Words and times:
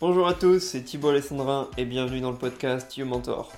Bonjour 0.00 0.26
à 0.26 0.32
tous, 0.32 0.60
c'est 0.60 0.80
Thibault 0.80 1.10
Alessandrin 1.10 1.68
et 1.76 1.84
bienvenue 1.84 2.22
dans 2.22 2.30
le 2.30 2.38
podcast 2.38 2.96
You 2.96 3.04
Mentor. 3.04 3.52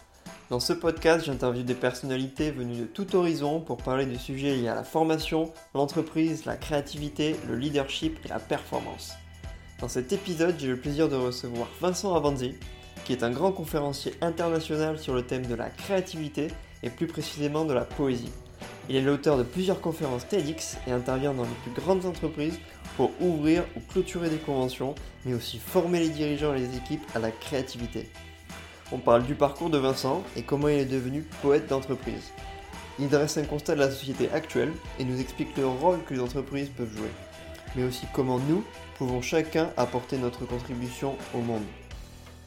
Dans 0.50 0.58
ce 0.58 0.72
podcast, 0.72 1.24
j'interviewe 1.24 1.62
des 1.62 1.76
personnalités 1.76 2.50
venues 2.50 2.80
de 2.80 2.84
tout 2.84 3.14
horizon 3.14 3.60
pour 3.60 3.76
parler 3.76 4.06
de 4.06 4.18
sujets 4.18 4.56
liés 4.56 4.66
à 4.66 4.74
la 4.74 4.82
formation, 4.82 5.52
l'entreprise, 5.72 6.44
la 6.44 6.56
créativité, 6.56 7.36
le 7.46 7.54
leadership 7.54 8.18
et 8.24 8.28
la 8.28 8.40
performance. 8.40 9.12
Dans 9.80 9.86
cet 9.86 10.12
épisode, 10.12 10.56
j'ai 10.58 10.66
le 10.66 10.80
plaisir 10.80 11.08
de 11.08 11.14
recevoir 11.14 11.68
Vincent 11.80 12.12
Avanzi, 12.16 12.54
qui 13.04 13.12
est 13.12 13.22
un 13.22 13.30
grand 13.30 13.52
conférencier 13.52 14.14
international 14.20 14.98
sur 14.98 15.14
le 15.14 15.22
thème 15.22 15.46
de 15.46 15.54
la 15.54 15.70
créativité 15.70 16.48
et 16.82 16.90
plus 16.90 17.06
précisément 17.06 17.64
de 17.64 17.72
la 17.72 17.84
poésie. 17.84 18.32
Il 18.88 18.96
est 18.96 19.00
l'auteur 19.00 19.38
de 19.38 19.42
plusieurs 19.42 19.80
conférences 19.80 20.26
TEDx 20.26 20.76
et 20.86 20.92
intervient 20.92 21.34
dans 21.34 21.44
les 21.44 21.48
plus 21.62 21.80
grandes 21.80 22.04
entreprises 22.04 22.58
pour 22.96 23.12
ouvrir 23.20 23.64
ou 23.76 23.80
clôturer 23.92 24.28
des 24.28 24.38
conventions, 24.38 24.94
mais 25.24 25.34
aussi 25.34 25.58
former 25.58 26.00
les 26.00 26.08
dirigeants 26.08 26.54
et 26.54 26.58
les 26.58 26.76
équipes 26.76 27.04
à 27.14 27.18
la 27.18 27.30
créativité. 27.30 28.10
On 28.90 28.98
parle 28.98 29.22
du 29.22 29.34
parcours 29.34 29.70
de 29.70 29.78
Vincent 29.78 30.22
et 30.36 30.42
comment 30.42 30.68
il 30.68 30.78
est 30.78 30.84
devenu 30.84 31.22
poète 31.40 31.68
d'entreprise. 31.68 32.32
Il 32.98 33.08
dresse 33.08 33.38
un 33.38 33.44
constat 33.44 33.74
de 33.74 33.80
la 33.80 33.90
société 33.90 34.30
actuelle 34.30 34.72
et 34.98 35.04
nous 35.04 35.18
explique 35.20 35.56
le 35.56 35.66
rôle 35.66 36.02
que 36.04 36.12
les 36.12 36.20
entreprises 36.20 36.68
peuvent 36.68 36.94
jouer, 36.94 37.10
mais 37.74 37.84
aussi 37.84 38.06
comment 38.12 38.38
nous 38.38 38.64
pouvons 38.98 39.22
chacun 39.22 39.70
apporter 39.76 40.18
notre 40.18 40.44
contribution 40.44 41.16
au 41.34 41.38
monde. 41.38 41.64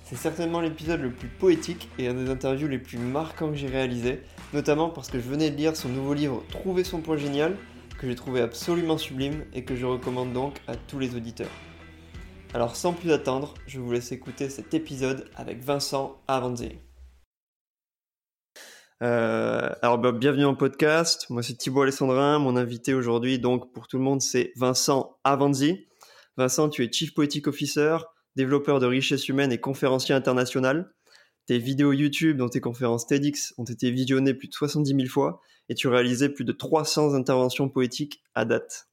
C'est 0.08 0.18
certainement 0.18 0.62
l'épisode 0.62 1.02
le 1.02 1.12
plus 1.12 1.28
poétique 1.28 1.90
et 1.98 2.08
un 2.08 2.14
des 2.14 2.30
interviews 2.30 2.68
les 2.68 2.78
plus 2.78 3.00
marquants 3.00 3.50
que 3.50 3.56
j'ai 3.56 3.68
réalisé, 3.68 4.22
notamment 4.54 4.88
parce 4.88 5.10
que 5.10 5.18
je 5.18 5.28
venais 5.28 5.50
de 5.50 5.56
lire 5.56 5.76
son 5.76 5.90
nouveau 5.90 6.14
livre 6.14 6.44
Trouver 6.52 6.84
son 6.84 7.02
point 7.02 7.18
génial, 7.18 7.58
que 7.98 8.06
j'ai 8.06 8.14
trouvé 8.14 8.42
absolument 8.42 9.00
sublime 9.00 9.44
et 9.52 9.66
que 9.66 9.76
je 9.76 9.84
recommande 9.84 10.32
donc 10.32 10.62
à 10.68 10.76
tous 10.76 11.00
les 11.00 11.16
auditeurs. 11.16 11.50
Alors 12.54 12.76
sans 12.76 12.94
plus 12.94 13.12
attendre, 13.12 13.56
je 13.66 13.80
vous 13.80 13.92
laisse 13.92 14.12
écouter 14.12 14.48
cet 14.50 14.76
épisode 14.76 15.28
avec 15.36 15.64
Vincent 15.64 16.22
Avanzi. 16.28 16.74
Euh, 19.02 19.72
alors 19.82 19.98
bah, 19.98 20.12
bienvenue 20.12 20.44
le 20.44 20.56
podcast, 20.56 21.26
moi 21.32 21.42
c'est 21.42 21.56
Thibault 21.56 21.82
Alessandrin, 21.82 22.38
mon 22.38 22.58
invité 22.58 22.94
aujourd'hui 22.94 23.40
donc 23.40 23.74
pour 23.74 23.88
tout 23.88 23.98
le 23.98 24.04
monde 24.04 24.22
c'est 24.22 24.52
Vincent 24.56 25.18
Avanzi. 25.24 25.88
Vincent, 26.38 26.70
tu 26.70 26.84
es 26.84 26.92
Chief 26.92 27.12
Poetic 27.16 27.48
Officer, 27.48 27.98
développeur 28.36 28.80
de 28.80 28.86
richesse 28.86 29.30
humaine 29.30 29.52
et 29.52 29.60
conférencier 29.60 30.16
international. 30.16 30.94
Tes 31.46 31.60
vidéos 31.60 31.94
YouTube 31.94 32.38
dont 32.38 32.50
tes 32.50 32.62
conférences 32.62 33.08
TEDx 33.08 33.54
ont 33.58 33.64
été 33.64 33.92
visionnées 33.92 34.34
plus 34.34 34.48
de 34.48 34.54
70 34.54 34.96
000 34.96 35.08
fois 35.08 35.42
et 35.70 35.76
tu 35.76 35.88
réalisais 35.88 36.30
plus 36.30 36.46
de 36.46 36.52
300 36.52 37.14
interventions 37.14 37.70
poétiques 37.70 38.24
à 38.34 38.46
date. 38.46 38.88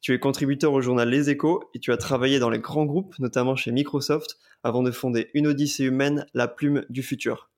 Tu 0.00 0.12
es 0.12 0.18
contributeur 0.18 0.72
au 0.72 0.82
journal 0.82 1.08
Les 1.08 1.30
Échos 1.30 1.64
et 1.74 1.80
tu 1.80 1.92
as 1.92 1.96
travaillé 1.96 2.38
dans 2.38 2.50
les 2.50 2.58
grands 2.58 2.84
groupes, 2.84 3.18
notamment 3.18 3.56
chez 3.56 3.72
Microsoft, 3.72 4.38
avant 4.62 4.82
de 4.82 4.90
fonder 4.90 5.30
Une 5.32 5.46
Odyssée 5.46 5.84
humaine, 5.84 6.26
la 6.34 6.46
plume 6.46 6.84
du 6.90 7.02
futur. 7.02 7.50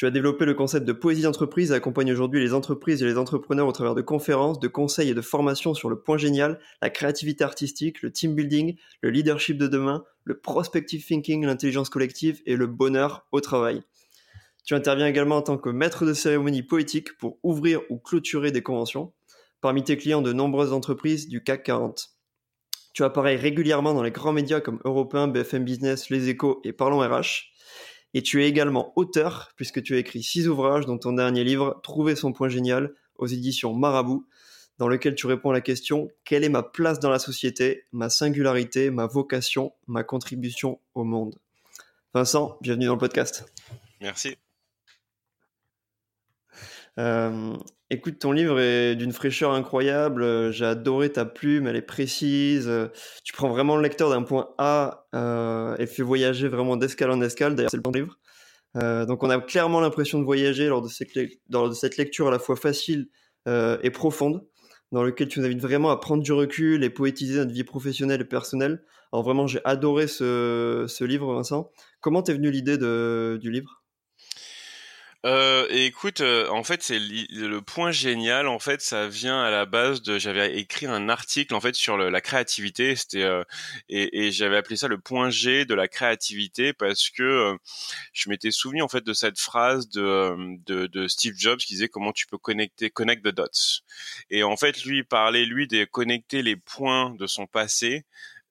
Tu 0.00 0.06
as 0.06 0.10
développé 0.10 0.46
le 0.46 0.54
concept 0.54 0.86
de 0.86 0.94
poésie 0.94 1.20
d'entreprise 1.20 1.72
et 1.72 1.74
accompagnes 1.74 2.10
aujourd'hui 2.10 2.40
les 2.40 2.54
entreprises 2.54 3.02
et 3.02 3.04
les 3.04 3.18
entrepreneurs 3.18 3.66
au 3.66 3.72
travers 3.72 3.94
de 3.94 4.00
conférences, 4.00 4.58
de 4.58 4.66
conseils 4.66 5.10
et 5.10 5.14
de 5.14 5.20
formations 5.20 5.74
sur 5.74 5.90
le 5.90 6.00
point 6.00 6.16
génial, 6.16 6.58
la 6.80 6.88
créativité 6.88 7.44
artistique, 7.44 8.00
le 8.00 8.10
team 8.10 8.34
building, 8.34 8.78
le 9.02 9.10
leadership 9.10 9.58
de 9.58 9.66
demain, 9.66 10.02
le 10.24 10.38
prospective 10.38 11.04
thinking, 11.04 11.44
l'intelligence 11.44 11.90
collective 11.90 12.40
et 12.46 12.56
le 12.56 12.66
bonheur 12.66 13.26
au 13.30 13.42
travail. 13.42 13.82
Tu 14.64 14.72
interviens 14.72 15.06
également 15.06 15.36
en 15.36 15.42
tant 15.42 15.58
que 15.58 15.68
maître 15.68 16.06
de 16.06 16.14
cérémonie 16.14 16.62
poétique 16.62 17.18
pour 17.18 17.38
ouvrir 17.42 17.82
ou 17.90 17.98
clôturer 17.98 18.52
des 18.52 18.62
conventions. 18.62 19.12
Parmi 19.60 19.84
tes 19.84 19.98
clients, 19.98 20.22
de 20.22 20.32
nombreuses 20.32 20.72
entreprises 20.72 21.28
du 21.28 21.44
CAC 21.44 21.62
40. 21.64 22.08
Tu 22.94 23.04
apparais 23.04 23.36
régulièrement 23.36 23.92
dans 23.92 24.02
les 24.02 24.12
grands 24.12 24.32
médias 24.32 24.62
comme 24.62 24.80
Européen, 24.86 25.28
BFM 25.28 25.66
Business, 25.66 26.08
Les 26.08 26.30
Échos 26.30 26.62
et 26.64 26.72
Parlons 26.72 27.00
RH. 27.00 27.49
Et 28.14 28.22
tu 28.22 28.42
es 28.42 28.48
également 28.48 28.92
auteur, 28.96 29.52
puisque 29.56 29.82
tu 29.82 29.94
as 29.94 29.98
écrit 29.98 30.22
six 30.22 30.48
ouvrages, 30.48 30.86
dont 30.86 30.98
ton 30.98 31.12
dernier 31.12 31.44
livre, 31.44 31.80
Trouver 31.82 32.16
son 32.16 32.32
point 32.32 32.48
génial, 32.48 32.94
aux 33.16 33.26
éditions 33.26 33.74
Marabout, 33.74 34.26
dans 34.78 34.88
lequel 34.88 35.14
tu 35.14 35.26
réponds 35.26 35.50
à 35.50 35.52
la 35.52 35.60
question 35.60 36.08
Quelle 36.24 36.42
est 36.42 36.48
ma 36.48 36.62
place 36.62 36.98
dans 36.98 37.10
la 37.10 37.18
société, 37.18 37.84
ma 37.92 38.08
singularité, 38.08 38.90
ma 38.90 39.06
vocation, 39.06 39.72
ma 39.86 40.02
contribution 40.02 40.80
au 40.94 41.04
monde? 41.04 41.36
Vincent, 42.14 42.58
bienvenue 42.60 42.86
dans 42.86 42.94
le 42.94 42.98
podcast. 42.98 43.44
Merci. 44.00 44.36
Euh, 46.98 47.56
écoute, 47.90 48.18
ton 48.18 48.32
livre 48.32 48.58
est 48.60 48.94
d'une 48.96 49.12
fraîcheur 49.12 49.52
incroyable. 49.52 50.52
J'ai 50.52 50.64
adoré 50.64 51.10
ta 51.10 51.24
plume, 51.24 51.66
elle 51.66 51.76
est 51.76 51.82
précise. 51.82 52.70
Tu 53.24 53.32
prends 53.32 53.48
vraiment 53.48 53.76
le 53.76 53.82
lecteur 53.82 54.10
d'un 54.10 54.22
point 54.22 54.50
A 54.58 55.06
euh, 55.14 55.76
et 55.78 55.86
fait 55.86 56.02
voyager 56.02 56.48
vraiment 56.48 56.76
d'escale 56.76 57.10
en 57.10 57.20
escale. 57.20 57.54
D'ailleurs, 57.54 57.70
c'est 57.70 57.76
le 57.76 57.82
bon 57.82 57.90
livre. 57.90 58.18
Euh, 58.76 59.04
donc, 59.04 59.22
on 59.22 59.30
a 59.30 59.40
clairement 59.40 59.80
l'impression 59.80 60.18
de 60.18 60.24
voyager 60.24 60.68
lors 60.68 60.82
de, 60.82 60.88
cette, 60.88 61.96
lecture 61.96 62.28
à 62.28 62.30
la 62.30 62.38
fois 62.38 62.56
facile 62.56 63.08
euh, 63.48 63.78
et 63.82 63.90
profonde, 63.90 64.46
dans 64.92 65.02
lequel 65.02 65.28
tu 65.28 65.40
nous 65.40 65.46
invites 65.46 65.60
vraiment 65.60 65.90
à 65.90 65.98
prendre 65.98 66.22
du 66.22 66.32
recul 66.32 66.84
et 66.84 66.90
poétiser 66.90 67.38
notre 67.38 67.52
vie 67.52 67.64
professionnelle 67.64 68.20
et 68.20 68.24
personnelle. 68.24 68.84
Alors, 69.12 69.24
vraiment, 69.24 69.48
j'ai 69.48 69.60
adoré 69.64 70.06
ce, 70.06 70.84
ce 70.88 71.04
livre, 71.04 71.34
Vincent. 71.34 71.72
Comment 72.00 72.22
t'es 72.22 72.32
venu 72.32 72.50
l'idée 72.50 72.78
du 72.78 73.50
livre? 73.50 73.79
Euh, 75.26 75.66
écoute, 75.68 76.22
euh, 76.22 76.48
en 76.48 76.64
fait, 76.64 76.82
c'est 76.82 76.98
le 76.98 77.60
point 77.60 77.90
génial. 77.90 78.48
En 78.48 78.58
fait, 78.58 78.80
ça 78.80 79.06
vient 79.06 79.42
à 79.42 79.50
la 79.50 79.66
base 79.66 80.00
de. 80.00 80.18
J'avais 80.18 80.56
écrit 80.58 80.86
un 80.86 81.10
article 81.10 81.54
en 81.54 81.60
fait 81.60 81.74
sur 81.74 81.98
la 81.98 82.20
créativité. 82.22 82.96
C'était 82.96 83.22
euh, 83.22 83.44
et, 83.90 84.32
j'avais 84.32 84.56
appelé 84.56 84.76
ça 84.76 84.88
le 84.88 84.98
point 84.98 85.28
G 85.28 85.66
de 85.66 85.74
la 85.74 85.88
créativité 85.88 86.72
parce 86.72 87.10
que 87.10 87.22
euh, 87.22 87.56
je 88.14 88.30
m'étais 88.30 88.50
souvenu 88.50 88.80
en 88.80 88.88
fait 88.88 89.04
de 89.04 89.12
cette 89.12 89.38
phrase 89.38 89.90
de, 89.90 90.56
de, 90.64 90.86
de 90.86 91.06
Steve 91.06 91.34
Jobs 91.36 91.58
qui 91.58 91.74
disait 91.74 91.88
comment 91.88 92.12
tu 92.12 92.26
peux 92.26 92.38
connecter 92.38 92.88
connect 92.88 93.22
the 93.22 93.28
dots. 93.34 93.82
Et 94.30 94.42
en 94.42 94.56
fait, 94.56 94.84
lui 94.84 94.98
il 94.98 95.04
parlait 95.04 95.44
lui 95.44 95.66
de 95.66 95.84
connecter 95.84 96.42
les 96.42 96.56
points 96.56 97.14
de 97.18 97.26
son 97.26 97.46
passé 97.46 98.04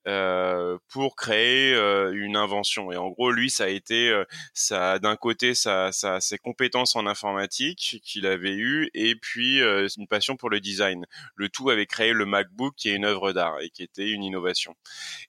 euh, 0.10 0.80
pour 0.88 1.16
créer 1.16 1.76
euh, 1.76 2.12
une 2.16 2.36
invention. 2.36 2.92
Et 2.92 2.98
en 2.98 3.10
gros, 3.10 3.30
lui, 3.32 3.52
ça 3.52 3.66
a 3.66 3.68
été, 3.68 4.10
euh, 4.10 4.26
ça 4.56 4.98
d'un 4.98 5.16
côté, 5.16 5.54
ça, 5.54 5.92
ça, 5.92 6.20
ses 6.20 6.40
compétences 6.40 6.96
en 6.96 7.06
informatique 7.06 8.02
qu'il 8.04 8.26
avait 8.26 8.56
eu, 8.56 8.90
et 8.96 9.16
puis 9.16 9.60
une 9.60 10.08
passion 10.08 10.36
pour 10.36 10.50
le 10.50 10.60
design. 10.60 11.06
Le 11.36 11.50
tout 11.50 11.70
avait 11.70 11.86
créé 11.86 12.14
le 12.14 12.26
MacBook, 12.26 12.74
qui 12.76 12.90
est 12.90 12.96
une 12.96 13.06
œuvre 13.06 13.34
d'art 13.34 13.60
et 13.62 13.70
qui 13.70 13.84
était 13.84 14.10
une 14.10 14.24
innovation. 14.24 14.76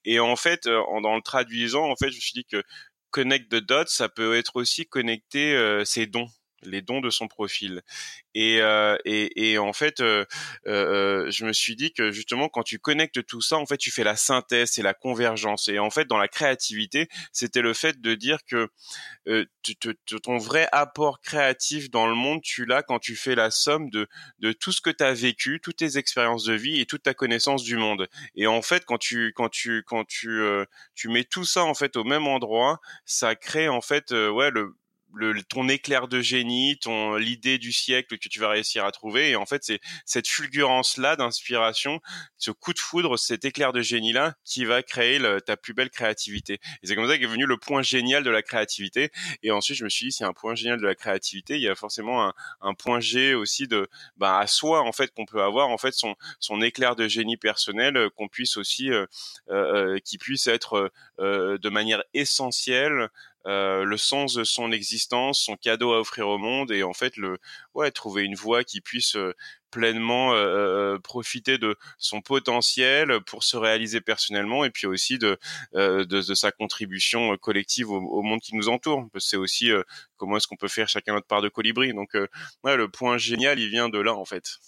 Et 0.06 0.18
en 0.18 0.36
fait, 0.36 0.66
en, 0.66 1.02
dans 1.02 1.14
le 1.14 1.22
traduisant, 1.22 1.90
en 1.90 1.96
fait, 1.96 2.10
je 2.10 2.16
me 2.16 2.20
suis 2.20 2.32
dit 2.32 2.46
que 2.46 2.62
connect 3.10 3.50
the 3.50 3.56
dots, 3.56 3.86
ça 3.86 4.08
peut 4.08 4.36
être 4.36 4.56
aussi 4.56 4.86
connecter 4.86 5.82
ses 5.84 6.06
dons 6.06 6.28
les 6.62 6.82
dons 6.82 7.00
de 7.00 7.10
son 7.10 7.28
profil. 7.28 7.82
Et, 8.34 8.60
euh, 8.60 8.96
et, 9.04 9.50
et, 9.50 9.58
en 9.58 9.72
fait, 9.72 10.00
euh, 10.00 10.24
euh, 10.66 11.30
je 11.30 11.44
me 11.44 11.52
suis 11.52 11.76
dit 11.76 11.92
que 11.92 12.12
justement, 12.12 12.48
quand 12.48 12.62
tu 12.62 12.78
connectes 12.78 13.24
tout 13.26 13.40
ça, 13.40 13.56
en 13.56 13.66
fait, 13.66 13.76
tu 13.76 13.90
fais 13.90 14.04
la 14.04 14.16
synthèse 14.16 14.78
et 14.78 14.82
la 14.82 14.94
convergence. 14.94 15.68
Et 15.68 15.78
en 15.78 15.90
fait, 15.90 16.06
dans 16.06 16.18
la 16.18 16.28
créativité, 16.28 17.08
c'était 17.32 17.62
le 17.62 17.74
fait 17.74 18.00
de 18.00 18.14
dire 18.14 18.38
que 18.46 18.68
ton 20.22 20.38
vrai 20.38 20.68
apport 20.72 21.20
créatif 21.20 21.90
dans 21.90 22.06
le 22.06 22.14
monde, 22.14 22.40
tu 22.42 22.64
l'as 22.66 22.82
quand 22.82 22.98
tu 22.98 23.16
fais 23.16 23.34
la 23.34 23.50
somme 23.50 23.90
de, 23.90 24.08
de 24.38 24.52
tout 24.52 24.72
ce 24.72 24.80
que 24.80 24.90
tu 24.90 25.04
as 25.04 25.12
vécu, 25.12 25.60
toutes 25.60 25.76
tes 25.76 25.98
expériences 25.98 26.44
de 26.44 26.54
vie 26.54 26.80
et 26.80 26.86
toute 26.86 27.02
ta 27.02 27.14
connaissance 27.14 27.62
du 27.62 27.76
monde. 27.76 28.08
Et 28.34 28.46
en 28.46 28.62
fait, 28.62 28.84
quand 28.84 28.98
tu 28.98 29.32
quand 29.34 29.48
tu 29.48 29.82
quand 29.86 30.04
tu 30.06 30.40
tu 30.94 31.08
mets 31.08 31.24
tout 31.24 31.44
ça 31.44 31.64
en 31.64 31.74
fait 31.74 31.96
au 31.96 32.04
même 32.04 32.26
endroit, 32.26 32.80
ça 33.04 33.34
crée 33.34 33.68
en 33.68 33.80
fait 33.80 34.12
ouais 34.12 34.50
le 34.50 34.74
le, 35.14 35.42
ton 35.42 35.68
éclair 35.68 36.08
de 36.08 36.20
génie, 36.20 36.78
ton 36.78 37.16
l'idée 37.16 37.58
du 37.58 37.72
siècle 37.72 38.18
que 38.18 38.28
tu 38.28 38.40
vas 38.40 38.48
réussir 38.48 38.84
à 38.84 38.92
trouver. 38.92 39.30
Et 39.30 39.36
en 39.36 39.46
fait, 39.46 39.64
c'est 39.64 39.80
cette 40.04 40.28
fulgurance 40.28 40.96
là 40.96 41.16
d'inspiration, 41.16 42.00
ce 42.36 42.50
coup 42.50 42.72
de 42.72 42.78
foudre, 42.78 43.18
cet 43.18 43.44
éclair 43.44 43.72
de 43.72 43.82
génie 43.82 44.12
là, 44.12 44.34
qui 44.44 44.64
va 44.64 44.82
créer 44.82 45.20
ta 45.46 45.56
plus 45.56 45.74
belle 45.74 45.90
créativité. 45.90 46.54
Et 46.82 46.86
c'est 46.86 46.94
comme 46.94 47.08
ça 47.08 47.18
qu'est 47.18 47.26
venu 47.26 47.46
le 47.46 47.56
point 47.56 47.82
génial 47.82 48.22
de 48.22 48.30
la 48.30 48.42
créativité. 48.42 49.10
Et 49.42 49.50
ensuite, 49.50 49.76
je 49.76 49.84
me 49.84 49.88
suis 49.88 50.06
dit, 50.06 50.12
c'est 50.12 50.24
un 50.24 50.32
point 50.32 50.54
génial 50.54 50.80
de 50.80 50.86
la 50.86 50.94
créativité, 50.94 51.56
il 51.56 51.62
y 51.62 51.68
a 51.68 51.74
forcément 51.74 52.24
un, 52.24 52.32
un 52.60 52.74
point 52.74 53.00
G 53.00 53.34
aussi 53.34 53.68
de, 53.68 53.88
bah, 54.16 54.38
à 54.38 54.46
soi 54.46 54.82
en 54.82 54.92
fait 54.92 55.12
qu'on 55.12 55.26
peut 55.26 55.42
avoir 55.42 55.68
en 55.68 55.78
fait 55.78 55.92
son 55.92 56.14
son 56.38 56.60
éclair 56.60 56.96
de 56.96 57.08
génie 57.08 57.36
personnel, 57.36 57.96
euh, 57.96 58.10
qu'on 58.10 58.28
puisse 58.28 58.56
aussi, 58.56 58.90
euh, 58.90 59.06
euh, 59.50 59.98
qui 60.04 60.18
puisse 60.18 60.46
être 60.46 60.90
de 61.18 61.68
manière 61.68 62.02
essentielle 62.14 63.08
euh, 63.46 63.84
le 63.84 63.96
sens 63.96 64.34
de 64.34 64.44
son 64.44 64.70
existence, 64.70 65.40
son 65.40 65.56
cadeau 65.56 65.92
à 65.94 66.00
offrir 66.00 66.28
au 66.28 66.36
monde 66.36 66.70
et 66.72 66.82
en 66.82 66.92
fait 66.92 67.16
le 67.16 67.38
ouais 67.74 67.90
trouver 67.90 68.22
une 68.24 68.34
voie 68.34 68.64
qui 68.64 68.82
puisse 68.82 69.16
euh, 69.16 69.34
pleinement 69.70 70.34
euh, 70.34 70.98
profiter 70.98 71.56
de 71.56 71.76
son 71.96 72.20
potentiel 72.20 73.20
pour 73.22 73.44
se 73.44 73.56
réaliser 73.56 74.00
personnellement 74.00 74.64
et 74.64 74.70
puis 74.70 74.86
aussi 74.86 75.18
de, 75.18 75.38
sa 76.34 76.52
contribution 76.52 77.36
collective 77.38 77.90
au, 77.90 78.22
monde 78.22 78.40
qui 78.40 78.56
nous 78.56 78.68
entoure. 78.68 79.08
C'est 79.18 79.36
aussi 79.36 79.70
comment 80.16 80.36
est-ce 80.36 80.48
qu'on 80.48 80.56
peut 80.56 80.68
faire 80.68 80.88
chacun 80.88 81.14
notre 81.14 81.28
part 81.28 81.42
de 81.42 81.48
colibri. 81.48 81.94
Donc 81.94 82.14
ouais, 82.64 82.76
le 82.76 82.88
point 82.88 83.16
génial, 83.16 83.58
il 83.60 83.70
vient 83.70 83.88
de 83.88 83.98
là 83.98 84.14
en 84.14 84.24
fait. 84.24 84.58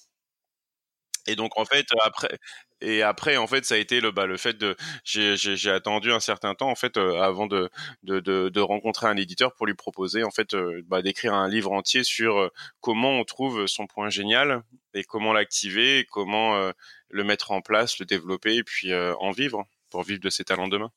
Et 1.27 1.37
donc 1.37 1.53
en 1.59 1.65
fait 1.65 1.87
après 2.05 2.39
et 2.81 3.03
après 3.03 3.37
en 3.37 3.47
fait 3.47 3.65
ça 3.65 3.75
a 3.77 3.79
été 3.79 4.01
le 4.01 4.11
bah 4.11 4.27
le 4.27 4.37
fait 4.37 4.55
de 4.59 4.77
j'ai 5.05 5.71
attendu 5.71 6.13
un 6.13 6.19
certain 6.21 6.55
temps 6.55 6.69
en 6.69 6.75
fait 6.75 6.97
euh, 6.97 7.21
avant 7.21 7.47
de, 7.47 7.71
de, 8.03 8.19
de 8.21 8.49
de 8.49 8.61
rencontrer 8.61 9.07
un 9.07 9.17
éditeur 9.17 9.55
pour 9.55 9.67
lui 9.67 9.75
proposer 9.75 10.25
en 10.25 10.31
fait 10.33 10.55
euh, 10.55 10.83
bah, 10.87 11.01
d'écrire 11.03 11.35
un 11.35 11.49
livre 11.49 11.71
entier 11.73 12.03
sur 12.05 12.39
euh, 12.39 12.49
comment 12.81 13.11
on 13.21 13.25
trouve 13.25 13.67
son 13.67 13.87
point 13.87 14.11
génial 14.11 14.63
et 14.95 15.05
comment 15.05 15.33
l'activer 15.33 16.07
comment 16.11 16.73
le 17.11 17.25
mettre 17.25 17.53
en 17.53 17.61
place 17.63 17.99
le 17.99 18.07
développer 18.07 18.57
et 18.57 18.65
puis 18.65 18.93
en 18.95 19.31
vivre 19.31 19.65
pour 19.91 20.03
vivre 20.03 20.21
de 20.21 20.31
ses 20.31 20.45
talents 20.45 20.69
demain. 20.69 20.91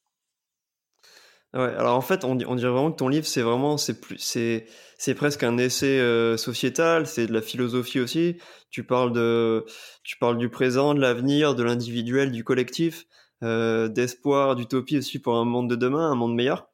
Alors 1.56 1.96
en 1.96 2.02
fait, 2.02 2.26
on, 2.26 2.36
dirait 2.36 2.70
vraiment 2.70 2.92
que 2.92 2.98
ton 2.98 3.08
livre, 3.08 3.26
c'est 3.26 3.42
vraiment, 3.42 3.78
c'est 3.78 4.02
plus, 4.02 4.18
c'est, 4.18 4.66
c'est 4.98 5.16
presque 5.16 5.42
un 5.42 5.58
essai 5.58 6.00
euh, 6.02 6.36
sociétal, 6.36 7.08
c'est 7.08 7.28
de 7.28 7.34
la 7.34 7.42
philosophie 7.42 8.02
aussi. 8.02 8.38
Tu 8.72 8.84
parles 8.84 9.14
de, 9.14 9.66
tu 10.04 10.18
parles 10.18 10.38
du 10.38 10.50
présent, 10.50 10.94
de 10.94 11.00
l'avenir, 11.00 11.56
de 11.56 11.64
l'individuel, 11.64 12.32
du 12.32 12.44
collectif, 12.44 13.06
euh, 13.42 13.88
d'espoir, 13.88 14.58
d'utopie 14.58 14.98
aussi 14.98 15.20
pour 15.20 15.38
un 15.38 15.46
monde 15.46 15.70
de 15.70 15.78
demain, 15.78 16.12
un 16.12 16.16
monde 16.16 16.36
meilleur. 16.36 16.68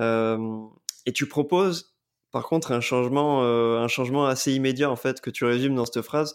Euh, 0.00 0.38
et 1.04 1.12
tu 1.12 1.28
proposes, 1.28 1.94
par 2.30 2.44
contre, 2.44 2.72
un 2.72 2.80
changement, 2.80 3.42
un 3.42 3.88
changement 3.88 4.24
assez 4.24 4.54
immédiat 4.54 4.90
en 4.90 4.96
fait 4.96 5.20
que 5.20 5.28
tu 5.28 5.44
résumes 5.44 5.74
dans 5.74 5.84
cette 5.84 6.00
phrase 6.00 6.34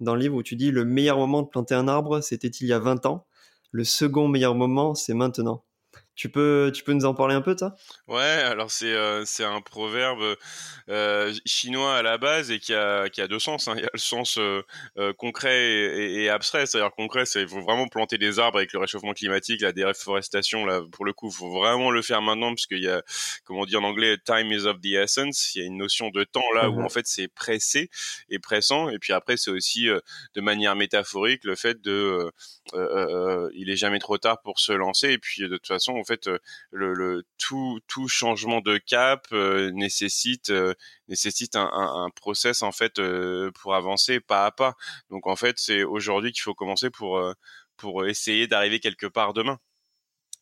dans 0.00 0.14
le 0.14 0.20
livre 0.20 0.34
où 0.36 0.42
tu 0.42 0.54
dis 0.54 0.70
le 0.70 0.84
meilleur 0.84 1.16
moment 1.16 1.42
de 1.42 1.48
planter 1.48 1.74
un 1.74 1.88
arbre, 1.88 2.20
c'était 2.20 2.48
il 2.48 2.66
y 2.66 2.72
a 2.74 2.78
20 2.78 3.06
ans. 3.06 3.26
Le 3.70 3.84
second 3.84 4.28
meilleur 4.28 4.54
moment, 4.54 4.94
c'est 4.94 5.14
maintenant. 5.14 5.64
Tu 6.18 6.28
peux, 6.28 6.72
tu 6.74 6.82
peux 6.82 6.92
nous 6.94 7.04
en 7.04 7.14
parler 7.14 7.36
un 7.36 7.40
peu 7.40 7.56
ça 7.56 7.76
Ouais, 8.08 8.20
alors 8.20 8.72
c'est 8.72 8.92
euh, 8.92 9.24
c'est 9.24 9.44
un 9.44 9.60
proverbe 9.60 10.34
euh, 10.88 11.32
chinois 11.46 11.94
à 11.94 12.02
la 12.02 12.18
base 12.18 12.50
et 12.50 12.58
qui 12.58 12.74
a, 12.74 13.08
qui 13.08 13.20
a 13.20 13.28
deux 13.28 13.38
sens. 13.38 13.68
Hein. 13.68 13.74
Il 13.76 13.82
y 13.82 13.86
a 13.86 13.90
le 13.92 14.00
sens 14.00 14.36
euh, 14.36 14.64
euh 14.96 15.12
concret 15.12 15.56
et, 15.56 16.24
et, 16.24 16.28
abstrait. 16.28 16.66
C'est-à-dire 16.66 16.90
concret, 16.90 17.24
c'est 17.24 17.42
il 17.42 17.48
faut 17.48 17.60
vraiment 17.60 17.86
planter 17.86 18.18
des 18.18 18.40
arbres 18.40 18.58
avec 18.58 18.72
le 18.72 18.80
réchauffement 18.80 19.12
climatique, 19.12 19.60
la 19.60 19.70
déforestation. 19.70 20.66
Là, 20.66 20.82
pour 20.90 21.04
le 21.04 21.12
coup, 21.12 21.28
il 21.28 21.36
faut 21.36 21.52
vraiment 21.52 21.92
le 21.92 22.02
faire 22.02 22.20
maintenant 22.20 22.48
parce 22.48 22.66
qu'il 22.66 22.82
y 22.82 22.88
a, 22.88 23.00
comme 23.44 23.58
on 23.58 23.64
dit 23.64 23.76
en 23.76 23.84
anglais, 23.84 24.16
time 24.18 24.50
is 24.50 24.66
of 24.66 24.80
the 24.80 24.94
essence. 24.94 25.54
Il 25.54 25.60
y 25.60 25.62
a 25.62 25.66
une 25.68 25.76
notion 25.76 26.10
de 26.10 26.24
temps 26.24 26.50
là 26.56 26.68
où 26.68 26.80
mmh 26.80 26.84
en 26.84 26.88
fait 26.88 27.06
c'est 27.06 27.28
pressé 27.28 27.90
et 28.28 28.40
pressant. 28.40 28.88
Et 28.88 28.98
puis 28.98 29.12
après, 29.12 29.36
c'est 29.36 29.52
aussi 29.52 29.86
de 30.34 30.40
manière 30.40 30.74
métaphorique 30.74 31.44
le 31.44 31.54
fait 31.54 31.80
de, 31.80 32.32
il 33.54 33.70
est 33.70 33.76
jamais 33.76 34.00
trop 34.00 34.18
tard 34.18 34.40
pour 34.40 34.58
se 34.58 34.72
lancer. 34.72 35.10
Et 35.10 35.18
puis 35.18 35.42
de 35.42 35.48
toute 35.48 35.68
façon, 35.68 36.02
fait 36.08 36.26
euh, 36.26 36.38
le, 36.70 37.22
tout 37.38 38.08
changement 38.08 38.60
de 38.60 38.78
cap 38.78 39.26
euh, 39.32 39.70
nécessite 39.72 40.50
euh, 40.50 40.74
un, 41.54 41.70
un, 41.72 42.10
process 42.10 42.62
en 42.62 42.72
fait 42.72 43.00
pour 43.60 43.74
avancer 43.74 44.20
pas 44.20 44.46
à 44.46 44.50
pas. 44.50 44.74
Donc 45.10 45.26
en 45.26 45.36
fait, 45.36 45.58
c'est 45.58 45.84
aujourd'hui 45.84 46.32
qu'il 46.32 46.42
faut 46.42 46.54
commencer 46.54 46.90
pour 46.90 48.06
essayer 48.06 48.46
d'arriver 48.46 48.80
quelque 48.80 49.06
part 49.06 49.32
demain. 49.34 49.58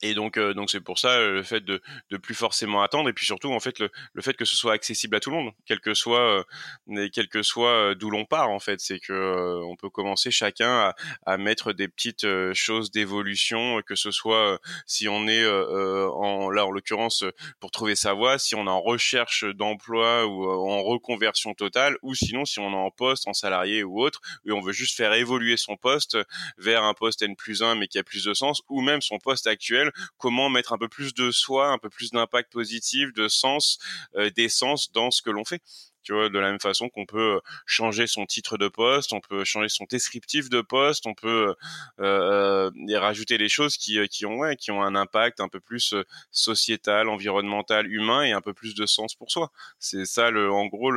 Et 0.02 0.14
donc, 0.14 0.36
euh, 0.36 0.52
donc 0.52 0.70
c'est 0.70 0.80
pour 0.80 0.98
ça 0.98 1.08
euh, 1.12 1.32
le 1.32 1.42
fait 1.42 1.64
de, 1.64 1.80
de 2.10 2.16
plus 2.18 2.34
forcément 2.34 2.82
attendre, 2.82 3.08
et 3.08 3.14
puis 3.14 3.24
surtout 3.24 3.50
en 3.52 3.60
fait 3.60 3.78
le, 3.78 3.90
le 4.12 4.22
fait 4.22 4.34
que 4.34 4.44
ce 4.44 4.54
soit 4.54 4.74
accessible 4.74 5.16
à 5.16 5.20
tout 5.20 5.30
le 5.30 5.36
monde, 5.36 5.52
quel 5.64 5.80
que 5.80 5.94
soit, 5.94 6.44
euh, 6.90 7.08
quel 7.14 7.28
que 7.28 7.42
soit 7.42 7.94
d'où 7.94 8.10
l'on 8.10 8.26
part 8.26 8.50
en 8.50 8.58
fait, 8.58 8.78
c'est 8.80 9.00
que 9.00 9.62
on 9.64 9.74
peut 9.76 9.88
commencer 9.88 10.30
chacun 10.30 10.68
à, 10.68 10.94
à 11.24 11.38
mettre 11.38 11.72
des 11.72 11.88
petites 11.88 12.26
choses 12.52 12.90
d'évolution, 12.90 13.80
que 13.86 13.94
ce 13.94 14.10
soit 14.10 14.60
si 14.86 15.08
on 15.08 15.26
est 15.28 15.46
en 15.46 16.50
là 16.50 16.66
en 16.66 16.70
l'occurrence 16.70 17.24
pour 17.60 17.70
trouver 17.70 17.96
sa 17.96 18.12
voie, 18.12 18.38
si 18.38 18.54
on 18.54 18.66
est 18.66 18.70
en 18.70 18.82
recherche 18.82 19.44
d'emploi 19.44 20.26
ou 20.26 20.44
en 20.46 20.82
reconversion 20.82 21.54
totale, 21.54 21.96
ou 22.02 22.14
sinon 22.14 22.44
si 22.44 22.58
on 22.58 22.70
est 22.70 22.76
en 22.76 22.90
poste, 22.90 23.28
en 23.28 23.32
salarié 23.32 23.82
ou 23.82 24.02
autre, 24.02 24.20
et 24.46 24.52
on 24.52 24.60
veut 24.60 24.72
juste 24.72 24.96
faire 24.96 25.14
évoluer 25.14 25.56
son 25.56 25.76
poste 25.76 26.18
vers 26.58 26.82
un 26.84 26.94
poste 26.94 27.22
N 27.22 27.34
plus 27.34 27.62
1 27.62 27.76
mais 27.76 27.88
qui 27.88 27.98
a 27.98 28.04
plus 28.04 28.24
de 28.24 28.34
sens, 28.34 28.62
ou 28.68 28.82
même 28.82 29.00
son 29.00 29.18
poste 29.18 29.46
actuel 29.46 29.85
comment 30.18 30.48
mettre 30.48 30.72
un 30.72 30.78
peu 30.78 30.88
plus 30.88 31.14
de 31.14 31.30
soi, 31.30 31.68
un 31.68 31.78
peu 31.78 31.90
plus 31.90 32.10
d'impact 32.10 32.52
positif, 32.52 33.12
de 33.12 33.28
sens, 33.28 33.78
euh, 34.16 34.30
d'essence 34.30 34.92
dans 34.92 35.10
ce 35.10 35.22
que 35.22 35.30
l'on 35.30 35.44
fait. 35.44 35.62
Tu 36.02 36.12
vois, 36.12 36.28
de 36.28 36.38
la 36.38 36.50
même 36.50 36.60
façon 36.60 36.88
qu'on 36.88 37.04
peut 37.04 37.36
euh, 37.36 37.40
changer 37.66 38.06
son 38.06 38.26
titre 38.26 38.58
de 38.58 38.68
poste, 38.68 39.12
on 39.12 39.20
peut 39.20 39.42
changer 39.42 39.68
son 39.68 39.86
descriptif 39.90 40.48
de 40.48 40.60
poste, 40.60 41.04
on 41.04 41.14
peut 41.14 41.56
euh, 42.00 42.70
euh 42.80 42.98
rajouter 43.00 43.38
des 43.38 43.48
choses 43.48 43.76
qui, 43.76 43.98
ont 44.24 44.82
un 44.82 44.94
impact 44.94 45.40
un 45.40 45.48
peu 45.48 45.58
plus 45.58 45.94
sociétal, 46.30 47.08
environnemental, 47.08 47.90
humain 47.92 48.22
et 48.22 48.30
un 48.32 48.40
peu 48.40 48.54
plus 48.54 48.74
de 48.76 48.86
sens 48.86 49.16
pour 49.16 49.32
soi. 49.32 49.50
C'est 49.80 50.04
ça 50.04 50.30
le, 50.30 50.50
en 50.52 50.66
gros, 50.66 50.92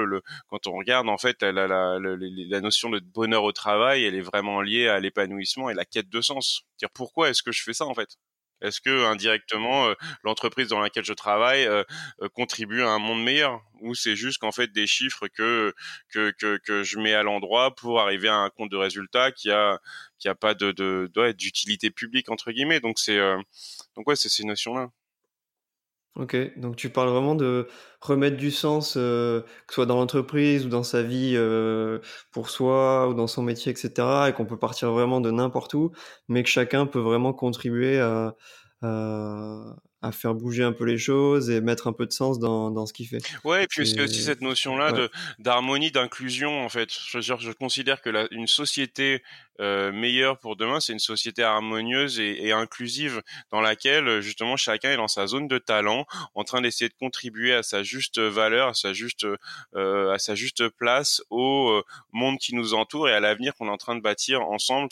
quand 0.47 0.68
on 0.68 0.74
regarde 0.77 1.09
en 1.09 1.18
fait 1.18 1.42
la, 1.42 1.68
la, 1.68 2.62
notion 2.62 2.92
de 2.92 3.00
bonheur 3.00 3.44
au 3.44 3.51
travail, 3.51 4.03
elle 4.06 4.15
est 4.15 4.21
vraiment 4.21 4.62
liée 4.62 4.88
à 4.88 5.00
l'épanouissement 5.00 5.71
et 5.71 5.74
la 5.74 5.85
quête 5.85 6.09
de 6.09 6.21
sens. 6.21 6.62
Dire 6.77 6.89
pourquoi 6.92 7.30
est-ce 7.30 7.42
que 7.42 7.51
je 7.51 7.63
fais 7.63 7.74
ça 7.74 7.85
en 7.85 7.95
fait? 7.95 8.18
Est-ce 8.61 8.81
que 8.81 9.06
indirectement 9.06 9.88
euh, 9.88 9.94
l'entreprise 10.23 10.67
dans 10.67 10.79
laquelle 10.79 11.06
je 11.06 11.13
travaille 11.13 11.65
euh, 11.65 11.83
euh, 12.21 12.29
contribue 12.29 12.81
à 12.81 12.89
un 12.89 13.00
monde 13.00 13.23
meilleur? 13.23 13.61
Ou 13.81 13.95
c'est 13.95 14.15
juste 14.15 14.39
qu'en 14.39 14.51
fait 14.51 14.71
des 14.71 14.88
chiffres 14.88 15.27
que, 15.27 15.73
que 16.11 16.57
que 16.57 16.83
je 16.83 17.00
mets 17.00 17.13
à 17.13 17.23
l'endroit 17.23 17.75
pour 17.75 18.01
arriver 18.01 18.27
à 18.27 18.35
un 18.35 18.50
compte 18.50 18.69
de 18.71 18.77
résultat 18.77 19.31
qui 19.31 19.51
a 19.51 19.79
qui 20.19 20.27
a 20.27 20.35
pas 20.35 20.53
de 20.53 20.71
de 20.71 21.31
d'utilité 21.31 21.89
publique 21.91 22.29
entre 22.29 22.51
guillemets? 22.51 22.81
Donc 22.81 23.00
c'est 23.00 23.17
donc 23.95 24.07
ouais 24.07 24.15
c'est 24.17 24.29
ces 24.29 24.44
notions 24.44 24.73
là. 24.75 24.89
Ok, 26.15 26.35
donc 26.57 26.75
tu 26.75 26.89
parles 26.89 27.09
vraiment 27.09 27.35
de 27.35 27.67
remettre 28.01 28.35
du 28.35 28.51
sens, 28.51 28.95
euh, 28.97 29.41
que 29.41 29.73
ce 29.73 29.75
soit 29.75 29.85
dans 29.85 29.95
l'entreprise 29.95 30.65
ou 30.65 30.69
dans 30.69 30.83
sa 30.83 31.01
vie 31.01 31.33
euh, 31.38 32.00
pour 32.31 32.50
soi 32.50 33.07
ou 33.07 33.13
dans 33.13 33.27
son 33.27 33.41
métier, 33.41 33.71
etc. 33.71 34.27
Et 34.29 34.33
qu'on 34.33 34.45
peut 34.45 34.57
partir 34.57 34.91
vraiment 34.91 35.21
de 35.21 35.31
n'importe 35.31 35.73
où, 35.75 35.91
mais 36.27 36.44
que 36.44 36.50
chacun 36.50 36.88
peut 36.88 37.00
vraiment 37.00 37.31
contribuer 37.31 38.00
à, 38.00 38.35
à 38.81 39.75
faire 40.12 40.34
bouger 40.34 40.63
un 40.63 40.72
peu 40.72 40.86
les 40.86 40.98
choses 40.98 41.50
et 41.50 41.62
mettre 41.62 41.88
un 41.88 41.94
peu 41.94 42.06
de 42.06 42.12
sens 42.12 42.40
dans, 42.40 42.72
dans 42.72 42.86
ce 42.86 42.94
qu'il 42.94 43.07
fait. 43.07 43.22
Ouais, 43.44 43.66
et 43.66 43.68
puis 43.68 43.88
c'est 43.88 44.01
aussi 44.01 44.22
cette 44.22 44.42
notion-là 44.42 44.92
de 44.92 45.10
d'harmonie, 45.40 45.92
d'inclusion 45.92 46.63
en 46.63 46.69
fait. 46.69 46.90
Je, 46.92 47.19
je 47.19 47.51
considère 47.51 48.01
que 48.01 48.10
la, 48.10 48.28
une 48.31 48.48
société 48.48 49.22
euh, 49.60 49.92
meilleure 49.92 50.40
pour 50.40 50.56
demain, 50.56 50.80
c'est 50.80 50.94
une 50.94 51.00
société 51.00 51.44
harmonieuse 51.44 52.19
et, 52.19 52.48
et, 52.48 52.54
inclusive 52.54 53.22
dans 53.51 53.60
laquelle 53.60 54.22
justement 54.22 54.56
chacun 54.56 54.92
est 54.92 54.96
dans 54.98 55.10
sa 55.10 55.28
zone 55.28 55.50
de 55.50 55.57
talent, 55.57 56.06
en 56.34 56.44
train 56.45 56.62
d'essayer 56.62 56.88
de 56.88 56.94
contribuer 56.94 57.54
à 57.54 57.62
sa 57.62 57.84
juste 57.84 58.19
valeur, 58.19 58.69
à 58.69 58.74
sa 58.74 58.94
juste 58.94 59.25
euh, 59.75 60.13
à 60.13 60.18
sa 60.18 60.36
juste 60.36 60.69
place 60.69 61.22
au 61.30 61.72
euh, 61.72 61.84
monde 62.13 62.38
qui 62.38 62.56
nous 62.56 62.74
entoure 62.74 63.10
et 63.10 63.13
à 63.13 63.19
l'avenir 63.19 63.54
qu'on 63.56 63.68
est 63.68 63.72
en 63.72 63.78
train 63.78 63.98
de 63.98 64.02
bâtir 64.02 64.42
ensemble 64.44 64.88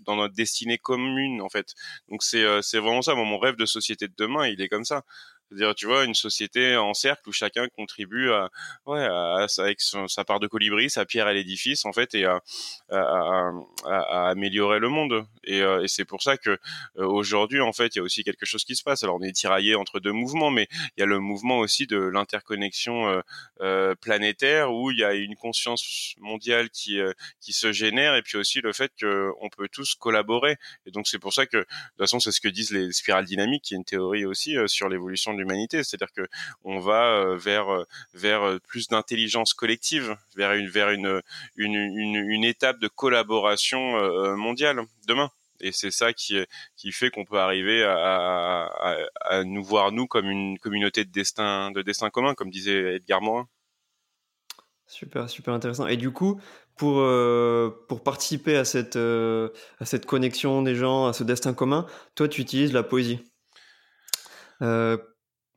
dans 0.00 0.16
notre 0.16 0.34
destinée 0.34 0.76
commune 0.76 1.40
en 1.40 1.48
fait. 1.48 1.74
Donc 2.10 2.22
c'est 2.22 2.44
euh, 2.44 2.60
c'est 2.60 2.78
vraiment 2.78 3.02
ça, 3.02 3.14
mon 3.14 3.38
rêve 3.38 3.56
de 3.56 3.66
société 3.66 4.08
de 4.08 4.14
demain 4.18 4.41
il 4.44 4.60
est 4.60 4.68
comme 4.68 4.84
ça. 4.84 5.04
C'est-à-dire, 5.52 5.74
tu 5.74 5.86
vois, 5.86 6.04
une 6.04 6.14
société 6.14 6.76
en 6.76 6.94
cercle 6.94 7.28
où 7.28 7.32
chacun 7.32 7.68
contribue 7.68 8.30
à, 8.30 8.48
ouais, 8.86 9.04
à, 9.04 9.46
avec 9.58 9.80
sa 9.80 10.24
part 10.24 10.40
de 10.40 10.46
colibri, 10.46 10.88
sa 10.88 11.04
pierre 11.04 11.26
à 11.26 11.32
l'édifice, 11.34 11.84
en 11.84 11.92
fait, 11.92 12.14
et 12.14 12.24
à, 12.24 12.40
à, 12.90 13.50
à, 13.84 14.28
améliorer 14.30 14.78
le 14.78 14.88
monde. 14.88 15.26
Et, 15.44 15.60
euh, 15.60 15.82
et 15.82 15.88
c'est 15.88 16.06
pour 16.06 16.22
ça 16.22 16.36
que 16.38 16.50
euh, 16.50 16.58
aujourd'hui, 17.06 17.60
en 17.60 17.72
fait, 17.72 17.94
il 17.94 17.98
y 17.98 18.00
a 18.00 18.02
aussi 18.02 18.24
quelque 18.24 18.46
chose 18.46 18.64
qui 18.64 18.76
se 18.76 18.82
passe. 18.82 19.02
Alors, 19.02 19.16
on 19.16 19.22
est 19.22 19.32
tiraillé 19.32 19.74
entre 19.74 20.00
deux 20.00 20.12
mouvements, 20.12 20.50
mais 20.50 20.68
il 20.96 21.00
y 21.00 21.02
a 21.02 21.06
le 21.06 21.18
mouvement 21.18 21.58
aussi 21.58 21.86
de 21.86 21.98
l'interconnexion 21.98 23.08
euh, 23.08 23.20
euh 23.60 23.94
planétaire 24.00 24.72
où 24.72 24.90
il 24.90 24.98
y 24.98 25.04
a 25.04 25.12
une 25.14 25.36
conscience 25.36 26.14
mondiale 26.18 26.70
qui 26.70 26.98
qui 27.40 27.52
se 27.52 27.72
génère, 27.72 28.14
et 28.14 28.22
puis 28.22 28.38
aussi 28.38 28.60
le 28.60 28.72
fait 28.72 28.92
qu'on 29.00 29.48
peut 29.50 29.68
tous 29.70 29.94
collaborer. 29.94 30.56
Et 30.86 30.90
donc, 30.90 31.06
c'est 31.06 31.18
pour 31.18 31.32
ça 31.32 31.46
que, 31.46 31.58
de 31.58 31.62
toute 31.62 31.98
façon, 31.98 32.20
c'est 32.20 32.32
ce 32.32 32.40
que 32.40 32.48
disent 32.48 32.70
les 32.70 32.92
spirales 32.92 33.24
dynamiques, 33.24 33.64
qui 33.64 33.74
est 33.74 33.76
une 33.76 33.84
théorie 33.84 34.24
aussi 34.24 34.56
sur 34.66 34.88
l'évolution 34.88 35.34
du 35.34 35.41
l'humanité. 35.42 35.84
C'est-à-dire 35.84 36.12
que 36.12 36.22
on 36.64 36.80
va 36.80 37.04
euh, 37.06 37.36
vers 37.36 37.72
euh, 37.72 37.84
vers 38.14 38.42
euh, 38.42 38.58
plus 38.58 38.88
d'intelligence 38.88 39.54
collective, 39.54 40.16
vers 40.36 40.52
une 40.52 40.68
vers 40.68 40.90
une 40.90 41.22
une, 41.56 41.74
une, 41.74 42.44
étape 42.44 42.78
de 42.80 42.88
collaboration 42.88 44.36
mondiale 44.36 44.82
demain 45.06 45.30
et 45.60 45.72
c'est 45.72 45.90
ça 45.90 46.12
qui 46.12 46.38
qui 46.76 46.92
fait 46.92 47.10
qu'on 47.10 47.24
peut 47.24 47.38
arriver 47.38 47.84
à, 47.84 48.68
à, 49.20 49.44
nous 49.44 49.62
voir 49.62 49.92
nous 49.92 50.06
comme 50.06 50.28
une 50.28 50.58
communauté 50.58 51.04
de 51.04 51.10
destin 51.10 51.70
de 51.70 51.82
destin 51.82 52.10
commun 52.10 52.34
comme 52.34 52.50
disait 52.50 52.96
Edgar 52.96 53.22
Morin. 53.22 53.48
Super 54.86 55.30
super 55.30 55.54
intéressant 55.54 55.86
et 55.86 55.96
du 55.96 56.10
coup 56.10 56.40
pour 56.76 56.96
pour 57.88 58.02
participer 58.02 58.56
à 58.56 58.64
cette 58.64 58.96
à 58.96 59.84
cette 59.84 60.06
connexion 60.06 60.62
des 60.62 60.74
gens 60.74 61.06
à 61.06 61.12
ce 61.12 61.22
destin 61.22 61.54
commun 61.54 61.86
toi 62.14 62.28
tu 62.28 62.40
utilises 62.40 62.72
la 62.72 62.82
poésie 62.82 63.20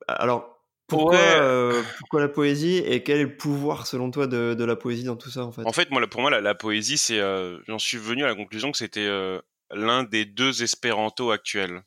alors, 0.07 0.55
pourquoi, 0.87 1.15
euh, 1.15 1.81
pourquoi 1.99 2.21
la 2.21 2.27
poésie 2.27 2.77
et 2.77 3.01
quel 3.01 3.19
est 3.19 3.23
le 3.23 3.37
pouvoir 3.37 3.87
selon 3.87 4.11
toi 4.11 4.27
de, 4.27 4.53
de, 4.53 4.63
la 4.63 4.75
poésie 4.75 5.03
dans 5.03 5.15
tout 5.15 5.31
ça 5.31 5.43
en 5.43 5.51
fait? 5.51 5.65
En 5.65 5.71
fait, 5.71 5.89
moi, 5.89 6.05
pour 6.07 6.21
moi, 6.21 6.29
la, 6.29 6.41
la 6.41 6.53
poésie, 6.53 6.97
c'est, 6.97 7.19
euh, 7.19 7.59
j'en 7.67 7.79
suis 7.79 7.97
venu 7.97 8.23
à 8.23 8.27
la 8.27 8.35
conclusion 8.35 8.71
que 8.71 8.77
c'était 8.77 9.07
euh, 9.07 9.41
l'un 9.71 10.03
des 10.03 10.25
deux 10.25 10.61
espéranto 10.61 11.31
actuels. 11.31 11.81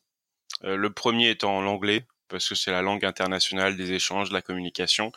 le 0.62 0.88
premier 0.88 1.30
étant 1.30 1.60
l'anglais, 1.60 2.06
parce 2.28 2.48
que 2.48 2.54
c'est 2.54 2.70
la 2.70 2.82
langue 2.82 3.04
internationale 3.04 3.76
des 3.76 3.92
échanges, 3.92 4.28
de 4.28 4.34
la 4.34 4.42
communication. 4.42 5.12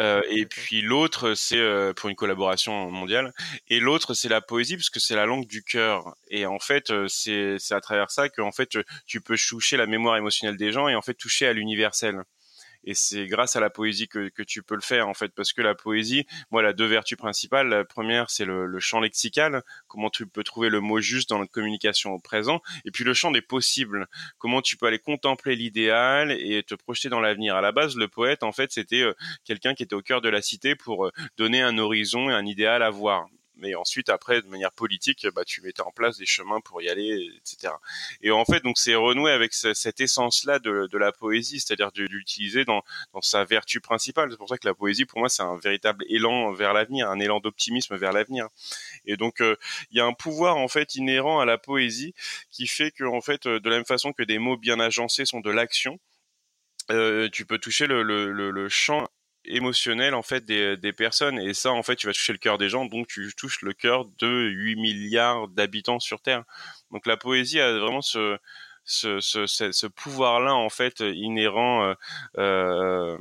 Euh, 0.00 0.22
et 0.30 0.46
puis 0.46 0.80
l'autre, 0.80 1.34
c'est 1.34 1.58
euh, 1.58 1.92
pour 1.92 2.08
une 2.08 2.16
collaboration 2.16 2.90
mondiale. 2.90 3.32
Et 3.68 3.80
l'autre, 3.80 4.14
c'est 4.14 4.28
la 4.28 4.40
poésie, 4.40 4.76
parce 4.76 4.90
que 4.90 5.00
c'est 5.00 5.16
la 5.16 5.26
langue 5.26 5.46
du 5.46 5.62
cœur. 5.62 6.14
Et 6.28 6.46
en 6.46 6.58
fait, 6.58 6.90
euh, 6.90 7.06
c'est 7.08 7.58
à 7.72 7.80
travers 7.80 8.10
ça 8.10 8.28
que 8.28 8.40
en 8.42 8.52
fait, 8.52 8.78
tu 9.06 9.20
peux 9.20 9.36
toucher 9.36 9.76
la 9.76 9.86
mémoire 9.86 10.16
émotionnelle 10.16 10.56
des 10.56 10.72
gens 10.72 10.88
et 10.88 10.94
en 10.94 11.02
fait 11.02 11.14
toucher 11.14 11.46
à 11.46 11.52
l'universel 11.52 12.22
et 12.88 12.94
c'est 12.94 13.26
grâce 13.26 13.54
à 13.54 13.60
la 13.60 13.68
poésie 13.68 14.08
que, 14.08 14.30
que, 14.30 14.42
tu 14.42 14.62
peux 14.62 14.74
le 14.74 14.80
faire 14.80 15.08
en 15.08 15.14
fait 15.14 15.28
parce 15.34 15.52
que 15.52 15.60
la 15.60 15.74
poésie 15.74 16.26
moi 16.50 16.62
elle 16.62 16.68
a 16.68 16.72
deux 16.72 16.86
vertus 16.86 17.18
principales. 17.18 17.68
La 17.68 17.84
première 17.84 18.30
c'est 18.30 18.46
le, 18.46 18.64
le, 18.64 18.80
champ 18.80 19.00
lexical 19.00 19.62
comment 19.88 20.08
tu 20.08 20.26
peux 20.26 20.42
trouver 20.42 20.70
le 20.70 20.80
mot 20.80 20.98
juste 20.98 21.28
dans 21.28 21.38
notre 21.38 21.52
communication 21.52 22.12
au 22.12 22.18
présent 22.18 22.62
et 22.86 22.90
puis 22.90 23.04
le 23.04 23.12
champ 23.12 23.30
des 23.30 23.42
possibles 23.42 24.06
comment 24.38 24.62
tu 24.62 24.78
peux 24.78 24.86
aller 24.86 24.98
contempler 24.98 25.54
l'idéal 25.54 26.32
et 26.32 26.62
te 26.62 26.74
projeter 26.74 27.10
dans 27.10 27.20
l'avenir. 27.20 27.56
À 27.56 27.60
la 27.60 27.72
base 27.72 27.94
le 27.94 28.08
poète 28.08 28.42
en 28.42 28.52
fait 28.52 28.72
c'était 28.72 29.02
euh, 29.02 29.12
quelqu'un 29.44 29.74
qui 29.74 29.82
était 29.82 29.94
au 29.94 30.02
cœur 30.02 30.22
de 30.22 30.30
la 30.30 30.40
cité 30.40 30.74
pour 30.74 31.06
euh, 31.06 31.12
donner 31.36 31.60
un 31.60 31.76
horizon 31.76 32.30
et 32.30 32.32
un 32.32 32.46
idéal 32.46 32.82
à 32.82 32.88
voir 32.88 33.26
mais 33.58 33.74
ensuite 33.74 34.08
après 34.08 34.42
de 34.42 34.46
manière 34.48 34.72
politique 34.72 35.26
bah 35.34 35.44
tu 35.44 35.60
mettais 35.62 35.82
en 35.82 35.90
place 35.90 36.16
des 36.18 36.26
chemins 36.26 36.60
pour 36.60 36.80
y 36.82 36.88
aller 36.88 37.30
etc 37.36 37.74
et 38.22 38.30
en 38.30 38.44
fait 38.44 38.62
donc 38.62 38.78
c'est 38.78 38.94
renouer 38.94 39.32
avec 39.32 39.52
cette 39.52 40.00
essence 40.00 40.44
là 40.44 40.58
de, 40.58 40.88
de 40.90 40.98
la 40.98 41.12
poésie 41.12 41.60
c'est-à-dire 41.60 41.92
de, 41.92 42.04
l'utiliser 42.04 42.64
dans, 42.64 42.82
dans 43.12 43.20
sa 43.20 43.44
vertu 43.44 43.80
principale. 43.80 44.30
C'est 44.30 44.36
pour 44.36 44.48
ça 44.48 44.58
que 44.58 44.66
la 44.66 44.74
poésie 44.74 45.04
pour 45.04 45.20
moi 45.20 45.28
c'est 45.28 45.42
un 45.42 45.56
véritable 45.56 46.04
élan 46.08 46.52
vers 46.52 46.72
l'avenir 46.72 47.08
un 47.10 47.20
élan 47.20 47.40
d'optimisme 47.40 47.96
vers 47.96 48.12
l'avenir. 48.12 48.48
Et 49.04 49.16
donc 49.16 49.40
euh, 49.40 49.56
il 49.90 49.98
y 49.98 50.00
a 50.00 50.06
un 50.06 50.12
pouvoir 50.12 50.56
en 50.56 50.68
fait 50.68 50.94
inhérent 50.94 51.40
à 51.40 51.44
la 51.44 51.58
poésie 51.58 52.14
qui 52.50 52.66
fait 52.66 52.90
que 52.90 53.04
en 53.04 53.20
fait 53.20 53.46
de 53.46 53.68
la 53.68 53.76
même 53.76 53.86
façon 53.86 54.12
que 54.12 54.22
des 54.22 54.38
mots 54.38 54.56
bien 54.56 54.80
agencés 54.80 55.24
sont 55.24 55.40
de 55.40 55.50
l'action 55.50 55.98
euh, 56.90 57.28
tu 57.30 57.44
peux 57.44 57.58
toucher 57.58 57.86
le, 57.86 58.02
le, 58.02 58.32
le, 58.32 58.50
le 58.50 58.68
champ 58.68 59.06
émotionnel 59.48 60.14
en 60.14 60.22
fait 60.22 60.44
des, 60.44 60.76
des, 60.76 60.92
personnes. 60.92 61.38
Et 61.38 61.54
ça 61.54 61.72
en 61.72 61.82
fait 61.82 61.96
tu 61.96 62.06
vas 62.06 62.12
toucher 62.12 62.32
le 62.32 62.38
cœur 62.38 62.58
des 62.58 62.68
gens. 62.68 62.84
Donc 62.84 63.08
tu 63.08 63.32
touches 63.36 63.62
le 63.62 63.72
cœur 63.72 64.04
de 64.18 64.48
8 64.48 64.76
milliards 64.76 65.48
d'habitants 65.48 66.00
sur 66.00 66.20
terre. 66.20 66.44
Donc 66.90 67.06
la 67.06 67.16
poésie 67.16 67.60
a 67.60 67.78
vraiment 67.78 68.02
ce 68.02 68.38
ce, 68.84 69.20
ce, 69.20 69.46
ce 69.46 69.86
pouvoir 69.86 70.40
là 70.40 70.54
en 70.54 70.70
fait 70.70 71.00
inhérent 71.00 71.84
euh, 71.84 71.94
euh, 72.38 73.18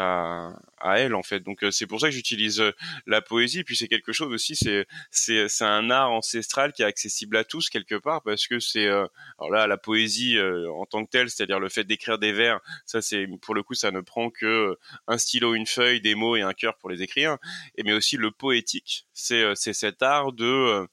à, 0.00 0.58
à 0.80 0.98
elle 0.98 1.14
en 1.14 1.22
fait. 1.22 1.40
Donc 1.40 1.62
euh, 1.62 1.70
c'est 1.70 1.86
pour 1.86 2.00
ça 2.00 2.08
que 2.08 2.14
j'utilise 2.14 2.60
euh, 2.60 2.72
la 3.06 3.20
poésie. 3.20 3.64
Puis 3.64 3.76
c'est 3.76 3.88
quelque 3.88 4.12
chose 4.12 4.32
aussi, 4.32 4.56
c'est 4.56 4.86
c'est 5.10 5.48
c'est 5.48 5.64
un 5.64 5.90
art 5.90 6.10
ancestral 6.10 6.72
qui 6.72 6.82
est 6.82 6.86
accessible 6.86 7.36
à 7.36 7.44
tous 7.44 7.68
quelque 7.68 7.96
part 7.96 8.22
parce 8.22 8.46
que 8.46 8.58
c'est 8.58 8.86
euh, 8.86 9.06
alors 9.38 9.50
là 9.50 9.66
la 9.66 9.76
poésie 9.76 10.38
en 10.40 10.86
tant 10.86 11.04
que 11.04 11.10
telle, 11.10 11.30
c'est-à-dire 11.30 11.60
le 11.60 11.68
fait 11.68 11.84
d'écrire 11.84 12.18
des 12.18 12.32
vers, 12.32 12.60
ça 12.86 13.02
c'est 13.02 13.26
pour 13.42 13.54
le 13.54 13.62
coup 13.62 13.74
ça 13.74 13.90
ne 13.90 14.00
prend 14.00 14.30
que 14.30 14.76
un 15.06 15.18
stylo, 15.18 15.54
une 15.54 15.66
feuille, 15.66 16.00
des 16.00 16.14
mots 16.14 16.36
et 16.36 16.42
un 16.42 16.52
cœur 16.52 16.76
pour 16.78 16.90
les 16.90 17.02
écrire. 17.02 17.36
Et 17.76 17.82
mais 17.82 17.92
aussi 17.92 18.16
le 18.16 18.30
poétique, 18.30 19.06
c'est 19.12 19.44
c'est 19.54 19.74
cet 19.74 20.02
art 20.02 20.32
de 20.32 20.86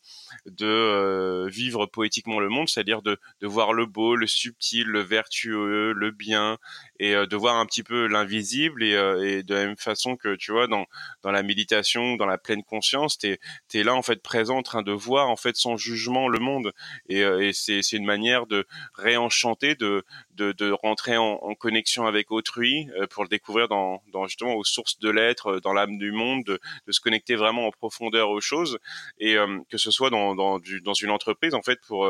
de 0.45 1.47
vivre 1.49 1.85
poétiquement 1.85 2.39
le 2.39 2.49
monde, 2.49 2.69
c'est-à-dire 2.69 3.01
de 3.01 3.17
de 3.41 3.47
voir 3.47 3.73
le 3.73 3.85
beau, 3.85 4.15
le 4.15 4.27
subtil, 4.27 4.87
le 4.87 5.01
vertueux, 5.01 5.93
le 5.93 6.11
bien 6.11 6.57
et 6.99 7.13
de 7.13 7.35
voir 7.35 7.57
un 7.57 7.65
petit 7.65 7.83
peu 7.83 8.07
l'invisible 8.07 8.83
et, 8.83 8.91
et 9.23 9.43
de 9.43 9.53
la 9.55 9.75
façon 9.75 10.15
que 10.15 10.35
tu 10.35 10.51
vois 10.51 10.67
dans 10.67 10.85
dans 11.23 11.31
la 11.31 11.43
méditation, 11.43 12.15
dans 12.15 12.25
la 12.25 12.37
pleine 12.37 12.63
conscience, 12.63 13.17
t'es 13.17 13.39
es 13.73 13.83
là 13.83 13.95
en 13.95 14.01
fait 14.01 14.21
présent, 14.21 14.57
en 14.57 14.63
train 14.63 14.83
de 14.83 14.91
voir 14.91 15.29
en 15.29 15.35
fait 15.35 15.55
sans 15.55 15.77
jugement 15.77 16.27
le 16.27 16.39
monde. 16.39 16.73
Et, 17.09 17.23
euh, 17.23 17.47
et 17.47 17.53
c'est 17.53 17.81
une 17.93 18.05
manière 18.05 18.47
de 18.47 18.65
réenchanter, 18.95 19.75
de 19.75 20.03
de, 20.37 20.51
de 20.53 20.71
rentrer 20.71 21.17
en, 21.17 21.39
en 21.41 21.55
connexion 21.55 22.05
avec 22.07 22.31
autrui 22.31 22.89
euh, 22.97 23.07
pour 23.07 23.23
le 23.23 23.29
découvrir 23.29 23.67
dans 23.67 24.01
dans 24.13 24.27
justement 24.27 24.53
aux 24.55 24.63
sources 24.63 24.99
de 24.99 25.09
l'être, 25.09 25.47
euh, 25.47 25.59
dans 25.59 25.73
l'âme 25.73 25.97
du 25.97 26.11
monde, 26.11 26.43
de, 26.45 26.59
de 26.87 26.91
se 26.91 27.01
connecter 27.01 27.35
vraiment 27.35 27.67
en 27.67 27.71
profondeur 27.71 28.29
aux 28.29 28.41
choses 28.41 28.79
et 29.19 29.35
que 29.69 29.77
ce 29.77 29.91
soit 29.91 30.09
dans 30.09 30.35
dans 30.35 30.59
du, 30.59 30.81
dans 30.81 30.93
une 30.93 31.09
entreprise 31.09 31.53
en 31.53 31.61
fait 31.61 31.79
pour 31.87 32.09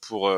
pour 0.00 0.32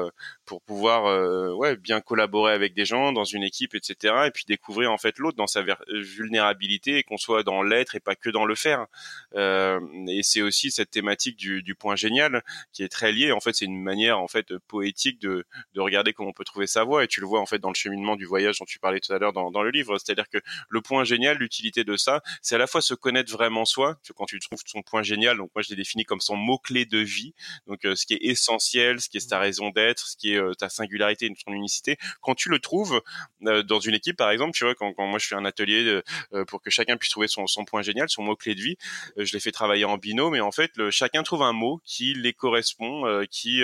pour 0.45 0.63
pouvoir 0.63 1.57
ouais 1.57 1.77
bien 1.77 2.01
collaborer 2.01 2.53
avec 2.53 2.75
des 2.75 2.85
gens 2.85 3.13
dans 3.13 3.25
une 3.25 3.43
équipe 3.43 3.75
etc 3.75 4.15
et 4.27 4.31
puis 4.31 4.45
découvrir 4.47 4.93
en 4.93 4.99
fait 4.99 5.19
l'autre 5.19 5.37
dans 5.37 5.47
sa 5.47 5.65
vulnérabilité 5.89 6.99
et 6.99 7.03
qu'on 7.03 7.17
soit 7.17 7.43
dans 7.43 7.63
l'être 7.63 7.95
et 7.95 8.01
pas 8.01 8.17
que 8.17 8.31
dans 8.31 8.45
le 8.45 8.55
faire. 8.55 8.87
Euh, 9.35 9.81
et 10.09 10.23
c'est 10.23 10.43
aussi 10.43 10.71
cette 10.71 10.91
thématique 10.91 11.37
du, 11.37 11.63
du, 11.63 11.75
point 11.75 11.97
génial 11.97 12.43
qui 12.73 12.83
est 12.83 12.89
très 12.89 13.13
liée. 13.13 13.33
En 13.33 13.41
fait, 13.41 13.55
c'est 13.55 13.65
une 13.67 13.81
manière 13.81 14.19
en 14.19 14.29
fait 14.29 14.57
poétique 14.67 15.21
de, 15.21 15.45
de 15.75 15.81
regarder 15.81 16.13
comment 16.13 16.31
on 16.31 16.33
peut 16.33 16.45
trouver 16.45 16.67
sa 16.67 16.85
Et 17.05 17.09
tu 17.09 17.21
le 17.21 17.27
vois 17.27 17.41
en 17.41 17.47
fait 17.47 17.59
dans 17.59 17.69
le 17.69 17.75
cheminement 17.75 18.17
du 18.17 18.25
voyage 18.25 18.59
dont 18.59 18.65
tu 18.65 18.79
parlais 18.79 19.01
tout 19.01 19.13
à 19.13 19.19
l'heure 19.19 19.33
dans, 19.33 19.63
le 19.63 19.71
livre. 19.71 19.99
C'est-à-dire 19.99 20.29
que 20.29 20.39
le 20.69 20.81
point 20.81 21.05
génial, 21.05 21.39
l'utilité 21.39 21.85
de 21.85 21.97
ça, 21.97 22.23
c'est 22.43 22.55
à 22.55 22.59
la 22.59 22.67
fois 22.67 22.81
se 22.81 22.95
connaître 22.95 23.33
vraiment 23.33 23.65
soi. 23.65 23.97
Quand 24.17 24.27
tu 24.27 24.39
trouves 24.39 24.63
ton 24.65 24.83
point 24.83 25.03
génial, 25.03 25.37
donc 25.37 25.51
moi 25.55 25.63
je 25.63 25.71
l'ai 25.71 25.77
défini 25.77 26.05
comme 26.05 26.21
son 26.21 26.37
mot 26.37 26.59
clé 26.59 26.85
de 26.85 26.99
vie. 26.99 27.35
Donc 27.67 27.85
euh, 27.85 27.95
ce 27.95 28.07
qui 28.07 28.15
est 28.15 28.23
essentiel, 28.23 29.01
ce 29.01 29.09
qui 29.09 29.19
est 29.19 29.29
ta 29.29 29.39
raison 29.39 29.71
d'être, 29.71 30.07
ce 30.07 30.17
qui 30.17 30.33
est 30.33 30.41
euh, 30.41 30.55
ta 30.55 30.69
singularité, 30.69 31.33
ton 31.45 31.53
unicité. 31.53 31.97
Quand 32.21 32.35
tu 32.35 32.49
le 32.49 32.59
trouves 32.59 33.03
euh, 33.47 33.63
dans 33.63 33.81
une 33.81 33.95
équipe, 33.95 34.17
par 34.17 34.31
exemple, 34.31 34.53
tu 34.53 34.65
vois, 34.65 34.75
quand, 34.75 34.95
moi 34.99 35.19
je 35.19 35.27
fais 35.27 35.35
un 35.35 35.45
atelier 35.45 36.01
pour 36.47 36.61
que 36.63 36.71
chacun 36.71 36.97
puisse 36.97 37.11
trouver 37.11 37.29
son, 37.29 37.47
son 37.47 37.65
point 37.65 37.83
génial, 37.83 38.09
son 38.09 38.23
mot 38.23 38.37
clé 38.37 38.55
de 38.55 38.61
vie. 38.61 38.77
Je 39.17 39.33
les 39.33 39.41
fais 39.41 39.53
travailler 39.53 39.85
en 39.85 39.97
binôme 39.99 40.35
et 40.35 40.41
en 40.41 40.53
fait, 40.53 40.73
chacun 40.91 41.23
trouve 41.23 41.43
un 41.43 41.53
mot 41.53 41.81
qui 41.85 42.15
les 42.15 42.33
correspond, 42.33 43.25
qui 43.31 43.63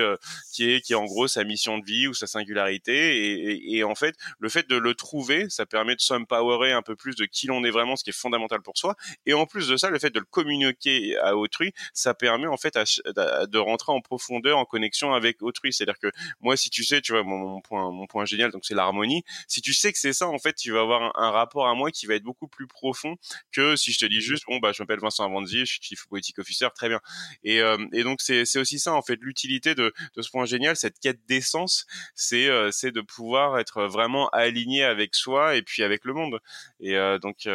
qui 0.53 0.71
est 0.71 0.81
qui 0.81 0.93
est 0.93 0.97
en 0.97 1.05
gros 1.05 1.29
sa 1.29 1.45
mission 1.45 1.79
de 1.79 1.85
vie 1.85 2.09
ou 2.09 2.15
sa 2.15 2.27
singularité. 2.27 3.14
Et, 3.15 3.85
en 3.85 3.95
fait, 3.95 4.17
le 4.39 4.49
fait 4.49 4.69
de 4.69 4.77
le 4.77 4.95
trouver, 4.95 5.49
ça 5.49 5.67
permet 5.67 5.97
de 5.97 6.01
s'empowerer 6.01 6.73
un 6.73 6.83
peu 6.83 6.97
plus 6.97 7.17
de 7.17 7.25
qui 7.25 7.47
l'on 7.47 7.65
est 7.65 7.71
vraiment, 7.71 7.97
ce 7.97 8.05
qui 8.05 8.11
est 8.11 8.17
fondamental 8.17 8.61
pour 8.63 8.77
soi. 8.79 8.97
Et 9.27 9.35
en 9.35 9.47
plus 9.47 9.69
de 9.69 9.77
ça, 9.77 9.91
le 9.91 9.99
fait 9.99 10.11
de 10.11 10.19
le 10.19 10.25
communiquer 10.25 11.17
à 11.19 11.37
autrui, 11.37 11.73
ça 11.93 12.15
permet 12.15 12.47
en 12.47 12.57
fait 12.57 12.75
de 12.75 13.59
rentrer 13.59 13.93
en 13.93 14.01
profondeur, 14.01 14.59
en 14.59 14.65
connexion 14.65 15.13
avec 15.15 15.43
autrui. 15.43 15.73
C'est-à-dire 15.73 15.99
que 15.99 16.11
moi, 16.41 16.57
si 16.57 16.71
tu 16.71 16.85
sais, 16.85 17.01
tu 17.01 17.13
vois, 17.13 17.23
mon, 17.23 17.61
point, 17.61 17.91
mon 17.91 18.07
point 18.07 18.25
génial, 18.25 18.51
donc 18.51 18.65
c'est 18.65 18.75
l'harmonie. 18.75 19.25
Si 19.49 19.61
tu 19.61 19.75
sais 19.75 19.93
que 19.93 19.99
c'est 19.99 20.13
ça, 20.13 20.29
en 20.29 20.39
fait, 20.39 20.55
tu 20.55 20.73
vas 20.73 20.81
avoir 20.81 21.13
un, 21.19 21.31
rapport 21.31 21.67
à 21.67 21.75
moi 21.75 21.91
qui 21.91 22.07
va 22.07 22.15
être 22.15 22.23
beaucoup 22.23 22.47
plus 22.47 22.69
profond 22.69 23.17
que 23.51 23.75
si 23.77 23.93
je 23.93 23.99
te 23.99 24.07
dis 24.07 24.21
juste 24.21 24.45
bon 24.47 24.59
bah 24.59 24.71
je 24.73 24.81
m'appelle 24.83 25.01
Vincent 25.01 25.25
Avanzi, 25.25 25.61
je 25.61 25.65
suis 25.65 25.81
chief 25.83 26.07
politique 26.07 26.39
officer, 26.39 26.69
très 26.75 26.89
bien. 26.89 27.01
Et, 27.43 27.61
euh, 27.61 27.77
donc 28.05 28.21
c'est 28.21 28.57
aussi 28.57 28.79
ça 28.79 28.95
en 28.95 29.03
fait 29.03 29.19
l'utilité 29.21 29.75
de 29.75 29.93
ce 30.17 30.31
point 30.31 30.45
génial, 30.45 30.77
cette 30.77 30.99
quête 31.01 31.21
d'essence, 31.27 31.87
c'est 32.15 32.49
euh, 32.49 32.71
c'est 32.71 32.93
de 32.93 33.01
pouvoir 33.05 33.59
être 33.59 33.85
vraiment 33.85 34.29
aligné 34.31 34.85
avec 34.85 35.15
soi 35.15 35.57
et 35.57 35.63
puis 35.63 35.83
avec 35.83 36.05
le 36.05 36.13
monde. 36.13 36.41
Et 36.81 36.97
euh, 36.97 37.19
donc 37.19 37.49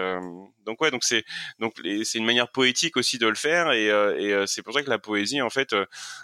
donc 0.66 0.82
ouais 0.82 0.92
donc 0.92 1.04
c'est 1.04 1.24
donc 1.60 1.74
c'est 2.04 2.18
une 2.18 2.26
manière 2.26 2.52
poétique 2.52 2.98
aussi 2.98 3.18
de 3.18 3.28
le 3.28 3.36
faire 3.36 3.72
et, 3.72 3.88
et 3.88 4.44
c'est 4.48 4.62
pour 4.62 4.74
ça 4.74 4.84
que 4.84 4.90
la 4.90 5.00
poésie 5.00 5.42
en 5.42 5.50
fait 5.50 5.76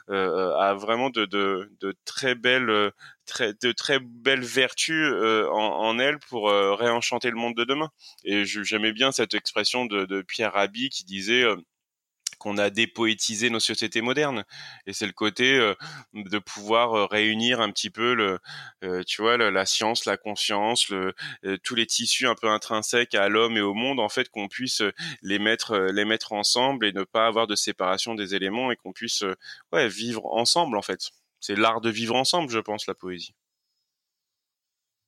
a 0.09 0.73
vraiment 0.75 1.09
de 1.09 1.25
de, 1.25 1.71
de 1.79 1.95
très 2.05 2.35
belles 2.35 2.91
très, 3.25 3.53
de 3.53 3.71
très 3.71 3.99
belles 3.99 4.43
vertus 4.43 5.11
euh, 5.11 5.47
en, 5.51 5.87
en, 5.87 5.99
elle 5.99 6.19
pour 6.19 6.49
euh, 6.49 6.75
réenchanter 6.75 7.29
le 7.29 7.35
monde 7.35 7.55
de 7.55 7.63
demain. 7.63 7.89
Et 8.23 8.45
j'aimais 8.45 8.93
bien 8.93 9.11
cette 9.11 9.33
expression 9.33 9.85
de, 9.85 10.05
de 10.05 10.21
Pierre 10.21 10.53
Rabhi 10.53 10.89
qui 10.89 11.05
disait 11.05 11.43
euh, 11.43 11.55
qu'on 12.37 12.57
a 12.57 12.69
dépoétisé 12.69 13.49
nos 13.49 13.59
sociétés 13.59 14.01
modernes. 14.01 14.43
Et 14.85 14.93
c'est 14.93 15.05
le 15.05 15.13
côté 15.13 15.57
de 16.13 16.39
pouvoir 16.39 17.09
réunir 17.09 17.61
un 17.61 17.71
petit 17.71 17.89
peu 17.89 18.13
le 18.13 18.39
tu 19.05 19.21
vois 19.21 19.37
la 19.37 19.65
science 19.65 20.05
la 20.05 20.17
conscience 20.17 20.91
tous 21.63 21.75
les 21.75 21.85
tissus 21.85 22.27
un 22.27 22.35
peu 22.35 22.49
intrinsèques 22.49 23.15
à 23.15 23.29
l'homme 23.29 23.57
et 23.57 23.61
au 23.61 23.73
monde 23.73 23.99
en 23.99 24.09
fait 24.09 24.29
qu'on 24.29 24.47
puisse 24.47 24.81
les 25.21 25.39
mettre 25.39 25.77
les 25.77 26.05
mettre 26.05 26.33
ensemble 26.33 26.85
et 26.85 26.93
ne 26.93 27.03
pas 27.03 27.27
avoir 27.27 27.47
de 27.47 27.55
séparation 27.55 28.15
des 28.15 28.35
éléments 28.35 28.71
et 28.71 28.75
qu'on 28.75 28.93
puisse 28.93 29.23
ouais 29.71 29.87
vivre 29.87 30.25
ensemble 30.33 30.77
en 30.77 30.81
fait. 30.81 31.11
C'est 31.39 31.55
l'art 31.55 31.81
de 31.81 31.91
vivre 31.91 32.15
ensemble, 32.15 32.49
je 32.49 32.59
pense, 32.59 32.87
la 32.87 32.95
poésie. 32.95 33.35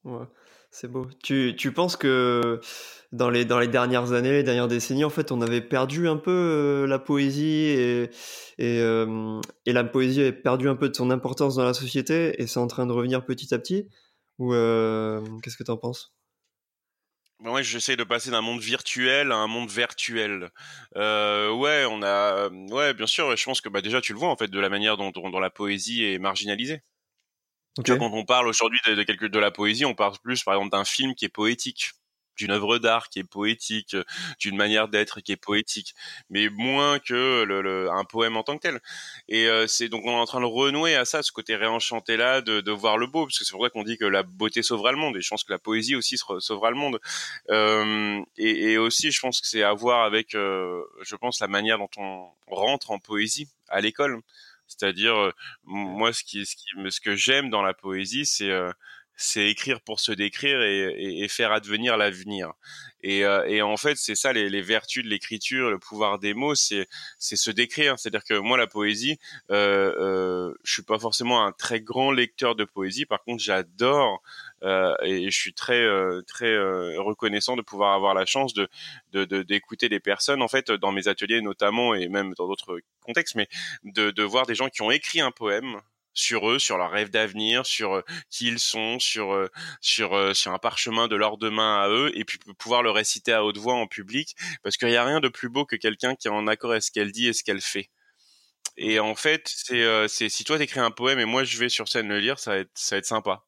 Ouais, 0.03 0.25
c'est 0.79 0.87
beau. 0.87 1.07
Tu, 1.23 1.55
tu, 1.57 1.71
penses 1.71 1.95
que 1.95 2.61
dans 3.11 3.31
les, 3.31 3.45
dans 3.45 3.57
les 3.57 3.67
dernières 3.67 4.11
années, 4.11 4.31
les 4.31 4.43
dernières 4.43 4.67
décennies, 4.67 5.05
en 5.05 5.09
fait, 5.09 5.31
on 5.31 5.41
avait 5.41 5.61
perdu 5.61 6.07
un 6.07 6.17
peu 6.17 6.31
euh, 6.31 6.87
la 6.87 6.99
poésie 6.99 7.65
et, 7.65 8.11
euh, 8.59 9.41
et, 9.65 9.73
la 9.73 9.83
poésie 9.83 10.23
a 10.23 10.31
perdu 10.31 10.69
un 10.69 10.75
peu 10.75 10.89
de 10.89 10.95
son 10.95 11.09
importance 11.09 11.55
dans 11.55 11.63
la 11.63 11.73
société 11.73 12.39
et 12.39 12.45
c'est 12.45 12.59
en 12.59 12.67
train 12.67 12.85
de 12.85 12.91
revenir 12.91 13.25
petit 13.25 13.55
à 13.55 13.59
petit? 13.59 13.87
Ou 14.37 14.53
euh, 14.53 15.19
qu'est-ce 15.41 15.57
que 15.57 15.63
tu 15.63 15.71
en 15.71 15.77
penses? 15.77 16.13
Ben 17.43 17.51
ouais, 17.51 17.63
j'essaie 17.63 17.95
de 17.95 18.03
passer 18.03 18.29
d'un 18.29 18.41
monde 18.41 18.61
virtuel 18.61 19.31
à 19.31 19.37
un 19.37 19.47
monde 19.47 19.69
virtuel. 19.69 20.51
Euh, 20.95 21.51
ouais, 21.53 21.85
on 21.89 22.03
a, 22.03 22.49
ouais, 22.49 22.93
bien 22.93 23.07
sûr. 23.07 23.35
Je 23.35 23.43
pense 23.43 23.61
que 23.61 23.69
bah 23.69 23.81
déjà 23.81 23.99
tu 24.01 24.13
le 24.13 24.19
vois 24.19 24.29
en 24.29 24.35
fait 24.35 24.47
de 24.47 24.59
la 24.59 24.69
manière 24.69 24.97
dont, 24.97 25.39
la 25.39 25.49
poésie 25.49 26.03
est 26.03 26.19
marginalisée. 26.19 26.81
Quand 27.85 27.99
on 28.01 28.25
parle 28.25 28.47
aujourd'hui 28.47 28.79
de, 28.85 29.39
la 29.39 29.51
poésie, 29.51 29.85
on 29.85 29.95
parle 29.95 30.17
plus 30.23 30.43
par 30.43 30.55
exemple 30.55 30.71
d'un 30.71 30.85
film 30.85 31.15
qui 31.15 31.25
est 31.25 31.29
poétique. 31.29 31.91
d'une 32.37 32.51
œuvre 32.51 32.77
d'art 32.77 33.09
qui 33.09 33.17
est 33.17 33.23
poétique, 33.23 33.95
d'une 34.39 34.55
manière 34.55 34.87
d'être 34.87 35.21
qui 35.21 35.31
est 35.31 35.37
poétique, 35.37 35.95
mais 36.29 36.49
moins 36.49 36.99
que 36.99 37.43
le, 37.43 37.89
un 37.89 38.03
poème 38.03 38.37
en 38.37 38.43
tant 38.43 38.57
que 38.57 38.61
tel. 38.61 38.79
Et 39.27 39.47
c'est 39.67 39.89
donc 39.89 40.03
on 40.05 40.11
est 40.11 40.21
en 40.21 40.25
train 40.25 40.39
de 40.39 40.45
renouer 40.45 40.95
à 40.95 41.03
ça, 41.05 41.23
ce 41.23 41.31
côté 41.31 41.55
réenchanté 41.55 42.15
là, 42.15 42.41
de, 42.41 42.61
de 42.61 42.71
voir 42.71 42.99
le 42.99 43.07
beau, 43.07 43.25
parce 43.25 43.39
que 43.39 43.45
c'est 43.45 43.53
pour 43.53 43.63
ça 43.63 43.71
qu'on 43.71 43.83
dit 43.83 43.97
que 43.97 44.05
la 44.05 44.21
beauté 44.21 44.61
sauvera 44.61 44.91
le 44.91 44.99
monde, 44.99 45.17
et 45.17 45.21
je 45.21 45.29
pense 45.29 45.43
que 45.43 45.51
la 45.51 45.57
poésie 45.57 45.95
aussi 45.95 46.17
sauvera 46.17 46.69
le 46.69 46.77
monde. 46.77 46.99
Euh, 47.49 48.21
et, 48.37 48.71
et, 48.73 48.77
aussi, 48.77 49.11
je 49.11 49.19
pense 49.19 49.41
que 49.41 49.47
c'est 49.47 49.63
à 49.63 49.73
voir 49.73 50.03
avec, 50.05 50.33
je 50.33 51.15
pense, 51.15 51.39
la 51.39 51.47
manière 51.47 51.79
dont 51.79 51.89
on 51.97 52.29
rentre 52.47 52.91
en 52.91 52.99
poésie 52.99 53.47
à 53.69 53.81
l'école. 53.81 54.21
C'est-à-dire, 54.67 55.31
moi, 55.63 56.13
ce 56.13 56.23
qui, 56.23 56.45
ce 56.45 56.55
qui, 56.55 56.65
ce 56.89 57.01
que 57.01 57.15
j'aime 57.15 57.49
dans 57.49 57.61
la 57.61 57.73
poésie, 57.73 58.25
c'est 58.25 58.51
c'est 59.17 59.49
écrire 59.49 59.81
pour 59.81 59.99
se 59.99 60.11
décrire 60.11 60.61
et, 60.61 61.23
et, 61.23 61.27
faire 61.27 61.51
advenir 61.51 61.97
l'avenir. 61.97 62.53
Et, 63.01 63.25
euh, 63.25 63.43
et, 63.47 63.63
en 63.63 63.75
fait, 63.75 63.97
c'est 63.97 64.13
ça 64.15 64.31
les, 64.31 64.47
les, 64.49 64.61
vertus 64.61 65.03
de 65.03 65.09
l'écriture, 65.09 65.71
le 65.71 65.79
pouvoir 65.79 66.19
des 66.19 66.35
mots, 66.35 66.53
c'est 66.53 66.87
c'est 67.17 67.35
se 67.35 67.49
décrire. 67.49 67.97
C'est-à-dire 67.97 68.23
que 68.23 68.35
moi, 68.35 68.57
la 68.57 68.67
poésie, 68.67 69.17
euh, 69.49 69.93
euh, 69.99 70.53
je 70.63 70.73
suis 70.73 70.83
pas 70.83 70.99
forcément 70.99 71.43
un 71.43 71.51
très 71.51 71.81
grand 71.81 72.11
lecteur 72.11 72.55
de 72.55 72.63
poésie. 72.63 73.05
Par 73.05 73.23
contre, 73.23 73.43
j'adore 73.43 74.21
et 74.63 75.29
je 75.29 75.37
suis 75.37 75.53
très 75.53 75.81
euh, 75.81 76.21
très 76.27 76.51
euh, 76.51 76.99
reconnaissant 77.01 77.55
de 77.55 77.61
pouvoir 77.61 77.93
avoir 77.93 78.13
la 78.13 78.25
chance 78.25 78.53
de 78.53 78.69
d'écouter 79.43 79.89
de, 79.89 79.95
des 79.95 79.99
personnes 79.99 80.41
en 80.41 80.47
fait 80.47 80.71
dans 80.71 80.91
mes 80.91 81.07
ateliers 81.07 81.41
notamment 81.41 81.93
et 81.93 82.07
même 82.07 82.33
dans 82.37 82.47
d'autres 82.47 82.79
contextes, 83.01 83.35
mais 83.35 83.47
de, 83.83 84.11
de 84.11 84.23
voir 84.23 84.45
des 84.45 84.55
gens 84.55 84.69
qui 84.69 84.81
ont 84.81 84.91
écrit 84.91 85.21
un 85.21 85.31
poème 85.31 85.81
sur 86.17 86.49
eux, 86.49 86.59
sur 86.59 86.77
leurs 86.77 86.91
rêves 86.91 87.11
d'avenir, 87.11 87.65
sur 87.65 87.95
euh, 87.95 88.01
qui 88.29 88.47
ils 88.47 88.59
sont, 88.59 88.99
sur 88.99 89.33
euh, 89.33 89.49
sur 89.81 90.15
euh, 90.15 90.33
sur 90.33 90.51
un 90.51 90.57
parchemin 90.57 91.07
de 91.07 91.15
leur 91.15 91.37
demain 91.37 91.81
à 91.81 91.89
eux, 91.89 92.11
et 92.15 92.25
puis 92.25 92.39
pouvoir 92.57 92.83
le 92.83 92.91
réciter 92.91 93.31
à 93.33 93.45
haute 93.45 93.57
voix 93.57 93.75
en 93.75 93.87
public, 93.87 94.35
parce 94.63 94.77
qu'il 94.77 94.89
n'y 94.89 94.95
a 94.95 95.05
rien 95.05 95.19
de 95.19 95.29
plus 95.29 95.49
beau 95.49 95.65
que 95.65 95.75
quelqu'un 95.75 96.15
qui 96.15 96.27
est 96.27 96.31
en 96.31 96.47
accord 96.47 96.71
avec 96.71 96.83
ce 96.83 96.91
qu'elle 96.91 97.11
dit 97.11 97.27
et 97.27 97.33
ce 97.33 97.43
qu'elle 97.43 97.61
fait. 97.61 97.89
Et 98.77 98.99
en 98.99 99.15
fait, 99.15 99.43
c'est 99.47 100.07
c'est 100.07 100.29
si 100.29 100.43
toi 100.43 100.57
t'écris 100.57 100.79
un 100.79 100.91
poème 100.91 101.19
et 101.19 101.25
moi 101.25 101.43
je 101.43 101.57
vais 101.57 101.69
sur 101.69 101.87
scène 101.87 102.09
le 102.09 102.19
lire, 102.19 102.39
ça 102.39 102.51
va 102.51 102.57
être 102.59 102.71
ça 102.75 102.95
va 102.95 102.99
être 102.99 103.05
sympa 103.05 103.46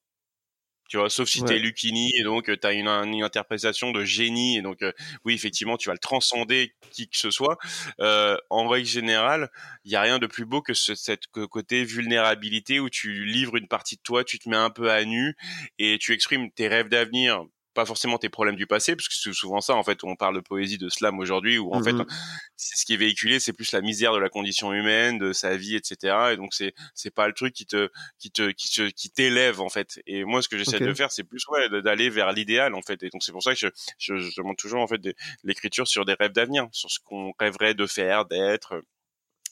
tu 0.90 0.98
vois 0.98 1.10
sauf 1.10 1.30
si 1.30 1.44
t'es 1.44 1.60
Lucini 1.60 2.12
et 2.18 2.24
donc 2.24 2.46
tu 2.46 2.68
as 2.68 2.74
une, 2.74 2.88
une, 2.88 3.24
interprétation 3.24 3.92
de 3.92 4.04
génie 4.04 4.58
et 4.58 4.62
donc 4.62 4.84
oui 5.24 5.36
effectivement 5.36 5.78
tu 5.78 5.88
vas 5.88 5.94
le 5.94 6.00
transcender 6.00 6.74
qui 6.92 7.08
que 7.08 7.18
ce 7.18 7.32
soit. 7.32 7.58
Euh, 8.02 8.36
en 8.50 8.68
règle 8.68 8.88
générale 8.88 9.50
il 9.86 9.92
y 9.92 9.96
a 9.96 10.02
rien 10.02 10.20
de 10.20 10.28
plus 10.28 10.46
beau 10.46 10.62
que 10.62 10.74
ce 10.74 10.96
cette 10.96 11.28
côté 11.28 11.84
vulnérabilité 11.84 12.80
où 12.80 12.90
tu 12.90 13.24
livres 13.24 13.56
une 13.56 13.68
partie 13.68 13.98
de 13.98 14.02
toi 14.02 14.24
tu 14.24 14.40
te 14.40 14.50
mets 14.50 14.58
un 14.58 14.72
peu 14.72 14.92
à 14.92 15.06
nu 15.06 15.36
et 15.78 15.98
tu 16.00 16.14
exprimes 16.14 16.52
tes 16.52 16.68
rêves 16.68 16.90
d'avenir 16.90 17.46
pas 17.74 17.86
forcément 17.86 18.18
tes 18.18 18.30
problèmes 18.30 18.56
du 18.56 18.68
passé, 18.68 18.96
parce 18.96 19.08
que 19.08 19.14
c'est 19.14 19.34
souvent 19.34 19.62
ça, 19.62 19.76
en 19.76 19.84
fait, 19.84 20.04
on 20.04 20.16
parle 20.16 20.36
de 20.36 20.42
poésie, 20.42 20.78
de 20.78 20.90
slam 20.90 21.20
aujourd'hui, 21.20 21.58
où 21.58 21.74
en 21.74 21.82
fait, 21.82 21.94
mmh 21.94 22.06
ce 22.58 22.86
qui 22.86 22.94
est 22.94 22.98
véhiculé, 22.98 23.40
c'est 23.40 23.54
plus 23.54 23.72
la 23.72 23.82
misère 23.82 24.14
de 24.14 24.20
la 24.20 24.30
condition 24.30 24.74
humaine, 24.74 25.18
de 25.18 25.32
sa 25.34 25.56
vie, 25.56 25.76
etc. 25.76 26.34
Et 26.34 26.38
donc 26.38 26.54
c'est 26.54 26.74
c'est 26.94 27.14
pas 27.14 27.28
le 27.28 27.34
truc 27.34 27.54
qui 27.54 27.66
te 27.66 27.90
qui 28.20 28.32
te 28.32 28.52
qui 28.52 28.70
te 28.70 28.90
qui 28.90 29.10
t'élève 29.10 29.62
en 29.62 29.70
fait. 29.70 30.00
Et 30.06 30.26
moi, 30.26 30.42
ce 30.42 30.50
que 30.50 30.58
j'essaie 30.58 30.80
de 30.80 30.94
faire, 30.94 31.12
c'est 31.12 31.24
plus 31.24 31.46
ouais 31.48 31.70
d'aller 31.82 32.10
vers 32.10 32.32
l'idéal 32.34 32.76
en 32.76 32.82
fait. 32.82 33.02
Et 33.04 33.10
donc 33.10 33.24
c'est 33.24 33.32
pour 33.32 33.44
ça 33.44 33.54
que 33.54 33.60
je 33.60 33.68
je, 33.98 34.18
je 34.18 34.42
montre 34.42 34.62
toujours 34.62 34.82
en 34.82 34.88
fait 34.88 35.02
l'écriture 35.44 35.88
sur 35.88 36.06
des 36.06 36.16
rêves 36.20 36.34
d'avenir, 36.34 36.68
sur 36.72 36.92
ce 36.92 37.00
qu'on 37.00 37.34
rêverait 37.40 37.74
de 37.76 37.88
faire, 37.88 38.26
d'être 38.26 38.82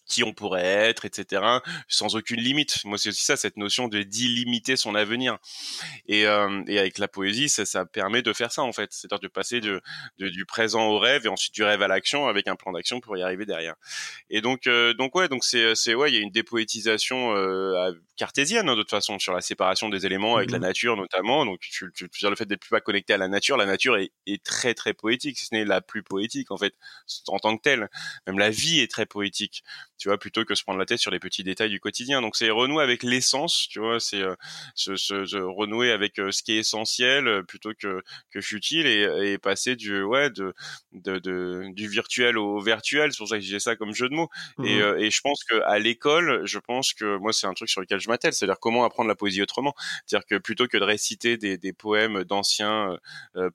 qui 0.07 0.23
on 0.23 0.33
pourrait 0.33 0.63
être, 0.63 1.05
etc., 1.05 1.41
sans 1.87 2.15
aucune 2.15 2.39
limite. 2.41 2.83
Moi, 2.85 2.97
c'est 2.97 3.09
aussi 3.09 3.23
ça, 3.23 3.35
cette 3.37 3.57
notion 3.57 3.87
de 3.87 4.03
d'illimiter 4.03 4.75
son 4.77 4.95
avenir. 4.95 5.37
Et, 6.07 6.25
euh, 6.27 6.63
et 6.67 6.79
avec 6.79 6.97
la 6.97 7.07
poésie, 7.07 7.49
ça, 7.49 7.65
ça 7.65 7.85
permet 7.85 8.21
de 8.21 8.33
faire 8.33 8.51
ça, 8.51 8.63
en 8.63 8.71
fait. 8.73 8.91
C'est-à-dire 8.93 9.19
de 9.19 9.27
passer 9.27 9.61
de, 9.61 9.81
de, 10.19 10.29
du 10.29 10.45
présent 10.45 10.87
au 10.87 10.99
rêve 10.99 11.25
et 11.25 11.29
ensuite 11.29 11.53
du 11.53 11.63
rêve 11.63 11.81
à 11.81 11.87
l'action 11.87 12.27
avec 12.27 12.47
un 12.47 12.55
plan 12.55 12.71
d'action 12.71 12.99
pour 12.99 13.17
y 13.17 13.21
arriver 13.21 13.45
derrière. 13.45 13.75
Et 14.29 14.41
donc, 14.41 14.67
euh, 14.67 14.93
donc 14.93 15.15
ouais, 15.15 15.27
donc 15.27 15.43
c'est, 15.43 15.75
c'est 15.75 15.93
ouais, 15.93 16.11
il 16.11 16.15
y 16.15 16.17
a 16.17 16.21
une 16.21 16.31
dépoétisation 16.31 17.35
euh, 17.35 17.91
cartésienne, 18.15 18.69
hein, 18.69 18.75
de 18.75 18.81
toute 18.81 18.89
façon, 18.89 19.19
sur 19.19 19.33
la 19.33 19.41
séparation 19.41 19.89
des 19.89 20.05
éléments 20.05 20.37
avec 20.37 20.51
la 20.51 20.59
mmh 20.59 20.61
nature, 20.61 20.97
notamment. 20.97 21.45
Donc, 21.45 21.59
tu, 21.59 21.91
tu, 21.93 22.09
tu 22.09 22.29
le 22.29 22.35
fait 22.35 22.45
d'être 22.45 22.61
plus 22.61 22.69
pas 22.69 22.81
connecté 22.81 23.13
à 23.13 23.17
la 23.17 23.27
nature, 23.27 23.57
la 23.57 23.65
nature 23.65 23.97
est, 23.97 24.11
est 24.25 24.43
très, 24.43 24.73
très 24.73 24.93
poétique, 24.93 25.37
si 25.37 25.45
ce 25.45 25.55
n'est 25.55 25.65
la 25.65 25.81
plus 25.81 26.03
poétique, 26.03 26.51
en 26.51 26.57
fait, 26.57 26.73
en 27.27 27.39
tant 27.39 27.55
que 27.57 27.61
telle. 27.61 27.89
Même 28.25 28.39
la 28.39 28.49
vie 28.49 28.79
est 28.79 28.91
très 28.91 29.05
poétique 29.05 29.63
tu 29.97 30.09
vois, 30.09 30.17
plutôt 30.17 30.45
que 30.45 30.55
se 30.55 30.63
prendre 30.63 30.79
la 30.79 30.85
tête 30.85 30.99
sur 30.99 31.11
les 31.11 31.19
petits 31.19 31.43
détails 31.43 31.69
du 31.69 31.79
quotidien. 31.79 32.21
Donc 32.21 32.35
c'est 32.35 32.49
renouer 32.49 32.83
avec 32.83 33.03
l'essence, 33.03 33.67
tu 33.69 33.79
vois, 33.79 33.99
c'est 33.99 34.21
euh, 34.21 34.35
se, 34.75 35.37
renouer 35.37 35.91
avec 35.91 36.19
euh, 36.19 36.31
ce 36.31 36.43
qui 36.43 36.53
est 36.53 36.57
essentiel 36.57 37.27
euh, 37.27 37.43
plutôt 37.43 37.73
que 37.77 38.01
que 38.31 38.41
futile 38.41 38.85
et, 38.87 39.31
et 39.33 39.37
passer 39.37 39.75
du 39.75 40.01
ouais 40.03 40.29
de, 40.29 40.53
de, 40.91 41.19
de, 41.19 41.63
du 41.73 41.87
virtuel 41.87 42.37
au 42.37 42.59
virtuel. 42.61 43.11
C'est 43.11 43.17
pour 43.17 43.27
ça 43.29 43.37
que 43.37 43.43
j'ai 43.43 43.59
ça 43.59 43.75
comme 43.75 43.93
jeu 43.93 44.09
de 44.09 44.15
mots. 44.15 44.29
Et, 44.63 44.77
mmh 44.79 44.97
et 44.99 45.11
je 45.11 45.21
pense 45.21 45.43
que 45.43 45.55
à 45.65 45.79
l'école, 45.79 46.45
je 46.45 46.59
pense 46.59 46.93
que 46.93 47.17
moi 47.17 47.33
c'est 47.33 47.47
un 47.47 47.53
truc 47.53 47.69
sur 47.69 47.81
lequel 47.81 47.99
je 47.99 48.09
m'attelle, 48.09 48.33
c'est-à-dire 48.33 48.59
comment 48.59 48.83
apprendre 48.85 49.07
la 49.09 49.15
poésie 49.15 49.41
autrement. 49.41 49.73
C'est-à-dire 50.05 50.25
que 50.25 50.35
plutôt 50.37 50.67
que 50.67 50.77
de 50.77 50.83
réciter 50.83 51.37
des, 51.37 51.57
des 51.57 51.73
poèmes 51.73 52.23
d'anciens 52.23 52.97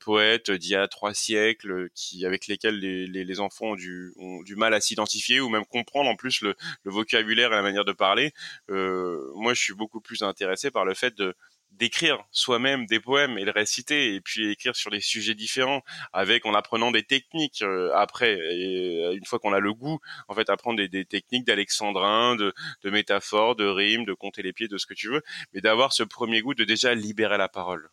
poètes 0.00 0.50
d'il 0.50 0.70
y 0.70 0.74
a 0.76 0.88
trois 0.88 1.14
siècles, 1.14 1.88
qui 1.94 2.24
avec 2.26 2.46
lesquels 2.46 2.78
les, 2.78 3.06
les, 3.06 3.24
les 3.24 3.40
enfants 3.40 3.72
ont 3.72 3.74
du, 3.76 4.12
ont 4.16 4.42
du 4.42 4.56
mal 4.56 4.74
à 4.74 4.80
s'identifier 4.80 5.40
ou 5.40 5.48
même 5.48 5.64
comprendre 5.66 6.10
en 6.10 6.16
plus 6.16 6.31
le, 6.40 6.56
vocabulaire 6.84 7.52
et 7.52 7.56
la 7.56 7.62
manière 7.62 7.84
de 7.84 7.92
parler. 7.92 8.32
Euh, 8.70 9.30
moi, 9.34 9.54
je 9.54 9.60
suis 9.60 9.74
beaucoup 9.74 10.00
plus 10.00 10.22
intéressé 10.22 10.70
par 10.70 10.84
le 10.84 10.94
fait 10.94 11.16
de 11.16 11.34
d'écrire 11.72 12.22
soi-même 12.30 12.84
des 12.84 13.00
poèmes 13.00 13.38
et 13.38 13.46
de 13.46 13.50
réciter 13.50 14.14
et 14.14 14.20
puis 14.20 14.50
écrire 14.50 14.76
sur 14.76 14.90
des 14.90 15.00
sujets 15.00 15.34
différents 15.34 15.82
avec 16.12 16.44
en 16.44 16.52
apprenant 16.52 16.90
des 16.90 17.02
techniques 17.02 17.62
euh, 17.62 17.90
après 17.94 18.34
et 18.34 19.14
une 19.14 19.24
fois 19.24 19.38
qu'on 19.38 19.54
a 19.54 19.58
le 19.58 19.72
goût 19.72 19.98
en 20.28 20.34
fait 20.34 20.50
apprendre 20.50 20.76
des, 20.76 20.88
des 20.88 21.06
techniques 21.06 21.46
d'alexandrin 21.46 22.36
de, 22.36 22.52
de 22.82 22.90
métaphores 22.90 23.56
de 23.56 23.64
rimes 23.64 24.04
de 24.04 24.12
compter 24.12 24.42
les 24.42 24.52
pieds 24.52 24.68
de 24.68 24.76
ce 24.76 24.84
que 24.84 24.92
tu 24.92 25.08
veux 25.08 25.22
mais 25.54 25.62
d'avoir 25.62 25.94
ce 25.94 26.02
premier 26.02 26.42
goût 26.42 26.54
de 26.54 26.64
déjà 26.64 26.94
libérer 26.94 27.38
la 27.38 27.48
parole 27.48 27.88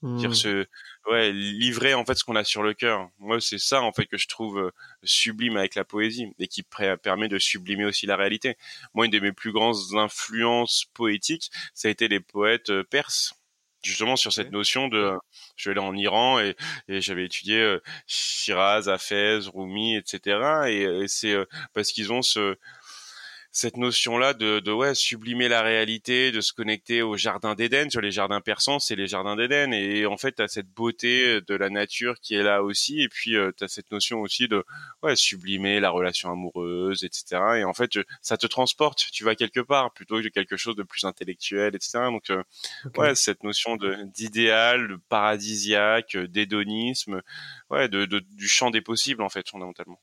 Dire 0.00 0.30
mmh. 0.30 0.66
Ouais, 1.10 1.32
livrer 1.32 1.94
en 1.94 2.04
fait 2.04 2.14
ce 2.14 2.24
qu'on 2.24 2.36
a 2.36 2.44
sur 2.44 2.62
le 2.62 2.74
cœur. 2.74 3.08
Moi, 3.18 3.40
c'est 3.40 3.58
ça 3.58 3.82
en 3.82 3.92
fait 3.92 4.06
que 4.06 4.16
je 4.16 4.28
trouve 4.28 4.58
euh, 4.58 4.70
sublime 5.02 5.56
avec 5.56 5.74
la 5.74 5.84
poésie 5.84 6.32
et 6.38 6.48
qui 6.48 6.62
permet 7.02 7.28
de 7.28 7.38
sublimer 7.38 7.84
aussi 7.84 8.06
la 8.06 8.16
réalité. 8.16 8.56
Moi, 8.94 9.06
une 9.06 9.12
de 9.12 9.20
mes 9.20 9.32
plus 9.32 9.52
grandes 9.52 9.76
influences 9.94 10.86
poétiques, 10.94 11.50
ça 11.74 11.88
a 11.88 11.90
été 11.90 12.08
les 12.08 12.20
poètes 12.20 12.70
euh, 12.70 12.84
perses. 12.84 13.34
Justement 13.84 14.16
sur 14.16 14.32
cette 14.32 14.50
notion 14.50 14.88
de, 14.88 15.12
je 15.54 15.62
suis 15.62 15.70
allé 15.70 15.78
en 15.78 15.94
Iran 15.94 16.40
et, 16.40 16.56
j'avais 16.88 17.24
étudié 17.24 17.60
euh, 17.60 17.80
Shiraz, 18.08 18.88
Hafez, 18.88 19.40
Rumi, 19.54 19.96
etc. 19.96 20.66
Et, 20.68 20.82
et 20.82 21.08
c'est 21.08 21.36
parce 21.74 21.92
qu'ils 21.92 22.12
ont 22.12 22.22
ce, 22.22 22.56
cette 23.58 23.76
notion-là 23.76 24.34
de, 24.34 24.60
de 24.60 24.70
ouais 24.70 24.94
sublimer 24.94 25.48
la 25.48 25.62
réalité, 25.62 26.30
de 26.30 26.40
se 26.40 26.52
connecter 26.52 27.02
au 27.02 27.16
jardin 27.16 27.56
d'Éden. 27.56 27.90
Sur 27.90 28.00
les 28.00 28.12
jardins 28.12 28.40
persans, 28.40 28.78
c'est 28.78 28.94
les 28.94 29.08
jardins 29.08 29.34
d'Éden, 29.34 29.72
et 29.72 30.06
en 30.06 30.16
fait, 30.16 30.36
tu 30.36 30.44
cette 30.46 30.68
beauté 30.68 31.40
de 31.40 31.54
la 31.56 31.68
nature 31.68 32.20
qui 32.20 32.36
est 32.36 32.44
là 32.44 32.62
aussi, 32.62 33.02
et 33.02 33.08
puis 33.08 33.36
euh, 33.36 33.50
tu 33.58 33.64
as 33.64 33.68
cette 33.68 33.90
notion 33.90 34.20
aussi 34.20 34.46
de 34.46 34.64
ouais 35.02 35.16
sublimer 35.16 35.80
la 35.80 35.90
relation 35.90 36.30
amoureuse, 36.30 37.02
etc. 37.02 37.42
Et 37.56 37.64
en 37.64 37.74
fait, 37.74 37.98
ça 38.22 38.36
te 38.36 38.46
transporte, 38.46 39.08
tu 39.12 39.24
vas 39.24 39.34
quelque 39.34 39.58
part 39.58 39.92
plutôt 39.92 40.22
que 40.22 40.28
quelque 40.28 40.56
chose 40.56 40.76
de 40.76 40.84
plus 40.84 41.02
intellectuel, 41.02 41.74
etc. 41.74 41.98
Donc 42.12 42.30
euh, 42.30 42.44
ouais, 42.96 43.16
cette 43.16 43.42
notion 43.42 43.74
de 43.74 43.96
d'idéal, 44.14 44.86
de 44.86 45.00
paradisiaque, 45.08 46.16
d'hédonisme, 46.16 47.22
ouais, 47.70 47.88
de, 47.88 48.04
de, 48.04 48.20
du 48.20 48.46
champ 48.46 48.70
des 48.70 48.82
possibles 48.82 49.22
en 49.22 49.28
fait 49.28 49.48
fondamentalement. 49.48 49.98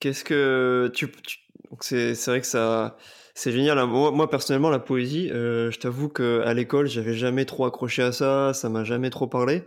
Qu'est-ce 0.00 0.24
que 0.24 0.90
tu, 0.94 1.10
tu 1.10 1.38
donc 1.70 1.82
c'est 1.84 2.14
vrai 2.26 2.40
que 2.40 2.46
ça 2.46 2.96
c'est 3.34 3.50
génial. 3.52 3.84
Moi, 3.86 4.12
moi, 4.12 4.30
personnellement, 4.30 4.70
la 4.70 4.78
poésie, 4.78 5.28
euh, 5.32 5.70
je 5.72 5.78
t'avoue 5.80 6.08
que 6.08 6.40
à 6.44 6.54
l'école, 6.54 6.86
j'avais 6.86 7.14
jamais 7.14 7.44
trop 7.44 7.64
accroché 7.66 8.02
à 8.02 8.12
ça, 8.12 8.52
ça 8.54 8.68
m'a 8.68 8.84
jamais 8.84 9.10
trop 9.10 9.26
parlé. 9.26 9.64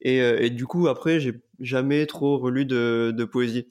Et, 0.00 0.22
euh, 0.22 0.48
du 0.48 0.66
coup, 0.66 0.88
après, 0.88 1.20
j'ai 1.20 1.34
jamais 1.60 2.06
trop 2.06 2.38
relu 2.38 2.64
de, 2.64 3.12
de 3.14 3.24
poésie. 3.24 3.68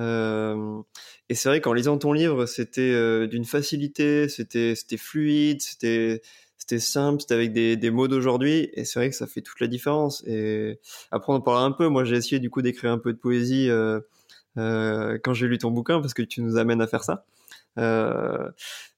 Euh, 0.00 0.80
et 1.28 1.34
c'est 1.34 1.48
vrai 1.48 1.60
qu'en 1.60 1.72
lisant 1.72 1.98
ton 1.98 2.12
livre, 2.12 2.46
c'était 2.46 3.28
d'une 3.28 3.44
facilité, 3.44 4.28
c'était 4.28 4.74
c'était 4.74 4.96
fluide, 4.96 5.60
c'était 5.62 6.22
c'était 6.56 6.78
simple, 6.80 7.20
c'était 7.20 7.34
avec 7.34 7.52
des, 7.52 7.76
des 7.76 7.90
mots 7.90 8.08
d'aujourd'hui. 8.08 8.70
Et 8.74 8.84
c'est 8.84 8.98
vrai 9.00 9.10
que 9.10 9.16
ça 9.16 9.26
fait 9.28 9.42
toute 9.42 9.60
la 9.60 9.66
différence. 9.68 10.24
Et 10.26 10.80
après, 11.12 11.32
on 11.32 11.36
en 11.36 11.40
parlera 11.40 11.64
un 11.64 11.72
peu. 11.72 11.88
Moi, 11.88 12.04
j'ai 12.04 12.16
essayé 12.16 12.40
du 12.40 12.50
coup 12.50 12.62
d'écrire 12.62 12.90
un 12.92 12.98
peu 12.98 13.12
de 13.12 13.18
poésie. 13.18 13.70
Quand 15.22 15.34
j'ai 15.34 15.46
lu 15.46 15.58
ton 15.58 15.70
bouquin 15.70 16.00
parce 16.00 16.14
que 16.14 16.22
tu 16.22 16.42
nous 16.42 16.56
amènes 16.56 16.80
à 16.80 16.86
faire 16.86 17.04
ça. 17.04 17.24
Euh, 17.78 18.50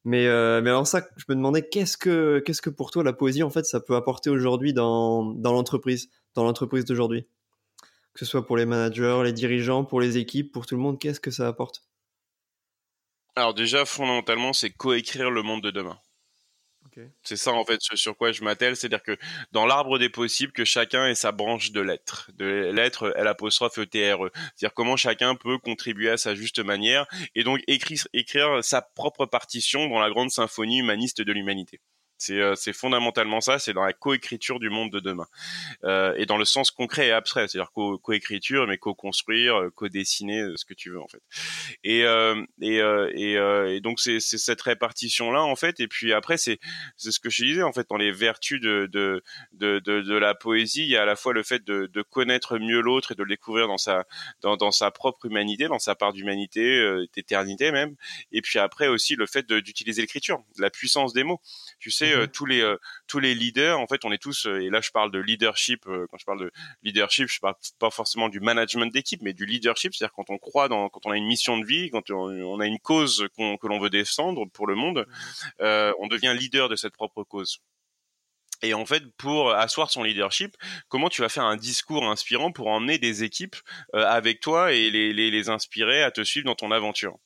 mais, 0.05 0.27
euh, 0.27 0.62
mais 0.62 0.70
alors 0.70 0.87
ça, 0.87 1.07
je 1.16 1.25
me 1.29 1.35
demandais 1.35 1.68
qu'est-ce 1.68 1.96
que 1.96 2.38
qu'est-ce 2.38 2.62
que 2.62 2.70
pour 2.70 2.90
toi 2.90 3.05
la 3.05 3.12
poésie 3.12 3.42
en 3.42 3.51
fait 3.51 3.64
ça 3.64 3.81
peut 3.81 3.94
apporter 3.94 4.31
aujourd'hui 4.31 4.73
dans, 4.73 5.25
dans 5.25 5.53
l'entreprise, 5.53 6.09
dans 6.35 6.44
l'entreprise 6.44 6.87
d'aujourd'hui, 6.87 7.27
que 8.14 8.20
ce 8.20 8.25
soit 8.25 8.46
pour 8.46 8.57
les 8.57 8.64
managers, 8.64 9.20
les 9.25 9.33
dirigeants, 9.33 9.85
pour 9.85 10.01
les 10.01 10.16
équipes, 10.16 10.51
pour 10.53 10.66
tout 10.66 10.77
le 10.77 10.81
monde, 10.81 10.99
qu'est-ce 10.99 11.20
que 11.20 11.31
ça 11.31 11.46
apporte? 11.46 11.83
Alors 13.37 13.55
déjà 13.55 13.85
fondamentalement, 13.85 14.53
c'est 14.53 14.70
coécrire 14.70 15.31
le 15.31 15.42
monde 15.42 15.62
de 15.62 15.70
demain. 15.70 15.99
C'est 17.22 17.37
ça 17.37 17.53
en 17.53 17.64
fait 17.64 17.81
sur 17.81 18.16
quoi 18.16 18.33
je 18.33 18.42
m'attelle, 18.42 18.76
c'est-à-dire 18.76 19.03
que 19.03 19.16
dans 19.53 19.66
l'arbre 19.66 19.98
des 19.98 20.09
possibles, 20.09 20.53
que 20.53 20.64
chacun 20.64 21.07
ait 21.07 21.14
sa 21.14 21.33
branche 21.33 21.72
de 21.72 21.81
lettres, 21.81 22.31
de 22.35 22.70
lettres 22.72 23.12
L 23.16 23.26
apostrophe 23.26 23.79
E 23.79 23.87
T 23.87 24.12
R 24.12 24.26
E, 24.26 24.31
c'est-à-dire 24.35 24.74
comment 24.74 24.96
chacun 24.96 25.35
peut 25.35 25.59
contribuer 25.59 26.11
à 26.11 26.16
sa 26.16 26.35
juste 26.35 26.59
manière 26.61 27.07
et 27.35 27.44
donc 27.44 27.61
écrire, 27.66 28.07
écrire 28.12 28.64
sa 28.64 28.83
propre 28.83 29.26
partition 29.26 29.88
dans 29.88 30.00
la 30.00 30.11
grande 30.11 30.31
symphonie 30.31 30.79
humaniste 30.79 31.20
de 31.20 31.33
l'humanité. 31.33 31.81
Euh, 32.30 32.54
c'est 32.54 32.72
fondamentalement 32.72 33.40
ça, 33.40 33.59
c'est 33.59 33.72
dans 33.72 33.85
la 33.85 33.92
coécriture 33.92 34.61
du 34.61 34.70
monde 34.70 34.90
de 34.90 35.00
demain. 35.00 35.26
Euh, 35.85 36.14
et 36.16 36.26
dans 36.26 36.37
le 36.37 36.44
sens 36.44 36.70
concret 36.70 37.09
et 37.09 37.12
abstrait, 37.12 37.48
c'est-à-dire 37.48 37.72
coécriture, 38.02 38.66
mais 38.66 38.78
co-construire, 38.78 39.56
euh, 39.56 39.70
co-dessiner, 39.70 40.44
ce 40.56 40.64
que 40.64 40.74
tu 40.74 40.90
veux 40.90 41.00
en 41.00 41.09
fait. 41.09 41.22
Et, 41.85 42.00
et, 42.61 42.76
et, 43.14 43.33
et, 43.35 43.80
donc 43.80 44.00
c'est 44.00 44.20
cette 44.20 44.61
répartition-là 44.61 45.42
en 45.42 45.56
fait. 45.56 45.80
Et 45.80 45.88
puis 45.88 46.12
après, 46.12 46.37
c'est 46.37 46.59
ce 46.96 47.18
que 47.18 47.30
je 47.30 47.44
disais 47.44 47.62
en 47.62 47.72
fait, 47.72 47.88
dans 47.88 47.96
les 47.96 48.12
vertus 48.12 48.61
de, 48.61 48.88
de, 48.92 49.22
de, 49.52 49.78
de, 49.78 50.02
de 50.02 50.14
la 50.14 50.35
poésie, 50.35 50.83
il 50.83 50.88
y 50.88 50.96
a 50.96 51.02
à 51.02 51.06
la 51.06 51.16
fois 51.16 51.33
le 51.33 51.42
fait 51.42 51.64
de, 51.64 51.87
de 51.87 52.02
connaître 52.02 52.59
mieux 52.59 52.80
l'autre 52.80 53.12
et 53.12 53.14
de 53.14 53.22
le 53.22 53.30
découvrir 53.30 53.68
dans 53.68 53.78
sa, 53.78 54.04
dans, 54.42 54.56
dans 54.56 54.70
sa 54.70 54.90
propre 54.90 55.26
humanité, 55.26 55.68
dans 55.68 55.78
sa 55.78 55.94
part 55.94 56.12
d'humanité, 56.12 57.06
d'éternité 57.14 57.72
même. 57.72 57.96
Et 58.33 58.42
puis 58.42 58.59
après 58.59 58.88
aussi 58.88 59.14
le 59.14 59.26
fait 59.26 59.50
d'utiliser 59.50 60.02
l'écriture, 60.02 60.42
la 60.59 60.70
puissance 60.70 61.12
des 61.12 61.24
mots. 61.24 61.40
Tu 61.78 61.90
sais, 61.90 62.10
euh, 62.12 62.23
mhm. 62.23 62.29
tous 62.29 62.46
les 62.46 62.61
euh, 62.61 62.77
tous 63.07 63.18
les 63.18 63.35
leaders, 63.35 63.79
en 63.79 63.87
fait, 63.87 64.05
on 64.05 64.12
est 64.12 64.23
tous. 64.23 64.46
Euh, 64.46 64.61
et 64.61 64.70
là, 64.70 64.81
je 64.81 64.90
parle 64.90 65.11
de 65.11 65.18
leadership. 65.18 65.85
quand 65.85 66.18
je 66.18 66.25
parle 66.25 66.40
de 66.40 66.53
leadership, 66.83 67.29
je 67.29 67.40
parle 67.40 67.55
pas 67.79 67.90
forcément 67.90 68.29
du 68.29 68.40
management 68.40 68.92
d'équipe, 68.92 69.23
mais 69.23 69.33
du 69.33 69.46
leadership, 69.46 69.94
c'est-à-dire 69.94 70.14
quand 70.14 70.31
on 70.31 70.38
croit 70.38 70.68
dans, 70.68 70.88
quand 70.88 71.07
on 71.07 71.11
a 71.11 71.16
une 71.16 71.27
mission 71.27 71.59
de 71.59 71.66
vie, 71.66 71.90
quand 71.90 72.11
on, 72.11 72.61
a 72.61 72.66
une 72.66 72.79
cause 72.79 73.27
que 73.37 73.66
l'on 73.66 73.79
veut 73.79 73.90
défendre 73.90 74.46
pour 74.46 74.66
le 74.66 74.75
monde, 74.75 75.07
mhm. 75.61 75.94
on 75.99 76.07
devient 76.07 76.35
leader 76.38 76.68
de 76.68 76.77
cette 76.77 76.92
propre 76.92 77.25
cause. 77.25 77.61
Et 78.62 78.75
en 78.75 78.85
fait, 78.85 79.05
pour 79.16 79.53
asseoir 79.53 79.90
son 79.90 80.03
leadership, 80.03 80.57
comment 80.88 81.09
tu 81.09 81.23
vas 81.23 81.29
faire 81.29 81.44
un 81.44 81.57
discours 81.57 82.05
inspirant 82.05 82.53
pour 82.53 82.68
emmener 82.68 82.99
des 82.99 83.25
équipes 83.25 83.57
euh, 83.94 84.05
avec 84.07 84.40
toi 84.40 84.73
et 84.73 84.90
les, 84.90 85.12
les, 85.12 85.31
les, 85.31 85.49
inspirer 85.49 86.03
à 86.03 86.11
te 86.11 86.23
suivre 86.23 86.46
dans 86.46 86.55
ton 86.55 86.70
aventure? 86.70 87.18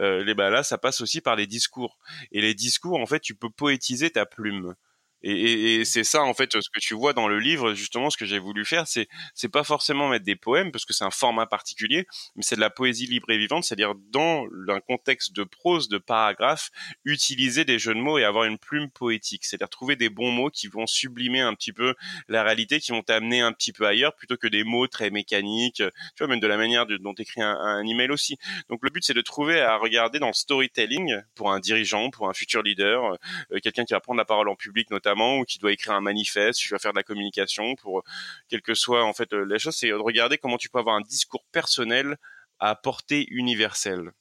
Euh, 0.00 0.24
les, 0.24 0.34
bah 0.34 0.50
Là, 0.50 0.62
ça 0.62 0.78
passe 0.78 1.00
aussi 1.00 1.20
par 1.20 1.36
les 1.36 1.46
discours. 1.46 1.98
Et 2.32 2.40
les 2.40 2.54
discours, 2.54 2.98
en 2.98 3.06
fait, 3.06 3.20
tu 3.20 3.34
peux 3.34 3.50
poétiser 3.50 4.10
ta 4.10 4.26
plume. 4.26 4.74
Et, 5.22 5.80
et, 5.80 5.84
c'est 5.84 6.04
ça 6.04 6.22
en 6.22 6.34
fait 6.34 6.52
ce 6.52 6.68
que 6.70 6.80
tu 6.80 6.94
vois 6.94 7.12
dans 7.12 7.28
le 7.28 7.38
livre 7.38 7.74
justement 7.74 8.10
ce 8.10 8.16
que 8.16 8.24
j'ai 8.24 8.38
voulu 8.38 8.64
faire 8.64 8.86
c'est 8.86 9.08
c'est 9.34 9.48
pas 9.48 9.64
forcément 9.64 10.08
mettre 10.08 10.24
des 10.24 10.36
poèmes 10.36 10.72
parce 10.72 10.84
que 10.84 10.92
c'est 10.92 11.04
un 11.04 11.10
format 11.10 11.46
particulier 11.46 12.06
mais 12.36 12.42
c'est 12.42 12.56
de 12.56 12.60
la 12.60 12.70
poésie 12.70 13.06
libre 13.06 13.30
et 13.30 13.38
vivante 13.38 13.64
c'est-à-dire 13.64 13.94
dans 14.10 14.46
un 14.68 14.80
contexte 14.80 15.34
de 15.34 15.44
prose 15.44 15.88
de 15.88 15.98
paragraphe 15.98 16.70
utiliser 17.04 17.64
des 17.64 17.78
jeux 17.78 17.94
de 17.94 18.00
mots 18.00 18.18
et 18.18 18.24
avoir 18.24 18.44
une 18.44 18.58
plume 18.58 18.90
poétique. 18.90 19.44
C'est-à-dire 19.44 19.68
trouver 19.68 19.96
des 19.96 20.08
bons 20.08 20.30
mots 20.30 20.50
qui 20.50 20.68
vont 20.68 20.86
sublimer 20.86 21.40
un 21.40 21.54
petit 21.54 21.72
peu 21.72 21.94
la 22.28 22.42
réalité 22.42 22.80
qui 22.80 22.92
vont 22.92 23.02
t'amener 23.02 23.40
un 23.40 23.52
petit 23.52 23.72
peu 23.72 23.86
ailleurs 23.86 24.14
plutôt 24.14 24.36
que 24.36 24.48
des 24.48 24.64
mots 24.64 24.86
très 24.86 25.10
mécaniques 25.10 25.82
tu 26.16 26.18
vois 26.18 26.28
même 26.28 26.40
de 26.40 26.46
la 26.46 26.56
manière 26.56 26.86
dont 26.86 27.14
tu 27.14 27.22
écris 27.22 27.42
un, 27.42 27.56
un 27.56 27.84
email 27.86 28.10
aussi. 28.10 28.38
Donc 28.68 28.80
le 28.82 28.90
but 28.90 29.04
c'est 29.04 29.14
de 29.14 29.20
trouver 29.20 29.60
à 29.60 29.76
regarder 29.76 30.18
dans 30.18 30.28
le 30.28 30.32
storytelling 30.32 31.20
pour 31.34 31.52
un 31.52 31.60
dirigeant 31.60 32.10
pour 32.10 32.28
un 32.28 32.34
futur 32.34 32.62
leader 32.62 33.16
euh, 33.52 33.58
quelqu'un 33.62 33.84
qui 33.84 33.92
va 33.92 34.00
prendre 34.00 34.18
la 34.18 34.24
parole 34.24 34.48
en 34.48 34.56
public 34.56 34.90
notamment 34.90 35.09
ou 35.16 35.44
qui 35.44 35.58
doit 35.58 35.72
écrire 35.72 35.94
un 35.94 36.00
manifeste, 36.00 36.60
tu 36.60 36.68
vas 36.70 36.78
faire 36.78 36.92
de 36.92 36.98
la 36.98 37.02
communication 37.02 37.74
pour 37.76 37.98
euh, 37.98 38.02
quelle 38.48 38.62
que 38.62 38.74
soit 38.74 39.04
en 39.04 39.12
fait 39.12 39.32
euh, 39.32 39.44
la 39.44 39.58
chose, 39.58 39.74
c'est 39.76 39.88
de 39.88 39.94
regarder 39.94 40.38
comment 40.38 40.58
tu 40.58 40.68
peux 40.68 40.78
avoir 40.78 40.96
un 40.96 41.00
discours 41.00 41.44
personnel 41.52 42.16
à 42.58 42.74
portée 42.74 43.26
universelle. 43.30 44.12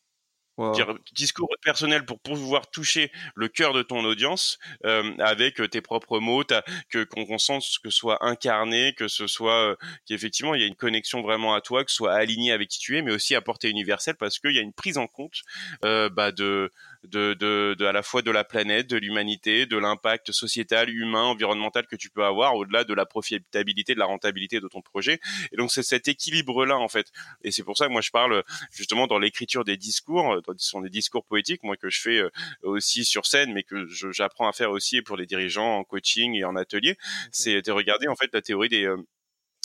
Dire, 0.73 0.93
discours 1.13 1.47
personnel 1.63 2.03
pour 2.03 2.19
pouvoir 2.19 2.69
toucher 2.69 3.13
le 3.33 3.47
cœur 3.47 3.71
de 3.71 3.81
ton 3.81 4.03
audience 4.03 4.59
euh, 4.83 5.15
avec 5.19 5.61
tes 5.71 5.79
propres 5.79 6.19
mots, 6.19 6.43
que 6.89 7.05
qu'on 7.05 7.37
sente 7.37 7.63
que 7.81 7.89
ce 7.89 7.97
soit 7.97 8.25
incarné, 8.25 8.93
que 8.93 9.07
ce 9.07 9.25
soit 9.25 9.77
qu'effectivement 10.05 10.55
il 10.55 10.59
y 10.59 10.65
a 10.65 10.67
une 10.67 10.75
connexion 10.75 11.21
vraiment 11.21 11.53
à 11.53 11.61
toi, 11.61 11.85
que 11.85 11.91
ce 11.91 11.95
soit 11.95 12.13
aligné 12.13 12.51
avec 12.51 12.67
qui 12.67 12.79
tu 12.79 12.97
es, 12.97 13.01
mais 13.01 13.13
aussi 13.13 13.35
à 13.35 13.41
portée 13.41 13.69
universelle 13.69 14.15
parce 14.15 14.37
qu'il 14.37 14.51
y 14.51 14.59
a 14.59 14.61
une 14.61 14.73
prise 14.73 14.97
en 14.97 15.07
compte 15.07 15.43
bah, 15.81 16.33
de 16.33 16.69
de, 17.03 17.33
de, 17.33 17.75
de, 17.77 17.85
à 17.85 17.91
la 17.91 18.03
fois 18.03 18.21
de 18.21 18.31
la 18.31 18.43
planète, 18.43 18.87
de 18.87 18.97
l'humanité, 18.97 19.65
de 19.65 19.77
l'impact 19.77 20.31
sociétal, 20.31 20.89
humain, 20.89 21.23
environnemental 21.23 21.87
que 21.87 21.95
tu 21.95 22.09
peux 22.09 22.23
avoir 22.23 22.55
au-delà 22.55 22.83
de 22.83 22.93
la 22.93 23.05
profitabilité, 23.05 23.93
de 23.93 23.99
la 23.99 24.05
rentabilité 24.05 24.59
de 24.59 24.67
ton 24.67 24.81
projet. 24.81 25.19
Et 25.51 25.57
donc 25.57 25.71
c'est 25.71 25.83
cet 25.83 26.07
équilibre-là 26.07 26.77
en 26.77 26.87
fait. 26.87 27.07
Et 27.43 27.51
c'est 27.51 27.63
pour 27.63 27.77
ça 27.77 27.87
que 27.87 27.91
moi 27.91 28.01
je 28.01 28.11
parle 28.11 28.43
justement 28.71 29.07
dans 29.07 29.19
l'écriture 29.19 29.63
des 29.63 29.77
discours, 29.77 30.39
ce 30.57 30.69
sont 30.69 30.81
des 30.81 30.89
discours 30.89 31.25
poétiques, 31.25 31.63
moi 31.63 31.77
que 31.77 31.89
je 31.89 32.01
fais 32.01 32.17
euh, 32.19 32.29
aussi 32.63 33.05
sur 33.05 33.25
scène, 33.25 33.53
mais 33.53 33.63
que 33.63 33.87
j'apprends 34.11 34.47
à 34.47 34.53
faire 34.53 34.71
aussi 34.71 35.01
pour 35.01 35.17
les 35.17 35.25
dirigeants 35.25 35.77
en 35.77 35.83
coaching 35.83 36.35
et 36.35 36.43
en 36.43 36.55
atelier. 36.55 36.97
C'est 37.31 37.61
de 37.61 37.71
regarder 37.71 38.07
en 38.07 38.15
fait 38.15 38.29
la 38.33 38.41
théorie 38.41 38.69
des 38.69 38.85
euh, 38.85 38.97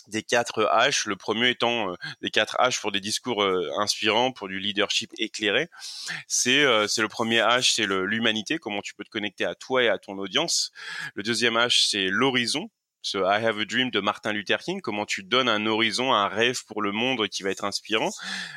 des 0.09 0.23
quatre 0.23 0.65
H, 0.65 1.09
le 1.09 1.17
premier 1.17 1.51
étant 1.51 1.91
euh, 1.91 1.95
des 2.23 2.31
quatre 2.31 2.57
H 2.59 2.81
pour 2.81 2.93
des 2.93 3.01
discours 3.01 3.43
euh, 3.43 3.71
inspirants, 3.79 4.33
pour 4.33 4.49
du 4.49 4.59
leadership 4.59 5.11
éclairé. 5.19 5.69
C'est 6.29 6.65
euh, 6.65 6.87
c'est 6.87 7.03
le 7.03 7.09
premier 7.09 7.41
H, 7.41 7.75
c'est 7.75 7.87
l'humanité, 7.87 8.59
comment 8.59 8.83
tu 8.83 8.95
peux 8.95 9.05
te 9.05 9.11
connecter 9.11 9.45
à 9.45 9.55
toi 9.55 9.83
et 9.83 9.89
à 9.89 9.99
ton 9.99 10.19
audience. 10.19 10.73
Le 11.15 11.23
deuxième 11.23 11.57
H, 11.57 11.87
c'est 11.89 12.07
l'horizon, 12.07 12.71
ce 13.05 13.19
I 13.19 13.45
Have 13.45 13.59
a 13.59 13.65
Dream 13.67 13.91
de 13.91 14.01
Martin 14.01 14.33
Luther 14.33 14.59
King, 14.61 14.81
comment 14.81 15.05
tu 15.05 15.23
donnes 15.23 15.51
un 15.51 15.67
horizon, 15.67 16.15
un 16.15 16.27
rêve 16.27 16.65
pour 16.65 16.81
le 16.81 16.91
monde 16.91 17.29
qui 17.29 17.43
va 17.43 17.51
être 17.51 17.65
inspirant. 17.65 18.11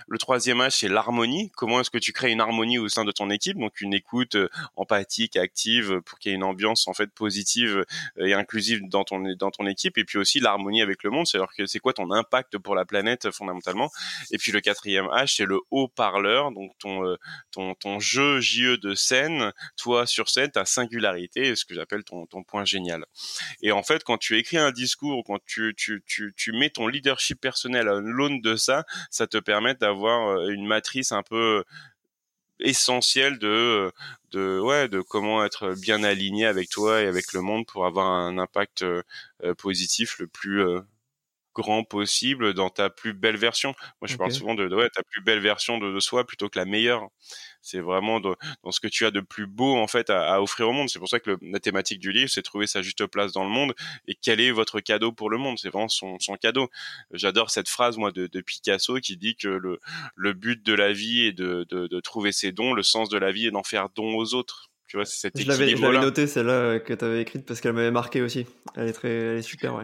Le 0.07 0.17
troisième 0.17 0.61
âge, 0.61 0.77
c'est 0.77 0.87
l'harmonie. 0.87 1.51
Comment 1.57 1.81
est-ce 1.81 1.89
que 1.89 1.97
tu 1.97 2.13
crées 2.13 2.31
une 2.31 2.39
harmonie 2.39 2.77
au 2.77 2.87
sein 2.87 3.03
de 3.03 3.11
ton 3.11 3.29
équipe, 3.29 3.57
donc 3.57 3.81
une 3.81 3.93
écoute 3.93 4.35
euh, 4.35 4.47
empathique, 4.77 5.35
active, 5.35 5.99
pour 6.05 6.17
qu'il 6.17 6.31
y 6.31 6.33
ait 6.33 6.37
une 6.37 6.45
ambiance 6.45 6.87
en 6.87 6.93
fait 6.93 7.07
positive 7.07 7.83
euh, 8.19 8.25
et 8.25 8.33
inclusive 8.33 8.87
dans 8.87 9.03
ton 9.03 9.21
dans 9.37 9.51
ton 9.51 9.67
équipe. 9.67 9.97
Et 9.97 10.05
puis 10.05 10.17
aussi 10.17 10.39
l'harmonie 10.39 10.81
avec 10.81 11.03
le 11.03 11.09
monde, 11.09 11.27
c'est-à-dire 11.27 11.51
que 11.55 11.65
c'est 11.65 11.79
quoi 11.79 11.91
ton 11.91 12.09
impact 12.11 12.57
pour 12.57 12.73
la 12.73 12.85
planète 12.85 13.29
fondamentalement? 13.31 13.91
Et 14.31 14.37
puis 14.37 14.53
le 14.53 14.61
quatrième 14.61 15.09
âge, 15.09 15.35
c'est 15.35 15.45
le 15.45 15.59
haut-parleur, 15.71 16.53
donc 16.53 16.71
ton 16.79 17.05
euh, 17.05 17.17
ton 17.51 17.75
ton 17.75 17.99
jeu 17.99 18.39
JE 18.39 18.77
de 18.77 18.95
scène, 18.95 19.51
toi 19.75 20.07
sur 20.07 20.29
scène, 20.29 20.51
ta 20.51 20.63
singularité, 20.63 21.53
ce 21.57 21.65
que 21.65 21.75
j'appelle 21.75 22.05
ton 22.05 22.25
ton 22.27 22.43
point 22.43 22.63
génial. 22.63 23.05
Et 23.61 23.73
en 23.73 23.83
fait, 23.83 24.05
quand 24.05 24.17
tu 24.17 24.36
écris 24.37 24.57
un 24.57 24.71
discours, 24.71 25.23
quand 25.25 25.39
tu, 25.45 25.73
tu, 25.75 26.03
tu, 26.05 26.33
tu 26.35 26.51
mets 26.51 26.69
ton 26.69 26.87
leadership 26.87 27.39
personnel 27.39 27.87
à 27.87 27.99
l'aune 27.99 28.41
de 28.41 28.55
ça, 28.55 28.85
ça 29.11 29.27
te 29.27 29.37
permet 29.37 29.75
d'avoir 29.75 30.29
euh, 30.29 30.49
une 30.49 30.65
matrice 30.65 31.11
un 31.11 31.23
peu 31.23 31.63
essentielle 32.59 33.37
de 33.39 33.91
de 34.31 34.59
ouais 34.59 34.87
de 34.89 35.01
comment 35.01 35.43
être 35.45 35.73
bien 35.79 36.03
aligné 36.03 36.45
avec 36.45 36.69
toi 36.69 37.01
et 37.01 37.07
avec 37.07 37.33
le 37.33 37.41
monde 37.41 37.65
pour 37.65 37.85
avoir 37.85 38.07
un 38.07 38.37
impact 38.37 38.83
euh, 38.83 39.03
positif 39.57 40.19
le 40.19 40.27
plus 40.27 40.61
euh, 40.61 40.81
grand 41.57 41.83
possible 41.83 42.53
dans 42.53 42.69
ta 42.69 42.91
plus 42.91 43.13
belle 43.13 43.35
version. 43.35 43.73
Moi, 43.99 44.07
je 44.07 44.15
parle 44.15 44.31
souvent 44.31 44.53
de, 44.53 44.67
ouais, 44.73 44.89
ta 44.89 45.01
plus 45.01 45.21
belle 45.21 45.39
version 45.39 45.79
de, 45.79 45.99
soi 45.99 46.25
plutôt 46.25 46.49
que 46.49 46.59
la 46.59 46.65
meilleure. 46.65 47.07
C'est 47.63 47.79
vraiment 47.79 48.19
dans 48.19 48.35
ce 48.69 48.79
que 48.79 48.87
tu 48.87 49.05
as 49.05 49.11
de 49.11 49.19
plus 49.19 49.47
beau 49.47 49.75
en 49.75 49.87
fait 49.87 50.09
à, 50.11 50.41
offrir 50.41 50.69
au 50.69 50.71
monde. 50.71 50.89
C'est 50.89 50.99
pour 50.99 51.09
ça 51.09 51.19
que 51.19 51.37
la 51.41 51.59
thématique 51.59 51.99
du 51.99 52.11
livre, 52.11 52.29
c'est 52.29 52.43
trouver 52.43 52.67
sa 52.67 52.81
juste 52.81 53.05
place 53.07 53.33
dans 53.33 53.43
le 53.43 53.49
monde 53.49 53.73
et 54.07 54.15
quel 54.15 54.39
est 54.39 54.51
votre 54.51 54.79
cadeau 54.79 55.11
pour 55.11 55.29
le 55.29 55.37
monde. 55.37 55.57
C'est 55.57 55.69
vraiment 55.69 55.89
son, 55.89 56.19
son 56.19 56.35
cadeau. 56.35 56.69
J'adore 57.11 57.49
cette 57.49 57.69
phrase 57.69 57.97
moi 57.97 58.11
de, 58.11 58.27
de, 58.27 58.41
Picasso 58.41 58.95
qui 58.97 59.17
dit 59.17 59.35
que 59.35 59.47
le, 59.47 59.79
le 60.15 60.33
but 60.33 60.63
de 60.63 60.73
la 60.73 60.93
vie 60.93 61.25
est 61.25 61.33
de, 61.33 61.65
de, 61.69 61.87
de 61.87 61.99
trouver 61.99 62.31
ses 62.31 62.51
dons, 62.51 62.73
le 62.73 62.83
sens 62.83 63.09
de 63.09 63.17
la 63.17 63.31
vie 63.31 63.47
est 63.47 63.51
d'en 63.51 63.63
faire 63.63 63.89
don 63.89 64.15
aux 64.15 64.35
autres. 64.35 64.69
Tu 64.87 64.95
vois, 64.95 65.03
je 65.03 65.47
l'avais 65.47 65.73
noté 65.75 66.27
celle-là 66.27 66.79
que 66.79 66.93
tu 66.93 67.03
avais 67.03 67.21
écrite 67.21 67.45
parce 67.45 67.59
qu'elle 67.59 67.73
m'avait 67.73 67.91
marqué 67.91 68.21
aussi. 68.21 68.45
Elle 68.75 68.87
est 68.87 68.93
très, 68.93 69.09
elle 69.09 69.37
est 69.39 69.41
super, 69.41 69.75
ouais. 69.75 69.83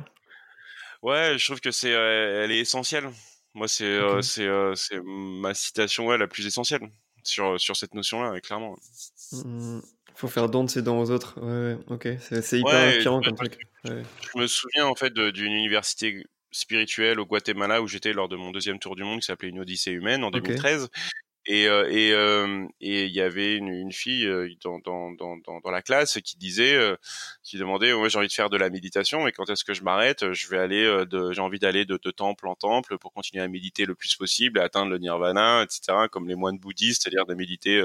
Ouais, 1.03 1.37
je 1.37 1.45
trouve 1.45 1.59
que 1.59 1.71
c'est, 1.71 1.93
euh, 1.93 2.43
elle 2.43 2.51
est 2.51 2.59
essentielle. 2.59 3.09
Moi, 3.53 3.67
c'est, 3.67 3.83
euh, 3.83 4.21
c'est, 4.21 4.47
euh, 4.47 4.73
c'est 4.73 4.99
ma 5.03 5.53
citation, 5.53 6.07
ouais, 6.07 6.17
la 6.17 6.27
plus 6.27 6.47
essentielle 6.47 6.89
sur 7.23 7.59
sur 7.59 7.75
cette 7.75 7.93
notion-là, 7.93 8.39
clairement. 8.39 8.77
Il 9.33 9.39
mmh, 9.39 9.81
faut 10.15 10.29
faire 10.29 10.47
don 10.47 10.63
de 10.63 10.69
ses 10.69 10.81
dons 10.81 10.99
aux 10.99 11.11
autres. 11.11 11.39
Ouais, 11.41 11.77
ok, 11.87 12.07
c'est, 12.19 12.57
hyper 12.57 12.73
inspirant 12.73 13.21
comme 13.21 13.35
truc. 13.35 13.59
Je 13.83 14.39
me 14.39 14.47
souviens 14.47 14.85
en 14.87 14.95
fait 14.95 15.13
d'une 15.13 15.51
université 15.51 16.23
spirituelle 16.51 17.19
au 17.19 17.25
Guatemala 17.25 17.81
où 17.81 17.87
j'étais 17.87 18.13
lors 18.13 18.29
de 18.29 18.37
mon 18.37 18.51
deuxième 18.51 18.79
tour 18.79 18.95
du 18.95 19.03
monde 19.03 19.19
qui 19.19 19.25
s'appelait 19.25 19.49
une 19.49 19.59
Odyssée 19.59 19.91
humaine 19.91 20.23
en 20.23 20.31
2013 20.31 20.89
et 21.45 21.67
euh, 21.67 21.89
et 21.89 22.11
euh, 22.13 22.65
et 22.79 23.05
il 23.05 23.11
y 23.11 23.19
avait 23.19 23.55
une, 23.55 23.67
une 23.67 23.91
fille 23.91 24.25
euh, 24.25 24.49
dans, 24.63 24.79
dans, 24.79 25.11
dans, 25.11 25.37
dans 25.59 25.71
la 25.71 25.81
classe 25.81 26.19
qui 26.23 26.37
disait 26.37 26.79
qui 27.43 27.57
demandait 27.57 27.93
moi 27.93 28.07
j'ai 28.07 28.17
envie 28.17 28.27
de 28.27 28.33
faire 28.33 28.49
de 28.49 28.57
la 28.57 28.69
méditation 28.69 29.23
mais 29.23 29.33
quand 29.33 29.49
est-ce 29.49 29.65
que 29.65 29.73
je 29.73 29.83
m'arrête 29.83 30.31
je 30.31 30.47
vais 30.47 30.57
aller 30.57 31.05
de 31.05 31.31
j'ai 31.33 31.41
envie 31.41 31.59
d'aller 31.59 31.85
de, 31.85 31.99
de, 32.01 32.11
temple 32.11 32.47
en 32.47 32.55
temple 32.55 32.97
pour 32.97 33.11
continuer 33.11 33.43
à 33.43 33.47
méditer 33.47 33.85
le 33.85 33.95
plus 33.95 34.15
possible 34.15 34.59
à 34.59 34.63
atteindre 34.63 34.91
le 34.91 34.97
nirvana 34.99 35.63
etc 35.63 36.07
comme 36.11 36.29
les 36.29 36.35
moines 36.35 36.57
bouddhistes 36.57 37.03
c'est-à-dire 37.03 37.25
de 37.25 37.33
méditer 37.33 37.83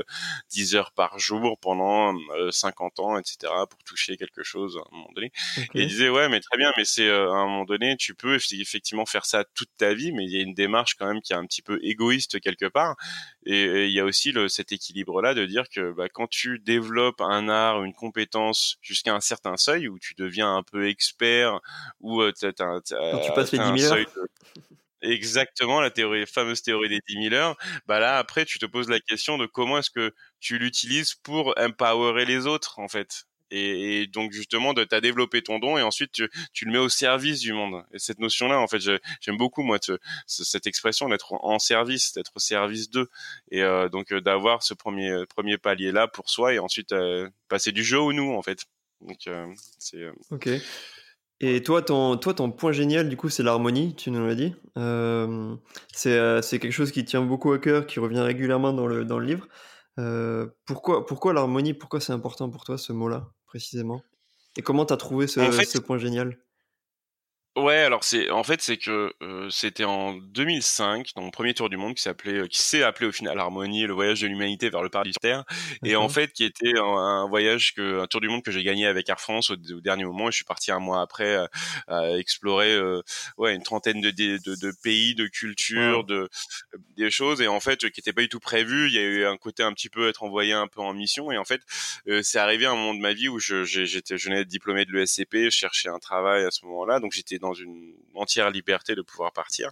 10 0.50 0.76
heures 0.76 0.92
par 0.92 1.18
jour 1.18 1.58
pendant 1.58 2.14
50 2.50 3.00
ans 3.00 3.18
etc 3.18 3.52
pour 3.68 3.82
toucher 3.84 4.16
quelque 4.16 4.44
chose 4.44 4.76
à 4.76 4.80
un 4.92 4.96
moment 4.96 5.10
donné 5.14 5.32
et 5.74 5.82
il 5.82 5.88
disait 5.88 6.10
ouais 6.10 6.28
mais 6.28 6.40
très 6.40 6.58
bien 6.58 6.72
mais 6.76 6.84
c'est 6.84 7.10
à 7.10 7.22
un 7.22 7.46
moment 7.46 7.64
donné 7.64 7.96
tu 7.96 8.14
peux 8.14 8.36
effectivement 8.36 9.06
faire 9.06 9.26
ça 9.26 9.44
toute 9.54 9.70
ta 9.76 9.94
vie 9.94 10.12
mais 10.12 10.24
il 10.24 10.30
y 10.30 10.38
a 10.38 10.42
une 10.42 10.54
démarche 10.54 10.94
quand 10.94 11.06
même 11.06 11.20
qui 11.20 11.32
est 11.32 11.36
un 11.36 11.46
petit 11.46 11.62
peu 11.62 11.80
égoïste 11.82 12.40
quelque 12.40 12.66
part 12.66 12.96
et 13.50 13.86
il 13.86 13.92
y 13.92 14.00
a 14.00 14.04
aussi 14.04 14.30
le, 14.30 14.46
cet 14.48 14.72
équilibre-là 14.72 15.32
de 15.32 15.46
dire 15.46 15.70
que 15.70 15.92
bah, 15.92 16.08
quand 16.12 16.28
tu 16.28 16.58
développes 16.58 17.22
un 17.22 17.48
art, 17.48 17.82
une 17.82 17.94
compétence 17.94 18.76
jusqu'à 18.82 19.14
un 19.14 19.20
certain 19.20 19.56
seuil 19.56 19.88
où 19.88 19.98
tu 19.98 20.14
deviens 20.14 20.54
un 20.54 20.62
peu 20.62 20.86
expert, 20.86 21.58
ou 22.00 22.20
euh, 22.20 22.30
tu 22.30 23.32
passes 23.34 23.52
les 23.52 23.58
10 23.58 23.80
000 23.80 23.94
heures. 23.94 24.06
Exactement, 25.00 25.80
la 25.80 25.90
théorie, 25.90 26.26
fameuse 26.26 26.60
théorie 26.60 26.90
des 26.90 27.00
10 27.08 27.30
000 27.30 27.34
heures. 27.34 27.56
Bah 27.86 28.00
là, 28.00 28.18
après, 28.18 28.44
tu 28.44 28.58
te 28.58 28.66
poses 28.66 28.90
la 28.90 29.00
question 29.00 29.38
de 29.38 29.46
comment 29.46 29.78
est-ce 29.78 29.90
que 29.90 30.12
tu 30.40 30.58
l'utilises 30.58 31.14
pour 31.14 31.54
empowerer 31.58 32.26
les 32.26 32.46
autres, 32.46 32.78
en 32.80 32.88
fait. 32.88 33.24
Et, 33.50 34.06
donc 34.06 34.32
justement, 34.32 34.74
de 34.74 34.84
t'as 34.84 35.00
développé 35.00 35.42
ton 35.42 35.58
don 35.58 35.78
et 35.78 35.82
ensuite 35.82 36.12
tu, 36.12 36.28
tu, 36.52 36.64
le 36.64 36.72
mets 36.72 36.78
au 36.78 36.88
service 36.88 37.40
du 37.40 37.52
monde. 37.52 37.84
Et 37.92 37.98
cette 37.98 38.18
notion-là, 38.18 38.58
en 38.58 38.66
fait, 38.68 38.80
j'aime 39.20 39.36
beaucoup 39.36 39.62
moi 39.62 39.78
cette 40.26 40.66
expression 40.66 41.08
d'être 41.08 41.32
en 41.32 41.58
service, 41.58 42.12
d'être 42.12 42.32
au 42.34 42.40
service 42.40 42.90
d'eux. 42.90 43.08
Et 43.50 43.62
euh, 43.62 43.88
donc 43.88 44.12
euh, 44.12 44.20
d'avoir 44.20 44.62
ce 44.62 44.74
premier 44.74 45.24
premier 45.28 45.58
palier 45.58 45.92
là 45.92 46.08
pour 46.08 46.30
soi 46.30 46.54
et 46.54 46.58
ensuite 46.58 46.92
euh, 46.92 47.28
passer 47.48 47.72
du 47.72 47.84
jeu 47.84 47.98
au 47.98 48.12
nous, 48.12 48.32
en 48.32 48.42
fait. 48.42 48.64
Donc 49.00 49.28
c'est. 49.78 50.10
ok. 50.30 50.48
Et 51.40 51.62
toi, 51.62 51.82
ton, 51.82 52.16
toi, 52.16 52.34
ton 52.34 52.50
point 52.50 52.72
génial, 52.72 53.08
du 53.08 53.16
coup, 53.16 53.28
c'est 53.28 53.44
l'harmonie, 53.44 53.94
tu 53.94 54.10
nous 54.10 54.26
l'as 54.26 54.34
dit. 54.34 54.56
Euh, 54.76 55.54
c'est, 55.92 56.42
c'est 56.42 56.58
quelque 56.58 56.72
chose 56.72 56.90
qui 56.90 57.04
tient 57.04 57.22
beaucoup 57.22 57.52
à 57.52 57.60
cœur, 57.60 57.86
qui 57.86 58.00
revient 58.00 58.18
régulièrement 58.18 58.72
dans 58.72 58.88
le, 58.88 59.04
dans 59.04 59.20
le 59.20 59.26
livre. 59.26 59.46
Euh, 59.98 60.46
pourquoi, 60.64 61.06
pourquoi 61.06 61.32
l'harmonie? 61.32 61.74
Pourquoi 61.74 62.00
c'est 62.00 62.12
important 62.12 62.48
pour 62.50 62.64
toi, 62.64 62.78
ce 62.78 62.92
mot-là, 62.92 63.28
précisément. 63.48 64.02
Et 64.56 64.62
comment 64.62 64.86
tu 64.86 64.92
as 64.92 64.96
trouvé 64.96 65.26
ce, 65.26 65.40
ce 65.64 65.78
point 65.78 65.98
génial? 65.98 66.38
Ouais, 67.58 67.78
alors 67.78 68.04
c'est 68.04 68.30
en 68.30 68.44
fait 68.44 68.62
c'est 68.62 68.76
que 68.76 69.12
euh, 69.20 69.50
c'était 69.50 69.82
en 69.82 70.12
2005 70.12 71.10
dans 71.16 71.22
mon 71.22 71.32
premier 71.32 71.54
tour 71.54 71.68
du 71.68 71.76
monde 71.76 71.96
qui 71.96 72.02
s'appelait 72.02 72.42
euh, 72.42 72.46
qui 72.46 72.62
s'est 72.62 72.84
appelé 72.84 73.08
au 73.08 73.12
final 73.12 73.36
Harmonie, 73.36 73.84
le 73.84 73.94
voyage 73.94 74.20
de 74.20 74.28
l'humanité 74.28 74.70
vers 74.70 74.80
le 74.80 74.90
paradis 74.90 75.12
terre. 75.20 75.44
Et 75.84 75.96
en 75.96 76.08
fait 76.08 76.32
qui 76.32 76.44
était 76.44 76.78
un, 76.78 77.26
voyage 77.28 77.74
que 77.74 78.00
un 78.00 78.06
tour 78.06 78.20
du 78.20 78.28
monde 78.28 78.44
que 78.44 78.52
j'ai 78.52 78.62
gagné 78.62 78.86
avec 78.86 79.08
Air 79.08 79.18
France 79.18 79.50
au, 79.50 79.56
dernier 79.56 80.04
moment 80.04 80.28
et 80.28 80.30
je 80.30 80.36
suis 80.36 80.44
parti 80.44 80.70
un 80.70 80.78
mois 80.78 81.00
après 81.00 81.34
euh, 81.34 81.46
à 81.88 82.16
explorer 82.16 82.78
ouais 83.38 83.56
une 83.56 83.64
trentaine 83.64 84.00
de, 84.00 84.10
de, 84.12 84.38
de, 84.38 84.72
pays, 84.84 85.16
de 85.16 85.26
cultures, 85.26 86.04
de 86.04 86.28
des 86.96 87.10
choses 87.10 87.40
et 87.40 87.48
en 87.48 87.58
fait 87.58 87.90
qui 87.90 87.98
n'étaient 87.98 88.12
pas 88.12 88.22
du 88.22 88.28
tout 88.28 88.38
prévu, 88.38 88.86
il 88.86 88.94
y 88.94 88.98
a 88.98 89.02
eu 89.02 89.24
un 89.24 89.36
côté 89.36 89.64
un 89.64 89.72
petit 89.72 89.88
peu 89.88 90.08
être 90.08 90.22
envoyé 90.22 90.52
un 90.52 90.68
peu 90.68 90.80
en 90.80 90.94
mission 90.94 91.32
et 91.32 91.38
en 91.38 91.44
fait 91.44 91.62
c'est 92.22 92.38
arrivé 92.38 92.66
à 92.66 92.70
un 92.70 92.76
moment 92.76 92.94
de 92.94 93.00
ma 93.00 93.14
vie 93.14 93.28
où 93.28 93.40
je 93.40 93.64
j'étais 93.64 94.16
je 94.16 94.28
venais 94.28 94.44
diplômé 94.44 94.84
de 94.84 94.92
l'ESCP, 94.92 95.46
je 95.46 95.50
cherchais 95.50 95.88
un 95.88 95.98
travail 95.98 96.44
à 96.44 96.52
ce 96.52 96.64
moment-là 96.66 97.00
donc 97.00 97.10
j'étais 97.12 97.40
dans 97.40 97.47
une 97.54 97.94
entière 98.14 98.50
liberté 98.50 98.94
de 98.94 99.02
pouvoir 99.02 99.32
partir. 99.32 99.70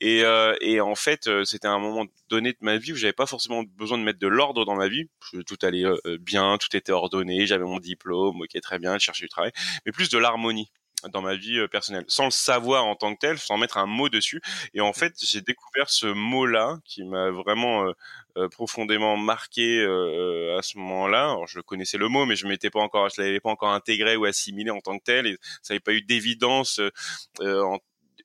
Et, 0.00 0.22
euh, 0.24 0.54
et 0.60 0.80
en 0.80 0.94
fait, 0.94 1.26
euh, 1.26 1.44
c'était 1.44 1.68
un 1.68 1.78
moment 1.78 2.06
donné 2.28 2.52
de 2.52 2.58
ma 2.60 2.76
vie 2.76 2.92
où 2.92 2.96
j'avais 2.96 3.12
pas 3.12 3.26
forcément 3.26 3.62
besoin 3.62 3.98
de 3.98 4.02
mettre 4.02 4.18
de 4.18 4.26
l'ordre 4.26 4.64
dans 4.64 4.74
ma 4.74 4.88
vie. 4.88 5.08
Tout 5.46 5.58
allait 5.62 5.84
euh, 5.84 6.18
bien, 6.20 6.56
tout 6.58 6.74
était 6.76 6.92
ordonné, 6.92 7.46
j'avais 7.46 7.64
mon 7.64 7.78
diplôme, 7.78 8.40
ok, 8.40 8.60
très 8.60 8.78
bien, 8.78 8.94
je 8.98 9.04
cherchais 9.04 9.24
du 9.24 9.28
travail, 9.28 9.52
mais 9.86 9.92
plus 9.92 10.08
de 10.08 10.18
l'harmonie 10.18 10.70
dans 11.12 11.20
ma 11.20 11.34
vie 11.36 11.68
personnelle, 11.68 12.04
sans 12.08 12.24
le 12.24 12.30
savoir 12.30 12.86
en 12.86 12.96
tant 12.96 13.14
que 13.14 13.18
tel, 13.18 13.38
sans 13.38 13.58
mettre 13.58 13.76
un 13.76 13.86
mot 13.86 14.08
dessus. 14.08 14.40
Et 14.72 14.80
en 14.80 14.94
fait, 14.94 15.12
j'ai 15.22 15.42
découvert 15.42 15.90
ce 15.90 16.06
mot-là 16.06 16.78
qui 16.84 17.04
m'a 17.04 17.30
vraiment 17.30 17.92
profondément 18.52 19.18
marqué 19.18 19.82
à 19.82 20.62
ce 20.62 20.78
moment-là. 20.78 21.24
Alors, 21.24 21.46
je 21.46 21.60
connaissais 21.60 21.98
le 21.98 22.08
mot, 22.08 22.24
mais 22.24 22.36
je 22.36 22.46
m'étais 22.46 22.70
pas 22.70 22.80
encore, 22.80 23.10
je 23.10 23.20
l'avais 23.20 23.38
pas 23.40 23.50
encore 23.50 23.72
intégré 23.72 24.16
ou 24.16 24.24
assimilé 24.24 24.70
en 24.70 24.80
tant 24.80 24.98
que 24.98 25.04
tel, 25.04 25.26
et 25.26 25.36
ça 25.62 25.74
n'avait 25.74 25.80
pas 25.80 25.92
eu 25.92 26.00
d'évidence 26.00 26.80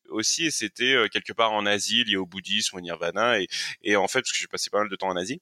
aussi. 0.08 0.46
Et 0.46 0.52
c'était 0.52 0.96
quelque 1.12 1.34
part 1.34 1.52
en 1.52 1.66
Asie, 1.66 2.06
lié 2.06 2.16
au 2.16 2.26
bouddhisme, 2.26 2.78
au 2.78 2.82
nirvana, 2.82 3.42
et, 3.42 3.48
et 3.84 3.98
en 3.98 4.08
fait, 4.08 4.22
parce 4.22 4.32
que 4.32 4.38
j'ai 4.38 4.48
passé 4.48 4.70
pas 4.70 4.80
mal 4.80 4.90
de 4.90 4.96
temps 4.96 5.10
en 5.10 5.18
Asie 5.18 5.42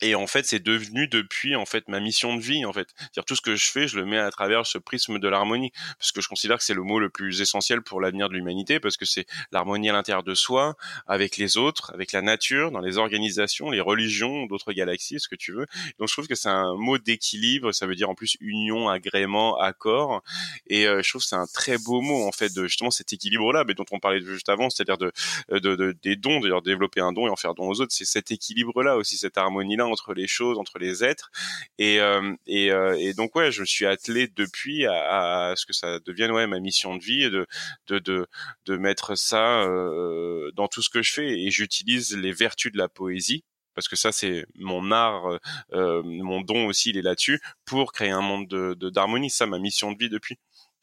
et 0.00 0.14
en 0.14 0.26
fait 0.26 0.46
c'est 0.46 0.62
devenu 0.62 1.08
depuis 1.08 1.56
en 1.56 1.66
fait 1.66 1.88
ma 1.88 2.00
mission 2.00 2.36
de 2.36 2.40
vie 2.40 2.64
en 2.64 2.72
fait. 2.72 2.88
Dire 3.14 3.24
tout 3.24 3.34
ce 3.34 3.40
que 3.40 3.56
je 3.56 3.70
fais 3.70 3.88
je 3.88 3.96
le 3.96 4.04
mets 4.04 4.18
à 4.18 4.30
travers 4.30 4.66
ce 4.66 4.78
prisme 4.78 5.18
de 5.18 5.28
l'harmonie. 5.28 5.72
Parce 5.98 6.12
que 6.12 6.20
je 6.20 6.28
considère 6.28 6.58
que 6.58 6.64
c'est 6.64 6.74
le 6.74 6.82
mot 6.82 6.98
le 6.98 7.08
plus 7.10 7.40
essentiel 7.40 7.82
pour 7.82 8.00
l'avenir 8.00 8.28
de 8.28 8.34
l'humanité 8.34 8.80
parce 8.80 8.96
que 8.96 9.04
c'est 9.04 9.26
l'harmonie 9.50 9.90
à 9.90 9.92
l'intérieur 9.92 10.22
de 10.22 10.34
soi 10.34 10.76
avec 11.06 11.36
les 11.36 11.56
autres 11.56 11.92
avec 11.94 12.12
la 12.12 12.22
nature 12.22 12.70
dans 12.70 12.80
les 12.80 12.98
organisations 12.98 13.70
les 13.70 13.80
religions 13.80 14.46
d'autres 14.46 14.72
galaxies 14.72 15.18
ce 15.18 15.28
que 15.28 15.36
tu 15.36 15.52
veux. 15.52 15.66
Donc 15.98 16.08
je 16.08 16.12
trouve 16.12 16.28
que 16.28 16.34
c'est 16.34 16.48
un 16.48 16.74
mot 16.74 16.98
d'équilibre. 16.98 17.72
Ça 17.72 17.86
veut 17.86 17.94
dire 17.94 18.10
en 18.10 18.14
plus 18.14 18.36
union 18.40 18.88
agrément 18.88 19.58
accord. 19.58 20.22
Et 20.68 20.86
euh, 20.86 21.02
je 21.02 21.08
trouve 21.08 21.22
que 21.22 21.28
c'est 21.28 21.36
un 21.36 21.46
très 21.46 21.78
beau 21.78 22.00
mot 22.00 22.26
en 22.26 22.32
fait 22.32 22.54
de 22.54 22.66
justement 22.66 22.90
cet 22.90 23.12
équilibre 23.12 23.52
là 23.52 23.64
mais 23.66 23.74
dont 23.74 23.84
on 23.90 23.98
parlait 23.98 24.20
juste 24.20 24.48
avant 24.48 24.70
c'est-à-dire 24.70 24.98
de, 24.98 25.12
de, 25.50 25.58
de, 25.58 25.96
des 26.02 26.16
dons 26.16 26.40
d'ailleurs 26.40 26.62
développer 26.62 27.00
un 27.00 27.12
don 27.12 27.26
et 27.26 27.30
en 27.30 27.36
faire 27.36 27.54
don 27.54 27.68
aux 27.68 27.80
autres. 27.80 27.92
C'est 27.92 28.04
cet 28.04 28.30
équilibre 28.30 28.82
là 28.82 28.96
aussi 28.96 29.16
cette 29.16 29.38
harmonie 29.38 29.76
là 29.76 29.87
entre 29.90 30.14
les 30.14 30.26
choses, 30.26 30.58
entre 30.58 30.78
les 30.78 31.04
êtres. 31.04 31.30
Et, 31.78 32.00
euh, 32.00 32.34
et, 32.46 32.70
euh, 32.72 32.96
et, 32.98 33.14
donc 33.14 33.34
ouais, 33.36 33.52
je 33.52 33.60
me 33.60 33.66
suis 33.66 33.86
attelé 33.86 34.28
depuis 34.28 34.86
à, 34.86 35.54
ce 35.56 35.66
que 35.66 35.72
ça 35.72 35.98
devienne 36.00 36.30
ouais 36.32 36.46
ma 36.46 36.60
mission 36.60 36.96
de 36.96 37.02
vie, 37.02 37.30
de 37.30 37.46
de 37.88 37.98
de, 37.98 38.26
de 38.66 38.76
mettre 38.76 39.16
ça 39.16 39.62
euh, 39.62 40.50
dans 40.54 40.68
tout 40.68 40.82
ce 40.82 40.90
que 40.90 41.02
je 41.02 41.12
fais. 41.12 41.40
Et 41.40 41.50
j'utilise 41.50 42.16
les 42.16 42.32
vertus 42.32 42.72
de 42.72 42.78
la 42.78 42.88
poésie 42.88 43.44
parce 43.74 43.86
que 43.86 43.94
ça 43.96 44.10
c'est 44.10 44.44
mon 44.56 44.90
art, 44.90 45.38
euh, 45.72 46.02
mon 46.02 46.40
don 46.40 46.66
aussi, 46.66 46.90
il 46.90 46.96
est 46.96 47.02
là-dessus 47.02 47.40
pour 47.64 47.92
créer 47.92 48.10
un 48.10 48.20
monde 48.22 48.48
de 48.48 48.90
d'harmonie. 48.90 49.30
Ça, 49.30 49.46
ma 49.46 49.60
mission 49.60 49.92
de 49.92 49.98
vie 49.98 50.08
depuis. 50.08 50.36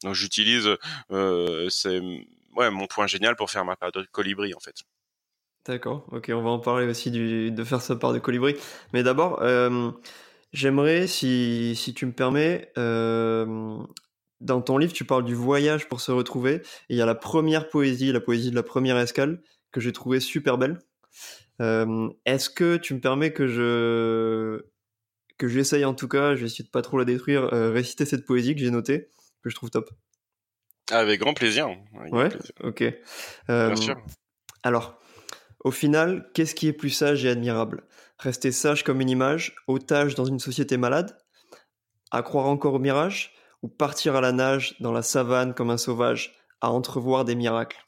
Donc 0.03 0.13
j'utilise, 0.15 0.69
euh, 1.11 1.69
c'est 1.69 1.99
ouais 2.55 2.69
mon 2.71 2.87
point 2.87 3.07
génial 3.07 3.35
pour 3.35 3.51
faire 3.51 3.65
ma 3.65 3.75
part 3.75 3.91
de 3.91 4.03
colibri 4.11 4.53
en 4.53 4.59
fait. 4.59 4.75
D'accord, 5.65 6.05
ok, 6.11 6.31
on 6.31 6.43
va 6.43 6.51
en 6.51 6.59
parler 6.59 6.85
aussi 6.85 7.09
de 7.09 7.63
faire 7.63 7.81
sa 7.81 7.95
part 7.95 8.13
de 8.13 8.19
colibri. 8.19 8.55
Mais 8.93 9.01
d'abord, 9.01 9.41
euh, 9.41 9.91
j'aimerais, 10.53 11.07
si, 11.07 11.75
si, 11.75 11.95
tu 11.95 12.05
me 12.05 12.11
permets, 12.11 12.71
euh, 12.77 13.79
dans 14.41 14.61
ton 14.61 14.77
livre, 14.77 14.93
tu 14.93 15.05
parles 15.05 15.25
du 15.25 15.33
voyage 15.33 15.89
pour 15.89 16.01
se 16.01 16.11
retrouver. 16.11 16.55
Et 16.89 16.93
il 16.93 16.97
y 16.97 17.01
a 17.01 17.07
la 17.07 17.15
première 17.15 17.67
poésie, 17.67 18.11
la 18.11 18.21
poésie 18.21 18.51
de 18.51 18.55
la 18.55 18.61
première 18.61 18.97
escale, 18.97 19.41
que 19.71 19.81
j'ai 19.81 19.91
trouvée 19.91 20.19
super 20.19 20.59
belle. 20.59 20.77
Euh, 21.61 22.09
est-ce 22.25 22.51
que 22.51 22.77
tu 22.77 22.93
me 22.93 22.99
permets 22.99 23.33
que 23.33 23.47
je 23.47 24.65
que 25.37 25.47
j'essaye 25.47 25.83
en 25.83 25.93
tout 25.93 26.07
cas, 26.07 26.35
je 26.35 26.41
vais 26.41 26.45
essayer 26.45 26.63
de 26.63 26.69
pas 26.69 26.81
trop 26.81 26.97
la 26.97 27.05
détruire, 27.05 27.49
réciter 27.51 28.05
cette 28.05 28.25
poésie 28.25 28.53
que 28.53 28.61
j'ai 28.61 28.71
notée, 28.71 29.09
que 29.41 29.49
je 29.49 29.55
trouve 29.55 29.69
top? 29.71 29.89
Avec 30.91 31.19
grand 31.19 31.33
plaisir. 31.33 31.69
ouais, 32.11 32.29
ok. 32.63 32.83
Bien 33.49 33.75
sûr. 33.75 33.97
Alors, 34.63 34.97
au 35.65 35.71
final, 35.71 36.29
qu'est-ce 36.35 36.53
qui 36.53 36.67
est 36.67 36.73
plus 36.73 36.91
sage 36.91 37.25
et 37.25 37.29
admirable? 37.29 37.85
Rester 38.19 38.51
sage 38.51 38.83
comme 38.83 39.01
une 39.01 39.09
image, 39.09 39.55
otage 39.65 40.13
dans 40.13 40.25
une 40.25 40.37
société 40.37 40.77
malade? 40.77 41.17
À 42.11 42.21
croire 42.21 42.45
encore 42.45 42.75
au 42.75 42.79
mirage? 42.79 43.33
Ou 43.63 43.67
partir 43.67 44.15
à 44.15 44.21
la 44.21 44.31
nage 44.31 44.75
dans 44.79 44.91
la 44.91 45.01
savane 45.01 45.55
comme 45.55 45.71
un 45.71 45.77
sauvage, 45.77 46.35
à 46.61 46.69
entrevoir 46.69 47.25
des 47.25 47.33
miracles? 47.33 47.83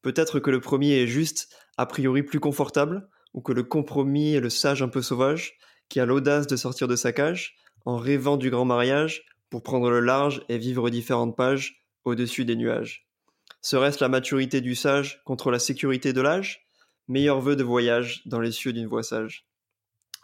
Peut-être 0.00 0.40
que 0.40 0.50
le 0.50 0.62
premier 0.62 1.02
est 1.02 1.06
juste, 1.06 1.54
a 1.76 1.84
priori 1.84 2.22
plus 2.22 2.40
confortable, 2.40 3.10
ou 3.34 3.42
que 3.42 3.52
le 3.52 3.62
compromis 3.62 4.32
est 4.32 4.40
le 4.40 4.48
sage 4.48 4.82
un 4.82 4.88
peu 4.88 5.02
sauvage, 5.02 5.58
qui 5.90 6.00
a 6.00 6.06
l'audace 6.06 6.46
de 6.46 6.56
sortir 6.56 6.88
de 6.88 6.96
sa 6.96 7.12
cage, 7.12 7.56
en 7.84 7.98
rêvant 7.98 8.38
du 8.38 8.48
grand 8.48 8.64
mariage, 8.64 9.26
pour 9.50 9.62
prendre 9.62 9.90
le 9.90 10.00
large 10.00 10.42
et 10.48 10.56
vivre 10.56 10.88
différentes 10.88 11.36
pages 11.36 11.84
au-dessus 12.04 12.46
des 12.46 12.56
nuages. 12.56 13.06
Serait-ce 13.60 14.02
la 14.02 14.08
maturité 14.08 14.62
du 14.62 14.74
sage 14.74 15.20
contre 15.26 15.50
la 15.50 15.58
sécurité 15.58 16.14
de 16.14 16.22
l'âge? 16.22 16.65
Meilleur 17.08 17.40
vœu 17.40 17.56
de 17.56 17.64
voyage 17.64 18.22
dans 18.26 18.40
les 18.40 18.52
cieux 18.52 18.72
d'une 18.72 18.86
voix 18.86 19.02
sage. 19.02 19.46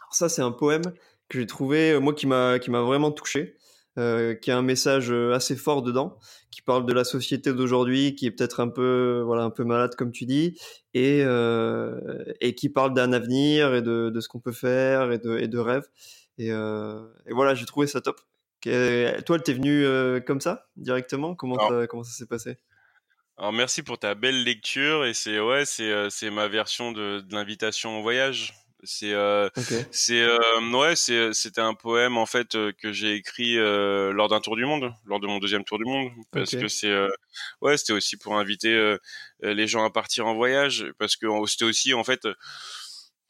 Alors 0.01 0.15
ça, 0.15 0.29
c'est 0.29 0.41
un 0.41 0.51
poème 0.51 0.83
que 1.29 1.39
j'ai 1.39 1.47
trouvé, 1.47 1.91
euh, 1.91 1.99
moi, 1.99 2.13
qui 2.13 2.27
m'a, 2.27 2.57
vraiment 2.59 3.11
touché, 3.11 3.55
euh, 3.97 4.35
qui 4.35 4.51
a 4.51 4.57
un 4.57 4.61
message 4.61 5.11
euh, 5.11 5.33
assez 5.33 5.55
fort 5.55 5.81
dedans, 5.81 6.17
qui 6.51 6.61
parle 6.61 6.85
de 6.85 6.93
la 6.93 7.03
société 7.03 7.53
d'aujourd'hui, 7.53 8.15
qui 8.15 8.25
est 8.25 8.31
peut-être 8.31 8.59
un 8.59 8.67
peu, 8.67 9.21
voilà, 9.25 9.43
un 9.43 9.49
peu 9.49 9.63
malade, 9.63 9.95
comme 9.95 10.11
tu 10.11 10.25
dis, 10.25 10.59
et, 10.93 11.21
euh, 11.23 12.23
et 12.41 12.53
qui 12.53 12.69
parle 12.69 12.93
d'un 12.93 13.13
avenir 13.13 13.73
et 13.73 13.81
de, 13.81 14.09
de 14.09 14.19
ce 14.19 14.27
qu'on 14.27 14.39
peut 14.39 14.51
faire 14.51 15.11
et 15.11 15.19
de, 15.19 15.37
et 15.37 15.47
de 15.47 15.57
rêves. 15.57 15.87
Et, 16.37 16.51
euh, 16.51 17.01
et 17.27 17.33
voilà, 17.33 17.55
j'ai 17.55 17.65
trouvé 17.65 17.87
ça 17.87 18.01
top. 18.01 18.19
Toi, 18.61 18.71
elle 18.71 19.43
t'es 19.43 19.53
venu 19.53 19.85
comme 20.25 20.41
ça, 20.41 20.67
directement? 20.77 21.35
Comment, 21.35 21.57
comment 21.87 22.03
ça 22.03 22.11
s'est 22.11 22.27
passé? 22.27 22.57
Alors 23.37 23.51
merci 23.51 23.81
pour 23.83 23.97
ta 23.97 24.15
belle 24.15 24.43
lecture 24.43 25.05
et 25.05 25.13
c'est 25.13 25.39
ouais 25.39 25.65
c'est 25.65 25.91
euh, 25.91 26.09
c'est 26.09 26.29
ma 26.29 26.47
version 26.47 26.91
de, 26.91 27.21
de 27.21 27.35
l'invitation 27.35 27.99
au 27.99 28.01
voyage. 28.01 28.53
C'est 28.85 29.13
euh, 29.13 29.49
c'est 29.91 30.21
euh, 30.21 30.37
ouais 30.73 30.95
c'est 30.95 31.33
c'était 31.33 31.61
un 31.61 31.73
poème 31.73 32.17
en 32.17 32.25
fait 32.25 32.55
euh, 32.55 32.71
que 32.77 32.91
j'ai 32.91 33.13
écrit 33.15 33.55
lors 33.55 34.27
d'un 34.27 34.39
tour 34.39 34.55
du 34.55 34.65
monde, 34.65 34.93
lors 35.05 35.19
de 35.19 35.27
mon 35.27 35.39
deuxième 35.39 35.63
tour 35.63 35.77
du 35.77 35.85
monde. 35.85 36.11
Parce 36.31 36.51
que 36.51 36.67
c'est 36.67 36.93
ouais 37.61 37.77
c'était 37.77 37.93
aussi 37.93 38.17
pour 38.17 38.37
inviter 38.37 38.97
les 39.41 39.67
gens 39.67 39.83
à 39.85 39.89
partir 39.89 40.27
en 40.27 40.35
voyage. 40.35 40.85
Parce 40.99 41.15
que 41.15 41.27
c'était 41.47 41.65
aussi 41.65 41.93
en 41.93 42.03
fait 42.03 42.27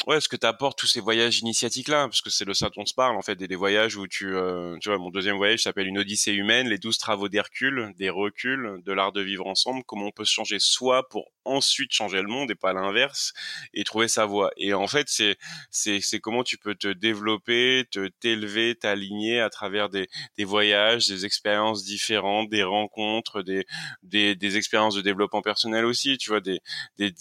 ouais, 0.08 0.22
ce 0.22 0.30
que 0.30 0.36
t'apportes 0.36 0.78
tous 0.78 0.88
ces 0.88 1.00
voyages 1.00 1.40
initiatiques 1.40 1.88
là, 1.88 2.08
parce 2.08 2.22
que 2.22 2.30
c'est 2.30 2.46
le 2.46 2.54
ça 2.54 2.70
dont 2.70 2.82
on 2.82 2.86
se 2.86 2.94
parle 2.94 3.16
en 3.16 3.22
fait, 3.22 3.36
des, 3.36 3.48
des 3.48 3.56
voyages 3.56 3.96
où 3.96 4.08
tu, 4.08 4.36
euh, 4.36 4.78
tu 4.80 4.90
vois, 4.90 4.98
mon 4.98 5.10
deuxième 5.10 5.38
voyage 5.38 5.64
s'appelle 5.64 5.88
une 5.88 5.98
Odyssée 5.98 6.34
humaine, 6.34 6.68
les 6.68 6.78
douze 6.78 6.98
travaux 6.98 7.30
d'Hercule, 7.30 7.94
des 7.98 8.10
reculs, 8.10 8.82
de 8.84 8.94
l'art 8.94 9.12
de 9.12 9.22
vivre 9.22 9.48
ensemble, 9.48 9.84
comment 9.86 10.08
on 10.08 10.12
peut 10.12 10.26
se 10.26 10.32
changer 10.34 10.58
soi 10.60 11.08
pour 11.10 11.32
ensuite 11.46 11.92
changer 11.92 12.22
le 12.22 12.28
monde 12.28 12.52
et 12.52 12.56
pas 12.56 12.74
l'inverse 12.74 13.34
et 13.74 13.84
trouver 13.84 14.08
sa 14.08 14.26
voie. 14.26 14.52
Et 14.58 14.74
en 14.74 14.88
fait, 14.88 15.08
c'est 15.10 15.38
c'est 15.72 16.00
c'est 16.02 16.20
comment 16.20 16.44
tu 16.44 16.58
peux 16.58 16.76
te 16.76 16.88
développer, 16.88 17.86
te 17.92 18.08
t'élever, 18.20 18.76
t'aligner 18.76 19.40
à 19.42 19.50
travers 19.50 19.90
des 19.90 20.08
des 20.38 20.46
voyages, 20.46 21.08
des 21.08 21.26
expériences 21.26 21.84
différentes, 21.84 22.50
des 22.50 22.64
rencontres, 22.64 23.42
des 23.42 23.66
des 24.04 24.36
des 24.36 24.58
expériences 24.58 24.96
de 24.96 25.02
développement 25.02 25.42
personnel 25.42 25.86
aussi, 25.86 26.18
tu 26.18 26.30
vois, 26.30 26.42
des 26.42 26.60
des 26.98 27.14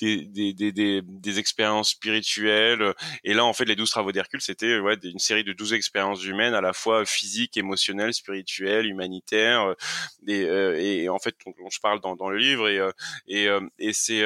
des, 0.00 0.26
des, 0.26 0.72
des, 0.72 1.02
des, 1.02 1.38
expériences 1.38 1.90
spirituelles. 1.90 2.94
Et 3.24 3.34
là, 3.34 3.44
en 3.44 3.52
fait, 3.52 3.64
les 3.64 3.76
douze 3.76 3.90
travaux 3.90 4.12
d'Hercule, 4.12 4.40
c'était 4.40 4.78
ouais, 4.78 4.96
une 5.02 5.18
série 5.18 5.44
de 5.44 5.52
douze 5.52 5.72
expériences 5.72 6.24
humaines, 6.24 6.54
à 6.54 6.60
la 6.60 6.72
fois 6.72 7.04
physiques, 7.04 7.56
émotionnelles, 7.56 8.14
spirituelles, 8.14 8.86
humanitaires. 8.86 9.74
Et, 10.26 10.44
euh, 10.44 10.76
et 10.78 11.08
en 11.08 11.18
fait, 11.18 11.34
dont, 11.44 11.52
je 11.70 11.80
parle 11.80 12.00
dans, 12.00 12.16
dans 12.16 12.30
le 12.30 12.38
livre. 12.38 12.68
Et, 12.68 12.78
euh, 12.78 12.90
et, 13.28 13.48
euh, 13.48 13.60
et 13.78 13.92
c'est 13.92 14.24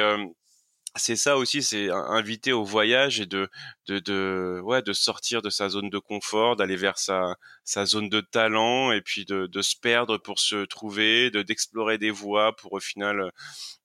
c'est 0.97 1.15
ça 1.15 1.37
aussi, 1.37 1.63
c'est 1.63 1.89
inviter 1.89 2.51
au 2.51 2.63
voyage 2.63 3.21
et 3.21 3.25
de, 3.25 3.49
de, 3.87 3.99
de, 3.99 4.59
ouais, 4.63 4.81
de 4.81 4.93
sortir 4.93 5.41
de 5.41 5.49
sa 5.49 5.69
zone 5.69 5.89
de 5.89 5.99
confort, 5.99 6.55
d'aller 6.57 6.75
vers 6.75 6.97
sa, 6.97 7.37
zone 7.85 8.09
de 8.09 8.19
talent 8.21 8.91
et 8.91 9.01
puis 9.01 9.25
de, 9.25 9.61
se 9.61 9.75
perdre 9.79 10.17
pour 10.17 10.39
se 10.39 10.65
trouver, 10.65 11.31
de 11.31 11.41
d'explorer 11.43 11.97
des 11.97 12.11
voies 12.11 12.55
pour 12.55 12.73
au 12.73 12.79
final 12.79 13.31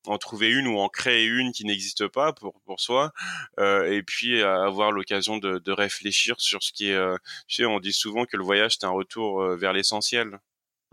en 0.07 0.19
trouver 0.19 0.51
une 0.51 0.66
ou 0.66 0.79
en 0.79 0.88
créer 0.88 1.25
une 1.27 1.53
qui 1.53 1.64
n'existe 1.64 2.09
pas 2.09 2.33
pour 2.33 2.61
pour 2.64 2.81
soi 2.81 3.12
euh, 3.59 3.90
et 3.92 4.03
puis 4.03 4.42
avoir 4.42 4.92
l'occasion 4.92 5.38
de, 5.38 5.59
de 5.59 5.73
réfléchir 5.73 6.37
sur 6.40 6.62
ce 6.62 6.73
qui 6.73 6.90
est 6.90 6.95
euh, 6.95 7.16
tu 7.49 7.57
sais 7.57 7.66
on 7.66 7.81
dit 7.81 7.92
souvent 7.92 8.25
que 8.25 8.37
le 8.37 8.45
voyage 8.45 8.77
c'est 8.79 8.87
un 8.87 8.90
retour 8.90 9.42
euh, 9.42 9.57
vers 9.57 9.73
l'essentiel 9.73 10.38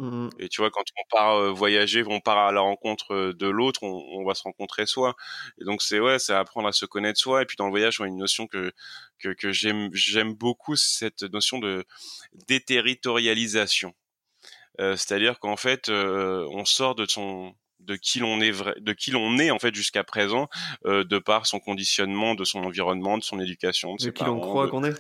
mmh. 0.03 0.29
Et 0.39 0.49
tu 0.49 0.61
vois 0.61 0.71
quand 0.71 0.83
on 0.97 1.03
part 1.09 1.35
euh, 1.35 1.51
voyager 1.51 2.03
on 2.05 2.19
part 2.19 2.37
à 2.37 2.51
la 2.51 2.61
rencontre 2.61 3.33
de 3.33 3.47
l'autre 3.47 3.83
on, 3.83 4.03
on, 4.19 4.25
va 4.25 4.33
se 4.35 4.43
rencontrer 4.43 4.85
soi. 4.85 5.15
Et 5.59 5.65
donc 5.65 5.81
c'est 5.81 5.99
ouais 5.99 6.19
c'est 6.19 6.33
apprendre 6.33 6.67
à 6.67 6.71
se 6.71 6.85
connaître 6.85 7.19
soi. 7.19 7.41
Et 7.41 7.45
puis 7.45 7.55
dans 7.57 7.65
le 7.65 7.71
voyage 7.71 7.99
on 7.99 8.03
a 8.03 8.07
une 8.07 8.17
notion 8.17 8.47
que 8.47 8.71
que, 9.19 9.29
que 9.29 9.51
j'aime 9.51 9.89
j'aime 9.93 10.33
beaucoup 10.33 10.75
cette 10.75 11.23
notion 11.23 11.59
de 11.59 11.85
déterritorialisation. 12.47 13.93
Euh, 14.79 14.95
c'est-à-dire 14.95 15.39
qu'en 15.39 15.57
fait 15.57 15.89
on 15.89 16.65
sort 16.65 16.95
de 16.95 17.05
son 17.05 17.53
de 17.79 17.95
qui 17.97 18.19
l'on 18.19 18.39
est 18.39 18.51
vrai, 18.51 18.75
de 18.79 18.93
qui 18.93 19.11
l'on 19.11 19.37
est 19.39 19.51
en 19.51 19.59
fait 19.59 19.75
jusqu'à 19.75 20.05
présent, 20.05 20.47
de 20.85 21.19
par 21.19 21.45
son 21.47 21.59
conditionnement, 21.59 22.33
de 22.33 22.45
son 22.45 22.63
environnement, 22.63 23.17
de 23.17 23.23
son 23.23 23.41
éducation, 23.41 23.95
de, 23.95 24.05
de 24.05 24.09
qui 24.09 24.23
l'on 24.23 24.39
croit 24.39 24.69
qu'on 24.69 24.85
est. 24.85 24.95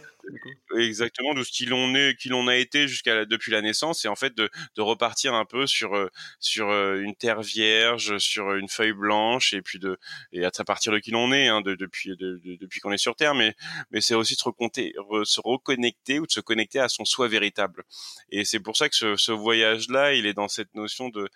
Exactement, 0.77 1.33
de 1.33 1.43
ce 1.43 1.51
qui 1.51 1.65
l'on 1.65 1.93
est, 1.95 2.15
qui 2.17 2.29
l'on 2.29 2.47
a 2.47 2.55
été 2.55 2.87
jusqu'à 2.87 3.25
depuis 3.25 3.51
la 3.51 3.61
naissance, 3.61 4.05
et 4.05 4.07
en 4.07 4.15
fait 4.15 4.35
de, 4.35 4.49
de 4.75 4.81
repartir 4.81 5.33
un 5.33 5.45
peu 5.45 5.67
sur 5.67 5.95
euh, 5.95 6.09
sur 6.39 6.69
euh, 6.69 6.99
une 7.01 7.15
terre 7.15 7.41
vierge, 7.41 8.17
sur 8.17 8.53
une 8.55 8.69
feuille 8.69 8.93
blanche, 8.93 9.53
et 9.53 9.61
puis 9.61 9.79
de 9.79 9.97
et 10.31 10.43
à 10.45 10.51
partir 10.65 10.91
de 10.93 10.99
qui 10.99 11.11
l'on 11.11 11.31
est, 11.31 11.47
hein, 11.47 11.61
de, 11.61 11.75
depuis 11.75 12.15
de, 12.17 12.39
depuis 12.59 12.79
qu'on 12.79 12.91
est 12.91 12.97
sur 12.97 13.15
terre, 13.15 13.35
mais 13.35 13.53
mais 13.91 14.01
c'est 14.01 14.15
aussi 14.15 14.33
de 14.35 14.39
se, 14.39 14.45
recompter, 14.45 14.93
se 15.25 15.41
reconnecter 15.41 16.19
ou 16.19 16.25
de 16.25 16.31
se 16.31 16.39
connecter 16.39 16.79
à 16.79 16.89
son 16.89 17.05
soi 17.05 17.27
véritable. 17.27 17.83
Et 18.29 18.45
c'est 18.45 18.59
pour 18.59 18.77
ça 18.77 18.89
que 18.89 18.95
ce, 18.95 19.15
ce 19.17 19.31
voyage-là, 19.31 20.13
il 20.13 20.25
est 20.25 20.33
dans 20.33 20.47
cette 20.47 20.73
notion 20.75 21.09
de 21.09 21.29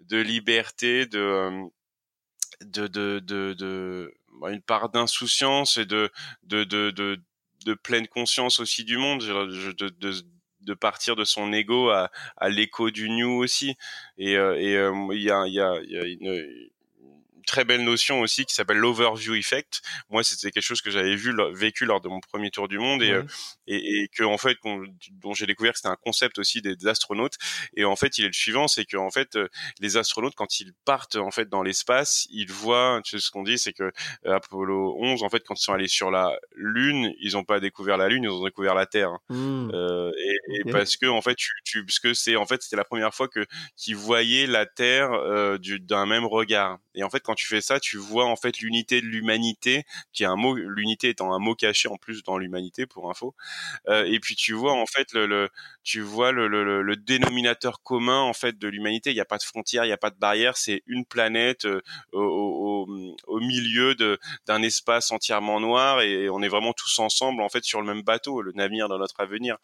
de 0.00 0.18
liberté, 0.18 1.06
de 1.06 1.18
euh, 1.20 1.64
de, 2.62 2.86
de, 2.88 3.20
de, 3.20 4.14
bah, 4.40 4.50
une 4.50 4.62
part 4.62 4.90
d'insouciance 4.90 5.76
et 5.78 5.86
de, 5.86 6.10
de, 6.44 6.64
de, 6.64 7.20
de, 7.64 7.74
pleine 7.74 8.08
conscience 8.08 8.60
aussi 8.60 8.84
du 8.84 8.96
monde, 8.96 9.20
de, 9.20 9.88
de, 9.88 10.14
de 10.60 10.74
partir 10.74 11.16
de 11.16 11.24
son 11.24 11.52
ego 11.52 11.90
à, 11.90 12.10
à 12.36 12.48
l'écho 12.48 12.90
du 12.90 13.08
new 13.10 13.38
aussi. 13.42 13.76
Et 14.18 14.36
euh, 14.36 14.56
et 14.58 14.76
euh, 14.76 14.92
il 15.12 15.22
y 15.22 15.30
a, 15.30 15.46
y 15.46 15.60
a, 15.60 15.80
y 15.82 15.96
a 15.96 16.04
une, 16.04 16.70
très 17.46 17.64
belle 17.64 17.84
notion 17.84 18.20
aussi 18.20 18.44
qui 18.44 18.54
s'appelle 18.54 18.78
l'overview 18.78 19.34
effect. 19.34 19.82
Moi, 20.08 20.22
c'était 20.22 20.50
quelque 20.50 20.62
chose 20.62 20.80
que 20.80 20.90
j'avais 20.90 21.16
vu 21.16 21.34
vécu 21.52 21.84
lors 21.84 22.00
de 22.00 22.08
mon 22.08 22.20
premier 22.20 22.50
tour 22.50 22.68
du 22.68 22.78
monde 22.78 23.02
et, 23.02 23.10
euh, 23.10 23.22
et, 23.66 23.76
et, 23.76 24.08
que 24.08 24.24
en 24.24 24.38
fait, 24.38 24.56
dont 25.12 25.34
j'ai 25.34 25.46
découvert 25.46 25.72
que 25.72 25.78
c'était 25.78 25.88
un 25.88 25.96
concept 25.96 26.38
aussi 26.38 26.62
des, 26.62 26.76
astronautes. 26.86 27.34
Et 27.76 27.84
en 27.84 27.94
fait, 27.94 28.18
il 28.18 28.24
est 28.24 28.28
le 28.28 28.32
suivant, 28.32 28.66
c'est 28.66 28.84
que 28.84 28.96
en 28.96 29.10
fait, 29.10 29.36
euh, 29.36 29.48
les 29.80 29.96
astronautes 29.96 30.34
quand 30.34 30.60
ils 30.60 30.72
partent 30.84 31.16
en 31.16 31.30
fait 31.30 31.48
dans 31.48 31.62
l'espace, 31.62 32.26
ils 32.30 32.50
voient, 32.50 33.00
tu 33.04 33.18
sais, 33.18 33.24
ce 33.24 33.30
qu'on 33.30 33.42
dit, 33.42 33.58
c'est 33.58 33.72
que 33.72 33.84
euh, 34.26 34.36
Apollo 34.36 34.96
11, 34.98 35.22
en 35.22 35.28
fait, 35.28 35.42
quand 35.46 35.54
ils 35.54 35.62
sont 35.62 35.72
allés 35.72 35.88
sur 35.88 36.10
la 36.10 36.36
Lune, 36.54 37.12
ils 37.20 37.32
n'ont 37.34 37.44
pas 37.44 37.60
découvert 37.60 37.96
la 37.96 38.08
Lune, 38.08 38.24
ils 38.24 38.30
ont 38.30 38.44
découvert 38.44 38.74
la 38.74 38.86
Terre. 38.86 39.18
Mmh. 39.28 39.70
Euh, 39.72 40.10
et, 40.18 40.60
et 40.60 40.70
parce 40.70 40.96
que 40.96 41.06
en 41.06 41.22
fait, 41.22 41.34
tu, 41.34 41.50
tu 41.64 41.84
parce 41.84 41.98
que 41.98 42.14
c'est 42.14 42.36
en 42.36 42.46
fait, 42.46 42.62
c'était 42.62 42.76
la 42.76 42.84
première 42.84 43.14
fois 43.14 43.28
que 43.28 43.46
qu'ils 43.76 43.96
voyaient 43.96 44.46
la 44.46 44.66
Terre 44.66 45.12
euh, 45.12 45.58
d'un 45.58 46.06
même 46.06 46.24
regard. 46.24 46.78
Et 46.94 47.02
en 47.02 47.10
fait, 47.10 47.20
quand 47.20 47.34
tu 47.34 47.46
fais 47.46 47.60
ça, 47.60 47.80
tu 47.80 47.96
vois 47.96 48.26
en 48.26 48.36
fait 48.36 48.58
l'unité 48.58 49.00
de 49.00 49.06
l'humanité, 49.06 49.84
qui 50.12 50.22
est 50.24 50.26
un 50.26 50.36
mot, 50.36 50.54
l'unité 50.54 51.08
étant 51.08 51.32
un 51.32 51.38
mot 51.38 51.54
caché 51.54 51.88
en 51.88 51.96
plus 51.96 52.22
dans 52.22 52.38
l'humanité 52.38 52.86
pour 52.86 53.10
info. 53.10 53.34
Euh, 53.88 54.04
et 54.06 54.18
puis 54.20 54.34
tu 54.34 54.52
vois 54.52 54.72
en 54.72 54.86
fait 54.86 55.12
le, 55.12 55.26
le 55.26 55.48
tu 55.82 56.00
vois 56.00 56.32
le, 56.32 56.48
le, 56.48 56.82
le, 56.82 56.96
dénominateur 56.96 57.82
commun 57.82 58.20
en 58.20 58.32
fait 58.32 58.58
de 58.58 58.68
l'humanité. 58.68 59.10
Il 59.10 59.14
n'y 59.14 59.20
a 59.20 59.24
pas 59.24 59.38
de 59.38 59.42
frontières, 59.42 59.84
il 59.84 59.88
n'y 59.88 59.92
a 59.92 59.98
pas 59.98 60.10
de 60.10 60.18
barrières. 60.18 60.56
C'est 60.56 60.82
une 60.86 61.04
planète 61.04 61.64
euh, 61.64 61.80
au, 62.12 62.86
au, 62.88 63.16
au, 63.26 63.40
milieu 63.40 63.94
de 63.94 64.18
d'un 64.46 64.62
espace 64.62 65.10
entièrement 65.10 65.60
noir 65.60 66.00
et 66.02 66.28
on 66.28 66.42
est 66.42 66.48
vraiment 66.48 66.72
tous 66.72 66.98
ensemble 66.98 67.42
en 67.42 67.48
fait 67.48 67.64
sur 67.64 67.80
le 67.80 67.86
même 67.86 68.02
bateau, 68.02 68.42
le 68.42 68.52
navire 68.52 68.88
de 68.88 68.96
notre 68.96 69.20
avenir. 69.20 69.56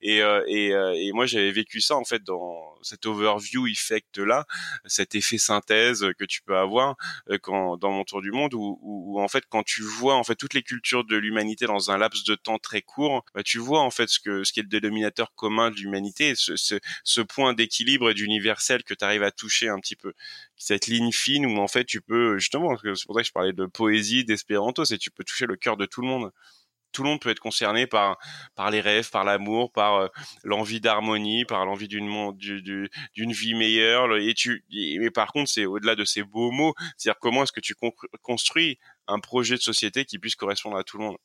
Et, 0.00 0.22
euh, 0.22 0.42
et, 0.48 0.72
euh, 0.72 0.94
et 0.96 1.12
moi 1.12 1.26
j'avais 1.26 1.52
vécu 1.52 1.80
ça 1.80 1.96
en 1.96 2.04
fait 2.04 2.22
dans 2.24 2.74
cet 2.82 3.06
overview 3.06 3.66
effect 3.66 4.18
là, 4.18 4.46
cet 4.86 5.14
effet 5.14 5.38
synthèse 5.38 6.06
que 6.18 6.24
tu 6.24 6.42
peux 6.42 6.56
avoir 6.56 6.69
euh, 6.78 7.38
quand 7.42 7.76
dans 7.76 7.90
mon 7.90 8.04
tour 8.04 8.22
du 8.22 8.30
monde 8.32 8.54
où, 8.54 9.20
en 9.20 9.28
fait 9.28 9.44
quand 9.48 9.62
tu 9.62 9.82
vois 9.82 10.14
en 10.16 10.24
fait 10.24 10.34
toutes 10.36 10.54
les 10.54 10.62
cultures 10.62 11.04
de 11.04 11.16
l'humanité 11.16 11.66
dans 11.66 11.90
un 11.90 11.98
laps 11.98 12.24
de 12.24 12.34
temps 12.34 12.58
très 12.58 12.82
court, 12.82 13.24
bah, 13.34 13.42
tu 13.42 13.58
vois 13.58 13.80
en 13.80 13.90
fait 13.90 14.08
ce 14.08 14.20
que 14.20 14.44
ce 14.44 14.52
qui 14.52 14.60
est 14.60 14.62
le 14.62 14.68
dénominateur 14.68 15.32
commun 15.34 15.70
de 15.70 15.76
l'humanité, 15.76 16.34
ce, 16.36 16.56
ce, 16.56 16.76
ce 17.04 17.20
point 17.20 17.54
d'équilibre 17.54 18.10
et 18.10 18.14
d'universel 18.14 18.82
que 18.84 18.94
tu 18.94 19.04
arrives 19.04 19.22
à 19.22 19.30
toucher 19.30 19.68
un 19.68 19.78
petit 19.80 19.96
peu, 19.96 20.12
cette 20.56 20.86
ligne 20.86 21.12
fine 21.12 21.46
où 21.46 21.58
en 21.58 21.68
fait 21.68 21.84
tu 21.84 22.00
peux 22.00 22.38
justement 22.38 22.76
c'est 22.76 23.06
pour 23.06 23.14
ça 23.14 23.22
que 23.22 23.26
je 23.26 23.32
parlais 23.32 23.52
de 23.52 23.66
poésie, 23.66 24.24
d'espéranto, 24.24 24.84
c'est 24.84 24.98
tu 24.98 25.10
peux 25.10 25.24
toucher 25.24 25.46
le 25.46 25.56
cœur 25.56 25.76
de 25.76 25.86
tout 25.86 26.02
le 26.02 26.08
monde 26.08 26.30
tout 26.92 27.02
le 27.02 27.08
monde 27.10 27.20
peut 27.20 27.30
être 27.30 27.40
concerné 27.40 27.86
par 27.86 28.18
par 28.54 28.70
les 28.70 28.80
rêves, 28.80 29.10
par 29.10 29.24
l'amour, 29.24 29.72
par 29.72 29.96
euh, 29.96 30.08
l'envie 30.44 30.80
d'harmonie, 30.80 31.44
par 31.44 31.64
l'envie 31.66 31.88
d'une 31.88 32.08
d'une 33.14 33.32
vie 33.32 33.54
meilleure. 33.54 34.16
Et 34.16 34.34
tu, 34.34 34.64
mais 34.70 35.10
par 35.10 35.32
contre, 35.32 35.50
c'est 35.50 35.66
au-delà 35.66 35.94
de 35.96 36.04
ces 36.04 36.22
beaux 36.22 36.50
mots, 36.50 36.74
c'est-à-dire 36.96 37.18
comment 37.20 37.42
est-ce 37.42 37.52
que 37.52 37.60
tu 37.60 37.74
construis 38.22 38.78
un 39.08 39.18
projet 39.18 39.56
de 39.56 39.62
société 39.62 40.04
qui 40.04 40.18
puisse 40.18 40.36
correspondre 40.36 40.76
à 40.76 40.84
tout 40.84 40.98
le 40.98 41.04
monde? 41.04 41.16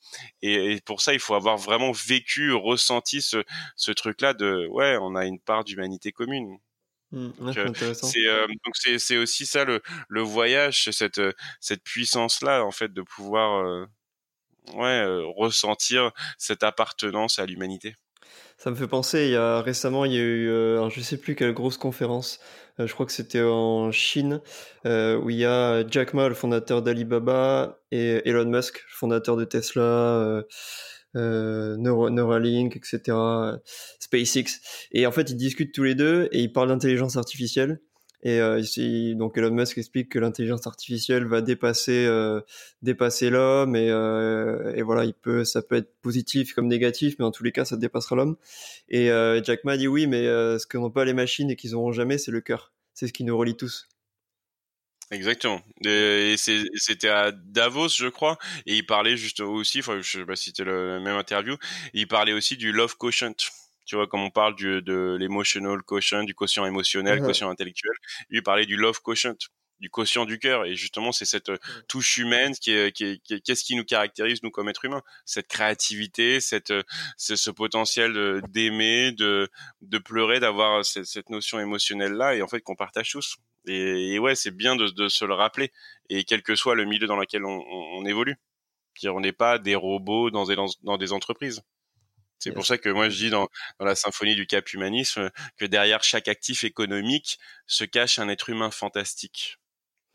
Et, 0.41 0.79
pour 0.85 1.01
ça, 1.01 1.13
il 1.13 1.19
faut 1.19 1.35
avoir 1.35 1.57
vraiment 1.57 1.91
vécu, 1.91 2.53
ressenti 2.53 3.21
ce 3.21 3.43
ce 3.75 3.91
truc-là 3.91 4.33
de 4.33 4.67
ouais, 4.69 4.97
on 5.01 5.15
a 5.15 5.25
une 5.25 5.39
part 5.39 5.63
d'humanité 5.63 6.11
commune. 6.11 6.57
Mmh, 7.11 7.29
euh, 7.39 7.93
c'est 7.93 8.25
euh, 8.27 8.47
donc 8.47 8.75
c'est 8.97 9.17
aussi 9.17 9.45
ça 9.45 9.63
le 9.63 9.81
le 10.09 10.21
voyage, 10.21 10.83
c'est 10.83 10.91
cette 10.91 11.21
cette 11.61 11.83
puissance 11.83 12.41
là 12.41 12.65
en 12.65 12.71
fait 12.71 12.91
de 12.93 13.01
pouvoir 13.03 13.87
ouais, 14.73 15.03
euh, 15.05 15.25
ressentir 15.35 16.11
cette 16.37 16.63
appartenance 16.63 17.39
à 17.39 17.45
l'humanité. 17.45 17.95
Ça 18.57 18.71
me 18.71 18.75
fait 18.75 18.87
penser, 18.87 19.25
il 19.25 19.31
y 19.31 19.35
a 19.35 19.61
récemment, 19.61 20.05
il 20.05 20.13
y 20.13 20.17
a 20.17 20.21
eu, 20.21 20.49
euh, 20.49 20.89
je 20.89 21.01
sais 21.01 21.17
plus 21.17 21.35
quelle 21.35 21.53
grosse 21.53 21.77
conférence, 21.77 22.39
euh, 22.79 22.87
je 22.87 22.93
crois 22.93 23.05
que 23.05 23.11
c'était 23.11 23.41
en 23.41 23.91
Chine, 23.91 24.41
euh, 24.85 25.17
où 25.19 25.29
il 25.29 25.37
y 25.37 25.45
a 25.45 25.85
Jack 25.87 26.13
Ma, 26.13 26.29
le 26.29 26.35
fondateur 26.35 26.81
d'Alibaba, 26.81 27.79
et 27.91 28.27
Elon 28.27 28.45
Musk, 28.45 28.77
le 28.77 28.95
fondateur 28.95 29.35
de 29.35 29.43
Tesla, 29.45 29.81
euh, 29.81 30.43
euh 31.15 31.77
Neuralink, 31.77 32.75
etc., 32.77 33.17
SpaceX. 33.99 34.61
Et 34.91 35.05
en 35.05 35.11
fait, 35.11 35.29
ils 35.29 35.37
discutent 35.37 35.73
tous 35.73 35.83
les 35.83 35.95
deux 35.95 36.29
et 36.31 36.41
ils 36.41 36.51
parlent 36.51 36.69
d'intelligence 36.69 37.17
artificielle. 37.17 37.79
Et 38.25 38.39
euh, 38.39 38.59
donc 39.13 39.37
Elon 39.37 39.51
Musk 39.51 39.77
explique 39.77 40.09
que 40.09 40.17
l'intelligence 40.17 40.65
artificielle 40.65 41.25
va 41.25 41.41
dépasser 41.41 42.07
euh, 42.07 42.41
dépasser 42.81 43.29
l'homme 43.29 43.75
et, 43.75 43.91
euh, 43.91 44.73
et, 44.75 44.81
voilà, 44.81 45.05
il 45.05 45.13
peut 45.13 45.45
ça 45.45 45.61
peut 45.61 45.75
être 45.75 45.93
positif 46.01 46.55
comme 46.55 46.67
négatif, 46.67 47.17
mais 47.19 47.25
en 47.25 47.29
tous 47.29 47.43
les 47.43 47.51
cas, 47.51 47.65
ça 47.65 47.77
dépassera 47.77 48.15
l'homme. 48.15 48.35
Et 48.89 49.09
Jack 49.43 49.63
Ma 49.63 49.77
dit 49.77 49.87
oui, 49.87 50.07
mais 50.07 50.23
ce 50.25 50.65
que 50.65 50.79
n'ont 50.79 50.89
pas 50.89 51.05
les 51.05 51.13
machines 51.13 51.51
et 51.51 51.55
qu'ils 51.55 51.71
n'auront 51.71 51.91
jamais, 51.91 52.17
c'est 52.17 52.31
le 52.31 52.41
cœur. 52.41 52.73
C'est 52.95 53.05
ce 53.07 53.13
qui 53.13 53.23
nous 53.23 53.37
relie 53.37 53.55
tous. 53.55 53.87
Exactement. 55.11 55.61
Et 55.85 56.33
c'était 56.37 57.09
à 57.09 57.31
Davos, 57.31 57.89
je 57.89 58.07
crois, 58.07 58.39
et 58.65 58.75
il 58.75 58.87
parlait 58.87 59.17
juste 59.17 59.39
aussi, 59.39 59.83
je 59.83 60.01
sais 60.01 60.25
pas 60.25 60.35
si 60.35 60.45
c'était 60.45 60.65
la 60.65 60.99
même 60.99 61.15
interview, 61.15 61.57
il 61.93 62.07
parlait 62.07 62.33
aussi 62.33 62.57
du 62.57 62.71
love 62.71 62.97
quotient 62.97 63.35
tu 63.85 63.95
vois, 63.95 64.07
comme 64.07 64.21
on 64.21 64.31
parle 64.31 64.55
du, 64.55 64.81
de 64.81 65.15
l'emotional 65.19 65.81
quotient, 65.83 66.23
du 66.23 66.35
quotient 66.35 66.65
émotionnel, 66.65 67.21
quotient 67.21 67.49
intellectuel, 67.49 67.93
lui 68.29 68.41
parlait 68.41 68.65
du 68.65 68.75
love 68.75 69.01
quotient, 69.01 69.35
du 69.79 69.89
quotient 69.89 70.25
du 70.25 70.39
cœur. 70.39 70.65
Et 70.65 70.75
justement, 70.75 71.11
c'est 71.11 71.25
cette 71.25 71.49
euh, 71.49 71.57
touche 71.87 72.17
humaine 72.17 72.53
qui 72.53 72.71
est, 72.71 72.91
qui 72.91 73.21
qu'est-ce 73.21 73.63
qui 73.63 73.75
nous 73.75 73.83
caractérise 73.83 74.41
nous 74.43 74.51
comme 74.51 74.69
êtres 74.69 74.85
humains? 74.85 75.03
Cette 75.25 75.47
créativité, 75.47 76.39
cette, 76.39 76.71
euh, 76.71 76.83
ce, 77.17 77.51
potentiel 77.51 78.41
d'aimer, 78.49 79.11
de, 79.11 79.49
de 79.81 79.97
pleurer, 79.97 80.39
d'avoir 80.39 80.85
cette, 80.85 81.05
cette, 81.05 81.29
notion 81.29 81.59
émotionnelle 81.59 82.13
là, 82.13 82.35
et 82.35 82.41
en 82.41 82.47
fait 82.47 82.61
qu'on 82.61 82.75
partage 82.75 83.11
tous. 83.11 83.37
Et, 83.67 84.19
ouais, 84.19 84.35
c'est 84.35 84.51
bien 84.51 84.75
de, 84.75 84.87
de, 84.89 85.07
se 85.07 85.25
le 85.25 85.33
rappeler. 85.33 85.71
Et 86.09 86.23
quel 86.23 86.43
que 86.43 86.55
soit 86.55 86.75
le 86.75 86.85
milieu 86.85 87.07
dans 87.07 87.17
lequel 87.17 87.45
on, 87.45 87.63
on, 87.67 88.05
évolue, 88.05 88.35
on 89.05 89.19
n'est 89.19 89.31
pas 89.31 89.57
des 89.57 89.75
robots 89.75 90.29
dans 90.29 90.45
des, 90.45 90.55
dans 90.83 90.97
des 90.97 91.13
entreprises. 91.13 91.61
C'est 92.39 92.51
pour 92.51 92.65
ça 92.65 92.77
que 92.77 92.89
moi 92.89 93.09
je 93.09 93.17
dis 93.17 93.29
dans, 93.29 93.47
dans, 93.79 93.85
la 93.85 93.95
symphonie 93.95 94.35
du 94.35 94.45
cap 94.45 94.71
humanisme 94.73 95.31
que 95.57 95.65
derrière 95.65 96.03
chaque 96.03 96.27
actif 96.27 96.63
économique 96.63 97.39
se 97.65 97.83
cache 97.85 98.19
un 98.19 98.29
être 98.29 98.49
humain 98.49 98.71
fantastique. 98.71 99.57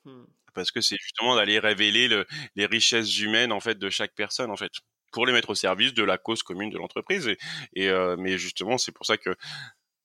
Mmh. 0.04 0.24
Parce 0.54 0.70
que 0.70 0.80
c'est 0.80 0.96
justement 1.00 1.36
d'aller 1.36 1.58
révéler 1.58 2.08
le, 2.08 2.26
les 2.56 2.66
richesses 2.66 3.18
humaines 3.18 3.52
en 3.52 3.60
fait 3.60 3.78
de 3.78 3.90
chaque 3.90 4.14
personne 4.14 4.50
en 4.50 4.56
fait 4.56 4.72
pour 5.12 5.26
les 5.26 5.32
mettre 5.32 5.50
au 5.50 5.54
service 5.54 5.92
de 5.92 6.04
la 6.04 6.18
cause 6.18 6.42
commune 6.42 6.70
de 6.70 6.78
l'entreprise. 6.78 7.26
Et, 7.28 7.38
et 7.74 7.88
euh, 7.88 8.16
mais 8.18 8.38
justement 8.38 8.78
c'est 8.78 8.92
pour 8.92 9.06
ça 9.06 9.16
que 9.16 9.34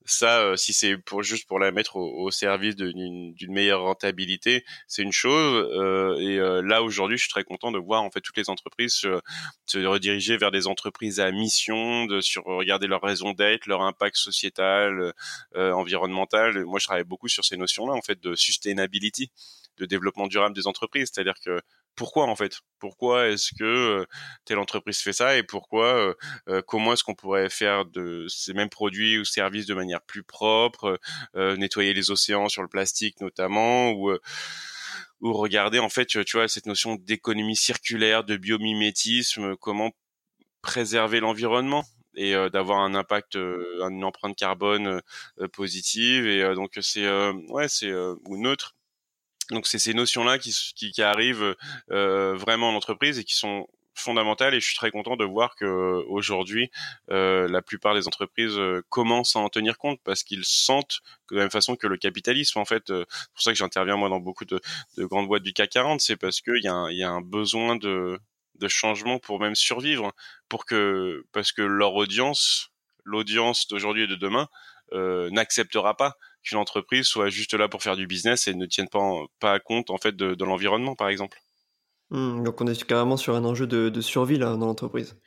ça, 0.06 0.42
euh, 0.42 0.56
si 0.56 0.72
c'est 0.72 0.98
pour 0.98 1.24
juste 1.24 1.48
pour 1.48 1.60
la 1.60 1.72
mettre 1.72 1.96
au, 1.98 2.30
service 2.32 2.76
d'une 2.76 3.34
meilleure 3.50 3.82
rentabilité, 3.82 4.64
c'est 4.88 5.02
une 5.02 5.12
chose. 5.12 5.68
Euh, 5.74 6.16
et 6.20 6.38
euh, 6.40 6.62
là 6.62 6.84
aujourd'hui, 6.84 7.18
je 7.18 7.24
suis 7.24 7.32
très 7.32 7.44
content 7.44 7.72
de 7.72 7.80
voir 7.80 8.04
en 8.04 8.12
fait 8.12 8.22
toutes 8.22 8.38
les 8.38 8.50
entreprises 8.50 8.94
se, 8.94 9.20
se 9.66 9.80
rediriger 9.80 10.38
vers 10.38 10.52
des 10.52 10.68
entreprises 10.68 11.20
à 11.20 11.32
mission, 11.32 12.06
de 12.06 12.22
sur 12.22 12.44
regarder 12.44 12.88
leur 12.88 13.02
raison 13.02 13.34
d'être, 13.34 13.66
leur 13.66 13.82
impact 13.82 14.16
sociétal, 14.16 15.14
environnemental. 15.56 16.66
moi, 16.66 16.80
je 16.80 16.86
travaille 16.86 17.04
beaucoup 17.04 17.28
sur 17.28 17.44
ces 17.44 17.58
notions-là 17.58 17.94
en 17.94 18.02
fait 18.02 18.22
de 18.22 18.36
sustainability, 18.36 19.32
de 19.78 19.86
développement 19.86 20.28
durable 20.28 20.56
des 20.56 20.68
entreprises. 20.68 21.12
C'est-à-dire 21.14 21.40
que 21.44 21.62
pourquoi 21.96 22.26
en 22.26 22.36
fait? 22.36 22.60
Pourquoi 22.80 23.30
est-ce 23.30 23.52
que 23.58 24.06
telle 24.46 24.60
entreprise 24.60 25.00
fait 25.00 25.14
ça 25.14 25.38
et 25.38 25.44
pourquoi 25.44 26.16
Comment 26.68 26.94
est-ce 26.94 27.04
qu'on 27.04 27.16
pourrait 27.16 27.50
faire 27.50 27.86
de 27.86 28.28
ces 28.30 28.54
mêmes 28.54 28.70
produits 28.70 29.18
ou 29.18 29.26
services 29.26 29.66
de 29.66 29.74
manière 29.74 30.02
plus 30.02 30.24
propre, 30.24 31.00
nettoyer 31.36 31.94
les 31.94 32.12
océans 32.12 32.50
sur 32.50 32.62
le 32.62 32.68
plastique 32.68 33.20
notamment 33.22 33.92
ou 33.92 34.12
ou 35.22 35.34
regarder 35.34 35.80
en 35.80 35.90
fait 35.90 36.06
tu 36.06 36.38
vois 36.38 36.48
cette 36.48 36.66
notion 36.66 36.96
d'économie 36.96 37.56
circulaire, 37.56 38.24
de 38.24 38.38
biomimétisme, 38.38 39.56
comment 39.58 39.92
préserver 40.62 41.20
l'environnement 41.20 41.86
et 42.16 42.34
d'avoir 42.52 42.80
un 42.80 42.96
impact, 42.96 43.36
une 43.36 44.04
empreinte 44.04 44.38
carbone 44.38 45.02
positive 45.54 46.28
et 46.28 46.56
donc 46.56 46.78
c'est 46.82 47.10
ouais 47.50 47.68
c'est 47.68 47.94
ou 47.94 48.38
neutre 48.38 48.76
donc 49.52 49.68
c'est 49.68 49.80
ces 49.80 49.94
notions-là 49.94 50.40
qui, 50.40 50.56
qui, 50.76 50.92
qui, 50.92 51.02
arrivent 51.02 51.56
euh, 51.92 52.36
vraiment 52.36 52.70
en 52.70 52.76
entreprise 52.76 53.20
et 53.20 53.24
qui 53.24 53.36
sont 53.36 53.68
fondamentales 53.96 54.54
et 54.54 54.60
je 54.60 54.66
suis 54.66 54.76
très 54.76 54.92
content 54.92 55.16
de 55.16 55.24
voir 55.24 55.56
que 55.56 55.66
aujourd'hui 56.08 56.70
euh, 57.10 57.48
la 57.48 57.62
plupart 57.62 57.96
des 57.96 58.08
entreprises 58.08 58.58
euh, 58.58 58.84
commencent 58.90 59.36
à 59.36 59.40
en 59.40 59.50
tenir 59.50 59.78
compte 59.78 60.00
parce 60.04 60.24
qu'ils 60.24 60.46
sentent 60.46 61.00
de 61.32 61.38
la 61.38 61.44
même 61.44 61.52
façon 61.52 61.76
que 61.76 61.88
le 61.88 61.98
capitalisme 61.98 62.60
en 62.60 62.66
fait 62.66 62.90
euh, 62.90 63.06
c'est 63.10 63.32
pour 63.32 63.42
ça 63.42 63.52
que 63.52 63.58
j'interviens 63.58 63.96
moi 63.96 64.10
dans 64.10 64.20
beaucoup 64.20 64.46
de, 64.46 64.60
de, 64.98 65.06
grandes 65.06 65.28
boîtes 65.28 65.44
du 65.44 65.54
CAC 65.54 65.70
40 65.72 66.02
c'est 66.02 66.18
parce 66.18 66.42
qu'il 66.42 66.62
y, 66.62 66.68
a 66.68 66.74
un, 66.74 66.92
y 66.92 67.04
a 67.04 67.10
un 67.10 67.22
besoin 67.22 67.78
de, 67.78 68.20
de 68.60 68.68
changement 68.68 69.18
pour 69.20 69.40
même 69.40 69.56
survivre 69.56 70.12
pour 70.50 70.66
que 70.66 71.26
parce 71.32 71.52
que 71.52 71.62
leur 71.62 71.96
audience 71.96 72.72
l'audience 73.06 73.68
d'aujourd'hui 73.68 74.04
et 74.04 74.08
de 74.08 74.16
demain 74.16 74.50
euh, 74.94 75.30
n'acceptera 75.32 75.96
pas 75.96 76.16
qu'une 76.46 76.58
entreprise 76.58 77.06
soit 77.06 77.30
juste 77.30 77.54
là 77.54 77.68
pour 77.68 77.84
faire 77.84 77.96
du 77.96 78.08
business 78.08 78.48
et 78.48 78.54
ne 78.54 78.66
tienne 78.66 78.88
pas, 78.88 79.02
pas 79.40 79.60
compte 79.60 79.90
en 79.90 79.98
fait 79.98 80.16
de, 80.16 80.44
l'environnement, 80.44 80.96
par 80.96 81.10
exemple. 81.10 81.38
Mmh, 82.12 82.44
donc 82.44 82.62
on 82.62 82.68
est 82.68 82.84
carrément 82.86 83.18
sur 83.18 83.36
un 83.36 83.44
enjeu 83.44 83.68
de, 83.68 84.02
survie 84.02 84.38
là 84.38 84.56
dans 84.56 84.68
l'entreprise. 84.68 85.18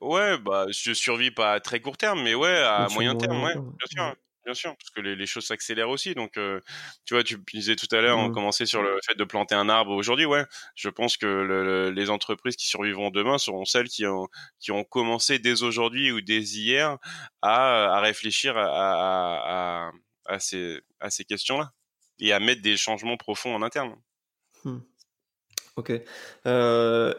Ouais, 0.00 0.36
bah 0.38 0.66
je 0.68 0.92
survis 0.92 1.30
pas 1.30 1.52
à 1.54 1.60
très 1.60 1.80
court 1.80 1.96
terme, 1.96 2.22
mais 2.22 2.34
ouais 2.34 2.58
à 2.58 2.88
moyen 2.92 3.16
terme, 3.16 3.42
ouais, 3.42 3.54
bien 3.54 3.86
sûr. 3.88 4.14
Bien 4.44 4.52
sûr, 4.52 4.76
parce 4.76 4.90
que 4.90 5.00
les, 5.00 5.16
les 5.16 5.24
choses 5.24 5.46
s'accélèrent 5.46 5.88
aussi. 5.88 6.14
Donc, 6.14 6.36
euh, 6.36 6.60
tu 7.06 7.14
vois, 7.14 7.24
tu 7.24 7.42
disais 7.54 7.76
tout 7.76 7.86
à 7.92 8.02
l'heure, 8.02 8.18
on 8.18 8.28
mmh. 8.28 8.34
commençait 8.34 8.66
sur 8.66 8.82
le 8.82 8.98
fait 9.06 9.14
de 9.14 9.24
planter 9.24 9.54
un 9.54 9.70
arbre 9.70 9.92
aujourd'hui. 9.92 10.26
Ouais, 10.26 10.44
je 10.74 10.90
pense 10.90 11.16
que 11.16 11.24
le, 11.24 11.90
les 11.90 12.10
entreprises 12.10 12.56
qui 12.56 12.66
survivront 12.66 13.10
demain 13.10 13.38
seront 13.38 13.64
celles 13.64 13.88
qui 13.88 14.06
ont, 14.06 14.28
qui 14.60 14.70
ont 14.70 14.84
commencé 14.84 15.38
dès 15.38 15.62
aujourd'hui 15.62 16.12
ou 16.12 16.20
dès 16.20 16.42
hier 16.42 16.98
à, 17.40 17.96
à 17.96 18.00
réfléchir 18.00 18.58
à, 18.58 18.66
à, 18.66 19.90
à, 20.26 20.38
ces, 20.38 20.80
à 21.00 21.10
ces 21.10 21.24
questions-là 21.24 21.72
et 22.18 22.32
à 22.32 22.40
mettre 22.40 22.62
des 22.62 22.76
changements 22.76 23.16
profonds 23.16 23.54
en 23.54 23.62
interne. 23.62 23.96
Mmh. 24.64 24.78
Ok. 25.76 25.92
Euh, 26.46 27.14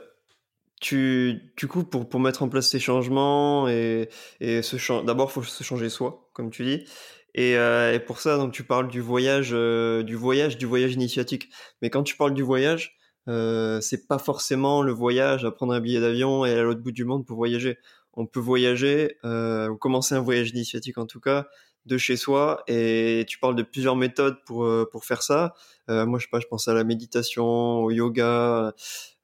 tu, 0.82 1.52
du 1.58 1.68
coup, 1.68 1.84
pour, 1.84 2.08
pour 2.08 2.20
mettre 2.20 2.44
en 2.44 2.50
place 2.50 2.70
ces 2.70 2.80
changements 2.80 3.68
et, 3.68 4.10
et 4.40 4.62
d'abord, 5.06 5.30
il 5.30 5.34
faut 5.34 5.44
se 5.44 5.64
changer 5.64 5.90
soi, 5.90 6.30
comme 6.34 6.52
tu 6.52 6.64
dis. 6.64 6.86
Et, 7.34 7.58
euh, 7.58 7.94
et, 7.94 8.00
pour 8.00 8.22
ça, 8.22 8.38
donc 8.38 8.54
tu 8.54 8.64
parles 8.64 8.88
du 8.88 9.02
voyage, 9.02 9.50
euh, 9.52 10.04
du 10.04 10.16
voyage, 10.16 10.58
du 10.58 10.66
voyage 10.66 10.94
initiatique. 10.94 11.50
Mais 11.82 11.90
quand 11.90 12.04
tu 12.04 12.16
parles 12.16 12.34
du 12.34 12.44
voyage, 12.44 12.98
c'est 13.28 14.08
pas 14.08 14.20
forcément 14.20 14.84
le 14.84 14.94
voyage 14.94 15.46
à 15.46 15.52
prendre 15.52 15.74
un 15.74 15.82
billet 15.82 16.00
d'avion 16.00 16.46
et 16.46 16.52
aller 16.52 16.60
à 16.60 16.64
l'autre 16.64 16.82
bout 16.82 16.92
du 16.92 17.06
monde 17.06 17.26
pour 17.26 17.38
voyager. 17.38 17.78
On 18.14 18.28
peut 18.28 18.40
voyager, 18.40 19.18
ou 19.24 19.76
commencer 19.78 20.16
un 20.16 20.22
voyage 20.22 20.52
initiatique 20.52 20.98
en 20.98 21.08
tout 21.08 21.20
cas, 21.20 21.48
de 21.86 21.98
chez 21.98 22.18
soi. 22.18 22.64
Et 22.68 23.26
tu 23.28 23.40
parles 23.40 23.56
de 23.56 23.64
plusieurs 23.64 23.96
méthodes 23.96 24.38
pour 24.46 24.66
euh, 24.66 24.88
pour 24.92 25.06
faire 25.06 25.24
ça. 25.24 25.56
Euh, 25.90 26.06
moi, 26.06 26.20
je 26.20 26.26
sais 26.26 26.30
pas, 26.30 26.40
je 26.40 26.48
pense 26.48 26.68
à 26.68 26.74
la 26.74 26.84
méditation, 26.84 27.46
au 27.46 27.92
yoga. 27.92 28.74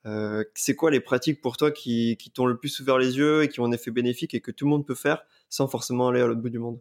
Euh, 0.06 0.44
c'est 0.56 0.76
quoi 0.76 0.92
les 0.92 1.00
pratiques 1.00 1.42
pour 1.42 1.58
toi 1.58 1.72
qui, 1.72 2.18
qui 2.18 2.32
t'ont 2.32 2.46
le 2.46 2.58
plus 2.58 2.80
ouvert 2.80 2.98
les 2.98 3.18
yeux 3.18 3.44
et 3.44 3.50
qui 3.50 3.60
ont 3.60 3.66
un 3.66 3.72
effet 3.72 3.92
bénéfique 3.92 4.34
et 4.34 4.42
que 4.42 4.52
tout 4.52 4.66
le 4.66 4.72
monde 4.72 4.86
peut 4.86 4.96
faire 4.96 5.24
sans 5.50 5.68
forcément 5.68 6.08
aller 6.10 6.22
à 6.22 6.28
l'autre 6.28 6.42
bout 6.42 6.50
du 6.50 6.60
monde? 6.60 6.80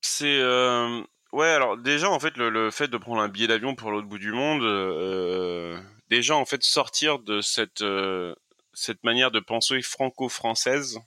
C'est 0.00 0.40
ouais 1.32 1.48
alors 1.48 1.76
déjà 1.76 2.10
en 2.10 2.18
fait 2.18 2.36
le, 2.36 2.70
fait 2.70 2.88
de 2.88 2.96
prendre 2.96 3.20
un 3.20 3.28
billet 3.28 3.46
d'avion 3.46 3.74
pour 3.74 3.90
l'autre 3.90 4.08
bout 4.08 4.18
du 4.18 4.32
monde, 4.32 4.62
déjà 6.08 6.36
en 6.36 6.44
fait 6.44 6.62
sortir 6.62 7.18
de 7.18 7.40
cette 7.40 7.84
cette 8.78 9.02
manière 9.04 9.30
de 9.30 9.40
penser 9.40 9.82
franco-française, 9.82 11.00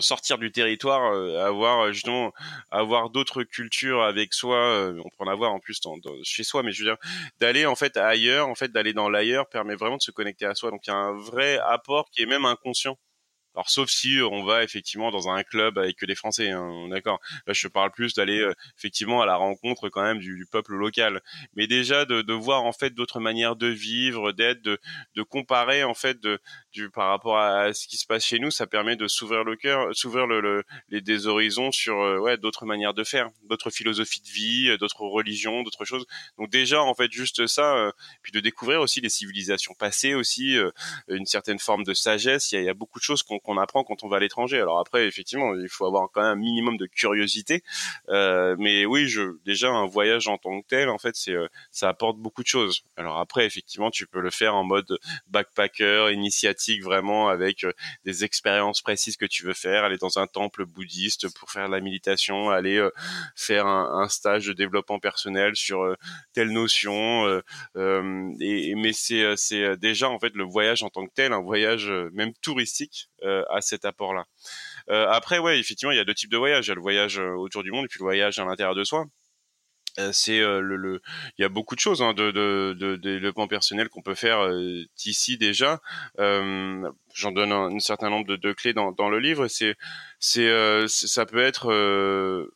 sortir 0.00 0.38
du 0.38 0.52
territoire, 0.52 1.12
avoir 1.44 1.92
justement 1.92 2.32
avoir 2.70 3.10
d'autres 3.10 3.42
cultures 3.42 4.02
avec 4.02 4.34
soi, 4.34 4.92
on 4.98 5.08
peut 5.08 5.24
en 5.24 5.28
avoir 5.28 5.52
en 5.52 5.60
plus 5.60 5.80
chez 6.22 6.44
soi, 6.44 6.62
mais 6.62 6.72
je 6.72 6.84
veux 6.84 6.90
dire 6.90 6.98
d'aller 7.40 7.66
en 7.66 7.74
fait 7.74 7.96
ailleurs, 7.96 8.48
en 8.48 8.54
fait 8.54 8.70
d'aller 8.70 8.92
dans 8.92 9.08
l'ailleurs 9.08 9.48
permet 9.48 9.74
vraiment 9.76 9.96
de 9.96 10.02
se 10.02 10.10
connecter 10.10 10.46
à 10.46 10.54
soi. 10.54 10.70
Donc 10.70 10.86
il 10.86 10.90
y 10.90 10.92
a 10.92 10.96
un 10.96 11.16
vrai 11.16 11.58
apport 11.58 12.10
qui 12.10 12.22
est 12.22 12.26
même 12.26 12.44
inconscient 12.44 12.98
alors 13.58 13.70
sauf 13.70 13.90
si 13.90 14.18
euh, 14.18 14.28
on 14.28 14.44
va 14.44 14.62
effectivement 14.62 15.10
dans 15.10 15.28
un 15.28 15.42
club 15.42 15.78
avec 15.78 15.96
que 15.96 16.06
des 16.06 16.14
Français, 16.14 16.50
hein, 16.50 16.88
d'accord. 16.90 17.18
Là 17.44 17.52
je 17.54 17.66
parle 17.66 17.90
plus 17.90 18.14
d'aller 18.14 18.38
euh, 18.38 18.54
effectivement 18.76 19.20
à 19.20 19.26
la 19.26 19.34
rencontre 19.34 19.88
quand 19.88 20.02
même 20.02 20.20
du, 20.20 20.46
peuple 20.48 20.74
local, 20.74 21.20
mais 21.54 21.66
déjà 21.66 22.04
de, 22.04 22.22
de 22.22 22.32
voir 22.32 22.62
en 22.62 22.72
fait 22.72 22.90
d'autres 22.90 23.18
manières 23.18 23.56
de 23.56 23.66
vivre, 23.66 24.30
d'être, 24.30 24.62
de, 24.62 24.78
de 25.16 25.22
comparer 25.24 25.82
en 25.82 25.94
fait 25.94 26.20
de, 26.20 26.38
par 26.92 27.08
rapport 27.08 27.38
à, 27.38 27.72
ce 27.72 27.86
qui 27.86 27.96
se 27.96 28.06
passe 28.06 28.24
chez 28.24 28.38
nous, 28.38 28.50
ça 28.50 28.66
permet 28.66 28.96
de 28.96 29.06
s'ouvrir 29.08 29.44
le 29.44 29.56
cœur, 29.56 29.94
s'ouvrir 29.94 30.26
le, 30.26 30.64
les 30.88 31.00
des 31.00 31.26
horizons 31.26 31.72
sur 31.72 32.00
euh, 32.00 32.18
ouais 32.18 32.36
d'autres 32.36 32.66
manières 32.66 32.94
de 32.94 33.04
faire, 33.04 33.30
d'autres 33.44 33.70
philosophies 33.70 34.20
de 34.20 34.28
vie, 34.28 34.78
d'autres 34.78 35.02
religions, 35.02 35.62
d'autres 35.62 35.84
choses. 35.84 36.06
Donc 36.38 36.50
déjà 36.50 36.82
en 36.82 36.94
fait 36.94 37.10
juste 37.12 37.46
ça, 37.46 37.92
puis 38.22 38.32
de 38.32 38.40
découvrir 38.40 38.80
aussi 38.80 39.00
les 39.00 39.08
civilisations 39.08 39.74
passées 39.74 40.14
aussi, 40.14 40.56
une 41.08 41.26
certaine 41.26 41.58
forme 41.58 41.84
de 41.84 41.94
sagesse. 41.94 42.52
Il 42.52 42.62
y 42.62 42.68
a, 42.68 42.74
beaucoup 42.74 42.98
de 42.98 43.04
choses 43.04 43.22
qu'on 43.22 43.58
apprend 43.58 43.82
quand 43.84 44.04
on 44.04 44.08
va 44.08 44.18
à 44.18 44.20
l'étranger. 44.20 44.60
Alors 44.60 44.78
après, 44.78 45.06
effectivement, 45.06 45.54
il 45.54 45.68
faut 45.68 45.86
avoir 45.86 46.08
quand 46.12 46.22
même 46.22 46.30
un 46.30 46.36
minimum 46.36 46.76
de 46.76 46.86
curiosité. 46.86 47.62
Euh, 48.08 48.56
mais 48.58 48.86
oui, 48.86 49.08
je, 49.08 49.36
déjà 49.44 49.70
un 49.70 49.86
voyage 49.86 50.28
en 50.28 50.38
tant 50.38 50.60
que 50.60 50.66
tel, 50.66 50.88
en 50.88 50.98
fait, 50.98 51.16
c'est 51.16 51.32
euh, 51.32 51.48
ça 51.70 51.88
apporte 51.88 52.18
beaucoup 52.18 52.42
de 52.42 52.48
choses. 52.48 52.82
Alors 52.96 53.18
après, 53.18 53.46
effectivement, 53.46 53.90
tu 53.90 54.06
peux 54.06 54.20
le 54.20 54.30
faire 54.30 54.54
en 54.54 54.64
mode 54.64 54.98
backpacker, 55.28 56.10
vraiment 56.80 57.28
avec 57.28 57.64
euh, 57.64 57.72
des 58.04 58.24
expériences 58.24 58.82
précises 58.82 59.16
que 59.16 59.26
tu 59.26 59.44
veux 59.44 59.54
faire, 59.54 59.84
aller 59.84 59.98
dans 59.98 60.18
un 60.18 60.26
temple 60.26 60.64
bouddhiste 60.64 61.32
pour 61.34 61.50
faire 61.50 61.68
de 61.68 61.72
la 61.72 61.80
méditation, 61.80 62.50
aller 62.50 62.86
faire 63.34 63.66
un, 63.66 64.08
stage 64.08 64.46
de 64.46 64.52
développement 64.52 64.98
personnel 64.98 65.54
sur 65.54 65.94
telle 66.32 66.50
notion. 66.50 67.42
et, 67.76 68.74
mais 68.74 68.92
c'est 68.92 69.36
c'est 69.36 69.76
déjà 69.76 70.08
en 70.08 70.18
fait 70.18 70.34
le 70.34 70.44
voyage 70.44 70.82
en 70.82 70.90
tant 70.90 71.06
que 71.06 71.12
tel, 71.14 71.32
un 71.32 71.42
voyage 71.42 71.90
même 72.12 72.32
touristique 72.40 73.08
euh, 73.24 73.44
à 73.50 73.60
cet 73.60 73.84
apport-là. 73.84 74.26
Euh, 74.90 75.08
après, 75.08 75.38
ouais, 75.38 75.58
effectivement, 75.58 75.90
il 75.90 75.96
y 75.96 76.00
a 76.00 76.04
deux 76.04 76.14
types 76.14 76.30
de 76.30 76.36
voyages. 76.36 76.66
Il 76.66 76.68
y 76.68 76.72
a 76.72 76.74
le 76.76 76.80
voyage 76.80 77.18
euh, 77.18 77.34
autour 77.34 77.64
du 77.64 77.72
monde 77.72 77.86
et 77.86 77.88
puis 77.88 77.98
le 77.98 78.04
voyage 78.04 78.38
à 78.38 78.44
l'intérieur 78.44 78.76
de 78.76 78.84
soi 78.84 79.06
c'est 80.12 80.38
le, 80.38 80.76
le, 80.76 81.00
il 81.38 81.42
y 81.42 81.44
a 81.44 81.48
beaucoup 81.48 81.74
de 81.74 81.80
choses 81.80 82.02
hein, 82.02 82.14
de, 82.14 82.30
de, 82.30 82.74
de, 82.78 82.96
développement 82.96 83.48
personnel 83.48 83.88
qu'on 83.88 84.02
peut 84.02 84.14
faire 84.14 84.48
ici 85.04 85.38
déjà. 85.38 85.80
Euh, 86.18 86.90
j'en 87.18 87.32
donne 87.32 87.52
un, 87.52 87.78
certain 87.80 88.10
nombre 88.10 88.26
de, 88.26 88.36
de 88.36 88.52
clés 88.52 88.72
dans, 88.72 88.92
dans 88.92 89.08
le 89.08 89.18
livre. 89.18 89.48
C'est 89.48 89.76
c'est 90.20 90.48
ça 90.88 91.26
peut 91.26 91.38
être 91.40 91.68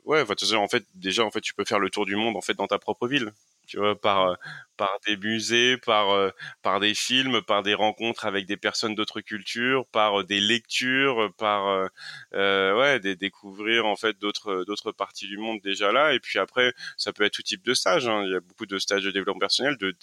ouais 0.05 0.23
en 0.23 0.69
fait 0.69 0.85
déjà 0.95 1.25
en 1.25 1.31
fait 1.31 1.41
tu 1.41 1.55
peux 1.55 1.65
faire 1.65 1.79
le 1.79 1.91
tour 1.91 2.07
du 2.07 2.17
monde 2.17 2.37
en 2.37 2.41
fait 2.41 2.55
dans 2.55 2.67
ta 2.67 2.79
propre 2.79 3.09
ville 3.09 3.33
tu 3.67 3.79
vois, 3.79 3.99
par 3.99 4.29
euh, 4.29 4.35
par 4.77 4.99
des 5.07 5.17
musées, 5.17 5.77
par 5.77 6.11
euh, 6.11 6.31
par 6.63 6.81
des 6.81 6.95
films, 6.95 7.41
par 7.43 7.63
des 7.63 7.75
rencontres 7.75 8.27
avec 8.27 8.47
des 8.47 8.57
personnes 8.57 8.95
d'autres 8.95 9.21
cultures, 9.21 9.87
par 9.87 10.21
euh, 10.21 10.25
des 10.25 10.41
lectures, 10.41 11.33
par 11.39 11.89
euh, 12.35 12.77
ouais, 12.77 12.99
des, 13.01 13.15
découvrir 13.17 13.87
en 13.87 13.97
fait 13.97 14.19
d'autres 14.19 14.65
d'autres 14.67 14.93
parties 14.93 15.29
du 15.29 15.39
monde 15.39 15.61
déjà 15.63 15.93
là. 15.93 16.15
Et 16.15 16.21
puis 16.21 16.39
après, 16.39 16.75
ça 16.97 17.13
peut 17.13 17.25
être 17.25 17.35
tout 17.35 17.43
type 17.43 17.65
de 17.65 17.75
stage. 17.75 18.09
Hein. 18.09 18.25
Il 18.25 18.33
y 18.33 18.35
a 18.35 18.41
beaucoup 18.41 18.67
de 18.67 18.79
stages 18.79 19.05
de 19.05 19.11
développement 19.11 19.39
personnel. 19.41 19.77
De, 19.79 19.95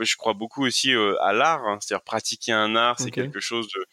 je 0.00 0.16
crois 0.16 0.34
beaucoup 0.34 0.64
aussi 0.64 0.92
à 1.20 1.32
l'art, 1.32 1.66
hein. 1.66 1.78
c'est-à-dire 1.80 2.04
pratiquer 2.04 2.52
un 2.52 2.74
art, 2.76 2.98
c'est 2.98 3.10
quelque 3.10 3.40
chose 3.40 3.68
de, 3.68 3.85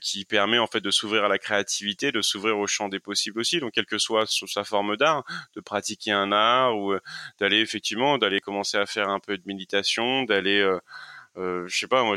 qui 0.00 0.24
permet 0.24 0.58
en 0.58 0.66
fait 0.66 0.80
de 0.80 0.90
s'ouvrir 0.90 1.24
à 1.24 1.28
la 1.28 1.38
créativité, 1.38 2.12
de 2.12 2.22
s'ouvrir 2.22 2.58
au 2.58 2.66
champ 2.66 2.88
des 2.88 3.00
possibles 3.00 3.40
aussi. 3.40 3.58
Donc 3.58 3.72
quelle 3.72 3.86
que 3.86 3.98
soit 3.98 4.26
sa 4.26 4.64
forme 4.64 4.96
d'art, 4.96 5.24
de 5.56 5.60
pratiquer 5.60 6.12
un 6.12 6.32
art 6.32 6.78
ou 6.78 6.92
euh, 6.92 7.00
d'aller 7.40 7.60
effectivement 7.60 8.18
d'aller 8.18 8.40
commencer 8.40 8.76
à 8.76 8.86
faire 8.86 9.08
un 9.08 9.20
peu 9.20 9.36
de 9.36 9.42
méditation, 9.46 10.22
d'aller 10.22 10.60
euh, 11.36 11.42
euh, 11.42 11.66
je 11.66 11.78
sais 11.78 11.86
pas 11.86 12.02
moi 12.04 12.16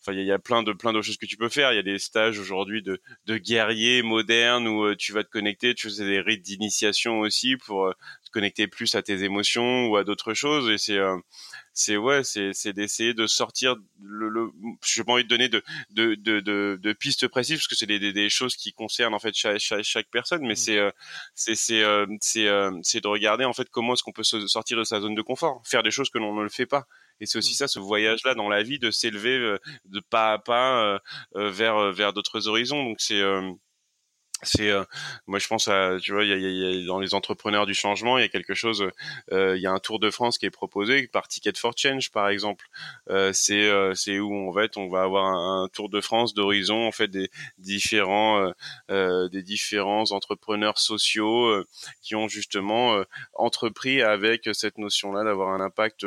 enfin 0.00 0.12
il 0.12 0.24
y, 0.24 0.32
a 0.32 0.38
plein 0.38 0.62
de 0.62 0.72
plein 0.72 0.92
d'autres 0.92 1.06
choses 1.06 1.16
que 1.16 1.26
tu 1.26 1.36
peux 1.36 1.48
faire 1.48 1.72
il 1.72 1.76
y 1.76 1.78
a 1.78 1.82
des 1.82 1.98
stages 1.98 2.38
aujourd'hui 2.38 2.82
de 2.82 3.00
de 3.26 3.36
guerriers 3.36 4.02
modernes 4.02 4.66
où 4.66 4.84
euh, 4.84 4.96
tu 4.96 5.12
vas 5.12 5.24
te 5.24 5.30
connecter 5.30 5.74
tu 5.74 5.90
fais 5.90 6.04
des 6.04 6.20
rites 6.20 6.42
d'initiation 6.42 7.20
aussi 7.20 7.56
pour 7.56 7.92
te 8.24 8.30
connecter 8.30 8.66
plus 8.66 8.94
à 8.94 9.02
tes 9.02 9.24
émotions 9.24 9.86
ou 9.86 9.96
à 9.96 10.04
d'autres 10.04 10.34
choses 10.34 10.70
et 10.70 10.78
c'est 10.78 10.98
c'est 11.78 11.96
ouais, 11.96 12.24
c'est 12.24 12.52
c'est 12.54 12.72
d'essayer 12.72 13.14
de 13.14 13.28
sortir 13.28 13.76
le, 14.02 14.28
le 14.28 14.50
j'ai 14.84 15.04
pas 15.04 15.12
envie 15.12 15.22
de 15.22 15.28
donner 15.28 15.48
de 15.48 15.62
de 15.90 16.16
de 16.16 16.40
de, 16.40 16.76
de 16.82 16.92
pistes 16.92 17.28
précises 17.28 17.58
parce 17.58 17.68
que 17.68 17.76
c'est 17.76 17.86
des, 17.86 18.00
des, 18.00 18.12
des 18.12 18.28
choses 18.28 18.56
qui 18.56 18.72
concernent 18.72 19.14
en 19.14 19.20
fait 19.20 19.32
chaque 19.32 19.60
chaque, 19.60 19.84
chaque 19.84 20.08
personne, 20.10 20.42
mais 20.42 20.54
mmh. 20.54 20.56
c'est 20.56 20.78
euh, 20.78 20.90
c'est 21.36 21.54
c'est 21.54 21.84
euh, 21.84 22.04
c'est 22.20 22.48
euh, 22.48 22.72
c'est 22.82 23.00
de 23.00 23.06
regarder 23.06 23.44
en 23.44 23.52
fait 23.52 23.68
comment 23.70 23.92
est-ce 23.92 24.02
qu'on 24.02 24.12
peut 24.12 24.24
sortir 24.24 24.76
de 24.76 24.82
sa 24.82 25.00
zone 25.00 25.14
de 25.14 25.22
confort, 25.22 25.62
faire 25.64 25.84
des 25.84 25.92
choses 25.92 26.10
que 26.10 26.18
l'on 26.18 26.34
ne 26.34 26.42
le 26.42 26.48
fait 26.48 26.66
pas. 26.66 26.88
Et 27.20 27.26
c'est 27.26 27.38
aussi 27.38 27.52
mmh. 27.52 27.56
ça, 27.56 27.68
ce 27.68 27.78
voyage-là 27.78 28.34
dans 28.34 28.48
la 28.48 28.62
vie, 28.62 28.78
de 28.78 28.90
s'élever 28.90 29.56
de 29.84 30.00
pas 30.00 30.32
à 30.34 30.38
pas 30.38 31.00
vers 31.34 31.92
vers 31.92 32.12
d'autres 32.12 32.48
horizons. 32.48 32.84
Donc 32.84 33.00
c'est 33.00 33.22
c'est 34.42 34.70
euh, 34.70 34.84
moi 35.26 35.38
je 35.38 35.48
pense 35.48 35.68
à 35.68 35.96
tu 36.00 36.12
vois 36.12 36.24
il 36.24 36.30
y 36.30 36.32
a, 36.32 36.36
y 36.36 36.84
a, 36.84 36.86
dans 36.86 37.00
les 37.00 37.14
entrepreneurs 37.14 37.66
du 37.66 37.74
changement 37.74 38.18
il 38.18 38.22
y 38.22 38.24
a 38.24 38.28
quelque 38.28 38.54
chose 38.54 38.88
euh, 39.32 39.56
il 39.56 39.62
y 39.62 39.66
a 39.66 39.72
un 39.72 39.78
Tour 39.80 39.98
de 39.98 40.10
France 40.10 40.38
qui 40.38 40.46
est 40.46 40.50
proposé 40.50 41.08
par 41.08 41.26
Ticket 41.26 41.54
for 41.56 41.72
Change 41.76 42.10
par 42.10 42.28
exemple 42.28 42.66
euh, 43.10 43.32
c'est 43.32 43.68
euh, 43.68 43.94
c'est 43.94 44.20
où 44.20 44.32
on 44.32 44.52
va 44.52 44.64
être 44.64 44.76
on 44.76 44.88
va 44.88 45.02
avoir 45.02 45.26
un, 45.26 45.68
Tour 45.72 45.88
de 45.88 46.00
France 46.00 46.34
d'horizon 46.34 46.86
en 46.86 46.92
fait 46.92 47.08
des 47.08 47.30
différents 47.58 48.52
euh, 48.90 49.28
des 49.28 49.42
différents 49.42 50.12
entrepreneurs 50.12 50.78
sociaux 50.78 51.64
qui 52.00 52.14
ont 52.14 52.28
justement 52.28 53.02
entrepris 53.34 54.02
avec 54.02 54.48
cette 54.52 54.78
notion 54.78 55.12
là 55.12 55.24
d'avoir 55.24 55.50
un 55.50 55.60
impact 55.60 56.06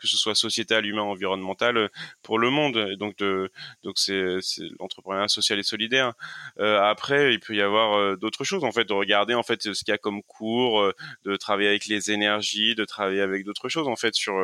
que 0.00 0.06
ce 0.06 0.16
soit 0.16 0.34
sociétal, 0.34 0.86
humain, 0.86 1.02
environnemental, 1.02 1.76
euh, 1.76 1.88
pour 2.22 2.38
le 2.38 2.50
monde. 2.50 2.94
Donc, 2.98 3.16
de, 3.18 3.50
donc 3.82 3.98
c'est, 3.98 4.38
l'entrepreneuriat 4.78 5.28
social 5.28 5.58
et 5.58 5.62
solidaire. 5.62 6.12
Euh, 6.58 6.80
après, 6.80 7.34
il 7.34 7.40
peut 7.40 7.54
y 7.54 7.62
avoir 7.62 7.96
euh, 7.96 8.16
d'autres 8.16 8.44
choses, 8.44 8.64
en 8.64 8.72
fait, 8.72 8.84
de 8.84 8.92
regarder 8.92 9.34
en 9.34 9.42
fait 9.42 9.62
ce 9.62 9.84
qu'il 9.84 9.92
y 9.92 9.94
a 9.94 9.98
comme 9.98 10.22
cours, 10.22 10.92
de 11.24 11.36
travailler 11.36 11.68
avec 11.68 11.86
les 11.86 12.10
énergies, 12.10 12.74
de 12.74 12.84
travailler 12.84 13.20
avec 13.22 13.44
d'autres 13.44 13.68
choses, 13.68 13.88
en 13.88 13.96
fait, 13.96 14.14
sur 14.14 14.34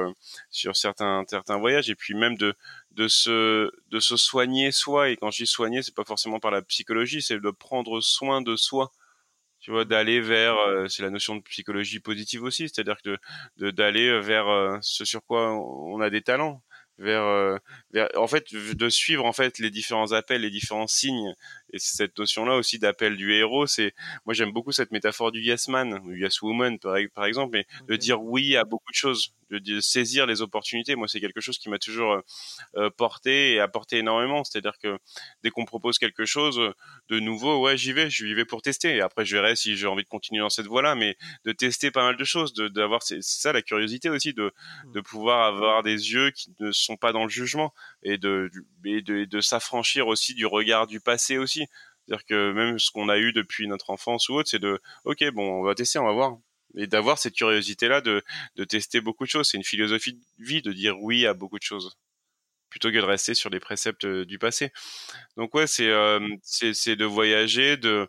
sur 0.51 0.77
certains 0.77 1.25
certains 1.29 1.59
voyages, 1.59 1.91
et 1.91 1.95
puis 1.95 2.15
même 2.15 2.37
de 2.37 2.55
de 2.93 3.09
se 3.09 3.71
de 3.91 4.01
se 4.01 4.17
soigner 4.17 4.73
soi. 4.73 5.11
Et 5.11 5.17
quand 5.17 5.31
je 5.31 5.45
dis 5.45 5.47
soigner, 5.47 5.83
c'est 5.83 5.95
pas 5.95 6.05
forcément 6.05 6.41
par 6.41 6.51
la 6.51 6.63
psychologie, 6.63 7.23
c'est 7.23 7.39
de 7.39 7.51
prendre 7.51 8.01
soin 8.01 8.43
de 8.43 8.57
soi 8.57 8.93
tu 9.63 9.71
vois 9.71 9.85
d'aller 9.87 10.21
vers 10.21 10.57
euh, 10.59 10.89
c'est 10.89 11.03
la 11.03 11.11
notion 11.11 11.37
de 11.37 11.43
psychologie 11.43 12.01
positive 12.01 12.43
aussi 12.43 12.69
c'est-à-dire 12.69 13.01
que 13.03 13.17
de 13.57 13.71
d'aller 13.71 14.21
vers 14.21 14.49
euh, 14.49 14.77
ce 14.83 15.05
sur 15.05 15.25
quoi 15.25 15.53
on 15.55 16.01
a 16.01 16.11
des 16.11 16.21
talents 16.21 16.63
vers, 16.99 17.23
euh, 17.23 17.57
vers 17.93 18.09
en 18.17 18.27
fait 18.27 18.53
de 18.55 18.89
suivre 18.89 19.25
en 19.25 19.33
fait 19.33 19.59
les 19.59 19.71
différents 19.71 20.13
appels 20.13 20.43
les 20.43 20.51
différents 20.51 20.89
signes 20.89 21.33
et 21.73 21.79
cette 21.79 22.19
notion 22.19 22.45
là 22.45 22.57
aussi 22.57 22.79
d'appel 22.79 23.17
du 23.17 23.33
héros 23.33 23.67
c'est 23.67 23.95
moi 24.25 24.35
j'aime 24.35 24.53
beaucoup 24.53 24.73
cette 24.73 24.93
métaphore 24.93 25.33
du 25.33 25.41
yes 25.41 25.69
man 25.69 26.01
ou 26.05 26.13
yes 26.13 26.43
woman 26.43 26.79
par, 26.79 26.97
par 27.15 27.25
exemple 27.25 27.51
mais 27.53 27.67
de 27.89 27.97
dire 27.97 28.23
oui 28.23 28.57
à 28.57 28.65
beaucoup 28.65 28.91
de 28.91 28.97
choses 28.97 29.35
de, 29.61 29.81
saisir 29.81 30.27
les 30.27 30.43
opportunités. 30.43 30.95
Moi, 30.95 31.09
c'est 31.09 31.21
quelque 31.21 31.41
chose 31.41 31.59
qui 31.59 31.69
m'a 31.69 31.79
toujours 31.79 32.13
euh, 32.13 32.21
euh, 32.77 32.91
porté 32.91 33.55
et 33.55 33.61
apporté 33.61 33.99
énormément. 33.99 34.45
C'est-à-dire 34.45 34.79
que 34.83 34.99
dès 35.43 35.51
qu'on 35.51 35.65
propose 35.65 35.99
quelque 35.99 36.25
chose 36.25 36.61
de 37.09 37.21
nouveau, 37.21 37.63
ouais, 37.63 37.77
j'y 37.77 37.93
vais, 37.93 38.11
je 38.11 38.27
vais 38.27 38.45
pour 38.45 38.63
tester. 38.63 38.97
Et 38.97 39.01
après, 39.01 39.25
je 39.25 39.37
verrai 39.37 39.57
si 39.57 39.77
j'ai 39.77 39.87
envie 39.87 40.05
de 40.05 40.09
continuer 40.09 40.41
dans 40.41 40.51
cette 40.51 40.67
voie-là, 40.67 40.95
mais 40.95 41.17
de 41.45 41.53
tester 41.53 41.91
pas 41.91 42.05
mal 42.05 42.17
de 42.17 42.25
choses, 42.25 42.55
d'avoir, 42.55 43.03
c'est 43.03 43.23
ça 43.23 43.53
la 43.53 43.63
curiosité 43.63 44.09
aussi, 44.11 44.33
de, 44.33 44.53
de 44.87 45.01
pouvoir 45.01 45.47
avoir 45.47 45.83
des 45.83 46.13
yeux 46.13 46.31
qui 46.31 46.53
ne 46.61 46.73
sont 46.73 46.97
pas 46.97 47.13
dans 47.13 47.25
le 47.25 47.31
jugement 47.31 47.73
et 48.03 48.19
de, 48.19 48.51
et 48.85 49.03
de, 49.03 49.25
de 49.25 49.41
s'affranchir 49.41 50.07
aussi 50.09 50.35
du 50.35 50.47
regard 50.47 50.87
du 50.87 51.01
passé 51.01 51.39
aussi. 51.39 51.67
C'est-à-dire 52.07 52.25
que 52.27 52.53
même 52.53 52.79
ce 52.79 52.91
qu'on 52.91 53.09
a 53.09 53.19
eu 53.19 53.33
depuis 53.33 53.69
notre 53.69 53.91
enfance 53.91 54.29
ou 54.29 54.35
autre, 54.35 54.49
c'est 54.51 54.59
de, 54.59 54.81
ok, 55.05 55.25
bon, 55.33 55.61
on 55.61 55.63
va 55.63 55.75
tester, 55.75 55.99
on 55.99 56.05
va 56.05 56.13
voir. 56.13 56.37
Et 56.77 56.87
d'avoir 56.87 57.19
cette 57.19 57.35
curiosité 57.35 57.89
là 57.89 58.01
de, 58.01 58.23
de 58.57 58.65
tester 58.65 59.01
beaucoup 59.01 59.25
de 59.25 59.29
choses. 59.31 59.49
C'est 59.49 59.59
une 59.59 59.65
philosophie 59.65 60.15
de 60.15 60.21
vie 60.39 60.63
de 60.63 60.73
dire 60.73 60.99
oui 61.01 61.27
à 61.27 61.35
beaucoup 61.35 61.59
de 61.59 61.65
choses 61.65 61.97
plutôt 62.73 62.89
que 62.91 62.97
de 62.97 63.03
rester 63.03 63.35
sur 63.35 63.51
les 63.51 63.61
préceptes 63.61 64.07
du 64.07 64.39
passé 64.39 64.73
donc 65.37 65.55
ouais 65.55 65.67
c'est 65.67 65.93
c'est 66.43 66.97
de 66.97 67.05
voyager 67.05 67.77
de 67.77 68.09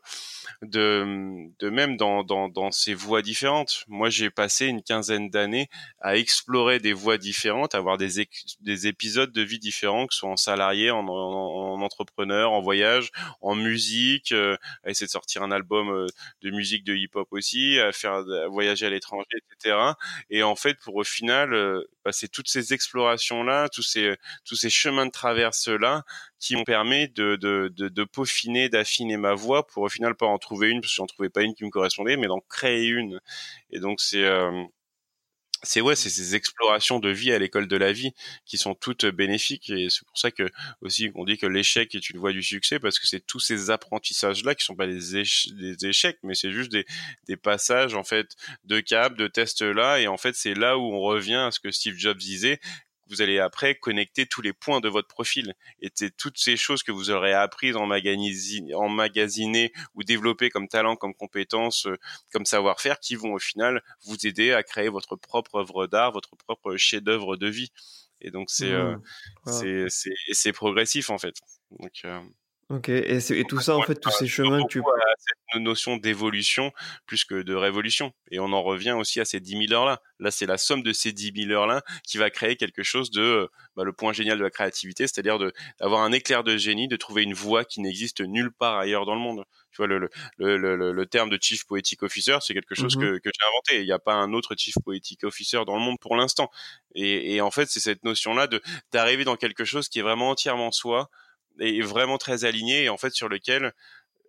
de, 0.61 1.49
de 1.59 1.70
même 1.70 1.97
dans, 1.97 2.24
dans, 2.24 2.49
dans 2.49 2.72
ces 2.72 2.93
voies 2.93 3.22
différentes. 3.22 3.84
Moi, 3.88 4.09
j'ai 4.09 4.30
passé 4.30 4.68
une 4.68 4.84
quinzaine 4.84 5.30
d'années 5.30 5.70
à 5.99 6.18
explorer 6.18 6.80
des 6.80 6.93
voies 6.93 7.18
différentes, 7.18 7.76
à 7.76 7.80
avoir 7.80 7.97
des, 7.97 8.28
des 8.61 8.88
épisodes 8.88 9.32
de 9.32 9.41
vie 9.41 9.59
différents, 9.59 10.07
que 10.07 10.14
ce 10.14 10.20
soit 10.22 10.30
en 10.30 10.38
salarié, 10.38 10.91
en, 10.91 11.07
en, 11.07 11.82
entrepreneur, 11.82 12.51
en 12.51 12.61
voyage, 12.61 13.11
en 13.41 13.55
musique, 13.55 14.32
euh, 14.32 14.55
à 14.84 14.91
essayer 14.91 15.07
de 15.07 15.11
sortir 15.11 15.43
un 15.43 15.51
album 15.51 16.07
de 16.41 16.49
musique 16.51 16.84
de 16.84 16.95
hip-hop 16.95 17.28
aussi, 17.32 17.80
à 17.80 17.91
faire 17.91 18.14
à 18.14 18.47
voyager 18.47 18.86
à 18.86 18.89
l'étranger, 18.89 19.26
etc. 19.38 19.76
Et 20.30 20.43
en 20.43 20.55
fait, 20.55 20.78
pour 20.80 20.95
au 20.95 21.03
final, 21.03 21.53
euh, 21.53 21.84
c'est 22.11 22.32
toutes 22.32 22.49
ces 22.49 22.74
explorations-là, 22.74 23.70
tous 23.70 23.84
ces, 23.84 24.16
tous 24.45 24.52
ces 24.55 24.69
chemins 24.69 25.05
de 25.05 25.11
traverse-là 25.11 26.03
qui 26.39 26.55
m'ont 26.55 26.63
permis 26.63 27.09
de, 27.09 28.03
peaufiner, 28.11 28.69
d'affiner 28.69 29.17
ma 29.17 29.33
voix 29.33 29.65
pour 29.67 29.83
au 29.83 29.89
final 29.89 30.15
pas 30.15 30.25
en 30.25 30.37
trouver 30.37 30.69
une 30.69 30.81
parce 30.81 30.93
que 30.93 30.97
j'en 30.97 31.07
trouvais 31.07 31.29
pas 31.29 31.41
une 31.43 31.55
qui 31.55 31.63
me 31.65 31.69
correspondait, 31.69 32.17
mais 32.17 32.27
d'en 32.27 32.41
créer 32.49 32.87
une. 32.87 33.19
Et 33.71 33.79
donc 33.79 34.01
c'est 34.01 34.23
euh, 34.23 34.63
c'est 35.63 35.81
ouais, 35.81 35.95
c'est 35.95 36.09
ces 36.09 36.35
explorations 36.35 36.99
de 36.99 37.09
vie 37.09 37.31
à 37.31 37.39
l'école 37.39 37.67
de 37.67 37.77
la 37.77 37.93
vie 37.93 38.11
qui 38.45 38.57
sont 38.57 38.75
toutes 38.75 39.05
bénéfiques 39.05 39.69
et 39.69 39.89
c'est 39.89 40.05
pour 40.05 40.17
ça 40.17 40.29
que 40.29 40.49
aussi 40.81 41.09
on 41.15 41.23
dit 41.23 41.37
que 41.37 41.47
l'échec 41.47 41.95
est 41.95 42.09
une 42.09 42.19
voie 42.19 42.33
du 42.33 42.43
succès 42.43 42.79
parce 42.79 42.99
que 42.99 43.07
c'est 43.07 43.25
tous 43.25 43.39
ces 43.39 43.69
apprentissages 43.71 44.43
là 44.43 44.55
qui 44.55 44.65
sont 44.65 44.75
pas 44.75 44.87
des, 44.87 45.85
échecs 45.85 46.19
mais 46.23 46.35
c'est 46.35 46.51
juste 46.51 46.71
des, 46.71 46.85
des 47.27 47.37
passages 47.37 47.95
en 47.95 48.03
fait 48.03 48.35
de 48.65 48.81
cap, 48.81 49.15
de 49.15 49.27
tests 49.27 49.61
là 49.61 49.99
et 49.99 50.07
en 50.07 50.17
fait 50.17 50.35
c'est 50.35 50.53
là 50.53 50.77
où 50.77 50.81
on 50.81 50.99
revient 50.99 51.35
à 51.35 51.51
ce 51.51 51.59
que 51.59 51.71
Steve 51.71 51.95
Jobs 51.97 52.17
disait 52.17 52.59
vous 53.07 53.21
allez 53.21 53.39
après 53.39 53.75
connecter 53.75 54.25
tous 54.25 54.41
les 54.41 54.53
points 54.53 54.79
de 54.79 54.89
votre 54.89 55.07
profil. 55.07 55.53
Et 55.81 55.89
c'est 55.93 56.15
toutes 56.15 56.37
ces 56.37 56.57
choses 56.57 56.83
que 56.83 56.91
vous 56.91 57.09
aurez 57.09 57.33
apprises, 57.33 57.75
en 57.75 57.89
emmagasinées 58.73 59.71
ou 59.95 60.03
développées 60.03 60.49
comme 60.49 60.67
talent, 60.67 60.95
comme 60.95 61.13
compétences, 61.13 61.85
euh, 61.87 61.97
comme 62.31 62.45
savoir-faire, 62.45 62.99
qui 62.99 63.15
vont 63.15 63.33
au 63.33 63.39
final 63.39 63.83
vous 64.05 64.25
aider 64.25 64.53
à 64.53 64.63
créer 64.63 64.89
votre 64.89 65.15
propre 65.15 65.55
œuvre 65.55 65.87
d'art, 65.87 66.11
votre 66.11 66.35
propre 66.35 66.75
chef-d'œuvre 66.77 67.35
de 67.35 67.47
vie. 67.47 67.71
Et 68.21 68.31
donc 68.31 68.49
c'est 68.49 68.71
euh, 68.71 68.95
mmh. 69.45 69.89
c'est 69.89 70.13
c'est 70.31 70.53
progressif 70.53 71.09
en 71.09 71.17
fait. 71.17 71.35
Donc 71.71 71.91
euh, 72.05 72.21
Ok, 72.74 72.89
et, 72.89 73.17
et 73.17 73.43
tout 73.43 73.59
ça, 73.59 73.78
en 73.78 73.84
fait, 73.84 73.99
tous 73.99 74.09
ces 74.09 74.28
chemins 74.28 74.63
que 74.63 74.67
tu... 74.67 74.82
cette 75.17 75.61
notion 75.61 75.97
d'évolution 75.97 76.71
plus 77.05 77.24
que 77.24 77.43
de 77.43 77.53
révolution. 77.53 78.13
Et 78.32 78.39
on 78.39 78.51
en 78.51 78.63
revient 78.63 78.93
aussi 78.93 79.19
à 79.19 79.26
ces 79.26 79.39
10 79.39 79.67
000 79.67 79.74
heures-là. 79.74 80.01
Là, 80.19 80.32
c'est 80.32 80.47
la 80.47 80.57
somme 80.57 80.82
de 80.82 80.91
ces 80.91 81.11
10 81.11 81.34
000 81.47 81.51
heures-là 81.51 81.84
qui 82.03 82.17
va 82.17 82.32
créer 82.32 82.55
quelque 82.55 82.82
chose 82.82 83.11
de... 83.11 83.47
Bah, 83.76 83.84
le 83.84 83.93
point 83.93 84.11
génial 84.11 84.39
de 84.39 84.43
la 84.43 84.49
créativité, 84.49 85.05
c'est-à-dire 85.05 85.38
d'avoir 85.80 86.01
un 86.01 86.11
éclair 86.11 86.43
de 86.43 86.57
génie, 86.57 86.88
de 86.88 86.95
trouver 86.95 87.21
une 87.24 87.34
voie 87.36 87.63
qui 87.63 87.80
n'existe 87.80 88.21
nulle 88.21 88.51
part 88.51 88.78
ailleurs 88.78 89.05
dans 89.05 89.15
le 89.15 89.21
monde. 89.21 89.45
Tu 89.71 89.78
vois, 89.78 89.88
le, 89.88 90.09
le, 90.38 90.57
le, 90.57 90.91
le 90.91 91.05
terme 91.05 91.30
de 91.30 91.38
Chief 91.41 91.65
Poetic 91.65 92.01
Officer, 92.03 92.38
c'est 92.41 92.53
quelque 92.53 92.76
chose 92.76 92.95
mmh 92.95 93.01
que, 93.01 93.17
que 93.17 93.30
j'ai 93.34 93.47
inventé. 93.47 93.82
Il 93.82 93.86
n'y 93.86 93.91
a 93.91 93.99
pas 93.99 94.13
un 94.13 94.34
autre 94.34 94.55
Chief 94.55 94.76
Poetic 94.84 95.24
Officer 95.24 95.61
dans 95.65 95.76
le 95.76 95.82
monde 95.82 95.97
pour 95.99 96.15
l'instant. 96.15 96.49
Et, 96.95 97.36
et 97.36 97.41
en 97.41 97.49
fait, 97.51 97.67
c'est 97.67 97.80
cette 97.80 98.03
notion-là 98.03 98.47
de 98.47 98.61
d'arriver 98.91 99.24
dans 99.26 99.36
quelque 99.36 99.65
chose 99.65 99.89
qui 99.89 99.99
est 99.99 100.03
vraiment 100.03 100.30
entièrement 100.30 100.71
soi, 100.71 101.09
est 101.59 101.81
vraiment 101.81 102.17
très 102.17 102.45
aligné 102.45 102.83
et 102.83 102.89
en 102.89 102.97
fait 102.97 103.13
sur 103.13 103.29
lequel 103.29 103.73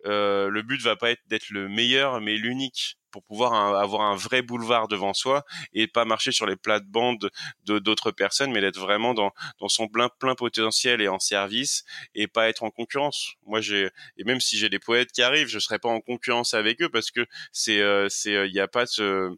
euh, 0.05 0.49
le 0.49 0.61
but 0.61 0.81
va 0.81 0.95
pas 0.95 1.11
être 1.11 1.21
d'être 1.27 1.49
le 1.49 1.67
meilleur 1.67 2.21
mais 2.21 2.37
l'unique 2.37 2.97
pour 3.09 3.23
pouvoir 3.23 3.53
avoir 3.77 4.01
un 4.01 4.15
vrai 4.15 4.41
boulevard 4.41 4.89
devant 4.89 5.13
soi 5.13 5.45
et 5.71 5.87
pas 5.87 6.03
marcher 6.03 6.33
sur 6.33 6.45
les 6.45 6.57
plates-bandes 6.57 7.31
de 7.63 7.79
d'autres 7.79 8.11
personnes, 8.11 8.51
mais 8.51 8.59
d'être 8.59 8.77
vraiment 8.77 9.13
dans 9.13 9.31
dans 9.59 9.69
son 9.69 9.87
plein 9.87 10.09
plein 10.19 10.35
potentiel 10.35 11.01
et 11.01 11.07
en 11.07 11.17
service 11.17 11.85
et 12.13 12.27
pas 12.27 12.49
être 12.49 12.63
en 12.63 12.71
concurrence. 12.71 13.35
Moi, 13.45 13.61
j'ai 13.61 13.89
et 14.17 14.25
même 14.25 14.41
si 14.41 14.57
j'ai 14.57 14.67
des 14.67 14.79
poètes 14.79 15.13
qui 15.13 15.21
arrivent, 15.21 15.47
je 15.47 15.59
serai 15.59 15.79
pas 15.79 15.87
en 15.87 16.01
concurrence 16.01 16.53
avec 16.53 16.81
eux 16.81 16.89
parce 16.89 17.09
que 17.09 17.25
c'est 17.53 17.81
c'est 18.09 18.47
il 18.49 18.53
y 18.53 18.59
a 18.59 18.67
pas 18.67 18.83
de 18.97 19.31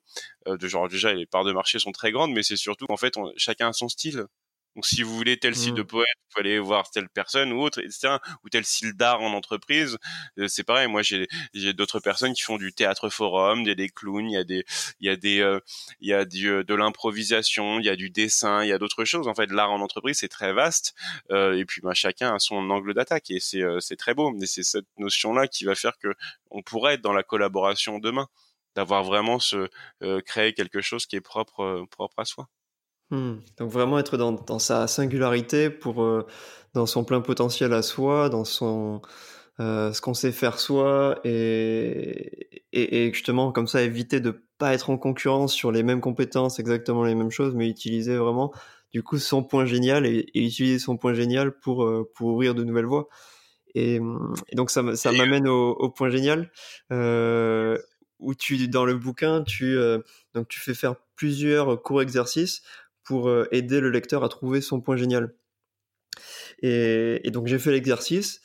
de 0.48 0.68
genre 0.68 0.90
déjà 0.90 1.14
les 1.14 1.28
parts 1.28 1.46
de 1.46 1.54
marché 1.54 1.78
sont 1.78 1.92
très 1.92 2.12
grandes, 2.12 2.34
mais 2.34 2.42
c'est 2.42 2.58
surtout 2.58 2.88
qu'en 2.88 2.98
fait 2.98 3.14
chacun 3.38 3.70
a 3.70 3.74
son 3.74 3.90
style. 3.90 4.26
Donc, 4.78 4.86
si 4.86 5.02
vous 5.02 5.16
voulez 5.16 5.38
tel 5.38 5.56
style 5.56 5.74
de 5.74 5.82
mmh. 5.82 5.88
poète, 5.88 6.18
vous 6.36 6.40
allez 6.40 6.60
voir 6.60 6.92
telle 6.92 7.10
personne 7.10 7.52
ou 7.52 7.62
autre, 7.64 7.80
etc. 7.80 8.18
Ou 8.44 8.50
tel 8.50 8.64
style 8.64 8.94
d'art 8.94 9.22
en 9.22 9.34
entreprise. 9.34 9.98
Euh, 10.38 10.48
c'est 10.48 10.64
pareil. 10.64 10.88
Moi, 10.88 11.02
j'ai 11.02 11.28
j'ai 11.56 11.74
d'autres 11.74 12.00
personnes 12.00 12.34
qui 12.34 12.44
font 12.44 12.58
du 12.58 12.74
théâtre 12.74 13.10
forum, 13.10 13.62
il 13.62 13.70
y 13.70 13.72
a 13.72 13.76
des 13.76 13.90
clowns, 13.90 14.30
il 14.30 14.34
y 14.34 14.38
a 14.38 14.44
des 14.44 14.66
il 15.00 15.08
y 15.08 15.10
a 15.10 15.16
des 15.16 15.40
euh, 15.42 15.60
il 16.00 16.10
y 16.10 16.14
a 16.14 16.26
du, 16.26 16.48
euh, 16.50 16.64
de 16.64 16.76
l'improvisation, 16.76 17.80
il 17.80 17.88
y 17.88 17.90
a 17.90 17.96
du 17.96 18.12
dessin, 18.12 18.64
il 18.64 18.70
y 18.70 18.72
a 18.72 18.78
d'autres 18.78 19.04
choses. 19.04 19.28
En 19.28 19.34
fait, 19.34 19.52
l'art 19.52 19.72
en 19.72 19.82
entreprise 19.82 20.20
c'est 20.20 20.28
très 20.28 20.54
vaste. 20.54 20.94
et 21.32 21.66
puis, 21.66 21.82
bah, 21.82 21.96
chacun 21.96 22.36
a 22.36 22.40
son 22.40 22.70
angle 22.70 22.94
d'attaque 22.94 23.32
et 23.32 23.40
c'est 23.40 23.64
c'est 23.80 23.96
très 23.98 24.14
beau. 24.14 24.32
Mais 24.32 24.46
c'est 24.46 24.64
cette 24.64 24.86
notion 25.00 25.34
là 25.34 25.48
qui 25.48 25.66
va 25.66 25.74
faire 25.74 25.98
que 25.98 26.10
on 26.52 26.62
pourrait 26.62 26.96
être 26.96 27.02
dans 27.02 27.14
la 27.14 27.24
collaboration 27.24 27.98
demain, 27.98 28.28
d'avoir 28.76 29.04
vraiment 29.04 29.40
se 29.40 29.70
créer 30.22 30.54
quelque 30.54 30.82
chose 30.82 31.08
qui 31.08 31.16
est 31.16 31.22
propre 31.22 31.86
propre 31.90 32.20
à 32.20 32.26
soi. 32.26 32.48
Mmh. 33.10 33.36
Donc 33.58 33.72
vraiment 33.72 34.00
être 34.00 34.18
dans, 34.18 34.34
dans 34.34 34.60
sa 34.60 34.86
singularité 34.88 35.70
pour 35.70 36.04
euh, 36.04 36.28
dans 36.74 36.86
son 36.86 37.06
plein 37.06 37.22
potentiel 37.22 37.72
à 37.72 37.82
soi, 37.82 38.28
dans 38.28 38.44
son 38.44 39.02
euh, 39.62 39.94
ce 39.94 40.02
qu'on 40.02 40.14
sait 40.14 40.34
faire 40.34 40.60
soi 40.60 41.20
et, 41.24 42.62
et, 42.74 43.06
et, 43.06 43.14
justement 43.14 43.52
comme 43.54 43.68
ça 43.68 43.82
éviter 43.82 44.20
de 44.20 44.44
pas 44.58 44.74
être 44.74 44.90
en 44.90 44.98
concurrence 44.98 45.54
sur 45.54 45.72
les 45.72 45.84
mêmes 45.84 46.02
compétences, 46.02 46.60
exactement 46.60 47.06
les 47.06 47.16
mêmes 47.16 47.32
choses, 47.32 47.56
mais 47.56 47.70
utiliser 47.70 48.18
vraiment 48.18 48.54
du 48.92 49.04
coup 49.04 49.18
son 49.20 49.42
point 49.42 49.66
génial 49.66 50.06
et, 50.06 50.28
et 50.34 50.46
utiliser 50.46 50.78
son 50.78 50.98
point 50.98 51.14
génial 51.14 51.58
pour 51.58 51.86
euh, 51.86 52.12
pour 52.14 52.28
ouvrir 52.28 52.56
de 52.56 52.64
nouvelles 52.66 52.86
voies. 52.86 53.08
Et, 53.74 54.00
donc 54.54 54.70
ça, 54.72 54.96
ça 54.96 55.12
m'amène 55.12 55.48
au, 55.48 55.72
au, 55.72 55.90
point 55.90 56.10
génial 56.10 56.52
où 58.20 58.34
tu 58.34 58.68
dans 58.68 58.86
le 58.86 58.96
bouquin 58.96 59.44
tu 59.44 59.78
donc 60.34 60.48
tu 60.48 60.60
fais 60.60 60.74
faire 60.74 60.96
plusieurs 61.16 61.82
courts 61.84 62.02
exercices 62.02 62.64
pour 63.08 63.30
euh, 63.30 63.48
aider 63.52 63.80
le 63.80 63.90
lecteur 63.90 64.24
à 64.24 64.30
trouver 64.30 64.60
son 64.62 64.82
point 64.82 64.98
génial. 64.98 65.34
Et, 66.62 67.22
donc 67.32 67.48
j'ai 67.48 67.60
fait 67.60 67.72
l'exercice 67.72 68.42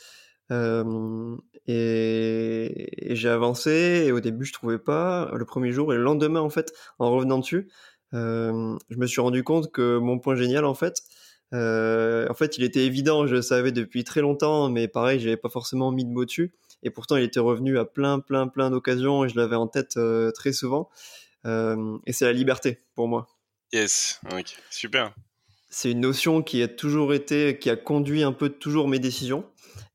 euh, 0.51 1.37
et, 1.67 3.15
j'ai 3.15 3.29
avancé 3.29 4.05
et 4.07 4.13
au 4.13 4.21
début 4.21 4.45
je 4.45 4.53
trouvais 4.53 4.79
pas. 4.79 5.31
Le 5.35 5.45
premier 5.45 5.73
jour 5.73 5.93
et 5.93 5.97
le 5.97 6.03
lendemain 6.03 6.41
en 6.41 6.51
fait 6.51 6.73
en 6.99 7.11
revenant 7.11 7.39
dessus 7.39 7.71
euh, 8.15 8.77
je 8.91 8.97
me 8.99 9.07
suis 9.07 9.23
rendu 9.23 9.43
compte 9.43 9.73
que 9.73 9.97
mon 9.97 10.19
point 10.19 10.37
génial 10.37 10.67
en 10.67 10.75
fait 10.75 11.03
en 11.53 12.35
fait 12.35 12.59
il 12.59 12.65
était 12.65 12.85
évident 12.85 13.27
je 13.27 13.35
le 13.35 13.43
savais 13.43 13.73
depuis 13.73 14.05
très 14.05 14.21
longtemps 14.21 14.69
mais 14.69 14.89
pareil 14.89 15.19
j'avais 15.21 15.37
pas 15.37 15.51
forcément 15.51 15.91
mis 15.91 16.05
de 16.05 16.11
mots 16.11 16.25
dessus. 16.25 16.53
Et 16.83 16.91
pourtant 16.91 17.17
il 17.17 17.25
était 17.25 17.41
revenu 17.41 17.79
à 17.79 17.85
plein 17.85 18.21
plein 18.21 18.47
plein 18.47 18.71
d'occasions 18.71 19.25
et 19.25 19.29
je 19.29 19.37
l'avais 19.37 19.57
en 19.57 19.67
tête 19.67 19.99
très 20.35 20.53
souvent. 20.53 20.91
Et 21.47 22.13
c'est 22.13 22.27
la 22.27 22.33
liberté 22.33 22.79
pour 22.95 23.09
moi 23.09 23.27
Yes, 23.73 24.20
ok, 24.31 24.55
super. 24.70 25.14
C'est 25.70 25.91
une 25.91 26.01
notion 26.01 26.43
qui 26.43 26.62
a 26.62 26.68
toujours 26.68 27.14
été, 27.14 27.59
qui 27.59 27.70
a 27.70 27.77
conduit 27.77 28.23
un 28.23 28.33
peu 28.33 28.51
toujours 28.51 28.89
mes 28.89 28.99
décisions. 28.99 29.47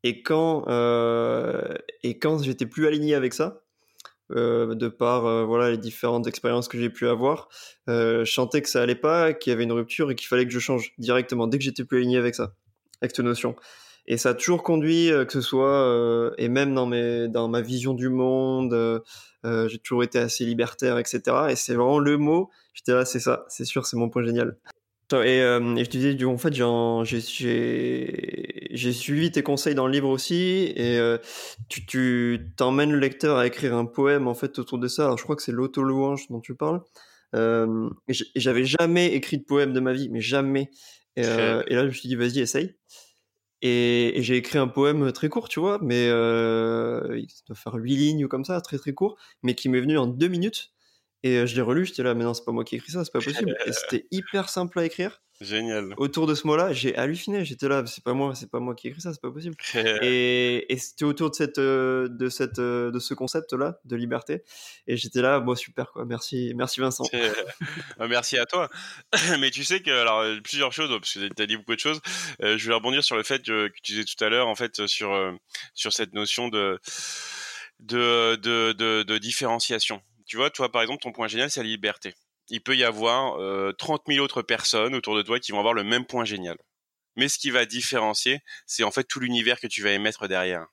Et 0.04 0.24
quand, 0.24 0.66
euh, 0.68 1.76
quand 2.20 2.42
j'étais 2.42 2.66
plus 2.66 2.88
aligné 2.88 3.14
avec 3.14 3.34
ça, 3.34 3.62
euh, 4.32 4.74
de 4.74 4.88
par 4.88 5.26
euh, 5.26 5.46
voilà 5.46 5.70
les 5.70 5.78
différentes 5.78 6.28
expériences 6.28 6.68
que 6.68 6.80
j'ai 6.80 6.90
pu 6.90 7.08
avoir, 7.08 7.50
je 7.88 8.24
sentais 8.26 8.62
que 8.62 8.70
ça 8.70 8.82
allait 8.82 8.96
pas, 8.96 9.34
qu'il 9.34 9.52
y 9.52 9.54
avait 9.54 9.64
une 9.64 9.72
rupture 9.72 10.10
et 10.10 10.16
qu'il 10.16 10.28
fallait 10.28 10.46
que 10.46 10.52
je 10.52 10.60
change 10.60 10.94
directement 10.98 11.46
dès 11.46 11.60
que 11.60 11.64
j'étais 11.64 11.84
plus 11.84 11.98
aligné 12.00 12.18
avec 12.18 12.34
ça, 12.34 12.56
avec 13.02 13.16
cette 13.16 13.26
notion. 13.26 13.56
Et 14.08 14.18
ça 14.18 14.30
a 14.30 14.34
toujours 14.34 14.64
conduit, 14.64 15.10
que 15.10 15.34
ce 15.34 15.42
soit 15.42 16.34
et 16.38 16.48
même 16.48 16.74
dans 16.74 16.86
mes 16.86 17.28
dans 17.28 17.50
ma 17.50 17.62
vision 17.62 17.94
du 17.94 18.10
monde, 18.10 19.04
j'ai 19.44 19.80
toujours 19.80 20.04
été 20.04 20.18
assez 20.20 20.46
libertaire, 20.46 20.98
etc. 20.98 21.48
Et 21.50 21.56
c'est 21.56 21.74
vraiment 21.74 22.00
le 22.00 22.18
mot 22.18 22.50
J'étais 22.78 22.94
là, 22.94 23.06
c'est 23.06 23.20
ça, 23.20 23.44
c'est 23.50 23.66
sûr, 23.66 23.88
c'est 23.88 23.98
mon 23.98 24.08
point 24.08 24.24
génial. 24.24 24.56
Et, 25.12 25.42
euh, 25.42 25.76
et 25.78 25.84
je 25.84 25.90
te 25.90 25.98
disais, 25.98 26.24
en 26.26 26.38
fait, 26.38 26.54
j'ai 28.72 28.94
suivi 28.94 29.32
tes 29.32 29.42
conseils 29.42 29.74
dans 29.74 29.88
le 29.88 29.94
livre 29.94 30.10
aussi, 30.10 30.74
et 30.76 31.00
euh, 31.00 31.18
tu 31.70 32.52
t'emmènes 32.56 32.92
le 32.92 33.00
lecteur 33.00 33.38
à 33.38 33.48
écrire 33.48 33.76
un 33.76 33.86
poème 33.86 34.28
en 34.28 34.36
fait 34.36 34.60
autour 34.60 34.78
de 34.78 34.88
ça. 34.88 35.06
Alors, 35.06 35.18
je 35.18 35.24
crois 35.24 35.36
que 35.36 35.42
c'est 35.42 35.52
l'auto-louange 35.52 36.28
dont 36.30 36.40
tu 36.40 36.54
parles. 36.54 36.82
Euh, 37.36 37.90
J'avais 38.36 38.66
jamais 38.66 39.12
écrit 39.14 39.40
de 39.40 39.44
poème 39.44 39.74
de 39.74 39.80
ma 39.80 39.94
vie, 39.94 40.10
mais 40.10 40.22
jamais. 40.22 40.70
Et, 41.16 41.26
euh, 41.26 41.64
et 41.66 41.74
là, 41.74 41.82
je 41.82 41.88
me 41.88 41.94
suis 41.94 42.10
dit, 42.10 42.16
vas-y, 42.16 42.42
essaye. 42.42 42.76
Et, 43.62 44.20
et 44.20 44.24
j'ai 44.24 44.38
écrit 44.38 44.60
un 44.60 44.68
poème 44.68 45.12
très 45.12 45.30
court, 45.30 45.50
tu 45.50 45.60
vois, 45.60 45.80
mais 45.82 46.08
euh, 46.10 47.18
il 47.20 47.28
doit 47.48 47.56
faire 47.56 47.74
huit 47.76 47.96
lignes 47.98 48.26
ou 48.26 48.28
comme 48.28 48.46
ça, 48.46 48.62
très 48.62 48.78
très 48.78 48.94
court, 48.94 49.18
mais 49.44 49.56
qui 49.56 49.70
m'est 49.70 49.82
venu 49.82 49.98
en 49.98 50.08
deux 50.08 50.28
minutes. 50.28 50.72
Et 51.24 51.48
je 51.48 51.56
l'ai 51.56 51.62
relu, 51.62 51.86
j'étais 51.86 52.04
là, 52.04 52.14
mais 52.14 52.24
non, 52.24 52.34
c'est 52.34 52.46
pas 52.46 52.52
moi 52.52 52.64
qui 52.64 52.76
ai 52.76 52.78
écrit 52.78 52.92
ça, 52.92 53.04
c'est 53.04 53.12
pas 53.12 53.20
possible. 53.20 53.56
et 53.66 53.72
c'était 53.74 54.06
hyper 54.12 54.50
simple 54.50 54.80
à 54.80 54.86
écrire. 54.86 55.22
Génial. 55.40 55.94
Autour 55.98 56.26
de 56.26 56.34
ce 56.34 56.48
mot-là, 56.48 56.74
j'ai 56.74 56.96
halluciné. 56.96 57.46
J'étais 57.46 57.68
là, 57.68 57.84
c'est 57.86 58.04
pas 58.04 58.14
moi, 58.14 58.34
c'est 58.34 58.50
pas 58.50 58.60
moi 58.60 58.74
qui 58.74 58.88
ai 58.88 58.90
écrit 58.90 59.02
ça, 59.02 59.14
c'est 59.14 59.22
pas 59.22 59.32
possible. 59.32 59.56
et, 60.02 60.72
et 60.72 60.78
c'était 60.78 61.06
autour 61.06 61.30
de 61.30 61.36
cette, 61.36 61.60
de 61.60 62.30
cette, 62.30 62.60
de 62.60 63.00
ce 63.00 63.14
concept-là 63.14 63.80
de 63.86 63.96
liberté. 63.96 64.44
Et 64.88 64.98
j'étais 64.98 65.22
là, 65.22 65.40
bon 65.40 65.56
super 65.56 65.92
quoi. 65.92 66.06
Merci, 66.06 66.54
merci 66.56 66.80
Vincent. 66.80 67.04
Bah, 67.98 68.08
merci 68.08 68.38
à 68.40 68.46
toi. 68.46 68.70
Mais 69.40 69.52
tu 69.52 69.64
sais 69.64 69.82
que 69.82 69.92
alors 69.92 70.24
plusieurs 70.44 70.72
choses, 70.72 70.90
parce 70.90 71.14
que 71.14 71.28
tu 71.32 71.42
as 71.42 71.46
dit 71.46 71.58
beaucoup 71.58 71.76
de 71.76 71.80
choses. 71.80 72.02
je 72.40 72.68
vais 72.68 72.74
rebondir 72.74 73.04
sur 73.04 73.16
le 73.16 73.24
fait 73.24 73.44
que, 73.44 73.68
tu 73.84 73.94
disais 73.94 74.06
tout 74.06 74.24
à 74.24 74.30
l'heure, 74.30 74.48
en 74.48 74.56
fait, 74.56 74.88
sur 74.88 75.16
sur 75.76 75.94
cette 75.94 76.14
notion 76.14 76.48
de 76.48 76.80
de, 77.80 78.36
de, 78.38 78.72
de, 78.72 79.04
de 79.04 79.18
différenciation 79.20 80.02
tu 80.28 80.38
vois, 80.38 80.50
toi, 80.50 80.72
par 80.72 80.82
exemple, 80.82 81.02
ton 81.02 81.12
point 81.12 81.28
génial, 81.28 81.50
c'est 81.50 81.64
la 81.64 81.70
liberté. 81.70 82.14
Il 82.50 82.62
peut 82.62 82.76
y 82.78 82.84
avoir 82.84 83.42
euh, 83.42 83.74
30 83.74 84.04
000 84.08 84.24
autres 84.24 84.42
personnes 84.42 84.96
autour 84.96 85.16
de 85.16 85.22
toi 85.22 85.40
qui 85.40 85.52
vont 85.52 85.60
avoir 85.60 85.74
le 85.74 85.84
même 85.84 86.06
point 86.06 86.26
génial. 86.26 86.58
Mais 87.16 87.28
ce 87.28 87.40
qui 87.40 87.50
va 87.50 87.66
différencier, 87.66 88.42
c'est 88.68 88.84
en 88.84 88.92
fait 88.92 89.04
tout 89.06 89.20
l'univers 89.20 89.60
que 89.60 89.68
tu 89.68 89.82
vas 89.82 89.92
émettre 89.92 90.28
derrière. 90.28 90.68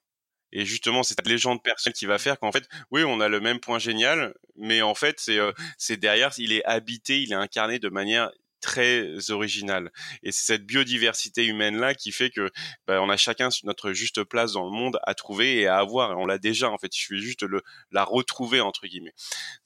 Et 0.53 0.65
justement, 0.65 1.03
c'est 1.03 1.15
cette 1.15 1.27
légende 1.27 1.63
personnelle 1.63 1.95
qui 1.95 2.07
va 2.07 2.19
faire 2.19 2.39
qu'en 2.39 2.53
fait, 2.53 2.69
oui, 2.91 3.03
on 3.05 3.21
a 3.21 3.29
le 3.29 3.41
même 3.41 3.59
point 3.59 3.79
génial, 3.79 4.35
mais 4.57 4.83
en 4.83 4.95
fait, 4.95 5.19
c'est 5.19 5.39
euh, 5.39 5.53
c'est 5.79 5.97
derrière, 5.97 6.33
il 6.39 6.53
est 6.53 6.65
habité, 6.65 7.21
il 7.23 7.33
est 7.33 7.37
incarné 7.37 7.81
de 7.81 7.89
manière 7.89 8.31
très 8.65 9.31
original. 9.31 9.93
Et 10.23 10.33
c'est 10.33 10.47
cette 10.55 10.65
biodiversité 10.65 11.45
humaine 11.45 11.77
là 11.77 11.95
qui 11.95 12.13
fait 12.13 12.31
que 12.31 12.51
bah, 12.87 13.03
on 13.03 13.11
a 13.11 13.17
chacun 13.19 13.51
notre 13.65 13.93
juste 13.93 14.25
place 14.25 14.53
dans 14.53 14.65
le 14.65 14.71
monde 14.71 14.99
à 15.03 15.15
trouver 15.15 15.61
et 15.61 15.67
à 15.67 15.77
avoir. 15.77 16.13
Et 16.13 16.15
on 16.15 16.25
l'a 16.25 16.39
déjà 16.39 16.71
en 16.71 16.79
fait. 16.79 16.97
Il 16.97 16.99
suffit 16.99 17.21
juste 17.21 17.43
le 17.43 17.63
la 17.93 18.05
retrouver 18.05 18.61
entre 18.63 18.87
guillemets. 18.87 19.13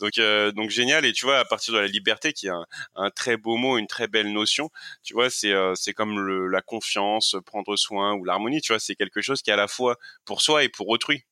Donc 0.01 0.19
euh, 0.19 0.51
donc 0.51 0.71
génial. 0.71 1.05
Et 1.05 1.13
tu 1.13 1.27
vois 1.27 1.39
à 1.39 1.45
partir 1.45 1.75
de 1.75 1.79
la 1.79 1.87
liberté 1.87 2.33
qui 2.33 2.49
est 2.49 2.53
un, 2.97 3.11
très 3.11 3.37
beau 3.37 3.57
mot, 3.57 3.79
une 3.79 3.87
très 3.87 4.09
belle 4.09 4.33
notion. 4.33 4.69
Tu 5.05 5.15
vois 5.15 5.31
c'est 5.31 5.53
euh, 5.53 5.75
comme 5.97 6.49
la 6.51 6.61
confiance, 6.61 7.37
prendre 7.47 7.77
soin 7.77 8.15
ou 8.15 8.25
l'harmonie. 8.25 8.61
Tu 8.61 8.73
vois 8.73 8.81
c'est 8.81 8.97
quelque 8.97 9.23
chose 9.23 9.43
qui 9.43 9.51
est 9.51 9.55
à 9.55 9.57
la 9.57 9.69
fois 9.69 9.97
pour 10.25 10.43
soi 10.43 10.65
et 10.65 10.69
pour 10.69 10.89
autrui. 10.89 11.25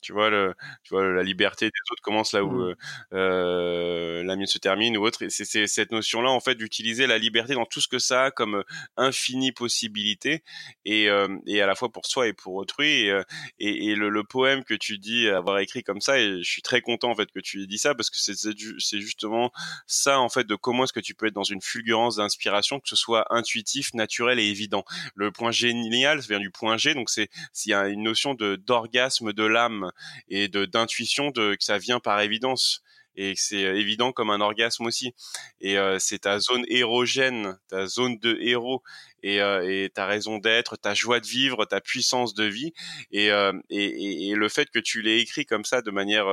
Tu 0.00 0.12
vois, 0.12 0.30
le, 0.30 0.54
tu 0.82 0.94
vois, 0.94 1.04
la 1.10 1.22
liberté 1.22 1.66
des 1.66 1.92
autres 1.92 2.02
commence 2.02 2.32
là 2.32 2.44
où 2.44 2.50
mmh. 2.50 2.62
euh, 2.62 2.74
euh, 3.12 4.24
la 4.24 4.36
mienne 4.36 4.46
se 4.46 4.58
termine 4.58 4.96
ou 4.96 5.04
autre. 5.04 5.22
Et 5.22 5.30
c'est 5.30 5.66
cette 5.66 5.92
notion-là, 5.92 6.30
en 6.30 6.40
fait, 6.40 6.54
d'utiliser 6.54 7.06
la 7.06 7.18
liberté 7.18 7.54
dans 7.54 7.66
tout 7.66 7.80
ce 7.80 7.88
que 7.88 7.98
ça 7.98 8.24
a 8.24 8.30
comme 8.30 8.56
euh, 8.56 8.64
infinie 8.96 9.52
possibilité 9.52 10.42
et, 10.84 11.08
euh, 11.08 11.28
et 11.46 11.60
à 11.60 11.66
la 11.66 11.74
fois 11.74 11.90
pour 11.90 12.06
soi 12.06 12.28
et 12.28 12.32
pour 12.32 12.54
autrui. 12.54 13.04
Et, 13.04 13.10
euh, 13.10 13.22
et, 13.58 13.90
et 13.90 13.94
le, 13.94 14.08
le, 14.08 14.24
poème 14.24 14.64
que 14.64 14.74
tu 14.74 14.98
dis 14.98 15.28
avoir 15.28 15.58
écrit 15.58 15.82
comme 15.82 16.00
ça, 16.00 16.18
et 16.18 16.42
je 16.42 16.50
suis 16.50 16.62
très 16.62 16.80
content 16.80 17.10
en 17.10 17.14
fait 17.14 17.30
que 17.32 17.40
tu 17.40 17.62
aies 17.62 17.66
dit 17.66 17.78
ça 17.78 17.94
parce 17.94 18.10
que 18.10 18.18
c'est 18.18 19.00
justement 19.00 19.50
ça 19.86 20.20
en 20.20 20.28
fait 20.28 20.46
de 20.46 20.54
comment 20.54 20.84
est-ce 20.84 20.92
que 20.92 21.00
tu 21.00 21.14
peux 21.14 21.26
être 21.26 21.34
dans 21.34 21.42
une 21.42 21.60
fulgurance 21.60 22.16
d'inspiration, 22.16 22.78
que 22.78 22.88
ce 22.88 22.96
soit 22.96 23.26
intuitif, 23.34 23.92
naturel 23.94 24.38
et 24.38 24.44
évident. 24.44 24.84
Le 25.14 25.32
point 25.32 25.50
génial, 25.50 26.22
ça 26.22 26.28
vient 26.28 26.38
du 26.38 26.50
point 26.50 26.76
G, 26.76 26.94
donc 26.94 27.10
c'est 27.10 27.28
s'il 27.52 27.70
y 27.70 27.74
a 27.74 27.88
une 27.88 28.02
notion 28.02 28.34
de 28.34 28.56
d'orgasme 28.56 29.32
de 29.32 29.44
l'âme 29.44 29.89
et 30.28 30.48
de 30.48 30.64
d'intuition 30.64 31.30
de 31.30 31.54
que 31.54 31.64
ça 31.64 31.78
vient 31.78 32.00
par 32.00 32.20
évidence 32.20 32.82
et 33.16 33.34
que 33.34 33.40
c'est 33.40 33.64
euh, 33.64 33.76
évident 33.76 34.12
comme 34.12 34.30
un 34.30 34.40
orgasme 34.40 34.86
aussi. 34.86 35.12
Et 35.60 35.78
euh, 35.78 35.98
c'est 35.98 36.20
ta 36.20 36.38
zone 36.38 36.64
érogène, 36.68 37.58
ta 37.68 37.86
zone 37.86 38.18
de 38.18 38.38
héros. 38.40 38.82
et, 39.22 39.36
et 39.38 39.90
ta 39.92 40.06
raison 40.06 40.38
d'être, 40.38 40.76
ta 40.76 40.94
joie 40.94 41.20
de 41.20 41.26
vivre, 41.26 41.64
ta 41.66 41.80
puissance 41.80 42.34
de 42.34 42.44
vie 42.44 42.72
et, 43.12 43.28
et, 43.68 44.28
et 44.30 44.34
le 44.34 44.48
fait 44.48 44.70
que 44.70 44.78
tu 44.78 45.02
l'aies 45.02 45.20
écrit 45.20 45.44
comme 45.44 45.64
ça 45.64 45.82
de 45.82 45.90
manière 45.90 46.26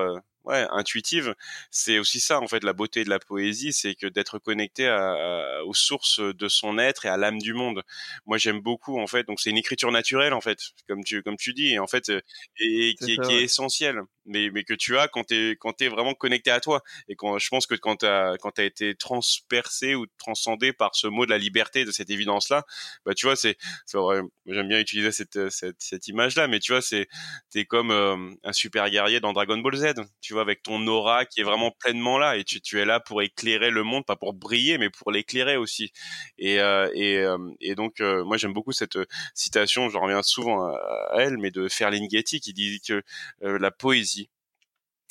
ouais, 0.47 0.65
intuitive, 0.71 1.35
c'est 1.71 1.99
aussi 1.99 2.19
ça 2.19 2.39
en 2.39 2.47
fait 2.47 2.63
la 2.63 2.73
beauté 2.73 3.03
de 3.03 3.09
la 3.09 3.19
poésie, 3.19 3.73
c'est 3.73 3.95
que 3.95 4.07
d'être 4.07 4.39
connecté 4.39 4.87
à, 4.87 5.63
aux 5.65 5.73
sources 5.73 6.19
de 6.19 6.47
son 6.47 6.77
être 6.77 7.05
et 7.05 7.09
à 7.09 7.17
l'âme 7.17 7.39
du 7.39 7.53
monde. 7.53 7.83
Moi 8.25 8.37
j'aime 8.37 8.59
beaucoup 8.61 8.99
en 8.99 9.07
fait, 9.07 9.27
donc 9.27 9.39
c'est 9.39 9.49
une 9.49 9.57
écriture 9.57 9.91
naturelle 9.91 10.33
en 10.33 10.41
fait, 10.41 10.59
comme 10.87 11.03
tu 11.03 11.21
comme 11.23 11.37
tu 11.37 11.53
dis, 11.53 11.73
et 11.73 11.79
en 11.79 11.87
fait 11.87 12.09
et, 12.09 12.95
qui, 12.95 13.13
est, 13.13 13.21
qui 13.21 13.33
est 13.33 13.43
essentielle 13.43 14.01
mais, 14.27 14.49
mais 14.51 14.63
que 14.63 14.73
tu 14.73 14.97
as 14.97 15.07
quand 15.07 15.25
tu 15.25 15.51
es, 15.51 15.55
quand 15.55 15.81
es 15.81 15.87
vraiment 15.87 16.13
connecté 16.13 16.51
à 16.51 16.59
toi. 16.59 16.83
Et 17.07 17.15
quand, 17.15 17.37
je 17.37 17.47
pense 17.49 17.65
que 17.67 17.75
quand 17.75 17.97
tu 17.97 18.05
as, 18.05 18.35
as 18.57 18.63
été 18.63 18.95
transpercé 18.95 19.95
ou 19.95 20.05
transcendé 20.17 20.73
par 20.73 20.95
ce 20.95 21.07
mot 21.07 21.25
de 21.25 21.31
la 21.31 21.37
liberté, 21.37 21.85
de 21.85 21.91
cette 21.91 22.09
évidence-là, 22.09 22.65
bah, 23.05 23.13
tu 23.13 23.25
vois, 23.25 23.35
c'est, 23.35 23.57
j'aime 23.93 24.67
bien 24.67 24.79
utiliser 24.79 25.11
cette, 25.11 25.49
cette, 25.49 25.77
cette 25.79 26.07
image-là, 26.07 26.47
mais 26.47 26.59
tu 26.59 26.71
vois, 26.71 26.81
c'est, 26.81 27.07
t'es 27.51 27.65
comme 27.65 27.91
euh, 27.91 28.15
un 28.43 28.53
super 28.53 28.89
guerrier 28.89 29.19
dans 29.19 29.33
Dragon 29.33 29.57
Ball 29.57 29.75
Z, 29.75 29.93
tu 30.21 30.33
vois, 30.33 30.41
avec 30.41 30.63
ton 30.63 30.85
aura 30.87 31.25
qui 31.25 31.41
est 31.41 31.43
vraiment 31.43 31.71
pleinement 31.71 32.17
là, 32.17 32.37
et 32.37 32.43
tu, 32.43 32.61
tu 32.61 32.79
es 32.79 32.85
là 32.85 32.99
pour 32.99 33.21
éclairer 33.21 33.69
le 33.69 33.83
monde, 33.83 34.05
pas 34.05 34.15
pour 34.15 34.33
briller, 34.33 34.77
mais 34.77 34.89
pour 34.89 35.11
l'éclairer 35.11 35.57
aussi. 35.57 35.91
Et, 36.37 36.59
euh, 36.59 36.89
et, 36.93 37.17
euh, 37.19 37.37
et 37.61 37.75
donc, 37.75 37.99
moi, 37.99 38.37
j'aime 38.37 38.53
beaucoup 38.53 38.71
cette 38.71 38.97
citation, 39.33 39.89
je 39.89 39.97
reviens 39.97 40.23
souvent 40.23 40.65
à, 40.65 40.77
à 41.11 41.21
elle, 41.21 41.37
mais 41.37 41.51
de 41.51 41.67
Ferlinghetti 41.67 42.39
qui 42.39 42.53
dit 42.53 42.81
que 42.81 43.03
la 43.41 43.71
poésie 43.71 44.16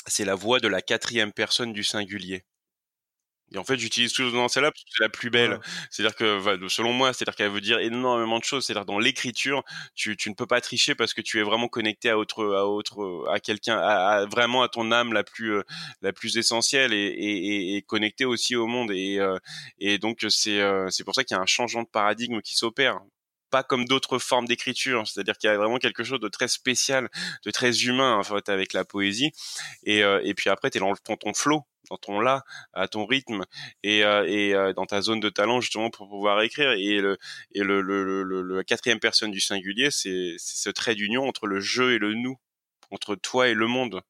c'est 0.07 0.25
la 0.25 0.35
voix 0.35 0.61
de 0.61 0.69
la 0.69 0.83
quatrième 0.83 1.33
personne 1.33 1.73
du 1.73 1.85
singulier. 1.85 2.45
Et 3.53 3.59
en 3.59 3.65
fait, 3.65 3.79
j'utilise 3.79 4.13
toujours 4.13 4.51
celle-là 4.51 4.73
parce 4.73 4.83
que 4.83 4.91
c'est 4.97 5.05
la 5.05 5.09
plus 5.09 5.31
belle. 5.31 5.61
C'est-à-dire 5.91 6.17
que, 6.17 6.69
selon 6.69 6.93
moi, 6.93 7.13
c'est-à-dire 7.13 7.37
qu'elle 7.37 7.51
veut 7.51 7.61
dire 7.61 7.79
énormément 7.79 8.39
de 8.39 8.45
choses. 8.45 8.67
C'est-à-dire 8.67 8.85
dans 8.85 8.99
l'écriture, 8.99 9.63
tu, 9.95 10.17
tu 10.17 10.31
ne 10.31 10.35
peux 10.35 10.47
pas 10.47 10.61
tricher 10.61 10.97
parce 10.97 11.15
que 11.15 11.21
tu 11.21 11.39
es 11.39 11.43
vraiment 11.45 11.69
connecté 11.69 12.11
à 12.11 12.19
autre, 12.19 12.45
à 12.57 12.67
autre, 12.67 13.25
à 13.33 13.39
quelqu'un, 13.39 13.79
à, 13.79 14.27
vraiment 14.27 14.63
à 14.63 14.69
ton 14.69 14.91
âme 14.91 15.13
la 15.13 15.23
plus, 15.23 15.55
euh, 15.59 15.63
la 16.03 16.13
plus 16.13 16.37
essentielle 16.39 16.93
et, 16.93 16.97
et, 16.97 17.77
et, 17.77 17.83
connecté 17.83 18.25
aussi 18.25 18.57
au 18.57 18.67
monde. 18.67 18.91
Et, 18.91 19.21
euh, 19.21 19.39
et 19.79 19.99
donc 19.99 20.25
c'est, 20.29 20.61
euh, 20.61 20.89
c'est 20.91 21.05
pour 21.05 21.15
ça 21.15 21.23
qu'il 21.23 21.37
y 21.37 21.39
a 21.39 21.43
un 21.43 21.47
changement 21.47 21.83
de 21.83 21.89
paradigme 21.89 22.41
qui 22.43 22.57
s'opère 22.57 23.01
pas 23.57 23.63
comme 23.63 23.87
d'autres 23.87 24.19
formes 24.19 24.47
d'écriture, 24.47 25.09
c'est-à-dire 25.09 25.39
qu'il 25.39 25.49
y 25.49 25.51
a 25.51 25.57
vraiment 25.57 25.79
quelque 25.79 26.05
chose 26.05 26.21
de 26.21 26.29
très 26.29 26.47
spécial, 26.47 27.09
de 27.47 27.51
très 27.51 27.73
humain 27.85 28.15
en 28.19 28.23
fait 28.23 28.51
avec 28.51 28.75
la 28.75 28.85
poésie. 28.85 29.31
Et, 29.85 30.05
euh, 30.05 30.21
et 30.25 30.35
puis 30.35 30.51
après, 30.51 30.69
tu 30.71 30.77
es 30.77 30.81
dans 30.81 30.95
ton, 30.95 31.17
ton 31.17 31.33
flow, 31.33 31.63
dans 31.89 31.97
ton 31.97 32.21
là, 32.21 32.45
à 32.75 32.87
ton 32.87 33.07
rythme 33.07 33.47
et, 33.83 34.05
euh, 34.05 34.27
et 34.29 34.55
euh, 34.55 34.75
dans 34.75 34.85
ta 34.85 35.01
zone 35.01 35.21
de 35.21 35.31
talent 35.31 35.63
justement 35.63 35.89
pour 35.89 36.07
pouvoir 36.07 36.43
écrire. 36.43 36.73
Et 36.73 37.01
le, 37.01 37.17
et 37.53 37.63
le, 37.63 37.81
le, 37.81 38.23
le, 38.25 38.43
le 38.43 38.63
quatrième 38.63 39.01
personne 39.01 39.31
du 39.31 39.41
singulier, 39.41 39.89
c'est 39.91 40.35
ce 40.39 40.69
trait 40.69 40.95
d'union 40.95 41.27
entre 41.27 41.47
le 41.47 41.59
jeu 41.61 41.95
et 41.95 41.99
le 41.99 42.13
nous, 42.13 42.37
entre 42.91 43.15
toi 43.15 43.49
et 43.49 43.55
le 43.55 43.67
monde 43.67 44.03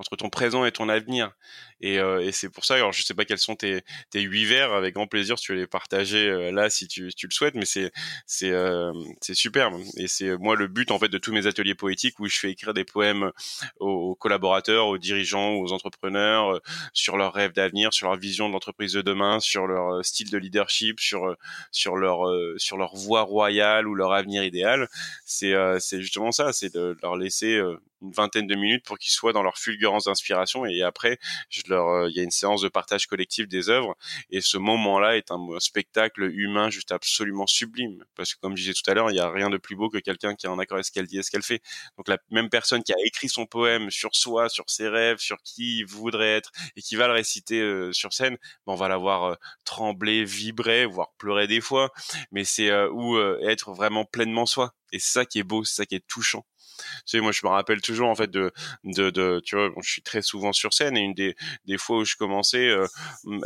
entre 0.00 0.16
ton 0.16 0.30
présent 0.30 0.64
et 0.64 0.72
ton 0.72 0.88
avenir. 0.88 1.32
Et, 1.80 1.98
euh, 1.98 2.20
et 2.20 2.32
c'est 2.32 2.48
pour 2.48 2.64
ça, 2.64 2.74
alors 2.74 2.92
je 2.92 3.02
sais 3.02 3.14
pas 3.14 3.24
quels 3.24 3.38
sont 3.38 3.54
tes, 3.56 3.82
tes 4.10 4.20
huit 4.22 4.46
vers, 4.46 4.72
avec 4.72 4.94
grand 4.94 5.06
plaisir 5.06 5.36
tu 5.36 5.54
les 5.54 5.66
partager 5.66 6.28
euh, 6.28 6.50
là 6.52 6.70
si 6.70 6.88
tu, 6.88 7.12
tu 7.14 7.26
le 7.26 7.32
souhaites, 7.32 7.54
mais 7.54 7.64
c'est 7.64 7.92
c'est 8.26 8.50
euh, 8.50 8.92
superbe. 9.20 9.74
Et 9.96 10.08
c'est 10.08 10.36
moi 10.36 10.56
le 10.56 10.66
but 10.66 10.90
en 10.90 10.98
fait 10.98 11.08
de 11.08 11.18
tous 11.18 11.32
mes 11.32 11.46
ateliers 11.46 11.74
poétiques 11.74 12.18
où 12.20 12.26
je 12.28 12.38
fais 12.38 12.50
écrire 12.50 12.74
des 12.74 12.84
poèmes 12.84 13.30
aux, 13.78 14.14
collaborateurs, 14.14 14.86
aux 14.88 14.98
dirigeants, 14.98 15.52
aux 15.54 15.72
entrepreneurs 15.72 16.54
euh, 16.54 16.60
sur 16.92 17.16
leurs 17.16 17.32
rêves 17.32 17.52
d'avenir, 17.52 17.92
sur 17.92 18.08
leur 18.08 18.16
vision 18.16 18.48
de 18.48 18.52
l'entreprise 18.54 18.92
de 18.94 19.02
demain, 19.02 19.40
sur 19.40 19.66
leur 19.66 19.96
euh, 19.96 20.02
style 20.02 20.30
de 20.30 20.38
leadership, 20.38 21.00
sur 21.00 21.36
sur 21.70 21.96
leur 21.96 22.20
sur 22.56 22.76
leur 22.76 22.94
voie 22.96 23.22
royale 23.22 23.86
ou 23.86 23.94
leur 23.94 24.12
avenir 24.12 24.44
idéal. 24.44 24.88
C'est 25.24 25.54
c'est 25.78 26.00
justement 26.00 26.32
ça, 26.32 26.52
c'est 26.52 26.72
de 26.74 26.96
leur 27.02 27.16
laisser 27.16 27.60
une 28.02 28.12
vingtaine 28.12 28.46
de 28.46 28.54
minutes 28.54 28.84
pour 28.84 28.98
qu'ils 28.98 29.12
soient 29.12 29.32
dans 29.32 29.42
leur 29.42 29.58
fulgurance 29.58 30.04
d'inspiration 30.04 30.64
et 30.66 30.82
après 30.82 31.18
je 31.48 31.62
leur 31.68 31.88
euh, 31.88 32.10
il 32.10 32.16
y 32.16 32.20
a 32.20 32.22
une 32.22 32.30
séance 32.30 32.62
de 32.62 32.68
partage 32.68 33.06
collectif 33.06 33.48
des 33.48 33.68
œuvres 33.68 33.96
et 34.30 34.40
ce 34.40 34.56
moment-là 34.58 35.16
est 35.16 35.30
un 35.30 35.38
spectacle 35.58 36.22
humain 36.22 36.70
juste 36.70 36.92
absolument 36.92 37.46
sublime 37.46 38.04
parce 38.16 38.34
que 38.34 38.40
comme 38.40 38.56
je 38.56 38.62
disais 38.62 38.74
tout 38.74 38.88
à 38.90 38.94
l'heure 38.94 39.10
il 39.10 39.16
y 39.16 39.20
a 39.20 39.30
rien 39.30 39.50
de 39.50 39.58
plus 39.58 39.76
beau 39.76 39.88
que 39.88 39.98
quelqu'un 39.98 40.34
qui 40.34 40.46
est 40.46 40.48
en 40.48 40.58
accord 40.58 40.76
avec 40.76 40.86
ce 40.86 40.92
qu'elle 40.92 41.06
dit 41.06 41.18
et 41.18 41.22
ce 41.22 41.30
qu'elle 41.30 41.42
fait. 41.42 41.62
Donc 41.96 42.08
la 42.08 42.18
même 42.30 42.48
personne 42.48 42.82
qui 42.82 42.92
a 42.92 42.96
écrit 43.04 43.28
son 43.28 43.46
poème 43.46 43.90
sur 43.90 44.14
soi 44.14 44.48
sur 44.48 44.68
ses 44.68 44.88
rêves 44.88 45.18
sur 45.18 45.38
qui 45.42 45.78
il 45.78 45.84
voudrait 45.84 46.36
être 46.36 46.50
et 46.76 46.82
qui 46.82 46.96
va 46.96 47.06
le 47.06 47.12
réciter 47.14 47.60
euh, 47.60 47.92
sur 47.92 48.12
scène 48.12 48.36
ben 48.66 48.72
on 48.72 48.76
va 48.76 48.88
la 48.88 48.96
voir 48.96 49.24
euh, 49.24 49.34
trembler 49.64 50.24
vibrer 50.24 50.86
voire 50.86 51.12
pleurer 51.18 51.46
des 51.46 51.60
fois 51.60 51.90
mais 52.32 52.44
c'est 52.44 52.70
ou 52.88 53.18
être 53.42 53.72
vraiment 53.72 54.04
pleinement 54.04 54.46
soi 54.46 54.74
et 54.92 54.98
c'est 54.98 55.12
ça 55.12 55.24
qui 55.24 55.38
est 55.38 55.44
beau 55.44 55.64
c'est 55.64 55.74
ça 55.76 55.86
qui 55.86 55.94
est 55.94 56.06
touchant 56.06 56.44
tu 56.80 57.02
sais, 57.06 57.20
moi, 57.20 57.32
je 57.32 57.40
me 57.44 57.50
rappelle 57.50 57.80
toujours, 57.80 58.08
en 58.08 58.14
fait, 58.14 58.30
de, 58.30 58.52
de, 58.84 59.10
de 59.10 59.40
tu 59.44 59.56
vois, 59.56 59.70
je 59.82 59.90
suis 59.90 60.02
très 60.02 60.22
souvent 60.22 60.52
sur 60.52 60.72
scène 60.74 60.96
et 60.96 61.00
une 61.00 61.14
des, 61.14 61.34
des 61.64 61.78
fois 61.78 61.98
où 61.98 62.04
je 62.04 62.16
commençais 62.16 62.68
euh, 62.68 62.86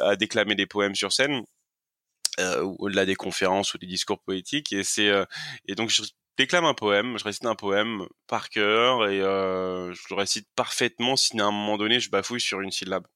à 0.03 0.17
déclamer 0.17 0.55
des 0.55 0.67
poèmes 0.67 0.95
sur 0.95 1.13
scène, 1.13 1.43
euh, 2.41 2.63
au-delà 2.79 3.07
des 3.07 3.15
conférences 3.15 3.75
ou 3.75 3.79
des 3.79 3.87
discours 3.87 4.21
poétiques, 4.21 4.73
et 4.73 4.83
c'est, 4.85 5.09
euh, 5.09 5.25
et 5.69 5.75
donc 5.77 5.91
je 5.91 6.03
déclame 6.37 6.65
un 6.65 6.75
poème, 6.75 7.19
je 7.19 7.25
récite 7.25 7.47
un 7.47 7.55
poème 7.55 8.07
par 8.27 8.49
cœur 8.49 9.09
et 9.09 9.21
euh, 9.21 9.93
je 9.93 10.03
le 10.11 10.17
récite 10.17 10.49
parfaitement 10.57 11.17
si 11.17 11.39
à 11.41 11.45
un 11.45 11.51
moment 11.51 11.77
donné 11.79 12.01
je 12.01 12.11
bafouille 12.11 12.41
sur 12.41 12.61
une 12.61 12.71
syllabe. 12.71 13.07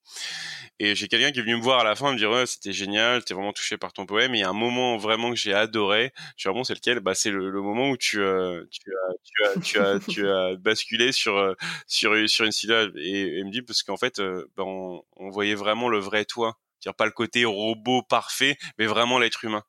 Et 0.81 0.95
j'ai 0.95 1.09
quelqu'un 1.09 1.33
qui 1.33 1.41
est 1.41 1.43
venu 1.43 1.57
me 1.57 1.63
voir 1.63 1.81
à 1.81 1.85
la 1.85 1.97
fin 1.97 2.13
me 2.13 2.19
dire 2.19 2.31
ouais, 2.31 2.47
c'était 2.47 2.73
génial, 2.73 3.21
j'étais 3.21 3.35
vraiment 3.35 3.53
touché 3.53 3.77
par 3.77 3.93
ton 3.93 4.07
poème. 4.07 4.35
Et 4.35 4.39
il 4.39 4.41
y 4.43 4.45
a 4.45 4.49
un 4.49 4.53
moment 4.53 4.97
vraiment 4.97 5.31
que 5.31 5.37
j'ai 5.37 5.53
adoré. 5.53 6.13
Je 6.37 6.43
suis 6.49 6.51
bon 6.55 6.63
c'est 6.63 6.75
lequel? 6.75 7.01
Bah 7.01 7.15
c'est 7.15 7.31
le, 7.31 7.51
moment 7.61 7.91
où 7.91 7.97
tu, 7.97 8.21
euh, 8.21 8.65
tu, 8.71 8.81
as, 8.93 9.15
tu, 9.25 9.45
as, 9.45 9.61
tu 9.61 9.81
as 9.81 9.99
tu 10.09 10.29
as 10.29 10.57
basculé 10.57 11.11
sur 11.13 11.37
euh, 11.37 11.55
sur 11.89 12.15
sur 12.29 12.45
une 12.45 12.53
syllabe 12.53 12.97
et, 12.97 13.39
il 13.39 13.45
me 13.47 13.51
dit 13.51 13.63
parce 13.63 13.83
qu'en 13.83 13.97
fait 13.97 14.21
euh, 14.21 14.47
bah, 14.57 14.65
on, 14.65 15.03
on, 15.17 15.31
voyait 15.31 15.57
vraiment 15.57 15.89
le 15.89 15.99
vrai 15.99 16.25
toi, 16.25 16.59
dire 16.81 16.95
pas 16.95 17.07
le 17.07 17.13
côté 17.13 17.45
robot 17.45 18.03
parfait, 18.03 18.57
mais 18.79 18.87
vraiment 18.87 19.19
l'être 19.19 19.45
humain. 19.45 19.65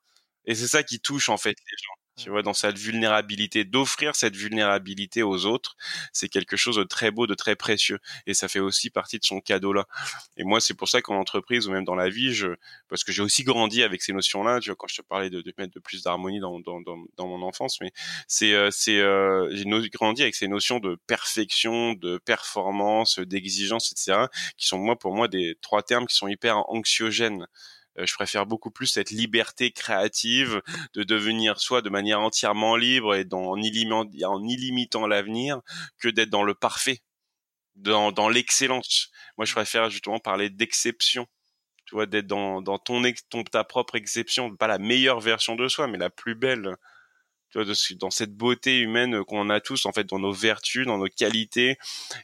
Et 0.46 0.54
c'est 0.54 0.68
ça 0.68 0.82
qui 0.82 1.00
touche 1.00 1.28
en 1.28 1.36
fait 1.36 1.50
les 1.50 1.76
gens 1.84 1.99
tu 2.20 2.30
vois, 2.30 2.42
dans 2.42 2.54
cette 2.54 2.78
vulnérabilité, 2.78 3.64
d'offrir 3.64 4.14
cette 4.14 4.36
vulnérabilité 4.36 5.22
aux 5.22 5.46
autres, 5.46 5.76
c'est 6.12 6.28
quelque 6.28 6.56
chose 6.56 6.76
de 6.76 6.84
très 6.84 7.10
beau, 7.10 7.26
de 7.26 7.34
très 7.34 7.56
précieux, 7.56 7.98
et 8.26 8.34
ça 8.34 8.48
fait 8.48 8.60
aussi 8.60 8.90
partie 8.90 9.18
de 9.18 9.24
son 9.24 9.40
cadeau-là. 9.40 9.86
Et 10.36 10.44
moi, 10.44 10.60
c'est 10.60 10.74
pour 10.74 10.88
ça 10.88 11.00
qu'en 11.00 11.16
entreprise 11.16 11.66
ou 11.66 11.72
même 11.72 11.84
dans 11.84 11.94
la 11.94 12.08
vie, 12.10 12.34
je, 12.34 12.48
parce 12.88 13.04
que 13.04 13.12
j'ai 13.12 13.22
aussi 13.22 13.44
grandi 13.44 13.82
avec 13.82 14.02
ces 14.02 14.12
notions-là, 14.12 14.60
tu 14.60 14.68
vois, 14.68 14.76
quand 14.76 14.88
je 14.88 14.96
te 14.96 15.02
parlais 15.02 15.30
de, 15.30 15.40
de 15.40 15.52
mettre 15.58 15.74
de 15.74 15.80
plus 15.80 16.02
d'harmonie 16.02 16.40
dans, 16.40 16.60
dans, 16.60 16.80
dans, 16.80 16.98
dans, 17.16 17.26
mon 17.26 17.42
enfance, 17.42 17.80
mais 17.80 17.92
c'est, 18.28 18.52
euh, 18.52 18.70
c'est, 18.70 18.98
euh, 18.98 19.48
j'ai 19.52 19.64
grandi 19.90 20.22
avec 20.22 20.34
ces 20.34 20.48
notions 20.48 20.78
de 20.78 20.96
perfection, 21.06 21.94
de 21.94 22.18
performance, 22.18 23.18
d'exigence, 23.18 23.92
etc., 23.92 24.26
qui 24.56 24.66
sont 24.66 24.78
moi, 24.78 24.98
pour 24.98 25.14
moi, 25.14 25.28
des 25.28 25.56
trois 25.60 25.82
termes 25.82 26.06
qui 26.06 26.16
sont 26.16 26.28
hyper 26.28 26.68
anxiogènes. 26.70 27.46
Euh, 28.00 28.06
je 28.06 28.14
préfère 28.14 28.46
beaucoup 28.46 28.70
plus 28.70 28.86
cette 28.86 29.10
liberté 29.10 29.70
créative 29.70 30.62
de 30.94 31.02
devenir 31.02 31.60
soi 31.60 31.82
de 31.82 31.90
manière 31.90 32.20
entièrement 32.20 32.76
libre 32.76 33.14
et 33.14 33.24
dans, 33.24 33.52
en, 33.52 33.56
illimitant, 33.56 35.06
l'avenir 35.06 35.60
que 35.98 36.08
d'être 36.08 36.30
dans 36.30 36.42
le 36.42 36.54
parfait, 36.54 37.00
dans, 37.76 38.12
dans 38.12 38.28
l'excellence. 38.28 39.10
Moi, 39.36 39.44
je 39.44 39.52
préfère 39.52 39.90
justement 39.90 40.18
parler 40.18 40.50
d'exception. 40.50 41.26
Tu 41.86 41.96
vois, 41.96 42.06
d'être 42.06 42.28
dans, 42.28 42.62
dans 42.62 42.78
ton, 42.78 43.02
ton, 43.30 43.42
ta 43.42 43.64
propre 43.64 43.96
exception, 43.96 44.54
pas 44.54 44.68
la 44.68 44.78
meilleure 44.78 45.18
version 45.18 45.56
de 45.56 45.66
soi, 45.66 45.88
mais 45.88 45.98
la 45.98 46.08
plus 46.10 46.36
belle, 46.36 46.76
tu 47.50 47.60
vois, 47.60 47.74
dans 47.98 48.10
cette 48.10 48.36
beauté 48.36 48.78
humaine 48.78 49.24
qu'on 49.24 49.50
a 49.50 49.60
tous, 49.60 49.86
en 49.86 49.92
fait, 49.92 50.04
dans 50.04 50.20
nos 50.20 50.32
vertus, 50.32 50.86
dans 50.86 50.98
nos 50.98 51.08
qualités 51.08 51.78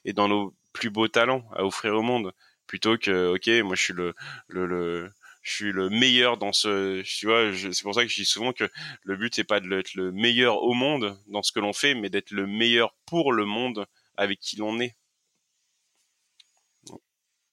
et 0.05 0.13
dans 0.13 0.29
nos 0.29 0.55
plus 0.73 0.91
beaux 0.91 1.09
talents 1.09 1.45
à 1.53 1.65
offrir 1.65 1.97
au 1.97 2.03
monde, 2.03 2.33
plutôt 2.69 2.97
que, 2.97 3.35
ok, 3.35 3.65
moi 3.65 3.75
je 3.75 3.83
suis 3.83 3.93
le, 3.93 4.15
le, 4.49 4.67
le 4.67 5.11
je 5.47 5.55
suis 5.55 5.73
le 5.73 5.89
meilleur 5.89 6.39
dans 6.39 6.53
ce 6.53 7.03
tu 7.03 7.27
vois 7.27 7.53
c'est 7.55 7.83
pour 7.85 7.95
ça 7.95 8.03
que 8.03 8.09
je 8.09 8.17
dis 8.17 8.27
souvent 8.27 8.53
que 8.53 8.69
le 9.05 9.17
but 9.17 9.33
c'est 9.33 9.45
pas 9.45 9.61
d'être 9.61 9.95
le 9.95 10.11
meilleur 10.11 10.61
au 10.65 10.75
monde 10.75 11.17
dans 11.29 11.43
ce 11.45 11.53
que 11.53 11.61
l'on 11.61 11.73
fait 11.73 11.95
mais 11.95 12.11
d'être 12.11 12.33
le 12.33 12.49
meilleur 12.49 12.97
pour 13.07 13.33
le 13.33 13.45
monde 13.45 13.87
avec 14.17 14.41
qui 14.41 14.57
l'on 14.57 14.81
est. 14.81 14.97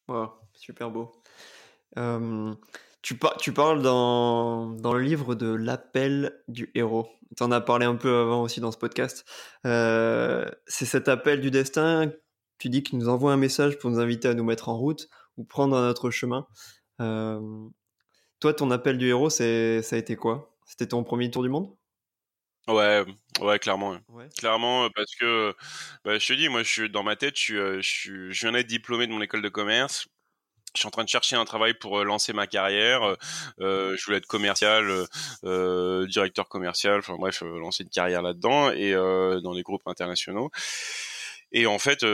Wow, 0.08 0.32
super 0.56 0.90
beau. 0.90 1.12
Tu, 3.04 3.16
parles 3.16 3.82
dans, 3.84 4.70
dans 4.70 4.94
le 4.94 5.02
livre 5.02 5.36
de 5.36 5.54
l'appel 5.54 6.42
du 6.48 6.72
héros. 6.74 7.08
Tu 7.38 7.44
en 7.44 7.52
as 7.52 7.62
parlé 7.62 7.86
un 7.86 7.96
peu 7.96 8.16
avant 8.16 8.42
aussi 8.42 8.60
dans 8.60 8.72
ce 8.72 8.78
podcast. 8.78 9.24
Euh, 9.68 10.46
c'est 10.66 10.86
cet 10.86 11.10
appel 11.10 11.42
du 11.42 11.52
destin. 11.52 12.12
Tu 12.58 12.70
dis 12.70 12.82
qu'il 12.82 12.98
nous 12.98 13.10
envoie 13.10 13.34
un 13.34 13.38
message 13.38 13.78
pour 13.78 13.92
nous 13.92 14.00
inviter 14.00 14.30
à 14.30 14.34
nous 14.34 14.44
mettre 14.44 14.70
en 14.70 14.78
route 14.78 15.10
ou 15.38 15.44
prendre 15.44 15.76
un 15.76 15.90
autre 15.90 16.10
chemin 16.10 16.48
toi, 18.44 18.54
ton 18.54 18.72
appel 18.72 18.98
du 18.98 19.08
héros, 19.08 19.30
c'est, 19.30 19.82
ça 19.84 19.96
a 19.96 20.00
été 20.00 20.18
quoi? 20.18 20.54
C'était 20.66 20.88
ton 20.88 21.02
premier 21.06 21.32
tour 21.32 21.44
du 21.44 21.50
monde? 21.50 21.74
Ouais, 22.68 23.06
ouais, 23.40 23.58
clairement. 23.58 23.98
Clairement, 24.38 24.90
parce 24.94 25.16
que 25.16 25.56
bah, 26.04 26.20
je 26.20 26.28
te 26.28 26.34
dis, 26.34 26.50
moi, 26.50 26.62
je 26.62 26.70
suis 26.70 26.90
dans 26.90 27.04
ma 27.04 27.16
tête, 27.16 27.36
je, 27.38 27.80
suis, 27.82 28.34
je, 28.34 28.42
viens 28.42 28.52
d'être 28.52 28.68
diplômé 28.68 29.08
de 29.08 29.14
mon 29.14 29.22
école 29.22 29.42
de 29.42 29.48
commerce. 29.48 30.08
je 30.76 30.82
suis 30.82 30.88
en 30.88 30.92
train 30.92 31.06
de 31.06 31.10
chercher 31.10 31.38
un 31.38 31.46
travail 31.46 31.74
pour 31.74 32.00
euh, 32.00 32.04
lancer 32.04 32.34
ma 32.34 32.46
carrière. 32.46 33.04
Euh, 33.04 33.16
euh, 33.62 33.96
je 33.98 34.04
voulais 34.04 34.18
être 34.18 34.28
commercial, 34.28 34.92
euh, 35.46 36.06
directeur 36.08 36.50
commercial, 36.50 37.00
enfin 37.00 37.16
bref, 37.16 37.44
lancer 37.44 37.84
une 37.84 37.90
carrière 37.90 38.24
là-dedans 38.24 38.72
et 38.72 38.92
dans 38.92 39.56
des 39.56 39.64
groupes 39.64 39.88
internationaux. 39.88 40.52
Et 41.54 41.66
en 41.66 41.80
fait, 41.80 42.06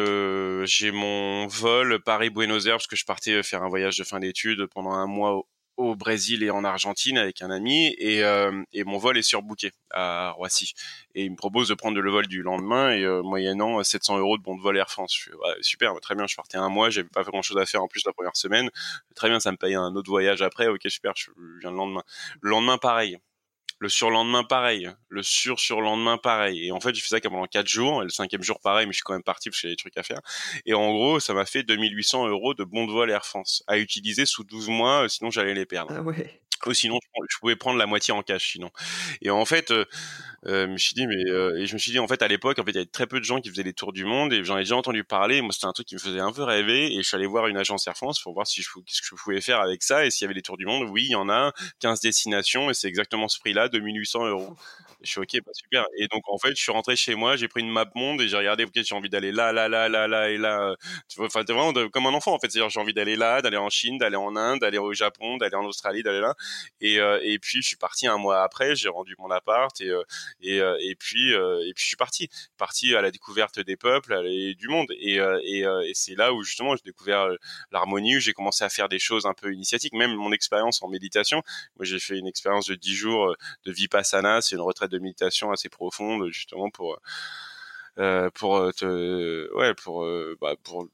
j'ai 0.66 0.92
mon 0.92 1.48
vol 1.48 2.04
Paris-Buenos 2.04 2.68
Aires 2.68 2.76
parce 2.76 2.86
que 2.86 2.96
je 2.96 3.06
partais 3.06 3.42
faire 3.42 3.64
un 3.64 3.70
voyage 3.70 3.98
de 3.98 4.04
fin 4.04 4.20
d'études 4.20 4.68
pendant 4.68 4.92
un 4.92 5.08
mois 5.08 5.44
au 5.80 5.96
Brésil 5.96 6.44
et 6.44 6.52
en 6.52 6.66
Argentine 6.66 7.18
avec 7.18 7.42
un 7.42 7.50
ami 7.50 7.96
et, 7.98 8.22
euh, 8.24 8.52
mon 8.86 8.98
vol 8.98 9.18
est 9.18 9.22
surbooké 9.22 9.72
à 9.92 10.32
Roissy 10.32 10.74
et 11.16 11.24
il 11.24 11.32
me 11.32 11.38
propose 11.38 11.70
de 11.70 11.74
prendre 11.74 12.00
le 12.00 12.12
vol 12.12 12.28
du 12.28 12.42
lendemain 12.42 12.92
et 12.92 13.04
euh, 13.06 13.24
moyennant 13.24 13.82
700 13.82 14.20
euros 14.20 14.38
de 14.38 14.44
bon 14.44 14.58
de 14.58 14.62
vol 14.62 14.78
Air 14.78 14.90
France. 14.90 15.30
Super, 15.62 15.94
très 16.02 16.16
bien, 16.16 16.28
je 16.28 16.36
partais 16.36 16.58
un 16.58 16.68
mois, 16.68 16.90
j'avais 16.90 17.08
pas 17.08 17.24
grand 17.24 17.42
chose 17.42 17.58
à 17.58 17.66
faire 17.66 17.82
en 17.82 17.88
plus 17.88 18.04
la 18.06 18.12
première 18.12 18.36
semaine, 18.36 18.70
très 19.16 19.30
bien, 19.30 19.40
ça 19.40 19.52
me 19.54 19.58
paye 19.58 19.76
un 19.76 19.96
autre 19.96 20.10
voyage 20.10 20.42
après, 20.42 20.68
ok 20.68 20.82
super, 20.90 21.14
je 21.16 21.32
viens 21.62 21.72
le 21.72 21.78
lendemain. 21.78 22.04
Le 22.42 22.50
lendemain 22.50 22.78
pareil, 22.78 23.18
le 23.80 23.88
surlendemain, 23.88 24.44
pareil. 24.44 24.90
Le 25.08 25.24
sur-surlendemain, 25.24 26.18
pareil. 26.18 26.68
Et 26.68 26.72
en 26.72 26.82
fait, 26.82 26.94
j'ai 26.94 27.02
fait 27.02 27.08
ça 27.08 27.22
pendant 27.22 27.46
quatre 27.46 27.68
jours. 27.68 28.02
Et 28.02 28.04
le 28.04 28.10
cinquième 28.10 28.44
jour, 28.44 28.60
pareil, 28.60 28.86
mais 28.86 28.92
je 28.92 28.98
suis 28.98 29.04
quand 29.04 29.14
même 29.14 29.24
parti 29.24 29.50
parce 29.50 29.62
que 29.62 29.68
j'ai 29.68 29.74
des 29.74 29.78
trucs 29.78 29.98
à 29.98 30.04
faire. 30.04 30.20
Et 30.66 30.74
en 30.74 30.92
gros, 30.92 31.20
ça 31.22 31.34
m'a 31.34 31.46
fait 31.46 31.64
2800 31.64 32.28
euros 32.28 32.54
de 32.54 32.66
bons 32.66 32.86
de 32.86 32.92
vol 32.92 33.10
Air 33.10 33.26
France 33.26 33.64
à 33.68 33.78
utiliser 33.78 34.26
sous 34.26 34.44
12 34.44 34.68
mois, 34.68 35.08
sinon 35.08 35.32
j'allais 35.32 35.54
les 35.54 35.66
perdre. 35.66 35.94
Ah 35.96 36.02
ouais. 36.02 36.42
Ou 36.66 36.74
sinon, 36.74 37.00
je 37.30 37.38
pouvais 37.40 37.56
prendre 37.56 37.78
la 37.78 37.86
moitié 37.86 38.14
en 38.14 38.22
cash, 38.22 38.52
sinon. 38.52 38.70
Et 39.22 39.30
en 39.30 39.46
fait, 39.46 39.72
euh, 39.72 39.86
euh, 40.46 40.66
je 40.66 40.72
me 40.72 40.78
suis 40.78 40.94
dit, 40.94 41.08
mais 41.08 41.24
euh, 41.30 41.58
et 41.58 41.66
je 41.66 41.74
me 41.74 41.80
suis 41.80 41.92
dit, 41.92 42.00
en 42.00 42.08
fait, 42.08 42.22
à 42.22 42.28
l'époque, 42.28 42.60
en 42.60 42.64
fait, 42.64 42.72
il 42.72 42.76
y 42.76 42.78
avait 42.80 42.86
très 42.86 43.08
peu 43.08 43.20
de 43.20 43.26
gens 43.26 43.42
qui 43.42 43.50
faisaient 43.50 43.64
les 43.64 43.74
tours 43.74 43.94
du 43.94 44.06
monde, 44.06 44.34
et 44.34 44.44
j'en 44.44 44.58
ai 44.58 44.62
déjà 44.62 44.76
entendu 44.76 45.04
parler. 45.04 45.42
Moi, 45.42 45.52
c'était 45.52 45.68
un 45.68 45.74
truc 45.74 45.88
qui 45.88 45.96
me 45.96 46.00
faisait 46.00 46.20
un 46.20 46.32
peu 46.32 46.44
rêver, 46.44 46.94
et 46.94 46.98
je 46.98 47.08
suis 47.08 47.16
allé 47.16 47.26
voir 47.26 47.48
une 47.48 47.58
agence 47.58 47.88
Air 47.88 47.96
France 47.96 48.22
pour 48.22 48.34
voir 48.34 48.48
si 48.48 48.62
qu'est-ce 48.62 49.02
que 49.02 49.08
je 49.08 49.16
pouvais 49.16 49.42
faire 49.42 49.60
avec 49.60 49.84
ça, 49.84 50.06
et 50.06 50.12
s'il 50.12 50.26
y 50.26 50.28
avait 50.28 50.36
les 50.36 50.42
tours 50.42 50.58
du 50.58 50.66
monde. 50.66 50.88
Oui, 50.90 51.06
il 51.06 51.12
y 51.12 51.16
en 51.16 51.30
a 51.30 51.54
15 51.80 52.02
destinations, 52.02 52.70
et 52.70 52.74
c'est 52.74 52.88
exactement 52.88 53.28
ce 53.28 53.40
prix-là, 53.40 53.70
2800 53.70 54.28
euros. 54.28 54.56
Je 55.02 55.10
suis 55.12 55.20
ok, 55.22 55.44
bah 55.46 55.52
super. 55.54 55.86
Et 55.98 56.08
donc 56.08 56.24
en 56.28 56.38
fait, 56.38 56.50
je 56.50 56.62
suis 56.62 56.72
rentré 56.72 56.96
chez 56.96 57.16
moi, 57.16 57.36
j'ai 57.36 57.48
pris 57.48 57.62
une 57.62 57.70
map 57.72 57.86
monde 57.96 58.22
et 58.22 58.28
j'ai 58.28 58.38
regardé, 58.38 58.66
ok, 58.66 58.72
j'ai 58.76 58.96
envie 58.96 59.10
d'aller 59.10 59.32
là, 59.32 59.52
là, 59.52 59.68
là, 59.68 59.90
là, 59.90 60.08
là 60.08 60.30
et 60.30 60.38
là. 60.38 60.76
Tu 61.08 61.18
vois, 61.18 61.28
enfin, 61.28 61.44
vraiment 61.48 61.74
comme 61.90 62.06
un 62.08 62.14
enfant 62.14 62.34
en 62.34 62.40
fait. 62.40 62.50
C'est-à-dire, 62.52 62.70
j'ai 62.70 62.80
envie 62.80 62.94
d'aller 62.94 63.16
là, 63.16 63.42
d'aller 63.42 63.58
en 63.58 63.70
Chine, 63.70 63.98
d'aller 63.98 64.16
en 64.16 64.36
Inde, 64.36 64.60
d'aller 64.60 64.78
au 64.78 64.94
Japon, 64.94 65.38
d'aller 65.38 65.56
en 65.56 65.66
Australie, 65.66 66.04
d'aller 66.04 66.20
là. 66.20 66.36
Et, 66.82 67.00
euh, 67.00 67.20
et 67.24 67.40
puis 67.40 67.62
je 67.62 67.68
suis 67.68 67.78
parti 67.78 68.08
un 68.08 68.18
mois 68.18 68.44
après, 68.44 68.76
j'ai 68.76 68.90
rendu 68.90 69.16
mon 69.20 69.32
appart 69.32 69.80
et 69.82 69.90
euh, 69.90 70.04
et, 70.42 70.62
euh, 70.62 70.78
et 70.82 70.96
puis 70.96 71.32
et 71.32 71.74
puis 71.74 71.84
je 71.84 71.88
suis 71.88 71.98
parti, 71.98 72.30
parti 72.58 72.96
à 72.96 73.02
la 73.02 73.12
découverte 73.12 73.60
des 73.60 73.78
peuples 73.78 74.14
et 74.26 74.56
du 74.56 74.68
monde. 74.68 74.88
Et 75.00 75.16
et, 75.44 75.60
et 75.60 75.92
c'est 75.94 76.16
là 76.16 76.34
où 76.34 76.44
justement 76.44 76.76
j'ai 76.76 76.84
découvert 76.86 77.28
l'harmonie, 77.72 78.18
où 78.18 78.20
j'ai 78.20 78.34
commencé 78.34 78.64
à 78.64 78.70
faire 78.70 78.90
des 78.90 79.00
choses 79.00 79.26
un 79.26 79.34
peu 79.34 79.54
initiatiques, 79.54 79.94
même 79.94 80.14
mon 80.16 80.32
expérience 80.32 80.82
en 80.84 80.88
méditation. 80.88 81.42
Moi, 81.78 81.86
j'ai 81.86 82.00
fait 82.00 82.18
une 82.18 82.28
expérience 82.28 82.68
de 82.68 82.76
10 82.76 82.96
jours 82.96 83.36
de 83.66 83.72
vipassana, 83.72 84.42
c'est 84.42 84.56
une 84.56 84.62
retraite 84.62 84.89
de 84.90 85.00
méditation 85.00 85.52
assez 85.52 85.70
profonde 85.70 86.30
justement 86.32 86.70
pour 86.70 87.00
euh, 88.00 88.30
pour 88.34 88.58
euh, 88.58 88.72
te, 88.72 89.54
ouais 89.58 89.74
pour 89.74 90.06
euh, 90.06 90.38
bah, 90.40 90.56
pour 90.64 90.88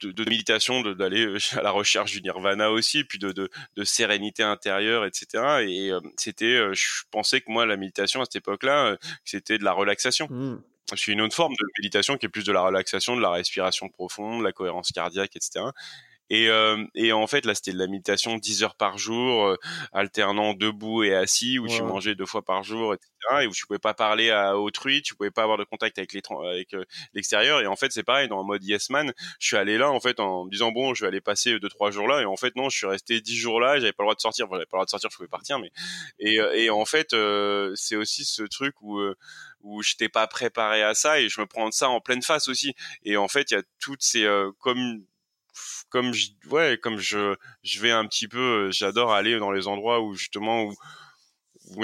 de, 0.00 0.12
de 0.12 0.24
méditation, 0.28 0.80
d'aller 0.80 1.26
à 1.58 1.62
la 1.62 1.70
recherche 1.70 2.12
du 2.12 2.22
nirvana 2.22 2.70
aussi, 2.70 3.04
puis 3.04 3.18
de, 3.18 3.32
de, 3.32 3.50
de 3.76 3.84
sérénité 3.84 4.42
intérieure, 4.42 5.04
etc. 5.04 5.62
Et 5.68 5.90
c'était, 6.16 6.56
je 6.72 7.02
pensais 7.10 7.42
que 7.42 7.50
moi, 7.50 7.66
la 7.66 7.76
méditation 7.76 8.22
à 8.22 8.24
cette 8.24 8.36
époque-là, 8.36 8.96
c'était 9.26 9.58
de 9.58 9.64
la 9.64 9.72
relaxation. 9.72 10.26
Mmh. 10.30 10.62
C'est 10.96 11.12
une 11.12 11.20
autre 11.20 11.34
forme 11.34 11.52
de 11.52 11.66
méditation 11.78 12.16
qui 12.16 12.24
est 12.24 12.30
plus 12.30 12.44
de 12.44 12.52
la 12.52 12.62
relaxation, 12.62 13.14
de 13.14 13.20
la 13.20 13.30
respiration 13.30 13.90
profonde, 13.90 14.42
la 14.42 14.52
cohérence 14.52 14.90
cardiaque, 14.90 15.36
etc. 15.36 15.66
Et, 16.30 16.48
euh, 16.48 16.84
et 16.94 17.12
en 17.12 17.26
fait, 17.26 17.44
là, 17.44 17.54
c'était 17.56 17.72
de 17.72 17.78
la 17.78 17.88
méditation 17.88 18.36
10 18.36 18.62
heures 18.62 18.76
par 18.76 18.98
jour, 18.98 19.46
euh, 19.46 19.56
alternant 19.92 20.54
debout 20.54 21.02
et 21.02 21.14
assis, 21.14 21.58
où 21.58 21.66
tu 21.66 21.82
mangeais 21.82 22.14
deux 22.14 22.26
fois 22.26 22.42
par 22.42 22.62
jour, 22.62 22.94
etc. 22.94 23.10
Et 23.42 23.46
où 23.48 23.52
tu 23.52 23.66
pouvais 23.66 23.80
pas 23.80 23.94
parler 23.94 24.30
à 24.30 24.56
autrui, 24.56 25.02
tu 25.02 25.16
pouvais 25.16 25.32
pas 25.32 25.42
avoir 25.42 25.58
de 25.58 25.64
contact 25.64 25.98
avec 25.98 26.14
avec 26.14 26.74
euh, 26.74 26.84
l'extérieur. 27.14 27.60
Et 27.60 27.66
en 27.66 27.74
fait, 27.74 27.90
c'est 27.90 28.04
pareil, 28.04 28.28
dans 28.28 28.38
le 28.38 28.44
mode 28.44 28.64
yes 28.64 28.90
man, 28.90 29.12
je 29.40 29.46
suis 29.48 29.56
allé 29.56 29.76
là, 29.76 29.90
en 29.90 29.98
fait, 29.98 30.20
en 30.20 30.44
me 30.44 30.50
disant, 30.50 30.70
bon, 30.70 30.94
je 30.94 31.02
vais 31.04 31.08
aller 31.08 31.20
passer 31.20 31.58
deux, 31.58 31.68
trois 31.68 31.90
jours 31.90 32.06
là. 32.06 32.22
Et 32.22 32.26
en 32.26 32.36
fait, 32.36 32.54
non, 32.54 32.68
je 32.68 32.78
suis 32.78 32.86
resté 32.86 33.20
10 33.20 33.36
jours 33.36 33.60
là, 33.60 33.80
j'avais 33.80 33.92
pas 33.92 34.04
le 34.04 34.06
droit 34.06 34.14
de 34.14 34.20
sortir. 34.20 34.46
Enfin, 34.46 34.54
j'avais 34.54 34.66
pas 34.66 34.76
le 34.76 34.78
droit 34.78 34.86
de 34.86 34.90
sortir, 34.90 35.10
je 35.10 35.16
pouvais 35.16 35.28
partir, 35.28 35.58
mais, 35.58 35.72
et, 36.20 36.38
et 36.54 36.70
en 36.70 36.84
fait, 36.84 37.08
c'est 37.74 37.96
aussi 37.96 38.24
ce 38.24 38.44
truc 38.44 38.80
où, 38.82 39.00
où 39.62 39.82
j'étais 39.82 40.08
pas 40.08 40.28
préparé 40.28 40.82
à 40.82 40.94
ça 40.94 41.20
et 41.20 41.28
je 41.28 41.40
me 41.40 41.46
prends 41.46 41.70
ça 41.72 41.88
en 41.88 42.00
pleine 42.00 42.22
face 42.22 42.48
aussi. 42.48 42.74
Et 43.04 43.16
en 43.16 43.28
fait, 43.28 43.50
il 43.50 43.54
y 43.54 43.56
a 43.56 43.62
toutes 43.80 44.02
ces, 44.02 44.28
comme 44.60 45.04
comme 45.88 46.12
je, 46.12 46.28
ouais, 46.50 46.78
comme 46.82 46.98
je, 46.98 47.34
je 47.62 47.80
vais 47.80 47.90
un 47.90 48.06
petit 48.06 48.28
peu, 48.28 48.68
euh, 48.68 48.70
j'adore 48.72 49.12
aller 49.12 49.38
dans 49.38 49.50
les 49.50 49.66
endroits 49.68 50.00
où 50.00 50.14
justement 50.14 50.64
où, 50.64 50.74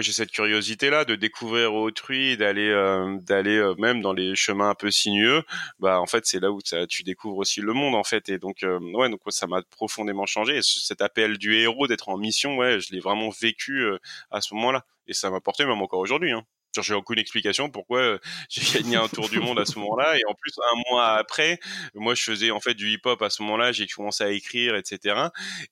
j'ai 0.01 0.13
cette 0.13 0.33
curiosité 0.33 0.91
là 0.91 1.05
de 1.05 1.15
découvrir 1.15 1.75
autrui, 1.75 2.37
d'aller, 2.37 2.71
euh, 2.71 3.19
d'aller 3.23 3.57
euh, 3.57 3.75
même 3.79 4.01
dans 4.01 4.13
les 4.13 4.35
chemins 4.35 4.71
un 4.71 4.75
peu 4.75 4.91
sinueux. 4.91 5.43
Bah 5.79 6.01
en 6.01 6.07
fait 6.07 6.27
c'est 6.27 6.41
là 6.41 6.51
où 6.51 6.61
ça, 6.65 6.87
tu 6.87 7.03
découvres 7.05 7.39
aussi 7.39 7.61
le 7.61 7.73
monde 7.73 7.95
en 7.95 8.05
fait 8.05 8.29
et 8.29 8.39
donc 8.39 8.65
ouais 8.65 9.09
donc 9.11 9.21
ça 9.29 9.47
m'a 9.47 9.63
profondément 9.71 10.27
changé. 10.27 10.57
Et 10.57 10.63
cet 10.63 11.03
appel 11.03 11.39
du 11.39 11.55
héros 11.57 11.87
d'être 11.87 12.09
en 12.09 12.17
mission, 12.17 12.57
ouais, 12.57 12.81
je 12.81 12.93
l'ai 12.93 13.01
vraiment 13.01 13.31
vécu 13.31 13.87
à 14.31 14.41
ce 14.41 14.55
moment-là 14.55 14.85
et 15.07 15.15
ça 15.15 15.31
m'a 15.31 15.41
porté 15.41 15.65
même 15.65 15.81
encore 15.83 16.01
aujourd'hui. 16.01 16.33
Hein 16.33 16.45
j'ai 16.83 16.95
aucune 16.95 17.19
explication 17.19 17.71
pourquoi 17.71 18.01
euh, 18.01 18.19
j'ai 18.49 18.81
gagné 18.81 18.97
un 18.97 19.09
tour 19.09 19.29
du 19.29 19.41
monde 19.41 19.59
à 19.59 19.65
ce 19.65 19.79
moment-là. 19.79 20.19
Et 20.19 20.23
en 20.29 20.35
plus, 20.35 20.53
un 20.59 20.91
mois 20.91 21.13
après, 21.13 21.59
moi, 21.95 22.15
je 22.15 22.23
faisais 22.23 22.51
en 22.51 22.61
fait 22.61 22.75
du 22.75 22.91
hip-hop 22.91 23.21
à 23.23 23.31
ce 23.31 23.43
moment-là. 23.43 23.73
J'ai 23.73 23.87
commencé 23.87 24.25
à 24.25 24.31
écrire, 24.31 24.77
etc. 24.77 25.17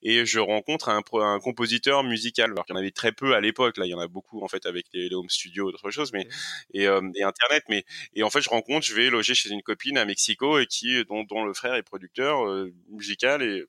Et 0.01 0.25
je 0.25 0.39
rencontre 0.39 0.89
un, 0.89 1.01
un 1.21 1.39
compositeur 1.39 2.03
musical. 2.03 2.51
Alors 2.51 2.65
qu'il 2.65 2.75
y 2.75 2.77
en 2.77 2.81
avait 2.81 2.91
très 2.91 3.11
peu 3.11 3.35
à 3.35 3.41
l'époque. 3.41 3.77
Là, 3.77 3.85
il 3.85 3.89
y 3.89 3.95
en 3.95 3.99
a 3.99 4.07
beaucoup 4.07 4.43
en 4.43 4.47
fait 4.47 4.65
avec 4.65 4.85
les, 4.93 5.13
home 5.13 5.29
studios, 5.29 5.71
d'autres 5.71 5.91
choses, 5.91 6.11
mais 6.13 6.27
et, 6.73 6.87
euh, 6.87 7.01
et, 7.15 7.23
internet. 7.23 7.63
Mais 7.69 7.85
et 8.13 8.23
en 8.23 8.29
fait, 8.29 8.41
je 8.41 8.49
rencontre, 8.49 8.85
je 8.85 8.93
vais 8.93 9.09
loger 9.09 9.33
chez 9.35 9.49
une 9.49 9.61
copine 9.61 9.97
à 9.97 10.05
Mexico 10.05 10.59
et 10.59 10.65
qui 10.67 11.03
dont, 11.05 11.23
dont 11.23 11.43
le 11.43 11.53
frère 11.53 11.75
est 11.75 11.83
producteur 11.83 12.45
euh, 12.47 12.73
musical 12.89 13.41
et 13.41 13.65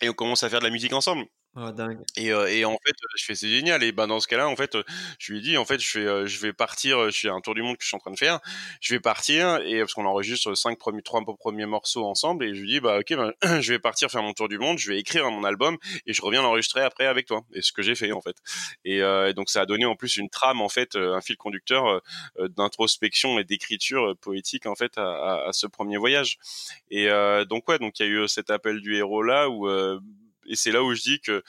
et 0.00 0.08
on 0.08 0.12
commence 0.12 0.42
à 0.42 0.48
faire 0.48 0.60
de 0.60 0.64
la 0.64 0.70
musique 0.70 0.92
ensemble. 0.92 1.26
Oh, 1.56 1.72
dingue. 1.72 1.98
Et, 2.16 2.32
euh, 2.32 2.46
et, 2.46 2.64
en 2.64 2.72
fait, 2.72 2.94
je 3.16 3.24
fais 3.24 3.34
c'est 3.34 3.48
génial. 3.48 3.82
Et 3.82 3.90
ben 3.90 4.06
dans 4.06 4.20
ce 4.20 4.28
cas-là, 4.28 4.48
en 4.48 4.54
fait, 4.54 4.76
je 5.18 5.32
lui 5.32 5.38
ai 5.40 5.42
dit, 5.42 5.56
en 5.56 5.64
fait, 5.64 5.80
je 5.80 5.88
fais, 5.88 6.26
je 6.26 6.40
vais 6.40 6.52
partir. 6.52 7.06
Je 7.06 7.10
suis 7.10 7.28
un 7.28 7.40
tour 7.40 7.54
du 7.54 7.62
monde 7.62 7.76
que 7.76 7.82
je 7.82 7.88
suis 7.88 7.96
en 7.96 8.00
train 8.00 8.12
de 8.12 8.18
faire. 8.18 8.38
Je 8.80 8.94
vais 8.94 9.00
partir 9.00 9.56
et 9.64 9.80
parce 9.80 9.94
qu'on 9.94 10.04
enregistre 10.06 10.54
cinq 10.54 10.78
premiers, 10.78 11.02
trois 11.02 11.20
premiers 11.38 11.66
morceaux 11.66 12.04
ensemble. 12.04 12.44
Et 12.44 12.54
je 12.54 12.60
lui 12.60 12.68
dis, 12.68 12.80
bah 12.80 12.98
ok, 13.00 13.16
ben, 13.16 13.32
je 13.60 13.72
vais 13.72 13.78
partir 13.78 14.10
faire 14.10 14.22
mon 14.22 14.34
tour 14.34 14.48
du 14.48 14.58
monde. 14.58 14.78
Je 14.78 14.92
vais 14.92 15.00
écrire 15.00 15.28
mon 15.30 15.42
album 15.42 15.78
et 16.06 16.12
je 16.12 16.22
reviens 16.22 16.42
l'enregistrer 16.42 16.82
après 16.82 17.06
avec 17.06 17.26
toi. 17.26 17.42
Et 17.54 17.62
ce 17.62 17.72
que 17.72 17.82
j'ai 17.82 17.94
fait 17.94 18.12
en 18.12 18.20
fait. 18.20 18.36
Et 18.84 19.02
euh, 19.02 19.32
donc 19.32 19.50
ça 19.50 19.62
a 19.62 19.66
donné 19.66 19.84
en 19.84 19.96
plus 19.96 20.16
une 20.16 20.30
trame 20.30 20.60
en 20.60 20.68
fait, 20.68 20.96
un 20.96 21.20
fil 21.20 21.36
conducteur 21.36 22.02
d'introspection 22.38 23.38
et 23.38 23.44
d'écriture 23.44 24.16
poétique 24.20 24.66
en 24.66 24.74
fait 24.74 24.96
à, 24.96 25.46
à, 25.46 25.52
ce 25.52 25.66
premier 25.66 25.96
voyage. 25.96 26.38
Et 26.90 27.08
donc 27.48 27.68
ouais, 27.68 27.78
donc 27.78 27.98
il 27.98 28.06
y 28.06 28.08
a 28.08 28.12
eu 28.12 28.28
cet 28.28 28.50
appel 28.50 28.80
du 28.80 28.96
héros 28.96 29.22
là 29.22 29.48
où 29.48 29.66
et 30.48 30.56
c'est 30.56 30.72
là 30.72 30.82
où 30.82 30.94
je 30.94 31.02
dis 31.02 31.20
que 31.20 31.42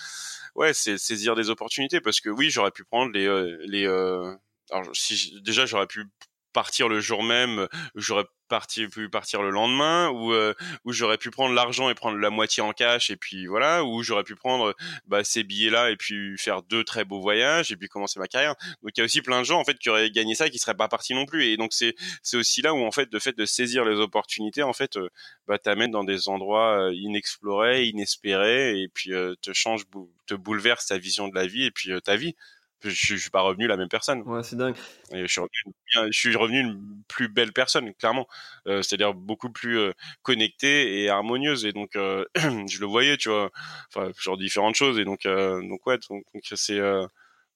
ouais, 0.56 0.74
c'est 0.74 0.98
saisir 0.98 1.36
des 1.36 1.50
opportunités 1.50 2.02
parce 2.02 2.22
que 2.22 2.30
oui, 2.30 2.50
j'aurais 2.50 2.72
pu 2.72 2.84
prendre 2.84 3.12
les 3.12 3.26
euh, 3.26 3.58
les 3.66 3.86
euh, 3.88 4.36
alors 4.72 4.96
si 4.96 5.40
déjà 5.42 5.66
j'aurais 5.66 5.88
pu 5.88 6.06
partir 6.54 6.90
le 6.90 7.00
jour 7.00 7.24
même, 7.24 7.68
j'aurais 7.96 8.26
parti, 8.50 8.88
pu 8.88 9.10
partir 9.10 9.42
le 9.42 9.50
lendemain, 9.50 10.10
ou 10.10 10.34
euh, 10.34 10.54
où 10.84 10.92
j'aurais 10.92 11.18
pu 11.18 11.32
prendre 11.32 11.56
l'argent 11.56 11.90
et 11.90 11.96
prendre 11.96 12.18
la 12.18 12.30
moitié 12.30 12.62
en 12.62 12.74
cash, 12.74 13.10
et 13.10 13.16
puis 13.16 13.48
voilà, 13.48 13.86
ou 13.86 14.04
j'aurais 14.04 14.24
pu 14.24 14.36
prendre 14.36 14.76
bah, 15.08 15.24
ces 15.24 15.44
billets-là 15.44 15.92
et 15.92 15.96
puis 15.96 16.38
faire 16.38 16.62
deux 16.64 16.84
très 16.84 17.06
beaux 17.06 17.22
voyages 17.22 17.72
et 17.72 17.78
puis 17.78 17.88
commencer 17.88 18.20
ma 18.20 18.28
carrière. 18.28 18.56
Donc 18.84 18.92
il 18.96 19.00
y 19.00 19.02
a 19.02 19.06
aussi 19.06 19.22
plein 19.22 19.40
de 19.40 19.46
gens 19.46 19.60
en 19.60 19.64
fait 19.64 19.78
qui 19.78 19.90
auraient 19.90 20.12
gagné 20.12 20.36
ça 20.36 20.48
et 20.48 20.50
qui 20.50 20.60
seraient 20.60 20.76
pas 20.76 20.88
partis 20.88 21.14
non 21.14 21.26
plus. 21.26 21.46
Et 21.46 21.58
donc 21.58 21.74
c'est 21.74 21.96
c'est 22.24 22.38
aussi 22.38 22.62
là 22.62 22.74
où 22.74 22.84
en 22.84 22.92
fait 22.92 23.10
le 23.12 23.20
fait 23.20 23.38
de 23.38 23.46
saisir 23.46 23.86
les 23.86 24.00
opportunités 24.00 24.64
en 24.64 24.74
fait 24.74 24.98
euh, 24.98 25.10
bah 25.48 25.58
t'amène 25.58 25.92
dans 25.92 26.04
des 26.04 26.28
endroits 26.30 26.88
euh, 26.88 26.94
inexplorés, 26.94 27.86
inespérés 27.86 28.82
et 28.82 28.88
puis 28.88 29.14
euh, 29.14 29.36
te 29.42 29.54
change, 29.54 29.84
te 30.28 30.34
bouleverse 30.34 30.88
ta 30.88 30.98
vision 30.98 31.28
de 31.28 31.36
la 31.36 31.48
vie 31.48 31.66
et 31.66 31.72
puis 31.72 31.92
ta 32.04 32.16
vie 32.16 32.36
je, 32.84 32.90
je, 32.90 33.16
suis 33.16 33.30
pas 33.30 33.42
revenu 33.42 33.68
la 33.68 33.78
même 33.78 33.90
personne. 33.90 34.22
Ouais, 34.24 34.44
c'est 34.44 34.56
dingue. 34.56 34.76
Et 35.12 35.22
je 35.22 35.28
suis 35.28 35.42
revenu, 35.42 35.76
je 36.12 36.18
suis 36.18 36.36
revenu 36.36 36.60
une 36.60 37.04
plus 37.08 37.28
belle 37.28 37.54
personne, 37.54 37.94
clairement. 37.96 38.28
Euh, 38.68 38.82
C'est-à-dire 38.82 39.14
beaucoup 39.14 39.50
plus 39.50 39.78
euh, 39.78 39.92
connectée 40.22 41.04
et 41.04 41.10
harmonieuse. 41.10 41.66
Et 41.66 41.74
donc, 41.74 41.96
euh, 41.96 42.26
je 42.36 42.80
le 42.80 42.86
voyais, 42.86 43.18
tu 43.18 43.30
vois, 43.30 43.50
enfin, 43.94 44.12
genre 44.18 44.38
différentes 44.38 44.76
choses. 44.76 45.00
Et 45.00 45.06
donc, 45.06 45.26
euh, 45.26 45.62
donc 45.68 45.86
ouais, 45.88 45.98
donc 46.10 46.24
c'est 46.56 46.80
euh, 46.80 47.06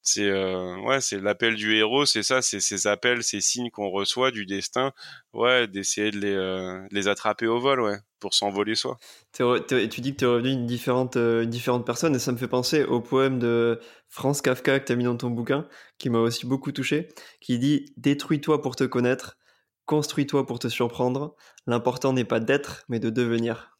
c'est 0.03 0.29
euh, 0.29 0.77
ouais 0.81 0.99
c'est 0.99 1.19
l'appel 1.19 1.55
du 1.55 1.75
héros 1.75 2.05
c'est 2.05 2.23
ça 2.23 2.41
c'est 2.41 2.59
ces 2.59 2.87
appels 2.87 3.23
ces 3.23 3.39
signes 3.39 3.69
qu'on 3.71 3.89
reçoit 3.89 4.31
du 4.31 4.45
destin 4.45 4.91
ouais 5.33 5.67
d'essayer 5.67 6.11
de 6.11 6.19
les, 6.19 6.35
euh, 6.35 6.85
les 6.91 7.07
attraper 7.07 7.47
au 7.47 7.59
vol 7.59 7.81
ouais 7.81 7.97
pour 8.19 8.33
s'envoler 8.33 8.75
soi. 8.75 8.97
Tu 9.33 9.43
dis 9.43 10.13
que 10.13 10.17
tu 10.17 10.23
es 10.23 10.27
revenu 10.27 10.51
une 10.51 10.65
différente 10.65 11.17
euh, 11.17 11.43
différente 11.43 11.85
personne 11.85 12.15
et 12.15 12.19
ça 12.19 12.31
me 12.31 12.37
fait 12.37 12.47
penser 12.47 12.85
au 12.85 13.01
poème 13.01 13.37
de 13.37 13.81
Franz 14.07 14.41
Kafka 14.41 14.79
que 14.79 14.85
tu 14.85 14.93
as 14.93 14.95
mis 14.95 15.03
dans 15.03 15.17
ton 15.17 15.29
bouquin 15.29 15.67
qui 15.97 16.09
m'a 16.09 16.19
aussi 16.19 16.45
beaucoup 16.45 16.71
touché 16.71 17.09
qui 17.41 17.59
dit 17.59 17.85
détruis-toi 17.97 18.61
pour 18.61 18.77
te 18.77 18.85
connaître 18.85 19.37
construis-toi 19.85 20.45
pour 20.45 20.59
te 20.59 20.69
surprendre 20.69 21.35
l'important 21.67 22.13
n'est 22.13 22.23
pas 22.23 22.39
d'être 22.39 22.85
mais 22.87 22.99
de 22.99 23.09
devenir 23.09 23.72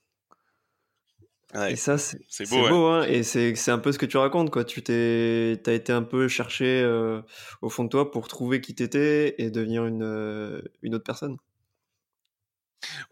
et 1.69 1.75
ça, 1.75 1.97
c'est 1.97 2.17
beau. 2.49 2.87
Hein, 2.87 3.03
et 3.07 3.23
c'est 3.23 3.69
un 3.69 3.77
peu 3.79 3.91
ce 3.91 3.99
que 3.99 4.05
tu 4.05 4.17
racontes. 4.17 4.49
Quoi. 4.49 4.65
Tu 4.65 4.81
t'es, 4.83 5.61
as 5.65 5.73
été 5.73 5.91
un 5.91 6.03
peu 6.03 6.27
cherché 6.27 6.81
euh, 6.81 7.21
au 7.61 7.69
fond 7.69 7.83
de 7.83 7.89
toi 7.89 8.11
pour 8.11 8.27
trouver 8.27 8.59
qui 8.61 8.73
t'étais 8.75 9.35
et 9.37 9.51
devenir 9.51 9.85
une, 9.85 10.03
euh, 10.03 10.61
une 10.81 10.95
autre 10.95 11.03
personne. 11.03 11.37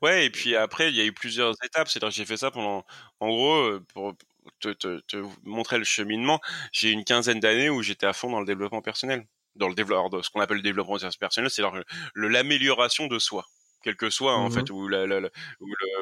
Ouais, 0.01 0.25
et 0.25 0.29
puis 0.29 0.55
après, 0.55 0.89
il 0.89 0.95
y 0.95 1.01
a 1.01 1.05
eu 1.05 1.13
plusieurs 1.13 1.53
étapes. 1.63 1.87
C'est-à-dire 1.87 2.09
que 2.09 2.15
j'ai 2.15 2.25
fait 2.25 2.37
ça 2.37 2.51
pendant, 2.51 2.85
en 3.19 3.27
gros, 3.29 3.55
euh, 3.55 3.85
pour 3.93 4.13
te, 4.59 4.69
te, 4.69 4.99
te 5.01 5.17
montrer 5.43 5.77
le 5.77 5.83
cheminement, 5.83 6.39
j'ai 6.71 6.91
une 6.91 7.03
quinzaine 7.03 7.39
d'années 7.39 7.69
où 7.69 7.81
j'étais 7.81 8.05
à 8.07 8.13
fond 8.13 8.31
dans 8.31 8.39
le 8.39 8.45
développement 8.45 8.81
personnel. 8.81 9.25
Dans 9.55 9.67
le 9.67 9.75
développement, 9.75 10.21
ce 10.23 10.29
qu'on 10.29 10.39
appelle 10.39 10.57
le 10.57 10.63
développement 10.63 10.97
personnel, 11.19 11.49
c'est 11.49 11.63
l'amélioration 12.15 13.07
de 13.07 13.19
soi 13.19 13.45
quel 13.83 13.95
que 13.95 14.09
soit 14.09 14.35
en 14.35 14.49
fait, 14.49 14.69
mmh 14.69 15.29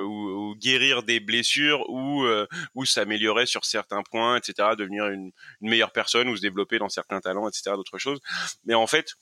ou, 0.01 0.05
ou, 0.05 0.55
guérir 0.55 1.03
des 1.03 1.19
blessures, 1.19 1.89
ou 1.89 2.23
euh, 2.23 2.47
ou 2.75 2.85
s'améliorer 2.85 3.45
sur 3.45 3.65
certains 3.65 4.03
points, 4.03 4.37
etc., 4.37 4.69
devenir 4.77 5.07
une, 5.07 5.31
une, 5.61 5.69
meilleure 5.69 5.91
personne, 5.91 6.29
ou 6.29 6.35
se 6.35 6.41
développer 6.41 6.79
dans 6.79 6.89
certains 6.89 7.19
talents, 7.19 7.47
etc., 7.47 7.71
d'autres 7.75 7.97
choses. 7.97 8.19
Mais 8.65 8.73
en 8.73 8.87
fait, 8.87 9.15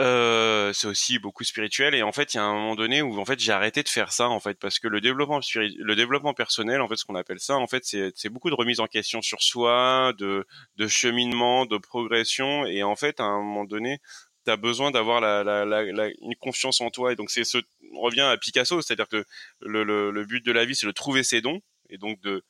euh, 0.00 0.72
c'est 0.72 0.86
aussi 0.86 1.18
beaucoup 1.18 1.44
spirituel 1.44 1.94
et 1.94 2.02
en 2.02 2.12
fait 2.12 2.32
il 2.32 2.38
y 2.38 2.40
a 2.40 2.44
un 2.44 2.54
moment 2.54 2.74
donné 2.74 3.02
où 3.02 3.20
en 3.20 3.24
fait 3.26 3.38
j'ai 3.38 3.52
arrêté 3.52 3.82
de 3.82 3.88
faire 3.88 4.12
ça 4.12 4.30
en 4.30 4.40
fait 4.40 4.58
parce 4.58 4.78
que 4.78 4.88
le 4.88 5.02
développement 5.02 5.40
le 5.54 5.94
développement 5.94 6.32
personnel 6.32 6.80
en 6.80 6.88
fait 6.88 6.96
ce 6.96 7.04
qu'on 7.04 7.16
appelle 7.16 7.40
ça 7.40 7.56
en 7.56 7.66
fait 7.66 7.84
c'est 7.84 8.10
c'est 8.14 8.30
beaucoup 8.30 8.48
de 8.48 8.54
remise 8.54 8.80
en 8.80 8.86
question 8.86 9.20
sur 9.20 9.42
soi 9.42 10.14
de 10.16 10.46
de 10.76 10.88
cheminement 10.88 11.66
de 11.66 11.76
progression 11.76 12.64
et 12.64 12.82
en 12.82 12.96
fait 12.96 13.20
à 13.20 13.24
un 13.24 13.42
moment 13.42 13.64
donné 13.64 14.00
tu 14.44 14.50
as 14.50 14.56
besoin 14.56 14.90
d'avoir 14.90 15.20
la, 15.20 15.44
la, 15.44 15.64
la, 15.64 16.08
une 16.08 16.34
confiance 16.38 16.80
en 16.80 16.90
toi. 16.90 17.12
Et 17.12 17.16
donc, 17.16 17.30
c'est 17.30 17.44
ce, 17.44 17.58
on 17.92 18.00
revient 18.00 18.22
à 18.22 18.36
Picasso, 18.36 18.80
c'est-à-dire 18.80 19.08
que 19.08 19.24
le, 19.60 19.84
le, 19.84 20.10
le, 20.10 20.24
but 20.24 20.44
de 20.44 20.52
la 20.52 20.64
vie, 20.64 20.74
c'est 20.74 20.86
de 20.86 20.92
trouver 20.92 21.22
ses 21.22 21.40
dons 21.40 21.60
et 21.88 21.98
donc 21.98 22.20
de, 22.20 22.44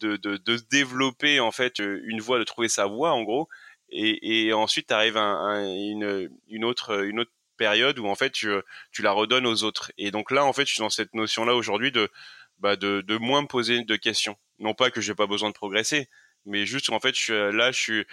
de, 0.00 0.16
de, 0.16 0.36
de, 0.36 0.56
développer 0.70 1.40
en 1.40 1.50
fait 1.50 1.78
une 1.78 2.20
voie, 2.20 2.38
de 2.38 2.44
trouver 2.44 2.68
sa 2.68 2.86
voie 2.86 3.12
en 3.12 3.22
gros. 3.22 3.48
Et, 3.90 4.46
et 4.46 4.52
ensuite, 4.52 4.88
tu 4.88 4.94
arrives 4.94 5.16
à, 5.16 5.60
une, 5.62 6.30
une, 6.48 6.64
autre, 6.64 7.04
une 7.04 7.20
autre 7.20 7.32
période 7.56 7.98
où 7.98 8.06
en 8.06 8.14
fait 8.14 8.30
tu, 8.30 8.50
tu 8.92 9.02
la 9.02 9.12
redonnes 9.12 9.46
aux 9.46 9.62
autres. 9.62 9.92
Et 9.98 10.10
donc 10.10 10.30
là, 10.30 10.44
en 10.44 10.52
fait, 10.52 10.66
je 10.66 10.72
suis 10.72 10.80
dans 10.80 10.90
cette 10.90 11.14
notion-là 11.14 11.54
aujourd'hui 11.54 11.92
de, 11.92 12.10
bah, 12.58 12.76
de, 12.76 13.00
de 13.02 13.16
moins 13.16 13.42
me 13.42 13.46
poser 13.46 13.84
de 13.84 13.96
questions. 13.96 14.36
Non 14.58 14.74
pas 14.74 14.90
que 14.90 15.00
j'ai 15.00 15.14
pas 15.14 15.26
besoin 15.26 15.50
de 15.50 15.54
progresser, 15.54 16.08
mais 16.46 16.66
juste 16.66 16.90
en 16.90 17.00
fait 17.00 17.14
je 17.14 17.34
là 17.34 17.72
je 17.72 17.80
suis 17.80 18.06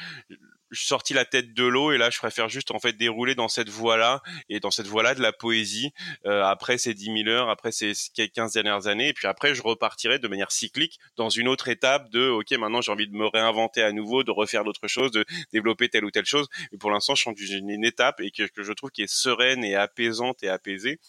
je 0.72 0.86
sortis 0.86 1.14
la 1.14 1.26
tête 1.26 1.54
de 1.54 1.66
l'eau 1.66 1.92
et 1.92 1.98
là 1.98 2.10
je 2.10 2.18
préfère 2.18 2.50
juste 2.50 2.72
en 2.72 2.80
fait 2.80 2.94
dérouler 2.94 3.36
dans 3.36 3.50
cette 3.50 3.70
voie 3.70 3.98
là 3.98 4.22
et 4.50 4.60
dans 4.60 4.72
cette 4.72 4.88
voie 4.88 5.04
là 5.04 5.14
de 5.14 5.22
la 5.22 5.34
poésie. 5.34 5.92
Euh, 6.26 6.44
après 6.44 6.78
ces 6.78 6.94
10 6.94 7.24
000 7.24 7.28
heures 7.28 7.50
après 7.50 7.72
ces 7.72 7.94
15 8.16 8.54
dernières 8.54 8.88
années 8.88 9.10
et 9.10 9.14
puis 9.14 9.28
après 9.28 9.54
je 9.54 9.62
repartirai 9.62 10.20
de 10.20 10.28
manière 10.28 10.52
cyclique 10.52 11.00
dans 11.18 11.30
une 11.30 11.48
autre 11.48 11.68
étape 11.68 12.10
de 12.10 12.30
ok 12.30 12.52
maintenant 12.54 12.82
j'ai 12.82 12.92
envie 12.92 13.08
de 13.08 13.16
me 13.16 13.28
réinventer 13.28 13.84
à 13.84 13.92
nouveau 13.92 14.24
de 14.24 14.32
refaire 14.32 14.64
d'autres 14.64 14.88
choses 14.88 15.12
de 15.12 15.26
développer 15.52 15.90
telle 15.90 16.06
ou 16.06 16.12
telle 16.12 16.26
chose. 16.26 16.48
Et 16.72 16.78
pour 16.78 16.92
l'instant 16.92 17.16
je 17.16 17.22
suis 17.22 17.32
dans 17.32 17.58
une, 17.58 17.84
étape 17.84 18.22
et 18.22 18.32
que, 18.32 18.44
que, 18.44 18.64
je 18.64 18.74
trouve 18.74 18.92
qui 18.92 19.02
est 19.02 19.12
sereine 19.12 19.64
et 19.64 19.76
apaisante 19.76 20.44
et 20.44 20.50
apaisée 20.50 21.00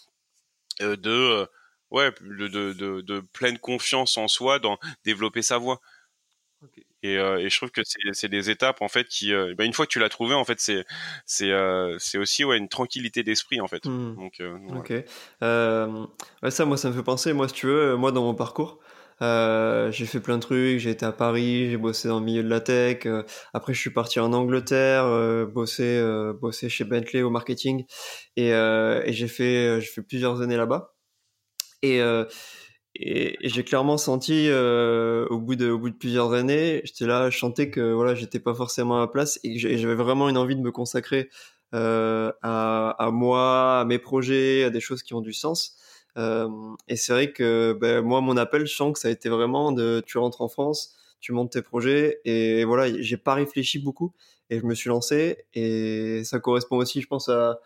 euh, 0.81 0.97
de 0.97 1.09
euh, 1.09 1.45
ouais 1.91 2.11
de, 2.21 2.47
de, 2.47 2.73
de, 2.73 3.01
de, 3.01 3.19
pleine 3.33 3.59
confiance 3.59 4.17
en 4.17 4.27
soi 4.27 4.59
dans 4.59 4.77
développer 5.05 5.41
sa 5.41 5.57
voix 5.57 5.79
et, 7.03 7.17
euh, 7.17 7.37
et, 7.37 7.49
je 7.49 7.57
trouve 7.57 7.69
que 7.69 7.81
c'est 8.13 8.29
des 8.29 8.49
étapes 8.49 8.81
en 8.81 8.87
fait 8.87 9.07
qui, 9.07 9.33
euh, 9.33 9.53
bah, 9.57 9.65
une 9.65 9.73
fois 9.73 9.85
que 9.85 9.91
tu 9.91 9.99
l'as 9.99 10.09
trouvé, 10.09 10.33
en 10.35 10.45
fait, 10.45 10.59
c'est 10.59 10.85
c'est 11.25 11.51
euh, 11.51 11.97
c'est 11.99 12.17
aussi 12.17 12.45
ouais 12.45 12.57
une 12.57 12.69
tranquillité 12.69 13.23
d'esprit 13.23 13.59
en 13.59 13.67
fait. 13.67 13.85
Mmh. 13.85 14.15
Donc, 14.15 14.41
ok. 14.77 14.89
Ouais, 14.91 16.51
ça, 16.51 16.65
moi, 16.65 16.77
ça 16.77 16.89
me 16.89 16.93
fait 16.93 17.03
penser. 17.03 17.33
Moi, 17.33 17.49
si 17.49 17.55
tu 17.55 17.67
veux, 17.67 17.95
moi, 17.97 18.13
dans 18.13 18.23
mon 18.23 18.35
parcours, 18.35 18.79
j'ai 19.19 20.05
fait 20.05 20.21
plein 20.21 20.37
de 20.37 20.41
trucs. 20.41 20.79
J'ai 20.79 20.91
été 20.91 21.05
à 21.05 21.11
Paris, 21.11 21.69
j'ai 21.69 21.77
bossé 21.77 22.07
dans 22.07 22.19
le 22.19 22.25
milieu 22.25 22.43
de 22.43 22.49
la 22.49 22.61
tech. 22.61 23.05
après, 23.53 23.73
je 23.73 23.79
suis 23.79 23.91
parti 23.91 24.21
en 24.21 24.31
Angleterre, 24.31 25.05
bosser 25.47 26.01
bosser 26.39 26.69
chez 26.69 26.85
Bentley 26.85 27.21
au 27.21 27.29
marketing, 27.29 27.85
et, 28.37 28.49
et 28.51 29.13
j'ai 29.13 29.27
fait 29.27 29.81
j'ai 29.81 29.87
fait 29.87 30.03
plusieurs 30.03 30.41
années 30.41 30.57
là-bas. 30.57 30.93
Et 31.81 31.99
et, 32.95 33.37
j'ai 33.41 33.63
clairement 33.63 33.97
senti 33.97 34.47
euh, 34.49 35.25
au 35.29 35.39
bout 35.39 35.55
de 35.55 35.69
au 35.69 35.79
bout 35.79 35.89
de 35.89 35.95
plusieurs 35.95 36.33
années, 36.33 36.81
j'étais 36.83 37.05
là, 37.05 37.31
sentais 37.31 37.69
que 37.69 37.93
voilà, 37.93 38.15
j'étais 38.15 38.39
pas 38.39 38.53
forcément 38.53 38.97
à 38.97 38.99
ma 39.01 39.07
place 39.07 39.39
et 39.43 39.57
j'avais 39.57 39.95
vraiment 39.95 40.29
une 40.29 40.37
envie 40.37 40.55
de 40.55 40.61
me 40.61 40.71
consacrer 40.71 41.29
euh, 41.73 42.31
à, 42.43 42.91
à 43.03 43.09
moi, 43.09 43.79
à 43.79 43.85
mes 43.85 43.97
projets, 43.97 44.63
à 44.63 44.69
des 44.69 44.79
choses 44.79 45.01
qui 45.01 45.13
ont 45.15 45.21
du 45.21 45.33
sens. 45.33 45.75
Euh, 46.17 46.47
et 46.87 46.95
c'est 46.95 47.13
vrai 47.13 47.31
que 47.31 47.73
ben, 47.79 48.01
moi, 48.01 48.21
mon 48.21 48.37
appel, 48.37 48.67
je 48.67 48.75
sens 48.75 48.93
que 48.93 48.99
ça 48.99 49.07
a 49.07 49.11
été 49.11 49.29
vraiment 49.29 49.71
de 49.71 50.03
tu 50.05 50.19
rentres 50.19 50.41
en 50.41 50.47
France, 50.47 50.95
tu 51.19 51.31
montes 51.31 51.53
tes 51.53 51.63
projets 51.63 52.19
et 52.25 52.63
voilà, 52.65 52.93
j'ai 53.01 53.17
pas 53.17 53.33
réfléchi 53.33 53.79
beaucoup 53.79 54.13
et 54.51 54.59
je 54.59 54.65
me 54.65 54.75
suis 54.75 54.89
lancé 54.89 55.45
et 55.55 56.23
ça 56.25 56.39
correspond 56.39 56.77
aussi, 56.77 57.01
je 57.01 57.07
pense 57.07 57.29
à 57.29 57.59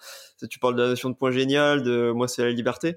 tu 0.49 0.59
parles 0.59 0.75
de 0.75 0.83
la 0.83 0.89
notion 0.89 1.09
de 1.09 1.15
point 1.15 1.31
génial, 1.31 1.83
de 1.83 2.11
moi 2.11 2.29
c'est 2.29 2.43
la 2.43 2.51
liberté. 2.51 2.95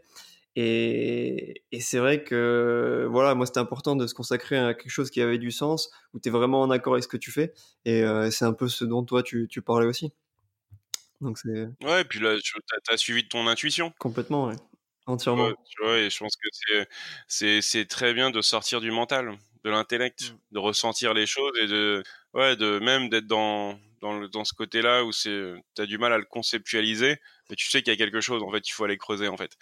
Et, 0.57 1.63
et 1.71 1.81
c'est 1.81 1.99
vrai 1.99 2.25
que 2.25 3.07
voilà, 3.11 3.35
moi 3.35 3.47
c'était 3.47 3.61
important 3.61 3.95
de 3.95 4.07
se 4.07 4.15
consacrer 4.15 4.59
à 4.59 4.75
quelque 4.75 4.91
chose 4.91 5.11
qui 5.11 5.23
avait 5.23 5.39
du 5.39 5.53
sens, 5.53 5.91
où 6.13 6.21
tu 6.21 6.29
es 6.29 6.33
vraiment 6.33 6.61
en 6.61 6.71
accord 6.71 6.95
avec 6.95 7.05
ce 7.05 7.09
que 7.09 7.17
tu 7.17 7.31
fais. 7.31 7.53
Et 7.85 8.03
euh, 8.03 8.31
c'est 8.31 8.45
un 8.45 8.53
peu 8.53 8.69
ce 8.69 8.85
dont 8.85 9.05
toi 9.05 9.23
tu, 9.23 9.47
tu 9.49 9.63
parlais 9.63 9.87
aussi. 9.87 10.13
Donc 11.21 11.39
c'est. 11.39 11.69
Ouais, 11.83 12.01
et 12.01 12.05
puis 12.05 12.19
là, 12.21 12.37
tu 12.43 12.55
as, 12.91 12.97
suivi 12.97 13.29
ton 13.29 13.47
intuition. 13.47 13.93
Complètement, 13.99 14.47
ouais. 14.47 14.57
Entièrement. 15.07 15.49
Ouais, 15.49 15.55
tu 15.69 15.85
vois, 15.85 15.99
et 15.99 16.11
je 16.11 16.19
pense 16.19 16.35
que 16.37 16.49
c'est, 17.29 17.61
c'est, 17.61 17.87
très 17.87 18.15
bien 18.15 18.31
de 18.31 18.41
sortir 18.43 18.81
du 18.81 18.91
mental, 18.91 19.37
de 19.65 19.71
l'intellect, 19.71 20.31
mmh. 20.31 20.55
de 20.55 20.59
ressentir 20.59 21.15
les 21.15 21.27
choses 21.27 21.53
et 21.61 21.67
de, 21.67 22.03
ouais, 22.35 22.57
de 22.57 22.79
même 22.79 23.09
d'être 23.09 23.27
dans, 23.27 23.79
dans, 24.01 24.29
dans 24.29 24.45
ce 24.45 24.55
côté-là 24.55 25.05
où 25.05 25.13
c'est, 25.13 25.55
t'as 25.75 25.87
du 25.87 25.99
mal 25.99 26.13
à 26.13 26.19
le 26.19 26.25
conceptualiser 26.25 27.19
mais 27.49 27.57
tu 27.57 27.69
sais 27.69 27.83
qu'il 27.83 27.93
y 27.93 27.95
a 27.95 27.99
quelque 27.99 28.21
chose 28.21 28.43
en 28.43 28.51
fait 28.51 28.67
il 28.69 28.73
faut 28.73 28.85
aller 28.85 28.97
creuser 28.99 29.29
en 29.29 29.37
fait. 29.37 29.53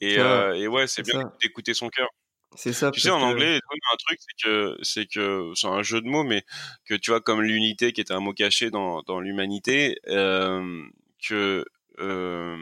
Et, 0.00 0.18
euh, 0.18 0.54
et 0.54 0.68
ouais 0.68 0.86
c'est 0.86 1.02
bien 1.02 1.32
d'écouter 1.40 1.74
son 1.74 1.88
cœur. 1.88 2.08
C'est 2.56 2.72
ça 2.72 2.90
tu 2.90 3.00
sais 3.00 3.10
en 3.10 3.20
anglais 3.20 3.56
un 3.56 3.96
truc 4.06 4.18
c'est 4.20 4.48
que 4.48 4.78
c'est 4.82 5.06
que 5.06 5.52
c'est 5.54 5.66
un 5.66 5.82
jeu 5.82 6.00
de 6.00 6.06
mots 6.06 6.24
mais 6.24 6.44
que 6.86 6.94
tu 6.94 7.10
vois 7.10 7.20
comme 7.20 7.42
l'unité 7.42 7.92
qui 7.92 8.00
est 8.00 8.10
un 8.10 8.20
mot 8.20 8.32
caché 8.32 8.70
dans 8.70 9.02
dans 9.02 9.20
l'humanité 9.20 9.98
euh, 10.08 10.82
que 11.22 11.64
euh, 11.98 12.56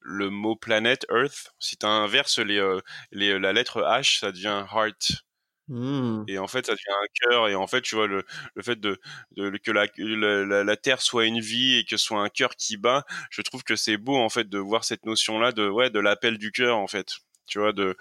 le 0.00 0.30
mot 0.30 0.56
planète 0.56 1.04
Earth 1.10 1.52
si 1.58 1.76
tu 1.76 1.86
inverses 1.86 2.38
les, 2.38 2.58
euh, 2.58 2.80
les 3.10 3.38
la 3.38 3.52
lettre 3.52 3.82
H 3.82 4.20
ça 4.20 4.32
devient 4.32 4.64
heart 4.72 5.22
Mmh. 5.68 6.24
Et 6.28 6.38
en 6.38 6.48
fait, 6.48 6.66
ça 6.66 6.72
devient 6.72 6.82
un 6.90 7.06
cœur. 7.28 7.48
Et 7.48 7.54
en 7.54 7.66
fait, 7.66 7.82
tu 7.82 7.94
vois, 7.94 8.06
le, 8.06 8.24
le 8.54 8.62
fait 8.62 8.80
de, 8.80 8.98
de 9.36 9.56
que 9.58 9.70
la, 9.70 9.86
la, 9.96 10.64
la, 10.64 10.76
Terre 10.76 11.00
soit 11.00 11.26
une 11.26 11.40
vie 11.40 11.76
et 11.78 11.84
que 11.84 11.96
ce 11.96 12.04
soit 12.04 12.20
un 12.20 12.28
cœur 12.28 12.56
qui 12.56 12.76
bat, 12.76 13.04
je 13.30 13.42
trouve 13.42 13.62
que 13.62 13.76
c'est 13.76 13.96
beau, 13.96 14.16
en 14.16 14.28
fait, 14.28 14.48
de 14.48 14.58
voir 14.58 14.84
cette 14.84 15.06
notion-là 15.06 15.52
de, 15.52 15.68
ouais, 15.68 15.90
de 15.90 16.00
l'appel 16.00 16.38
du 16.38 16.50
cœur, 16.52 16.76
en 16.76 16.88
fait. 16.88 17.14
Tu 17.46 17.58
vois, 17.58 17.72
de, 17.72 17.96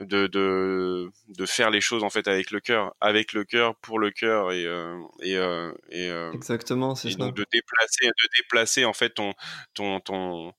de, 0.00 0.26
de, 0.26 1.10
de 1.28 1.46
faire 1.46 1.70
les 1.70 1.80
choses, 1.80 2.04
en 2.04 2.10
fait, 2.10 2.28
avec 2.28 2.50
le 2.50 2.60
cœur. 2.60 2.94
Avec 3.00 3.32
le 3.32 3.44
cœur, 3.44 3.76
pour 3.76 3.98
le 3.98 4.10
cœur. 4.10 4.52
Et, 4.52 4.64
euh, 4.66 4.96
et, 5.22 5.36
euh, 5.36 5.72
et 5.90 6.10
euh, 6.10 6.32
Exactement, 6.32 6.94
c'est 6.94 7.10
ça. 7.10 7.16
donc, 7.18 7.34
de 7.34 7.44
déplacer, 7.52 8.06
de 8.06 8.28
déplacer, 8.38 8.84
en 8.84 8.92
fait, 8.92 9.10
ton, 9.10 9.32
ton, 9.74 10.00
ton, 10.00 10.52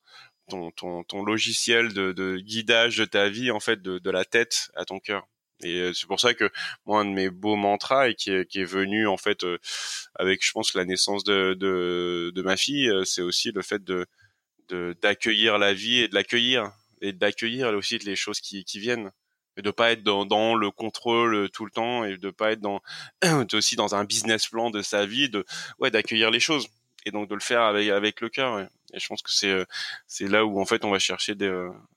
ton, 0.49 0.71
ton, 0.71 1.03
ton 1.03 1.23
logiciel 1.23 1.93
de, 1.93 2.11
de 2.11 2.37
guidage 2.37 2.97
de 2.97 3.05
ta 3.05 3.29
vie, 3.29 3.51
en 3.51 3.59
fait, 3.59 3.81
de, 3.81 3.97
de 3.99 4.11
la 4.11 4.25
tête 4.25 4.71
à 4.75 4.85
ton 4.85 4.99
cœur. 4.99 5.27
Et 5.63 5.79
euh, 5.79 5.93
c'est 5.93 6.07
pour 6.07 6.19
ça 6.19 6.33
que 6.33 6.49
moi 6.85 7.01
un 7.01 7.05
de 7.05 7.11
mes 7.11 7.29
beaux 7.29 7.55
mantras 7.55 8.09
et 8.09 8.15
qui 8.15 8.31
est, 8.31 8.45
qui 8.45 8.61
est 8.61 8.65
venu 8.65 9.07
en 9.07 9.17
fait 9.17 9.43
euh, 9.43 9.57
avec 10.15 10.45
je 10.45 10.51
pense 10.51 10.73
la 10.73 10.85
naissance 10.85 11.23
de, 11.23 11.55
de, 11.59 12.31
de 12.33 12.41
ma 12.41 12.57
fille, 12.57 12.89
euh, 12.89 13.05
c'est 13.05 13.21
aussi 13.21 13.51
le 13.51 13.61
fait 13.61 13.83
de 13.83 14.07
d'accueillir 15.01 15.59
la 15.59 15.73
vie 15.73 15.99
et 15.99 16.07
de 16.07 16.15
l'accueillir. 16.15 16.71
Et 17.01 17.11
d'accueillir 17.13 17.67
aussi 17.73 17.99
les 17.99 18.15
choses 18.15 18.39
qui, 18.39 18.63
qui 18.63 18.79
viennent. 18.79 19.11
Et 19.57 19.61
de 19.61 19.69
pas 19.69 19.91
être 19.91 20.01
dans, 20.01 20.25
dans 20.25 20.55
le 20.55 20.71
contrôle 20.71 21.49
tout 21.51 21.65
le 21.65 21.69
temps 21.69 22.03
et 22.05 22.17
de 22.17 22.29
pas 22.31 22.53
être 22.53 22.61
dans 22.61 22.81
aussi 23.53 23.75
dans 23.75 23.93
un 23.93 24.03
business 24.03 24.47
plan 24.47 24.71
de 24.71 24.81
sa 24.81 25.05
vie 25.05 25.29
de 25.29 25.45
ouais 25.79 25.91
d'accueillir 25.91 26.31
les 26.31 26.39
choses. 26.39 26.69
Et 27.05 27.11
donc 27.11 27.29
de 27.29 27.35
le 27.35 27.41
faire 27.41 27.61
avec 27.61 27.89
avec 27.89 28.21
le 28.21 28.29
cœur 28.29 28.61
et 28.93 28.99
je 28.99 29.07
pense 29.07 29.21
que 29.21 29.31
c'est 29.31 29.65
c'est 30.07 30.27
là 30.27 30.45
où 30.45 30.59
en 30.59 30.65
fait 30.65 30.85
on 30.85 30.91
va 30.91 30.99
chercher 30.99 31.35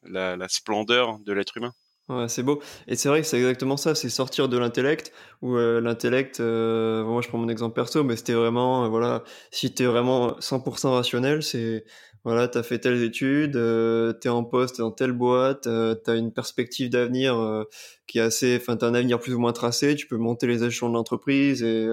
la, 0.02 0.36
la 0.36 0.48
splendeur 0.48 1.18
de 1.20 1.32
l'être 1.32 1.56
humain 1.56 1.72
Ouais, 2.08 2.28
c'est 2.28 2.44
beau. 2.44 2.62
Et 2.86 2.94
c'est 2.94 3.08
vrai 3.08 3.20
que 3.22 3.26
c'est 3.26 3.36
exactement 3.38 3.76
ça, 3.76 3.96
c'est 3.96 4.08
sortir 4.10 4.48
de 4.48 4.56
l'intellect, 4.56 5.12
où 5.42 5.56
euh, 5.56 5.80
l'intellect, 5.80 6.38
euh, 6.38 7.02
moi 7.02 7.20
je 7.20 7.26
prends 7.26 7.38
mon 7.38 7.48
exemple 7.48 7.74
perso, 7.74 8.04
mais 8.04 8.14
c'était 8.14 8.34
vraiment, 8.34 8.84
euh, 8.84 8.88
voilà, 8.88 9.24
si 9.50 9.74
t'es 9.74 9.86
vraiment 9.86 10.38
100% 10.38 10.92
rationnel, 10.92 11.42
c'est, 11.42 11.84
voilà, 12.22 12.46
t'as 12.46 12.62
fait 12.62 12.78
telles 12.78 13.02
études, 13.02 13.56
euh, 13.56 14.12
t'es 14.12 14.28
en 14.28 14.44
poste 14.44 14.78
dans 14.78 14.92
telle 14.92 15.10
boîte, 15.10 15.62
t'as 16.04 16.16
une 16.16 16.32
perspective 16.32 16.90
d'avenir 16.90 17.64
qui 18.06 18.18
est 18.18 18.22
assez, 18.22 18.56
enfin 18.56 18.76
t'as 18.76 18.86
un 18.86 18.94
avenir 18.94 19.18
plus 19.18 19.34
ou 19.34 19.40
moins 19.40 19.52
tracé, 19.52 19.96
tu 19.96 20.06
peux 20.06 20.16
monter 20.16 20.46
les 20.46 20.62
échelons 20.62 20.90
de 20.90 20.94
l'entreprise 20.94 21.64
et, 21.64 21.88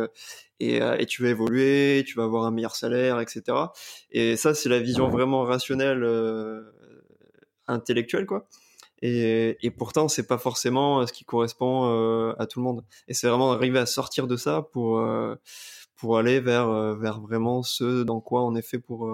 et, 0.60 0.76
et, 0.78 1.06
tu 1.08 1.24
vas 1.24 1.30
évoluer, 1.30 2.04
tu 2.06 2.18
vas 2.18 2.26
avoir 2.26 2.46
un 2.46 2.52
meilleur 2.52 2.76
salaire, 2.76 3.20
etc. 3.20 3.74
Et 4.12 4.36
ça, 4.38 4.54
c'est 4.54 4.70
la 4.70 4.80
vision 4.80 5.10
vraiment 5.10 5.42
rationnelle, 5.44 6.04
intellectuelle, 7.68 8.28
quoi. 8.28 8.48
Et, 9.06 9.58
et 9.62 9.70
pourtant, 9.70 10.08
c'est 10.08 10.26
pas 10.26 10.38
forcément 10.38 11.06
ce 11.06 11.12
qui 11.12 11.26
correspond 11.26 12.34
à 12.40 12.48
tout 12.48 12.60
le 12.60 12.64
monde. 12.64 12.86
Et 13.10 13.14
c'est 13.14 13.28
vraiment 13.28 13.52
arriver 13.52 13.78
à 13.78 13.86
sortir 13.86 14.28
de 14.28 14.38
ça 14.38 14.62
pour 14.72 15.06
pour 15.96 16.18
aller 16.18 16.40
vers 16.40 16.96
vers 16.96 17.20
vraiment 17.20 17.64
ce 17.64 18.04
dans 18.04 18.22
quoi 18.22 18.44
on 18.44 18.56
est 18.56 18.62
fait 18.62 18.80
pour 18.80 19.14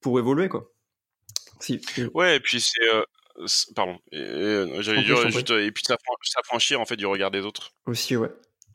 pour 0.00 0.18
évoluer 0.18 0.50
quoi. 0.50 0.70
Si. 1.60 1.80
Ouais, 2.12 2.36
et 2.36 2.40
puis 2.40 2.60
c'est 2.60 3.72
pardon, 3.74 3.98
j'allais 4.12 5.02
dire 5.02 5.30
juste 5.30 5.50
et 5.50 5.72
puis 5.72 5.82
s'affranchir 6.22 6.78
en 6.78 6.84
fait 6.84 6.96
du 6.96 7.06
regard 7.06 7.30
des 7.30 7.40
autres. 7.40 7.70
Aussi 7.86 8.16
ouais. 8.16 8.30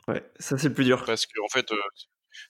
Ouais, 0.08 0.24
ça 0.40 0.58
c'est 0.58 0.68
le 0.68 0.74
plus 0.74 0.84
dur. 0.84 1.04
Parce 1.06 1.24
que 1.24 1.40
en 1.40 1.48
fait, 1.48 1.66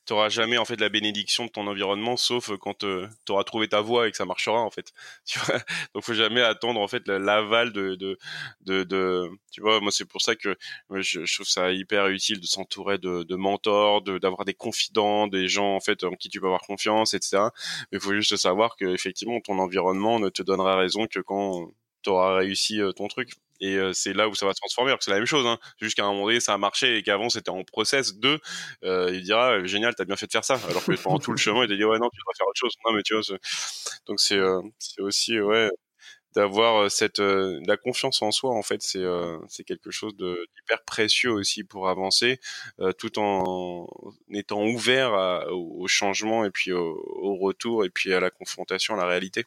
tu 0.07 0.15
jamais 0.29 0.59
en 0.59 0.65
fait 0.65 0.81
la 0.81 0.89
bénédiction 0.89 1.47
de 1.47 1.51
ton 1.51 1.67
environnement 1.67 2.17
sauf 2.17 2.51
quand 2.59 2.85
euh, 2.85 3.09
tu 3.27 3.33
auras 3.33 3.45
trouvé 3.45 3.69
ta 3.69 3.81
voie 3.81 4.09
et 4.09 4.11
que 4.11 4.17
ça 4.17 4.25
marchera 4.25 4.61
en 4.61 4.71
fait. 4.71 4.93
Tu 5.25 5.39
vois? 5.39 5.59
Donc 5.95 6.05
faut 6.05 6.15
jamais 6.15 6.41
attendre 6.43 6.81
en 6.81 6.89
fait 6.89 7.07
l'aval 7.09 7.73
de, 7.73 7.95
de 7.95 8.19
de, 8.63 8.85
de 8.85 9.31
tu 9.53 9.61
vois? 9.61 9.81
Moi 9.81 9.93
c'est 9.93 10.05
pour 10.05 10.23
ça 10.23 10.35
que 10.35 10.57
je, 10.91 11.25
je, 11.25 11.35
trouve 11.35 11.47
ça 11.47 11.71
hyper 11.73 12.09
utile 12.09 12.41
de 12.41 12.47
s'entourer 12.47 12.99
de, 12.99 13.23
de 13.23 13.37
mentors 13.37 14.03
d'avoir 14.03 14.45
des 14.45 14.55
confidents 14.55 15.27
des 15.29 15.49
gens 15.49 15.75
en 15.77 15.81
fait 15.81 16.05
en 16.05 16.13
qui 16.13 16.29
tu 16.29 16.41
peux 16.41 16.47
avoir 16.47 16.63
confiance 16.63 17.15
etc 17.15 17.45
mais 17.91 17.99
il 17.99 18.01
faut 18.01 18.15
juste 18.15 18.37
savoir 18.37 18.77
que 18.77 18.87
effectivement 18.87 19.41
ton 19.41 19.59
environnement 19.59 20.19
ne 20.19 20.29
te 20.29 20.43
donnera 20.43 20.77
raison 20.77 21.07
que 21.07 21.21
quand 21.21 21.71
tu 22.03 22.11
auras 22.11 22.37
réussi 22.37 22.81
euh, 22.81 22.93
ton 22.93 23.09
truc 23.09 23.33
et 23.61 23.77
euh, 23.77 23.93
c'est 23.93 24.13
là 24.13 24.29
où 24.29 24.35
ça 24.35 24.47
va 24.47 24.53
se 24.53 24.59
transformer. 24.59 24.95
C'est 25.01 25.11
la 25.11 25.19
même 25.19 25.27
chose. 25.27 25.47
Hein. 25.47 25.59
Jusqu'à 25.81 26.05
un 26.05 26.13
moment 26.13 26.27
donné, 26.27 26.41
ça 26.41 26.55
a 26.55 26.59
marché 26.59 26.97
et 26.97 27.03
qu'avant 27.03 27.29
c'était 27.29 27.51
en 27.51 27.63
process 27.63 28.17
de, 28.17 28.41
euh, 28.85 29.11
il 29.13 29.23
dira 29.23 29.65
génial, 29.65 29.95
t'as 29.95 30.05
bien 30.05 30.17
fait 30.17 30.27
de 30.27 30.33
faire 30.33 30.45
ça. 30.45 30.59
Alors 30.69 30.85
que 30.85 30.93
pendant 31.03 31.19
tout 31.19 31.33
le 31.33 31.37
chemin, 31.37 31.65
il 31.65 31.69
te 31.69 31.75
dit 31.75 31.85
ouais 31.85 31.99
non, 31.99 32.09
tu 32.11 32.21
dois 32.25 32.35
faire 32.37 32.47
autre 32.47 32.59
chose. 32.59 32.73
Non 32.87 32.93
mais 32.93 33.03
tu 33.03 33.15
vois, 33.15 33.39
donc 34.07 34.21
c'est 34.21 34.37
euh, 34.37 34.61
aussi 34.99 35.39
ouais 35.41 35.71
d'avoir 36.35 36.91
cette 36.91 37.19
la 37.19 37.77
confiance 37.77 38.23
en 38.23 38.31
soi 38.31 38.51
en 38.51 38.63
fait 38.63 38.83
c'est 38.83 39.05
c'est 39.49 39.65
quelque 39.65 39.91
chose 39.91 40.15
d'hyper 40.17 40.83
précieux 40.87 41.33
aussi 41.33 41.65
pour 41.65 41.89
avancer 41.89 42.41
tout 42.99 43.19
en 43.19 43.87
étant 44.33 44.65
ouvert 44.65 45.47
au, 45.51 45.87
changement 45.89 46.45
et 46.45 46.51
puis 46.51 46.73
au, 46.73 47.03
au, 47.07 47.37
retour 47.37 47.85
et 47.85 47.91
puis 47.91 48.13
à 48.15 48.21
la 48.21 48.31
confrontation 48.31 48.95
à 48.95 48.99
la 48.99 49.07
réalité 49.07 49.45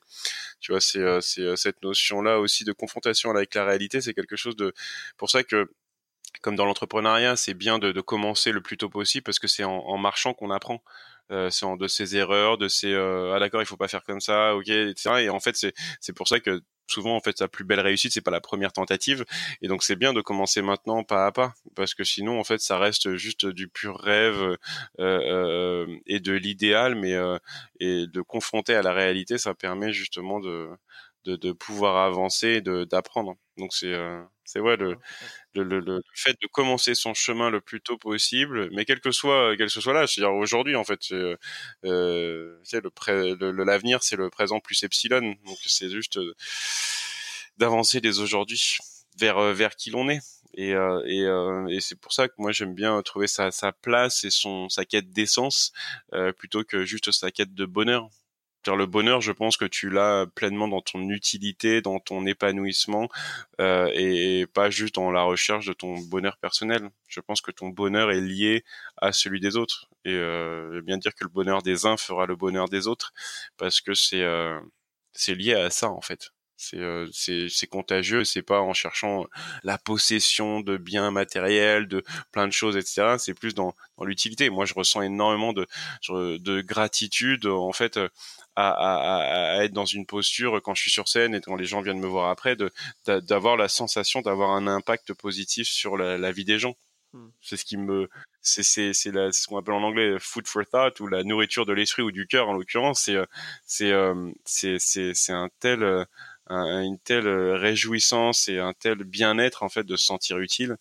tu 0.63 0.71
vois, 0.71 0.81
c'est 0.81 0.99
euh, 0.99 1.19
c'est 1.21 1.41
euh, 1.41 1.55
cette 1.57 1.83
notion-là 1.83 2.39
aussi 2.39 2.63
de 2.63 2.71
confrontation 2.71 3.31
avec 3.31 3.53
la 3.55 3.65
réalité, 3.65 4.01
c'est 4.01 4.13
quelque 4.13 4.37
chose 4.37 4.55
de 4.55 4.73
pour 5.17 5.29
ça 5.29 5.43
que 5.43 5.69
comme 6.41 6.55
dans 6.55 6.65
l'entrepreneuriat, 6.65 7.35
c'est 7.35 7.53
bien 7.53 7.79
de, 7.79 7.91
de, 7.91 8.01
commencer 8.01 8.51
le 8.51 8.61
plus 8.61 8.77
tôt 8.77 8.89
possible 8.89 9.23
parce 9.23 9.39
que 9.39 9.47
c'est 9.47 9.63
en, 9.65 9.77
en, 9.77 9.97
marchant 9.97 10.33
qu'on 10.33 10.51
apprend. 10.51 10.83
Euh, 11.31 11.49
c'est 11.49 11.65
de 11.77 11.87
ses 11.87 12.15
erreurs, 12.17 12.57
de 12.57 12.67
ses 12.67 12.93
euh, 12.93 13.33
ah 13.35 13.39
d'accord, 13.39 13.61
il 13.61 13.65
faut 13.65 13.77
pas 13.77 13.87
faire 13.87 14.03
comme 14.03 14.21
ça, 14.21 14.55
ok, 14.55 14.67
etc. 14.69 15.21
Et 15.21 15.29
en 15.29 15.39
fait, 15.39 15.55
c'est 15.57 15.73
c'est 16.01 16.13
pour 16.13 16.27
ça 16.27 16.39
que 16.39 16.61
souvent 16.87 17.15
en 17.15 17.19
fait 17.21 17.37
sa 17.37 17.47
plus 17.47 17.63
belle 17.65 17.79
réussite 17.79 18.13
c'est 18.13 18.21
pas 18.21 18.31
la 18.31 18.41
première 18.41 18.73
tentative. 18.73 19.25
Et 19.61 19.67
donc 19.67 19.83
c'est 19.83 19.95
bien 19.95 20.13
de 20.13 20.21
commencer 20.21 20.61
maintenant 20.61 21.03
pas 21.03 21.25
à 21.25 21.31
pas 21.31 21.53
parce 21.75 21.93
que 21.93 22.03
sinon 22.03 22.39
en 22.39 22.43
fait 22.43 22.59
ça 22.59 22.77
reste 22.79 23.15
juste 23.15 23.45
du 23.45 23.67
pur 23.67 23.97
rêve 23.99 24.41
euh, 24.41 24.57
euh, 24.99 25.97
et 26.07 26.19
de 26.19 26.33
l'idéal 26.33 26.95
mais 26.95 27.13
euh, 27.13 27.37
et 27.79 28.07
de 28.07 28.21
confronter 28.21 28.75
à 28.75 28.81
la 28.81 28.93
réalité 28.93 29.37
ça 29.37 29.53
permet 29.53 29.93
justement 29.93 30.39
de 30.39 30.69
de, 31.25 31.35
de 31.35 31.51
pouvoir 31.53 31.97
avancer 32.05 32.61
d'apprendre. 32.61 33.35
Donc 33.57 33.73
c'est 33.73 33.93
euh, 33.93 34.21
c'est 34.45 34.59
ouais 34.59 34.77
le, 34.77 34.97
le, 35.55 35.63
le, 35.63 35.79
le, 35.79 36.01
fait 36.13 36.35
de 36.41 36.47
commencer 36.47 36.95
son 36.95 37.13
chemin 37.13 37.49
le 37.49 37.61
plus 37.61 37.81
tôt 37.81 37.97
possible 37.97 38.69
mais 38.73 38.85
quel 38.85 38.99
que 38.99 39.11
soit 39.11 39.55
quel 39.57 39.69
que 39.71 39.79
soit 39.81 39.93
là 39.93 40.07
c'est-à-dire 40.07 40.33
aujourd'hui 40.33 40.75
en 40.75 40.83
fait 40.83 40.99
c'est 41.01 41.37
euh, 41.85 42.57
le 42.71 43.63
l'avenir 43.63 44.03
c'est 44.03 44.15
le 44.15 44.29
présent 44.29 44.59
plus 44.59 44.83
epsilon 44.83 45.21
donc 45.45 45.57
c'est 45.65 45.89
juste 45.89 46.17
euh, 46.17 46.33
d'avancer 47.57 48.01
dès 48.01 48.19
aujourd'hui 48.19 48.77
vers 49.17 49.37
euh, 49.37 49.53
vers 49.53 49.75
qui 49.75 49.89
l'on 49.91 50.09
est 50.09 50.19
et, 50.55 50.73
euh, 50.73 51.01
et, 51.07 51.23
euh, 51.23 51.65
et 51.67 51.79
c'est 51.81 51.95
pour 51.99 52.13
ça 52.13 52.27
que 52.27 52.33
moi 52.37 52.51
j'aime 52.51 52.75
bien 52.75 53.01
trouver 53.01 53.27
sa, 53.27 53.51
sa 53.51 53.71
place 53.71 54.23
et 54.23 54.29
son 54.29 54.69
sa 54.69 54.85
quête 54.85 55.11
d'essence 55.11 55.73
plutôt 56.37 56.63
que 56.63 56.85
juste 56.85 57.11
sa 57.11 57.31
quête 57.31 57.53
de 57.53 57.65
bonheur 57.65 58.09
le 58.67 58.85
bonheur, 58.85 59.21
je 59.21 59.31
pense 59.31 59.57
que 59.57 59.65
tu 59.65 59.89
l'as 59.89 60.25
pleinement 60.35 60.67
dans 60.67 60.81
ton 60.81 61.09
utilité, 61.09 61.81
dans 61.81 61.99
ton 61.99 62.25
épanouissement, 62.25 63.09
euh, 63.61 63.89
et 63.93 64.45
pas 64.53 64.69
juste 64.69 64.95
dans 64.95 65.11
la 65.11 65.23
recherche 65.23 65.65
de 65.65 65.73
ton 65.73 65.97
bonheur 65.97 66.37
personnel. 66.37 66.89
Je 67.07 67.19
pense 67.19 67.41
que 67.41 67.51
ton 67.51 67.69
bonheur 67.69 68.11
est 68.11 68.21
lié 68.21 68.63
à 68.97 69.11
celui 69.11 69.39
des 69.39 69.55
autres. 69.57 69.87
Et 70.05 70.13
euh, 70.13 70.81
bien 70.83 70.97
dire 70.97 71.13
que 71.15 71.23
le 71.23 71.29
bonheur 71.29 71.61
des 71.61 71.85
uns 71.85 71.97
fera 71.97 72.25
le 72.25 72.35
bonheur 72.35 72.69
des 72.69 72.87
autres, 72.87 73.13
parce 73.57 73.81
que 73.81 73.93
c'est 73.93 74.21
euh, 74.21 74.59
c'est 75.13 75.35
lié 75.35 75.53
à 75.53 75.69
ça 75.69 75.89
en 75.89 76.01
fait. 76.01 76.31
C'est 76.57 76.79
euh, 76.79 77.07
c'est 77.13 77.67
contagieux. 77.67 78.23
C'est 78.23 78.41
pas 78.41 78.61
en 78.61 78.73
cherchant 78.73 79.25
la 79.63 79.77
possession 79.77 80.61
de 80.61 80.77
biens 80.77 81.11
matériels, 81.11 81.87
de 81.87 82.03
plein 82.31 82.47
de 82.47 82.53
choses, 82.53 82.77
etc. 82.77 83.15
C'est 83.17 83.33
plus 83.33 83.53
dans, 83.53 83.73
dans 83.97 84.05
l'utilité. 84.05 84.49
Moi, 84.49 84.65
je 84.65 84.73
ressens 84.73 85.01
énormément 85.01 85.53
de 85.53 85.67
de 86.09 86.61
gratitude 86.61 87.45
en 87.47 87.73
fait 87.73 87.99
à, 88.55 88.69
à, 88.69 89.57
à, 89.57 89.63
être 89.63 89.73
dans 89.73 89.85
une 89.85 90.05
posture 90.05 90.61
quand 90.61 90.75
je 90.75 90.81
suis 90.81 90.91
sur 90.91 91.07
scène 91.07 91.35
et 91.35 91.41
quand 91.41 91.55
les 91.55 91.65
gens 91.65 91.81
viennent 91.81 91.99
me 91.99 92.07
voir 92.07 92.29
après, 92.29 92.55
de 92.55 92.71
d'avoir 93.05 93.57
la 93.57 93.67
sensation 93.67 94.21
d'avoir 94.21 94.51
un 94.51 94.67
impact 94.67 95.13
positif 95.13 95.67
sur 95.67 95.97
la, 95.97 96.17
la 96.17 96.31
vie 96.31 96.45
des 96.45 96.59
gens. 96.59 96.75
Hmm. 97.13 97.29
C'est 97.41 97.57
ce 97.57 97.65
qui 97.65 97.77
me, 97.77 98.09
c'est 98.41 98.63
c'est 98.63 98.93
c'est 98.93 99.11
ce 99.31 99.47
qu'on 99.47 99.57
appelle 99.57 99.75
en 99.75 99.83
anglais 99.83 100.17
food 100.19 100.47
for 100.47 100.63
thought 100.65 100.99
ou 100.99 101.07
la 101.07 101.23
nourriture 101.23 101.65
de 101.65 101.73
l'esprit 101.73 102.01
ou 102.01 102.11
du 102.11 102.27
cœur 102.27 102.49
en 102.49 102.53
l'occurrence. 102.53 103.01
C'est 103.01 103.17
c'est 103.65 103.91
euh, 103.91 104.31
c'est 104.45 104.79
c'est 104.79 105.13
c'est 105.13 105.33
un 105.33 105.49
tel 105.59 105.83
euh, 105.83 106.05
une 106.49 106.99
telle 106.99 107.27
réjouissance 107.27 108.47
et 108.49 108.59
un 108.59 108.73
tel 108.73 109.03
bien-être 109.03 109.63
en 109.63 109.69
fait 109.69 109.83
de 109.83 109.95
se 109.95 110.05
sentir 110.05 110.39
utile 110.39 110.77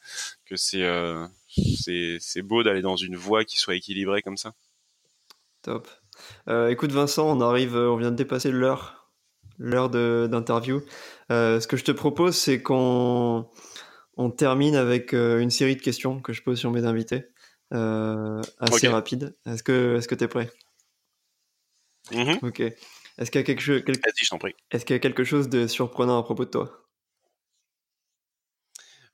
que 0.47 0.57
c'est 0.57 0.83
euh, 0.83 1.27
c'est 1.49 2.19
c'est 2.21 2.43
beau 2.43 2.63
d'aller 2.63 2.83
dans 2.83 2.97
une 2.97 3.17
voie 3.17 3.45
qui 3.45 3.59
soit 3.59 3.77
équilibrée 3.77 4.23
comme 4.23 4.37
ça. 4.37 4.55
Top. 5.63 5.89
Euh, 6.49 6.69
écoute 6.69 6.93
Vincent, 6.93 7.29
on 7.29 7.41
arrive, 7.41 7.77
on 7.77 7.97
vient 7.97 8.11
de 8.11 8.17
dépasser 8.17 8.51
l'heure, 8.51 9.11
l'heure 9.59 9.91
d'interview. 9.91 10.83
Euh, 11.31 11.61
ce 11.61 11.67
que 11.67 11.77
je 11.77 11.85
te 11.85 11.93
propose, 11.93 12.37
c'est 12.37 12.63
qu'on 12.63 13.49
on 14.17 14.31
termine 14.31 14.77
avec 14.77 15.15
euh, 15.15 15.41
une 15.41 15.51
série 15.51 15.77
de 15.77 15.83
questions 15.83 16.21
que 16.21 16.33
je 16.33 16.43
pose 16.43 16.59
sur 16.59 16.71
mes 16.71 16.85
invités, 16.85 17.25
assez 17.71 18.89
rapide. 18.89 19.37
Est-ce 19.47 19.63
que 19.63 19.97
est-ce 19.97 20.09
que 20.09 20.15
t'es 20.15 20.29
prêt? 20.29 20.51
Mm-hmm. 22.11 22.45
Ok. 22.47 22.61
Est-ce 23.19 23.31
qu'il 23.31 23.41
y 23.41 23.45
a 23.45 23.47
quelque 23.47 23.61
chose, 23.63 23.83
Est-ce 24.71 24.85
qu'il 24.85 24.95
y 24.95 24.97
a 24.97 25.01
quelque 25.01 25.25
chose 25.25 25.49
de 25.49 25.67
surprenant 25.67 26.19
à 26.19 26.23
propos 26.23 26.45
de 26.45 26.51
toi? 26.51 26.82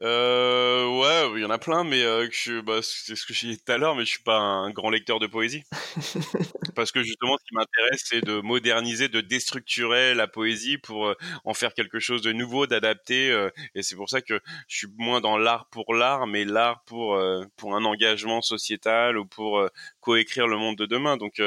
Euh, 0.01 0.87
ouais, 0.87 1.39
il 1.39 1.43
y 1.43 1.45
en 1.45 1.51
a 1.51 1.59
plein, 1.59 1.83
mais 1.83 2.03
euh, 2.05 2.29
que 2.29 2.61
bah, 2.61 2.79
c'est 2.83 3.17
ce 3.17 3.27
que 3.27 3.35
j'ai 3.35 3.49
dit 3.49 3.59
tout 3.59 3.73
à 3.73 3.79
l'heure, 3.79 3.97
mais 3.97 4.05
je 4.05 4.11
suis 4.11 4.23
pas 4.23 4.39
un 4.39 4.71
grand 4.71 4.91
lecteur 4.91 5.19
de 5.19 5.27
poésie. 5.27 5.65
Parce 6.77 6.93
que 6.93 7.03
justement, 7.03 7.37
ce 7.39 7.45
qui 7.45 7.55
m'intéresse, 7.55 8.03
c'est 8.05 8.25
de 8.25 8.41
moderniser, 8.41 9.09
de 9.09 9.21
déstructurer 9.21 10.15
la 10.15 10.29
poésie 10.29 10.79
pour 10.79 11.09
euh, 11.09 11.15
en 11.45 11.53
faire 11.53 11.75
quelque 11.75 11.99
chose 11.99 12.23
de 12.23 12.33
nouveau, 12.33 12.69
d'adapté. 12.69 13.33
Euh, 13.33 13.51
et 13.75 13.83
c'est 13.83 13.97
pour 13.97 14.09
ça 14.09 14.21
que 14.21 14.41
je 14.69 14.77
suis 14.77 14.89
moins 14.97 15.21
dans 15.21 15.37
l'art 15.37 15.67
pour 15.71 15.93
l'art, 15.93 16.29
mais 16.29 16.45
l'art 16.45 16.85
pour 16.85 17.17
euh, 17.17 17.45
pour 17.57 17.75
un 17.75 17.85
engagement 17.85 18.41
sociétal 18.41 19.19
ou 19.19 19.27
pour 19.27 19.69
coécrire 20.01 20.47
le 20.47 20.57
monde 20.57 20.77
de 20.77 20.87
demain. 20.87 21.17
Donc 21.17 21.43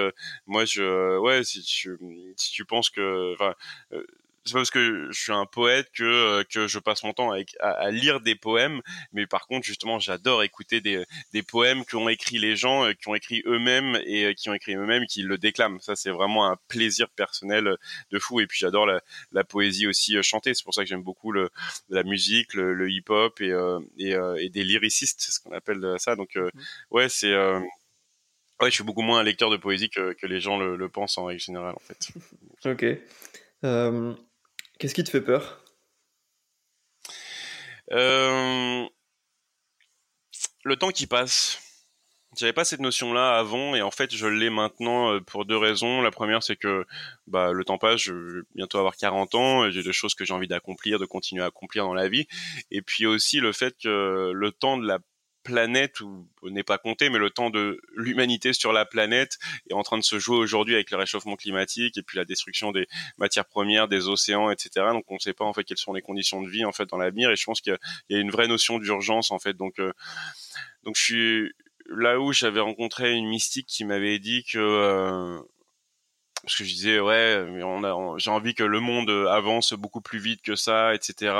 moi, 0.45 0.65
je 0.65 1.17
ouais, 1.19 1.43
si 1.45 1.61
tu 1.61 1.97
si 2.35 2.51
tu 2.51 2.65
penses 2.65 2.89
que, 2.89 3.33
enfin 3.33 3.55
c'est 4.45 4.53
pas 4.53 4.59
parce 4.59 4.71
que 4.71 5.07
je 5.11 5.19
suis 5.19 5.31
un 5.31 5.45
poète 5.45 5.87
que 5.93 6.03
euh, 6.03 6.43
que 6.43 6.67
je 6.67 6.79
passe 6.79 7.03
mon 7.03 7.13
temps 7.13 7.31
à, 7.31 7.67
à, 7.67 7.91
lire 7.91 8.21
des 8.21 8.35
poèmes, 8.35 8.81
mais 9.13 9.27
par 9.27 9.45
contre 9.47 9.65
justement 9.65 9.99
j'adore 9.99 10.41
écouter 10.43 10.81
des 10.81 11.05
des 11.33 11.43
poèmes 11.43 11.85
qu'ont 11.85 12.09
écrit 12.09 12.39
les 12.39 12.55
gens, 12.55 12.85
euh, 12.85 12.93
qui 12.93 13.07
ont 13.07 13.15
écrit 13.15 13.43
eux-mêmes 13.45 13.99
et 14.05 14.25
euh, 14.25 14.33
qui 14.33 14.49
ont 14.49 14.53
écrit 14.53 14.75
eux-mêmes, 14.75 15.05
qui 15.05 15.21
le 15.21 15.37
déclament. 15.37 15.79
Ça 15.79 15.95
c'est 15.95 16.09
vraiment 16.09 16.47
un 16.47 16.57
plaisir 16.67 17.09
personnel 17.09 17.77
de 18.11 18.19
fou. 18.19 18.39
Et 18.39 18.47
puis 18.47 18.57
j'adore 18.59 18.85
la, 18.87 19.01
la 19.31 19.43
poésie 19.43 19.87
aussi 19.87 20.21
chantée. 20.23 20.53
C'est 20.55 20.63
pour 20.63 20.73
ça 20.73 20.83
que 20.83 20.89
j'aime 20.89 21.03
beaucoup 21.03 21.31
le 21.31 21.49
la 21.89 22.03
musique, 22.03 22.53
le, 22.55 22.73
le 22.73 22.89
hip-hop 22.89 23.39
et 23.41 23.51
et, 23.99 24.15
et, 24.39 24.49
des 24.49 24.63
lyricistes, 24.63 25.21
c'est 25.21 25.31
ce 25.31 25.39
qu'on 25.39 25.51
appelle 25.51 25.95
ça. 25.99 26.15
Donc 26.15 26.35
mmh. 26.35 26.49
ouais 26.91 27.09
c'est 27.09 27.33
Ouais, 28.61 28.69
je 28.69 28.75
suis 28.75 28.83
beaucoup 28.83 29.01
moins 29.01 29.19
un 29.19 29.23
lecteur 29.23 29.49
de 29.49 29.57
poésie 29.57 29.89
que, 29.89 30.13
que 30.13 30.27
les 30.27 30.39
gens 30.39 30.59
le, 30.59 30.75
le, 30.75 30.87
pensent 30.87 31.17
en 31.17 31.25
règle 31.25 31.41
générale, 31.41 31.73
en 31.75 31.79
fait. 31.79 32.09
ok. 32.65 32.85
Euh, 33.63 34.13
Qu'est-ce 34.81 34.95
qui 34.95 35.03
te 35.03 35.11
fait 35.11 35.21
peur? 35.21 35.63
Euh, 37.91 38.83
Le 40.63 40.75
temps 40.75 40.89
qui 40.89 41.05
passe. 41.05 41.59
J'avais 42.35 42.51
pas 42.51 42.65
cette 42.65 42.79
notion-là 42.79 43.37
avant 43.37 43.75
et 43.75 43.83
en 43.83 43.91
fait 43.91 44.15
je 44.15 44.25
l'ai 44.25 44.49
maintenant 44.49 45.13
euh, 45.13 45.19
pour 45.19 45.45
deux 45.45 45.57
raisons. 45.57 46.01
La 46.01 46.09
première 46.09 46.41
c'est 46.41 46.55
que 46.55 46.83
bah, 47.27 47.51
le 47.51 47.63
temps 47.63 47.77
passe, 47.77 48.01
je 48.01 48.13
vais 48.13 48.41
bientôt 48.55 48.79
avoir 48.79 48.95
40 48.95 49.35
ans, 49.35 49.69
j'ai 49.69 49.83
des 49.83 49.93
choses 49.93 50.15
que 50.15 50.25
j'ai 50.25 50.33
envie 50.33 50.47
d'accomplir, 50.47 50.97
de 50.97 51.05
continuer 51.05 51.43
à 51.43 51.47
accomplir 51.47 51.83
dans 51.83 51.93
la 51.93 52.09
vie. 52.09 52.25
Et 52.71 52.81
puis 52.81 53.05
aussi 53.05 53.39
le 53.39 53.51
fait 53.51 53.75
que 53.77 54.31
le 54.33 54.51
temps 54.51 54.77
de 54.77 54.87
la 54.87 54.97
planète 55.43 56.01
ou 56.01 56.27
n'est 56.43 56.63
pas 56.63 56.77
compté, 56.77 57.09
mais 57.09 57.17
le 57.17 57.29
temps 57.29 57.49
de 57.49 57.81
l'humanité 57.95 58.53
sur 58.53 58.73
la 58.73 58.85
planète 58.85 59.37
est 59.69 59.73
en 59.73 59.83
train 59.83 59.97
de 59.97 60.03
se 60.03 60.19
jouer 60.19 60.37
aujourd'hui 60.37 60.75
avec 60.75 60.91
le 60.91 60.97
réchauffement 60.97 61.35
climatique 61.35 61.97
et 61.97 62.03
puis 62.03 62.17
la 62.17 62.25
destruction 62.25 62.71
des 62.71 62.87
matières 63.17 63.45
premières, 63.45 63.87
des 63.87 64.07
océans, 64.07 64.51
etc. 64.51 64.87
Donc 64.91 65.05
on 65.09 65.15
ne 65.15 65.19
sait 65.19 65.33
pas 65.33 65.45
en 65.45 65.53
fait 65.53 65.63
quelles 65.63 65.77
sont 65.77 65.93
les 65.93 66.01
conditions 66.01 66.41
de 66.41 66.49
vie 66.49 66.65
en 66.65 66.71
fait 66.71 66.85
dans 66.85 66.97
l'avenir 66.97 67.29
et 67.31 67.35
je 67.35 67.43
pense 67.43 67.61
qu'il 67.61 67.77
y, 68.09 68.15
a 68.15 68.19
une 68.19 68.31
vraie 68.31 68.47
notion 68.47 68.79
d'urgence 68.79 69.31
en 69.31 69.39
fait. 69.39 69.53
Donc 69.53 69.79
euh, 69.79 69.93
donc 70.83 70.95
je 70.95 71.03
suis 71.03 71.51
là 71.87 72.19
où 72.19 72.33
j'avais 72.33 72.61
rencontré 72.61 73.13
une 73.13 73.27
mystique 73.27 73.67
qui 73.67 73.85
m'avait 73.85 74.19
dit 74.19 74.43
que 74.43 74.59
euh, 74.59 75.39
parce 76.43 76.55
que 76.57 76.63
je 76.63 76.73
disais 76.73 76.99
ouais 76.99 77.45
on 77.63 77.83
a 77.83 78.17
j'ai 78.17 78.31
envie 78.31 78.53
que 78.53 78.63
le 78.63 78.79
monde 78.79 79.09
avance 79.29 79.73
beaucoup 79.73 80.01
plus 80.01 80.19
vite 80.19 80.41
que 80.41 80.55
ça 80.55 80.93
etc 80.95 81.33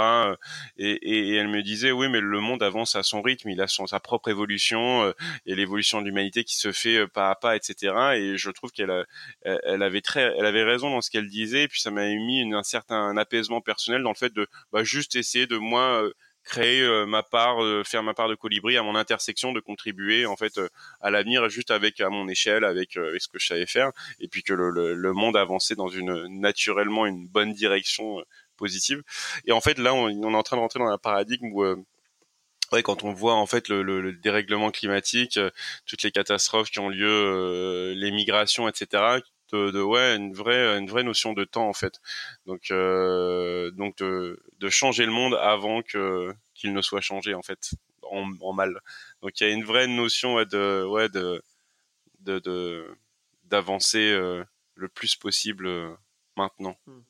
et, 0.78 0.92
et, 0.92 1.36
elle 1.36 1.48
me 1.48 1.62
disait 1.62 1.92
oui 1.92 2.08
mais 2.10 2.20
le 2.22 2.40
monde 2.40 2.64
avance 2.64 2.96
à 2.96 3.04
son 3.04 3.22
rythme 3.22 3.50
il 3.50 3.62
a 3.62 3.68
son 3.68 3.88
sa 3.88 4.00
propre 4.00 4.30
évolution 4.30 5.04
euh, 5.04 5.14
et 5.46 5.56
l'évolution 5.56 6.02
de 6.02 6.06
l'humanité 6.06 6.44
qui 6.44 6.56
se 6.56 6.72
fait 6.72 6.98
euh, 6.98 7.08
pas 7.08 7.32
à 7.32 7.36
pas 7.36 7.56
etc 7.56 7.94
et 8.16 8.38
je 8.38 8.52
trouve 8.52 8.72
qu'elle 8.72 9.06
elle 9.44 9.84
avait 9.84 10.02
très 10.02 10.34
elle 10.38 10.46
avait 10.46 10.64
raison 10.64 10.90
dans 10.90 11.02
ce 11.02 11.10
qu'elle 11.10 11.28
disait 11.28 11.64
et 11.64 11.68
puis 11.68 11.82
ça 11.82 11.92
m'a 11.92 12.06
mis 12.06 12.54
un 12.54 12.64
certain 12.64 13.18
apaisement 13.18 13.62
personnel 13.62 14.04
dans 14.04 14.12
le 14.12 14.16
fait 14.16 14.34
de 14.34 14.48
bah, 14.72 14.84
juste 14.84 15.16
essayer 15.16 15.48
de 15.48 15.58
moi 15.58 16.04
créer 16.44 16.82
euh, 16.82 17.06
ma 17.06 17.24
part, 17.24 17.64
euh, 17.64 17.84
faire 17.84 18.04
ma 18.04 18.14
part 18.14 18.28
de 18.28 18.36
colibri 18.36 18.78
à 18.78 18.84
mon 18.84 18.96
intersection, 18.96 19.52
de 19.52 19.60
contribuer 19.60 20.26
en 20.26 20.36
fait 20.36 20.58
euh, 20.58 20.70
à 21.00 21.12
l'avenir 21.12 21.48
juste 21.50 21.72
avec 21.72 22.02
à 22.02 22.10
mon 22.10 22.28
échelle, 22.28 22.64
avec, 22.64 22.94
ce 22.94 23.28
que 23.28 23.40
je 23.40 23.48
savais 23.48 23.66
faire, 23.66 23.92
et 24.20 24.28
puis 24.28 24.44
que 24.44 24.54
le, 24.54 24.94
le, 24.94 25.14
monde 25.14 25.38
avançait 25.38 25.76
dans 25.76 25.88
une 25.88 26.28
naturellement 26.40 27.06
une 27.06 27.28
bonne 27.28 27.54
direction 27.54 28.24
positive. 28.58 29.04
Et 29.46 29.52
en 29.52 29.62
fait 29.62 29.78
là, 29.78 29.94
on, 29.94 30.06
on, 30.06 30.34
est 30.34 30.38
en 30.38 30.44
train 30.44 30.58
de 30.58 30.62
rentrer 30.62 30.80
dans 30.80 30.88
un 30.88 30.98
paradigme 30.98 31.48
où 31.52 31.64
Ouais, 32.72 32.84
quand 32.84 33.04
on 33.04 33.12
voit 33.12 33.34
en 33.34 33.46
fait 33.46 33.68
le, 33.68 33.84
le, 33.84 34.14
dérèglement 34.14 34.72
climatique, 34.72 35.38
toutes 35.86 36.04
les 36.04 36.12
catastrophes 36.12 36.70
qui 36.72 36.80
ont 36.80 36.88
lieu, 36.88 37.92
les 37.98 38.12
migrations, 38.12 38.70
etc., 38.70 39.20
de, 39.52 39.82
ouais 39.82 40.16
une 40.16 40.34
vraie 40.34 40.78
une 40.78 40.88
vraie 40.88 41.04
notion 41.04 41.34
de 41.34 41.44
temps 41.44 41.68
en 41.68 41.74
fait. 41.74 42.00
Donc 42.46 42.72
euh, 42.72 43.72
donc 43.72 43.98
de, 43.98 44.40
de, 44.60 44.70
changer 44.70 45.06
le 45.06 45.12
monde 45.12 45.36
avant 45.36 45.82
que 45.82 46.34
qu'il 46.54 46.74
ne 46.74 46.82
soit 46.82 47.02
changé 47.02 47.34
en 47.34 47.42
fait 47.42 47.72
en, 48.04 48.32
en 48.42 48.54
mal. 48.54 48.80
Donc 49.22 49.40
il 49.40 49.48
y 49.48 49.50
a 49.50 49.54
une 49.54 49.64
vraie 49.64 49.88
notion 49.88 50.44
de 50.44 50.86
ouais 50.86 51.10
de 51.10 51.42
de 52.20 52.88
d'avancer 53.46 54.12
euh, 54.12 54.44
le 54.76 54.88
plus 54.88 55.16
possible 55.16 55.68
euh, 55.68 55.94
maintenant. 56.38 56.78
Hmm. 56.88 57.02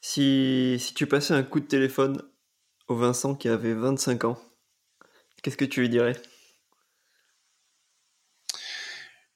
si 0.00 0.76
si 0.78 0.94
tu 0.94 1.06
passais 1.06 1.34
un 1.34 1.42
coup 1.42 1.60
de 1.60 1.66
téléphone 1.66 2.22
au 2.88 2.96
Vincent 2.96 3.34
qui 3.34 3.48
avait 3.48 3.74
25 3.74 4.24
ans 4.24 4.38
qu'est-ce 5.42 5.56
que 5.56 5.64
tu 5.64 5.80
lui 5.80 5.88
dirais? 5.88 6.16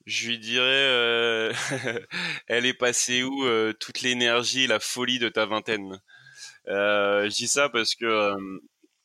Je 0.08 0.28
lui 0.28 0.38
dirais, 0.38 0.64
euh, 0.64 1.52
elle 2.46 2.64
est 2.64 2.74
passée 2.74 3.22
où 3.22 3.44
euh, 3.44 3.74
toute 3.74 4.00
l'énergie, 4.00 4.66
la 4.66 4.80
folie 4.80 5.18
de 5.18 5.28
ta 5.28 5.44
vingtaine? 5.44 6.00
Euh, 6.68 7.28
Je 7.28 7.36
dis 7.36 7.48
ça 7.48 7.68
parce 7.68 7.94
que 7.94 8.06
euh, 8.06 8.58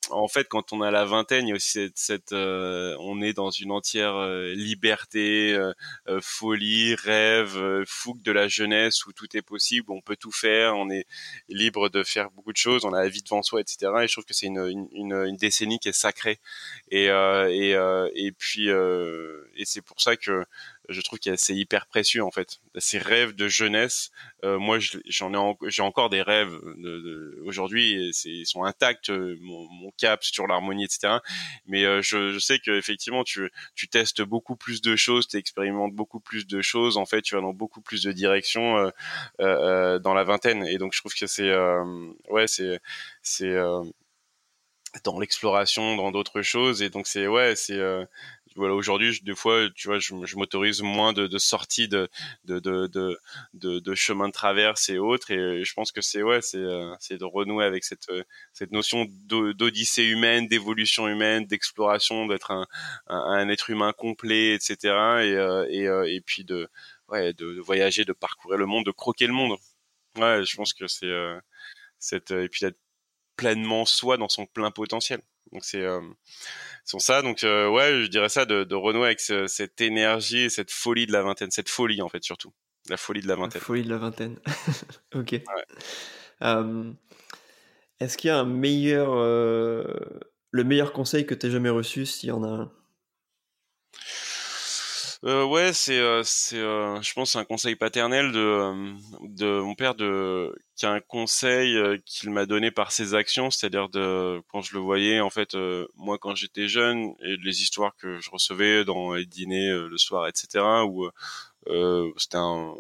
en 0.09 0.27
fait, 0.29 0.47
quand 0.47 0.71
on 0.73 0.81
a 0.81 0.91
la 0.91 1.05
vingtaine, 1.05 1.47
il 1.47 1.49
y 1.49 1.53
a 1.53 1.55
aussi 1.55 1.91
cette, 1.95 2.31
euh, 2.33 2.95
on 2.99 3.21
est 3.21 3.33
dans 3.33 3.51
une 3.51 3.71
entière 3.71 4.15
euh, 4.15 4.53
liberté, 4.53 5.57
folie, 6.21 6.95
rêve, 6.95 7.83
fougue 7.85 8.21
de 8.21 8.31
la 8.31 8.47
jeunesse 8.47 9.05
où 9.05 9.13
tout 9.13 9.35
est 9.35 9.41
possible, 9.41 9.91
on 9.91 10.01
peut 10.01 10.17
tout 10.17 10.31
faire, 10.31 10.75
on 10.75 10.89
est 10.89 11.05
libre 11.49 11.89
de 11.89 12.03
faire 12.03 12.31
beaucoup 12.31 12.51
de 12.53 12.57
choses, 12.57 12.85
on 12.85 12.93
a 12.93 13.01
la 13.01 13.09
vie 13.09 13.23
devant 13.23 13.41
soi, 13.43 13.61
etc. 13.61 13.91
Et 14.03 14.07
je 14.07 14.13
trouve 14.13 14.25
que 14.25 14.33
c'est 14.33 14.47
une, 14.47 14.87
une, 14.91 15.13
une, 15.13 15.37
décennie 15.37 15.79
qui 15.79 15.89
est 15.89 15.93
sacrée. 15.93 16.39
Et, 16.91 17.05
et, 17.05 17.71
et 18.15 18.31
puis, 18.33 18.69
et 18.69 19.65
c'est 19.65 19.81
pour 19.81 20.01
ça 20.01 20.15
que 20.17 20.45
je 20.89 21.01
trouve 21.01 21.19
que 21.19 21.35
c'est 21.35 21.55
hyper 21.55 21.85
précieux 21.87 22.23
en 22.23 22.31
fait. 22.31 22.59
Ces 22.77 22.97
rêves 22.97 23.33
de 23.33 23.47
jeunesse, 23.47 24.11
euh, 24.43 24.59
moi 24.59 24.77
j'en 25.07 25.33
ai 25.33 25.55
j'ai 25.69 25.81
encore 25.81 26.09
des 26.09 26.21
rêves 26.21 26.53
de, 26.77 26.99
de, 26.99 27.41
aujourd'hui, 27.45 28.11
ils 28.25 28.45
sont 28.45 28.63
intacts, 28.63 29.09
euh, 29.09 29.37
mon, 29.41 29.67
mon 29.69 29.91
cap 29.91 30.23
sur 30.23 30.47
l'harmonie, 30.47 30.83
etc. 30.83 31.17
Mais 31.65 31.85
euh, 31.85 32.01
je, 32.01 32.31
je, 32.33 32.39
sais 32.39 32.59
que 32.59 32.71
effectivement 32.71 33.23
tu 33.23 33.51
tu 33.75 33.87
testes 33.87 34.21
beaucoup 34.21 34.55
plus 34.55 34.81
de 34.81 34.95
choses, 34.95 35.27
tu 35.27 35.37
expérimentes 35.37 35.93
beaucoup 35.93 36.19
plus 36.19 36.47
de 36.47 36.61
choses. 36.61 36.97
En 36.97 37.05
fait, 37.05 37.21
tu 37.21 37.35
vas 37.35 37.41
dans 37.41 37.53
beaucoup 37.53 37.81
plus 37.81 38.03
de 38.03 38.11
directions 38.11 38.77
euh, 38.77 38.89
euh, 39.39 39.99
dans 39.99 40.13
la 40.13 40.23
vingtaine. 40.23 40.65
Et 40.67 40.77
donc 40.77 40.93
je 40.93 40.99
trouve 40.99 41.13
que 41.13 41.27
c'est 41.27 41.53
ouais 42.29 42.47
c'est 42.47 42.79
c'est 43.21 43.55
dans 45.03 45.19
l'exploration, 45.19 45.95
dans 45.95 46.11
d'autres 46.11 46.41
choses. 46.41 46.81
Et 46.81 46.89
donc 46.89 47.07
c'est 47.07 47.27
ouais 47.27 47.55
c'est 47.55 47.79
voilà 48.55 48.73
aujourd'hui 48.73 49.19
des 49.23 49.35
fois 49.35 49.67
tu 49.75 49.87
vois 49.87 49.99
je, 49.99 50.13
je 50.25 50.35
m'autorise 50.35 50.81
moins 50.81 51.13
de, 51.13 51.27
de 51.27 51.37
sorties 51.37 51.87
de 51.87 52.09
de, 52.45 52.59
de 52.59 52.87
de, 53.53 53.79
de 53.79 53.95
chemin 53.95 54.27
de 54.27 54.33
traverse 54.33 54.89
et 54.89 54.97
autres 54.97 55.31
et 55.31 55.63
je 55.63 55.73
pense 55.73 55.91
que 55.91 56.01
c'est 56.01 56.23
ouais 56.23 56.41
c'est 56.41 56.57
euh, 56.57 56.93
c'est 56.99 57.17
de 57.17 57.25
renouer 57.25 57.65
avec 57.65 57.83
cette 57.83 58.09
euh, 58.09 58.23
cette 58.53 58.71
notion 58.71 59.05
d'odyssée 59.25 60.03
humaine 60.03 60.47
d'évolution 60.47 61.07
humaine 61.07 61.45
d'exploration 61.45 62.27
d'être 62.27 62.51
un, 62.51 62.67
un, 63.07 63.49
être 63.49 63.69
humain 63.69 63.93
complet 63.93 64.53
etc 64.53 64.77
et 64.83 64.89
euh, 65.35 65.65
et, 65.69 66.15
et 66.15 66.21
puis 66.21 66.43
de 66.43 66.69
ouais 67.09 67.33
de, 67.33 67.59
voyager 67.59 68.05
de 68.05 68.13
parcourir 68.13 68.57
le 68.57 68.65
monde 68.65 68.85
de 68.85 68.91
croquer 68.91 69.27
le 69.27 69.33
monde. 69.33 69.57
Ouais 70.17 70.43
je 70.45 70.55
pense 70.55 70.73
que 70.73 70.87
c'est 70.87 71.11
cette 71.99 72.31
et 72.31 72.49
puis 72.49 72.61
d'être 72.65 72.79
pleinement 73.35 73.85
soi 73.85 74.17
dans 74.17 74.29
son 74.29 74.45
plein 74.45 74.71
potentiel 74.71 75.21
donc 75.51 75.63
c'est 75.63 75.81
euh, 75.81 76.01
ça. 76.83 77.21
Donc 77.21 77.43
euh, 77.43 77.69
ouais, 77.69 78.03
je 78.03 78.07
dirais 78.07 78.29
ça 78.29 78.45
de, 78.45 78.63
de 78.63 78.75
renouer 78.75 79.05
avec 79.05 79.19
cette 79.19 79.81
énergie, 79.81 80.49
cette 80.49 80.71
folie 80.71 81.05
de 81.05 81.11
la 81.11 81.21
vingtaine, 81.21 81.51
cette 81.51 81.69
folie 81.69 82.01
en 82.01 82.09
fait 82.09 82.23
surtout, 82.23 82.53
la 82.89 82.97
folie 82.97 83.21
de 83.21 83.27
la 83.27 83.35
vingtaine. 83.35 83.59
La 83.59 83.65
folie 83.65 83.83
de 83.83 83.89
la 83.89 83.97
vingtaine. 83.97 84.39
ok. 85.15 85.41
Euh, 86.41 86.91
est-ce 87.99 88.17
qu'il 88.17 88.29
y 88.29 88.31
a 88.31 88.37
un 88.37 88.45
meilleur, 88.45 89.15
le 89.15 90.63
meilleur 90.63 90.93
conseil 90.93 91.25
que 91.25 91.35
tu 91.35 91.47
aies 91.47 91.51
jamais 91.51 91.69
reçu, 91.69 92.05
s'il 92.05 92.29
y 92.29 92.31
en 92.31 92.43
a 92.43 92.47
un? 92.47 92.71
Euh, 95.23 95.45
ouais, 95.45 95.71
c'est 95.71 95.99
euh, 95.99 96.21
c'est 96.23 96.57
euh, 96.57 97.01
je 97.01 97.13
pense 97.13 97.37
un 97.37 97.45
conseil 97.45 97.75
paternel 97.77 98.33
de 98.33 98.39
euh, 98.39 98.93
de 99.21 99.61
mon 99.61 99.73
père 99.73 99.95
de 99.95 100.53
qui 100.75 100.85
a 100.85 100.91
un 100.91 100.99
conseil 100.99 101.77
qu'il 102.05 102.29
m'a 102.31 102.45
donné 102.45 102.71
par 102.71 102.91
ses 102.91 103.13
actions, 103.13 103.49
c'est-à-dire 103.49 103.87
de 103.87 104.41
quand 104.49 104.61
je 104.61 104.73
le 104.73 104.81
voyais 104.81 105.21
en 105.21 105.29
fait 105.29 105.55
moi 105.95 106.17
quand 106.19 106.35
j'étais 106.35 106.67
jeune 106.67 107.13
et 107.23 107.37
les 107.37 107.61
histoires 107.61 107.95
que 107.95 108.19
je 108.19 108.29
recevais 108.31 108.83
dans 108.83 109.13
les 109.13 109.25
dîners 109.25 109.69
le 109.69 109.97
soir 109.97 110.27
etc 110.27 110.63
où 110.85 111.09
c'était 112.17 112.37
un, 112.37 112.73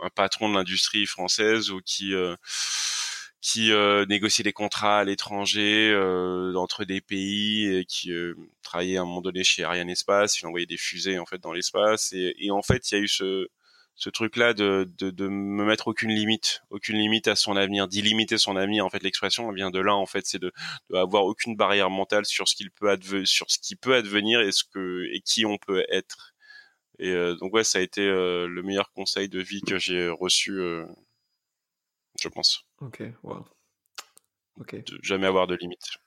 un 0.00 0.10
patron 0.10 0.50
de 0.50 0.54
l'industrie 0.56 1.06
française 1.06 1.70
ou 1.70 1.80
qui 1.80 2.12
qui 3.48 3.72
euh, 3.72 4.04
négociait 4.06 4.44
des 4.44 4.52
contrats 4.52 4.98
à 4.98 5.04
l'étranger 5.04 5.90
euh, 5.90 6.54
entre 6.56 6.84
des 6.84 7.00
pays 7.00 7.66
et 7.66 7.86
qui 7.86 8.12
euh, 8.12 8.34
travaillait 8.62 8.98
à 8.98 9.02
un 9.02 9.04
moment 9.06 9.22
donné 9.22 9.42
chez 9.42 9.64
Ariane 9.64 9.88
Espace, 9.88 10.38
il 10.38 10.46
envoyait 10.46 10.66
des 10.66 10.76
fusées 10.76 11.18
en 11.18 11.24
fait 11.24 11.38
dans 11.38 11.54
l'espace. 11.54 12.12
Et, 12.12 12.34
et, 12.38 12.50
en 12.50 12.60
fait 12.60 12.90
il 12.90 12.94
y 12.94 12.98
a 12.98 13.00
eu 13.00 13.08
ce 13.08 13.48
ce 13.94 14.10
truc 14.10 14.36
là 14.36 14.52
de, 14.52 14.86
de, 14.98 15.10
de 15.10 15.28
me 15.28 15.64
mettre 15.64 15.88
aucune 15.88 16.10
limite 16.10 16.62
aucune 16.70 16.98
limite 16.98 17.26
à 17.26 17.36
son 17.36 17.56
avenir 17.56 17.88
d'illimiter 17.88 18.36
son 18.38 18.54
avenir 18.56 18.84
en 18.84 18.90
fait 18.90 19.02
l'expression 19.02 19.50
vient 19.52 19.70
de 19.70 19.80
là 19.80 19.94
en 19.96 20.06
fait. 20.06 20.26
C'est 20.26 20.38
de, 20.40 20.52
avoir 20.94 21.24
aucune 21.24 21.56
barrière 21.56 21.88
mentale 21.90 22.26
sur 22.26 22.48
ce 22.48 22.54
qu'il 22.54 22.70
peut 22.70 22.98
sur 23.24 23.50
ce 23.50 23.58
qui 23.58 23.76
peut 23.76 23.94
advenir 23.94 24.40
et 24.42 24.52
ce 24.52 24.64
que 24.64 25.04
et 25.14 25.20
qui 25.22 25.46
on 25.46 25.56
peut 25.58 25.84
être. 25.90 26.34
Et 26.98 27.10
euh, 27.10 27.34
donc 27.36 27.54
ouais 27.54 27.64
ça 27.64 27.78
a 27.78 27.82
été 27.82 28.02
le 28.06 28.62
meilleur 28.62 28.92
conseil 28.92 29.28
de 29.30 29.40
vie 29.40 29.62
que 29.62 29.78
j'ai 29.78 30.08
reçu 30.10 30.60
je 32.20 32.28
pense. 32.28 32.67
Ok, 32.80 33.02
wow. 33.22 33.44
Ok. 34.60 34.74
De 34.84 34.98
jamais 35.02 35.26
avoir 35.26 35.46
de 35.46 35.54
limite. 35.56 35.98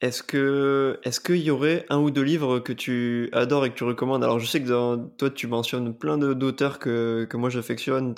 Est-ce 0.00 0.24
que 0.24 0.98
est-ce 1.04 1.20
qu'il 1.20 1.36
y 1.38 1.50
aurait 1.52 1.86
un 1.88 1.98
ou 1.98 2.10
deux 2.10 2.22
livres 2.22 2.58
que 2.58 2.72
tu 2.72 3.28
adores 3.32 3.66
et 3.66 3.70
que 3.70 3.76
tu 3.76 3.84
recommandes? 3.84 4.24
Alors 4.24 4.40
je 4.40 4.46
sais 4.46 4.60
que 4.60 4.66
dans, 4.68 4.98
toi 5.10 5.30
tu 5.30 5.46
mentionnes 5.46 5.96
plein 5.96 6.18
d'auteurs 6.18 6.80
que, 6.80 7.24
que 7.30 7.36
moi 7.36 7.50
j'affectionne, 7.50 8.12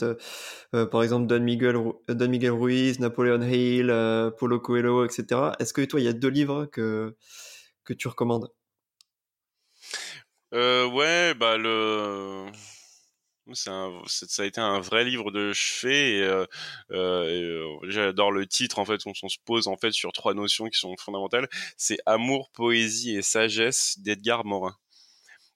euh, 0.75 0.87
par 0.87 1.03
exemple 1.03 1.27
Don 1.27 1.41
Miguel, 1.41 1.77
Don 2.09 2.29
Miguel 2.29 2.53
Ruiz, 2.53 3.01
Napoleon 3.01 3.43
Hill, 3.43 3.91
euh, 3.91 4.31
Paulo 4.31 4.61
Coelho, 4.61 5.05
etc. 5.05 5.53
Est-ce 5.59 5.75
que 5.75 5.83
toi 5.85 6.01
il 6.01 6.05
y 6.05 6.09
a 6.09 6.15
deux 6.15 6.29
livres 6.31 6.65
que 6.67 7.15
que 7.85 7.93
tu 7.93 8.09
recommandes? 8.09 8.49
Euh, 10.55 10.87
Ouais, 10.87 11.35
bah 11.35 11.59
le 11.59 12.47
un, 13.67 14.03
ça 14.07 14.43
a 14.43 14.47
été 14.47 14.61
un 14.61 14.81
vrai 14.81 15.05
livre 15.05 15.31
de 15.31 15.53
chevet 15.53 16.19
et, 16.19 16.23
euh, 16.23 16.47
euh, 16.93 17.77
j'adore 17.85 18.33
le 18.33 18.47
titre 18.47 18.79
en 18.79 18.85
fait 18.85 19.01
on, 19.07 19.15
se 19.15 19.39
pose 19.45 19.69
en 19.69 19.77
fait 19.77 19.93
sur 19.93 20.13
trois 20.13 20.35
notions 20.35 20.69
qui 20.69 20.79
sont 20.79 20.95
fondamentales. 20.97 21.49
C'est 21.77 21.99
amour 22.07 22.51
poésie 22.51 23.17
et 23.17 23.23
sagesse 23.23 23.99
d'Edgar 23.99 24.45
Morin. 24.45 24.77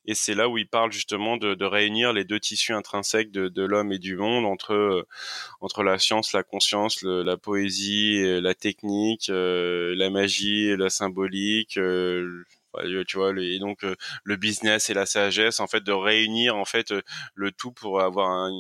Et 0.06 0.15
c'est 0.15 0.35
là 0.35 0.48
où 0.48 0.56
il 0.56 0.66
parle 0.66 0.90
justement 0.90 1.36
de, 1.36 1.65
réunir 1.65 2.15
les 2.15 2.24
deux 2.24 2.40
tissus 2.40 2.73
intrinsèques 2.73 3.31
de, 3.31 3.48
de 3.48 3.62
l'homme 3.62 3.93
et 3.93 3.98
du 3.98 4.16
monde 4.16 4.47
entre 4.47 5.06
entre 5.60 5.82
la 5.82 5.98
science, 5.98 6.32
la 6.32 6.43
conscience, 6.43 7.02
la 7.02 7.36
poésie, 7.36 8.40
la 8.40 8.55
technique, 8.55 9.28
la 9.28 10.10
magie, 10.10 10.77
la 10.77 10.89
symbolique 10.90 11.78
tu 13.07 13.16
vois 13.16 13.32
et 13.39 13.59
donc 13.59 13.85
le 14.24 14.36
business 14.36 14.90
et 14.90 14.95
la 14.95 15.07
sagesse 15.07 15.61
en 15.61 15.66
fait 15.66 15.82
de 15.82 15.93
réunir 15.93 16.57
en 16.57 16.65
fait 16.65 16.93
le 17.35 17.53
tout 17.53 17.73
pour 17.73 18.01
avoir 18.01 18.51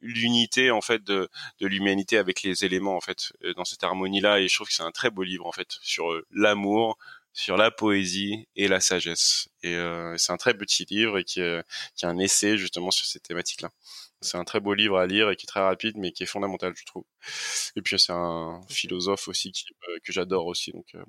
l'unité 0.00 0.70
en 0.70 0.80
fait 0.80 1.04
de, 1.04 1.28
de 1.60 1.66
l'humanité 1.66 2.18
avec 2.18 2.42
les 2.42 2.64
éléments 2.64 2.96
en 2.96 3.00
fait 3.00 3.32
dans 3.56 3.64
cette 3.64 3.84
harmonie 3.84 4.20
là 4.20 4.40
et 4.40 4.48
je 4.48 4.54
trouve 4.54 4.68
que 4.68 4.74
c'est 4.74 4.82
un 4.82 4.90
très 4.90 5.10
beau 5.10 5.22
livre 5.22 5.46
en 5.46 5.52
fait 5.52 5.78
sur 5.82 6.12
l'amour 6.32 6.98
sur 7.32 7.56
la 7.56 7.70
poésie 7.70 8.48
et 8.56 8.68
la 8.68 8.80
sagesse 8.80 9.48
et 9.62 9.76
c'est 10.16 10.32
un 10.32 10.36
très 10.36 10.54
petit 10.54 10.84
livre 10.90 11.18
et 11.18 11.24
qui, 11.24 11.40
qui 11.96 12.04
est 12.04 12.08
un 12.08 12.18
essai 12.18 12.58
justement 12.58 12.90
sur 12.90 13.06
ces 13.06 13.20
thématiques 13.20 13.62
là 13.62 13.70
c'est 14.22 14.38
un 14.38 14.44
très 14.44 14.60
beau 14.60 14.74
livre 14.74 14.98
à 14.98 15.06
lire 15.06 15.30
et 15.30 15.36
qui 15.36 15.44
est 15.44 15.48
très 15.48 15.60
rapide, 15.60 15.96
mais 15.96 16.12
qui 16.12 16.22
est 16.22 16.26
fondamental, 16.26 16.72
je 16.76 16.84
trouve. 16.84 17.04
Et 17.76 17.82
puis 17.82 17.98
c'est 17.98 18.12
un 18.12 18.60
philosophe 18.70 19.28
aussi 19.28 19.52
que 19.52 20.12
j'adore 20.12 20.46
aussi. 20.46 20.72
Donc, 20.72 20.86
euh. 20.94 21.04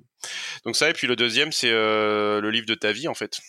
donc 0.64 0.76
ça. 0.76 0.90
Et 0.90 0.92
puis 0.92 1.06
le 1.06 1.16
deuxième, 1.16 1.52
c'est 1.52 1.70
euh, 1.70 2.40
le 2.40 2.50
livre 2.50 2.66
de 2.66 2.74
ta 2.74 2.92
vie 2.92 3.08
en 3.08 3.14
fait. 3.14 3.40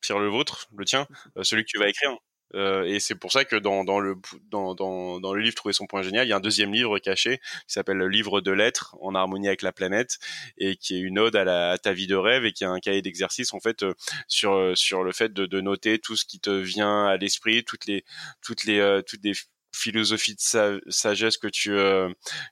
Pierre 0.00 0.18
le 0.18 0.28
vôtre, 0.28 0.68
le 0.76 0.84
tien, 0.84 1.06
euh, 1.36 1.44
celui 1.44 1.64
que 1.64 1.70
tu 1.70 1.78
vas 1.78 1.88
écrire. 1.88 2.10
Euh, 2.54 2.84
et 2.84 3.00
c'est 3.00 3.14
pour 3.14 3.32
ça 3.32 3.44
que 3.44 3.56
dans, 3.56 3.84
dans 3.84 4.00
le 4.00 4.16
dans, 4.50 4.74
dans, 4.74 5.20
dans, 5.20 5.34
le 5.34 5.42
livre 5.42 5.54
Trouver 5.54 5.72
son 5.72 5.86
point 5.86 6.02
génial, 6.02 6.26
il 6.26 6.30
y 6.30 6.32
a 6.32 6.36
un 6.36 6.40
deuxième 6.40 6.72
livre 6.72 6.98
caché 6.98 7.38
qui 7.38 7.72
s'appelle 7.72 7.96
le 7.96 8.08
livre 8.08 8.40
de 8.40 8.52
lettres 8.52 8.96
en 9.00 9.14
harmonie 9.14 9.48
avec 9.48 9.62
la 9.62 9.72
planète 9.72 10.18
et 10.56 10.76
qui 10.76 10.96
est 10.96 11.00
une 11.00 11.18
ode 11.18 11.36
à, 11.36 11.44
la, 11.44 11.70
à 11.72 11.78
ta 11.78 11.92
vie 11.92 12.06
de 12.06 12.16
rêve 12.16 12.44
et 12.44 12.52
qui 12.52 12.64
est 12.64 12.68
un 12.68 12.80
cahier 12.80 13.02
d'exercice 13.02 13.52
en 13.52 13.60
fait 13.60 13.82
euh, 13.82 13.94
sur 14.28 14.76
sur 14.76 15.02
le 15.02 15.12
fait 15.12 15.32
de, 15.32 15.46
de, 15.46 15.60
noter 15.60 15.98
tout 15.98 16.16
ce 16.16 16.24
qui 16.24 16.40
te 16.40 16.50
vient 16.50 17.06
à 17.06 17.16
l'esprit, 17.16 17.64
toutes 17.64 17.86
les 17.86 18.04
toutes 18.42 18.64
les 18.64 18.78
euh, 18.78 19.02
toutes 19.02 19.24
les 19.24 19.32
philosophie 19.78 20.34
de 20.34 20.80
sagesse 20.88 21.38
que 21.38 21.46
tu 21.48 21.72
euh, 21.72 22.08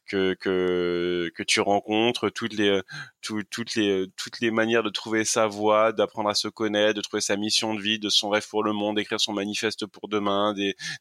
que, 0.07 0.35
que 0.35 1.31
que 1.35 1.43
tu 1.43 1.61
rencontres 1.61 2.31
toutes 2.31 2.55
les 2.55 2.81
toutes 3.21 3.75
les 3.75 4.07
toutes 4.17 4.41
les 4.41 4.51
manières 4.51 4.83
de 4.83 4.91
trouver 4.91 5.25
sa 5.25 5.47
voie 5.47 5.93
d'apprendre 5.93 6.29
à 6.29 6.35
se 6.35 6.49
connaître 6.49 6.95
de 6.95 7.01
trouver 7.01 7.21
sa 7.21 7.37
mission 7.37 7.75
de 7.75 7.81
vie 7.81 7.99
de 7.99 8.09
son 8.09 8.29
rêve 8.29 8.47
pour 8.49 8.63
le 8.63 8.73
monde 8.73 8.97
d'écrire 8.97 9.21
son 9.21 9.33
manifeste 9.33 9.87
pour 9.87 10.09
demain 10.09 10.55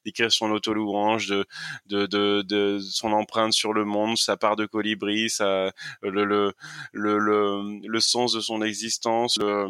d'écrire 0.04 0.32
son 0.32 0.52
auto 0.52 0.74
louange 0.74 1.28
de, 1.28 1.46
de 1.86 2.06
de 2.08 2.42
de 2.42 2.80
son 2.80 3.12
empreinte 3.12 3.54
sur 3.54 3.74
le 3.74 3.86
monde 3.86 4.18
sa 4.18 4.38
part 4.38 4.56
de 4.56 4.66
colibri 4.66 5.30
sa 5.30 5.72
le 6.02 6.26
le 6.26 6.54
le 6.92 7.18
le, 7.20 7.80
le 7.88 8.00
sens 8.00 8.34
de 8.34 8.40
son 8.40 8.62
existence 8.62 9.38
le, 9.38 9.68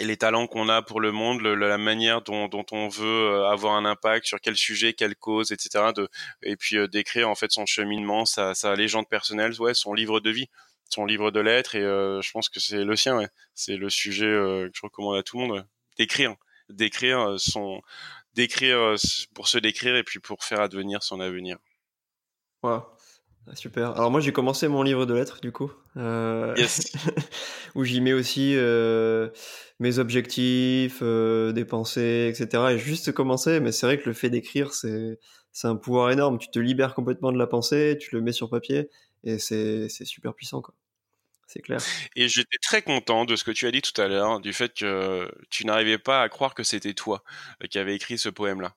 et 0.00 0.04
les 0.04 0.16
talents 0.16 0.46
qu'on 0.46 0.68
a 0.68 0.82
pour 0.82 1.00
le 1.00 1.12
monde, 1.12 1.40
la 1.42 1.78
manière 1.78 2.22
dont, 2.22 2.48
dont, 2.48 2.66
on 2.72 2.88
veut 2.88 3.04
euh, 3.06 3.48
avoir 3.48 3.74
un 3.74 3.84
impact 3.84 4.26
sur 4.26 4.40
quel 4.40 4.56
sujet, 4.56 4.92
quelle 4.92 5.14
cause, 5.14 5.52
etc. 5.52 5.92
De, 5.94 6.08
et 6.42 6.56
puis 6.56 6.76
euh, 6.76 6.88
d'écrire 6.88 7.28
en 7.28 7.34
fait 7.34 7.52
son 7.52 7.64
cheminement, 7.64 8.24
sa, 8.24 8.54
sa 8.54 8.74
légende 8.74 9.08
personnelle, 9.08 9.52
ouais, 9.60 9.74
son 9.74 9.94
livre 9.94 10.18
de 10.18 10.30
vie, 10.30 10.48
son 10.90 11.04
livre 11.06 11.30
de 11.30 11.40
lettres. 11.40 11.76
Et 11.76 11.82
euh, 11.82 12.20
je 12.22 12.30
pense 12.32 12.48
que 12.48 12.58
c'est 12.58 12.84
le 12.84 12.96
sien. 12.96 13.16
Ouais. 13.16 13.28
C'est 13.54 13.76
le 13.76 13.88
sujet 13.88 14.26
que 14.26 14.70
je 14.74 14.80
recommande 14.82 15.16
à 15.16 15.22
tout 15.22 15.38
le 15.38 15.46
monde 15.46 15.66
d'écrire, 15.96 16.34
d'écrire 16.68 17.36
son, 17.38 17.80
d'écrire 18.34 18.96
pour 19.32 19.46
se 19.46 19.58
décrire 19.58 19.94
et 19.94 20.02
puis 20.02 20.18
pour 20.18 20.42
faire 20.42 20.60
advenir 20.60 21.04
son 21.04 21.20
avenir. 21.20 21.58
Ah, 23.46 23.54
super. 23.54 23.90
Alors 23.96 24.10
moi 24.10 24.20
j'ai 24.20 24.32
commencé 24.32 24.68
mon 24.68 24.82
livre 24.82 25.04
de 25.04 25.12
lettres 25.12 25.40
du 25.42 25.52
coup, 25.52 25.70
euh, 25.98 26.54
yes. 26.56 26.92
où 27.74 27.84
j'y 27.84 28.00
mets 28.00 28.14
aussi 28.14 28.54
euh, 28.56 29.28
mes 29.80 29.98
objectifs, 29.98 31.00
euh, 31.02 31.52
des 31.52 31.66
pensées, 31.66 32.32
etc. 32.34 32.72
Et 32.72 32.78
juste 32.78 33.12
commencé, 33.12 33.60
mais 33.60 33.70
c'est 33.70 33.84
vrai 33.86 33.98
que 33.98 34.08
le 34.08 34.14
fait 34.14 34.30
d'écrire 34.30 34.72
c'est 34.72 35.18
c'est 35.52 35.68
un 35.68 35.76
pouvoir 35.76 36.10
énorme. 36.10 36.38
Tu 36.38 36.48
te 36.50 36.58
libères 36.58 36.94
complètement 36.94 37.32
de 37.32 37.38
la 37.38 37.46
pensée, 37.46 37.98
tu 38.00 38.14
le 38.14 38.22
mets 38.22 38.32
sur 38.32 38.48
papier 38.48 38.88
et 39.24 39.38
c'est 39.38 39.90
c'est 39.90 40.06
super 40.06 40.34
puissant 40.34 40.62
quoi. 40.62 40.74
C'est 41.46 41.60
clair. 41.60 41.80
Et 42.16 42.28
j'étais 42.28 42.56
très 42.62 42.80
content 42.80 43.26
de 43.26 43.36
ce 43.36 43.44
que 43.44 43.50
tu 43.50 43.66
as 43.66 43.70
dit 43.70 43.82
tout 43.82 44.00
à 44.00 44.08
l'heure, 44.08 44.40
du 44.40 44.54
fait 44.54 44.72
que 44.72 45.30
tu 45.50 45.66
n'arrivais 45.66 45.98
pas 45.98 46.22
à 46.22 46.30
croire 46.30 46.54
que 46.54 46.62
c'était 46.62 46.94
toi 46.94 47.22
qui 47.68 47.78
avais 47.78 47.94
écrit 47.94 48.16
ce 48.16 48.30
poème 48.30 48.62
là 48.62 48.74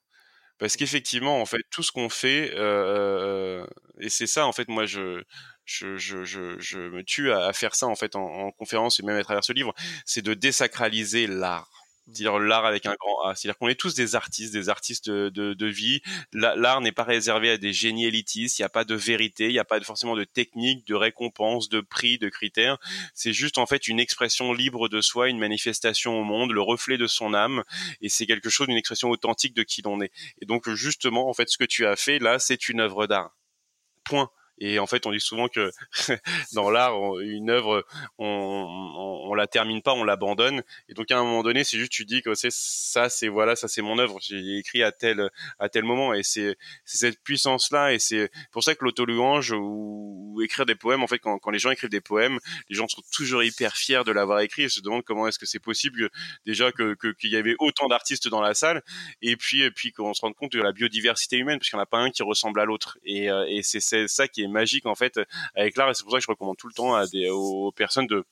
parce 0.59 0.75
qu'effectivement 0.75 1.41
en 1.41 1.45
fait 1.45 1.61
tout 1.71 1.83
ce 1.83 1.91
qu'on 1.91 2.09
fait 2.09 2.51
euh, 2.55 3.65
et 3.99 4.09
c'est 4.09 4.27
ça 4.27 4.45
en 4.47 4.51
fait 4.51 4.67
moi 4.67 4.85
je 4.85 5.23
je, 5.65 5.97
je, 5.97 6.23
je, 6.23 6.57
je 6.59 6.79
me 6.79 7.03
tue 7.03 7.31
à, 7.31 7.51
faire 7.53 7.75
ça 7.75 7.87
en 7.87 7.95
fait 7.95 8.15
en, 8.15 8.21
en 8.21 8.51
conférence 8.51 8.99
et 8.99 9.03
même 9.03 9.17
à 9.17 9.23
travers 9.23 9.43
ce 9.43 9.53
livre 9.53 9.73
c'est 10.05 10.21
de 10.21 10.33
désacraliser 10.33 11.27
l'art 11.27 11.86
dire 12.07 12.39
l'art 12.39 12.65
avec 12.65 12.85
un 12.85 12.95
grand 12.99 13.21
A. 13.23 13.35
C'est-à-dire 13.35 13.57
qu'on 13.57 13.67
est 13.67 13.79
tous 13.79 13.93
des 13.93 14.15
artistes, 14.15 14.53
des 14.53 14.69
artistes 14.69 15.09
de, 15.09 15.29
de, 15.29 15.53
de 15.53 15.65
vie. 15.67 16.01
L'art 16.33 16.81
n'est 16.81 16.91
pas 16.91 17.03
réservé 17.03 17.49
à 17.51 17.57
des 17.57 17.73
génies 17.73 18.05
élitistes. 18.05 18.59
Il 18.59 18.61
n'y 18.61 18.65
a 18.65 18.69
pas 18.69 18.85
de 18.85 18.95
vérité, 18.95 19.45
il 19.45 19.53
n'y 19.53 19.59
a 19.59 19.65
pas 19.65 19.79
forcément 19.81 20.15
de 20.15 20.23
technique, 20.23 20.87
de 20.87 20.95
récompense, 20.95 21.69
de 21.69 21.81
prix, 21.81 22.17
de 22.17 22.29
critères. 22.29 22.77
C'est 23.13 23.33
juste 23.33 23.57
en 23.57 23.65
fait 23.65 23.87
une 23.87 23.99
expression 23.99 24.53
libre 24.53 24.89
de 24.89 25.01
soi, 25.01 25.29
une 25.29 25.39
manifestation 25.39 26.19
au 26.19 26.23
monde, 26.23 26.51
le 26.51 26.61
reflet 26.61 26.97
de 26.97 27.07
son 27.07 27.33
âme. 27.33 27.63
Et 28.01 28.09
c'est 28.09 28.25
quelque 28.25 28.49
chose, 28.49 28.67
une 28.69 28.77
expression 28.77 29.09
authentique 29.09 29.53
de 29.53 29.63
qui 29.63 29.81
l'on 29.81 30.01
est. 30.01 30.11
Et 30.41 30.45
donc 30.45 30.69
justement, 30.69 31.29
en 31.29 31.33
fait, 31.33 31.49
ce 31.49 31.57
que 31.57 31.65
tu 31.65 31.85
as 31.85 31.95
fait 31.95 32.19
là, 32.19 32.39
c'est 32.39 32.69
une 32.69 32.79
œuvre 32.79 33.07
d'art. 33.07 33.35
Point. 34.03 34.29
Et 34.59 34.79
en 34.79 34.87
fait, 34.87 35.05
on 35.05 35.11
dit 35.11 35.19
souvent 35.19 35.47
que 35.47 35.71
dans 36.53 36.69
l'art, 36.69 37.19
une 37.19 37.49
œuvre, 37.49 37.85
on, 38.17 38.25
on, 38.25 39.29
on, 39.29 39.33
la 39.35 39.47
termine 39.47 39.81
pas, 39.81 39.93
on 39.93 40.03
l'abandonne. 40.03 40.63
Et 40.89 40.93
donc 40.93 41.11
à 41.11 41.17
un 41.17 41.23
moment 41.23 41.43
donné, 41.43 41.63
c'est 41.63 41.77
juste 41.77 41.91
tu 41.91 42.05
dis 42.05 42.21
que 42.21 42.33
c'est 42.33 42.51
ça, 42.51 43.09
c'est 43.09 43.27
voilà, 43.27 43.55
ça 43.55 43.67
c'est 43.67 43.81
mon 43.81 43.99
œuvre. 43.99 44.17
J'ai 44.21 44.57
écrit 44.57 44.83
à 44.83 44.91
tel 44.91 45.29
à 45.59 45.69
tel 45.69 45.83
moment, 45.83 46.13
et 46.13 46.23
c'est 46.23 46.57
cette 46.85 47.21
puissance 47.23 47.71
là, 47.71 47.93
et 47.93 47.99
c'est 47.99 48.31
pour 48.51 48.63
ça 48.63 48.75
que 48.75 48.83
l'auto-louange 48.83 49.51
ou, 49.51 50.33
ou, 50.33 50.41
écrire 50.41 50.65
des 50.65 50.75
poèmes, 50.75 51.03
en 51.03 51.07
fait, 51.07 51.19
quand, 51.19 51.37
quand 51.39 51.51
les 51.51 51.59
gens 51.59 51.71
écrivent 51.71 51.89
des 51.89 52.01
poèmes, 52.01 52.39
les 52.69 52.75
gens 52.75 52.87
sont 52.87 53.01
toujours 53.11 53.43
hyper 53.43 53.75
fiers 53.75 54.03
de 54.05 54.11
l'avoir 54.11 54.39
écrit 54.39 54.63
et 54.63 54.69
se 54.69 54.81
demandent 54.81 55.03
comment 55.03 55.27
est-ce 55.27 55.39
que 55.39 55.45
c'est 55.45 55.59
possible 55.59 55.99
que, 55.99 56.09
déjà 56.45 56.71
que 56.71 56.95
qu'il 57.13 57.31
y 57.31 57.35
avait 57.35 57.55
autant 57.59 57.87
d'artistes 57.87 58.27
dans 58.27 58.41
la 58.41 58.53
salle, 58.53 58.81
et 59.21 59.37
puis 59.37 59.61
et 59.61 59.71
puis 59.71 59.91
qu'on 59.91 60.13
se 60.13 60.21
rende 60.21 60.35
compte 60.35 60.51
de 60.53 60.61
la 60.61 60.71
biodiversité 60.71 61.37
humaine, 61.37 61.59
parce 61.59 61.69
qu'il 61.69 61.77
n'y 61.77 61.81
en 61.81 61.83
a 61.83 61.87
pas 61.87 61.99
un 61.99 62.09
qui 62.09 62.23
ressemble 62.23 62.59
à 62.59 62.65
l'autre. 62.65 62.97
Et, 63.03 63.29
euh, 63.29 63.45
et 63.47 63.61
c'est 63.63 64.07
ça 64.07 64.27
qui 64.27 64.43
est 64.43 64.46
magique 64.51 64.85
en 64.85 64.95
fait 64.95 65.19
avec 65.55 65.77
l'art 65.77 65.89
et 65.89 65.93
c'est 65.93 66.03
pour 66.03 66.11
ça 66.11 66.17
que 66.17 66.23
je 66.23 66.31
recommande 66.31 66.57
tout 66.57 66.67
le 66.67 66.73
temps 66.73 66.95
à 66.95 67.05
des, 67.07 67.29
aux 67.29 67.71
personnes 67.71 68.07
de 68.07 68.25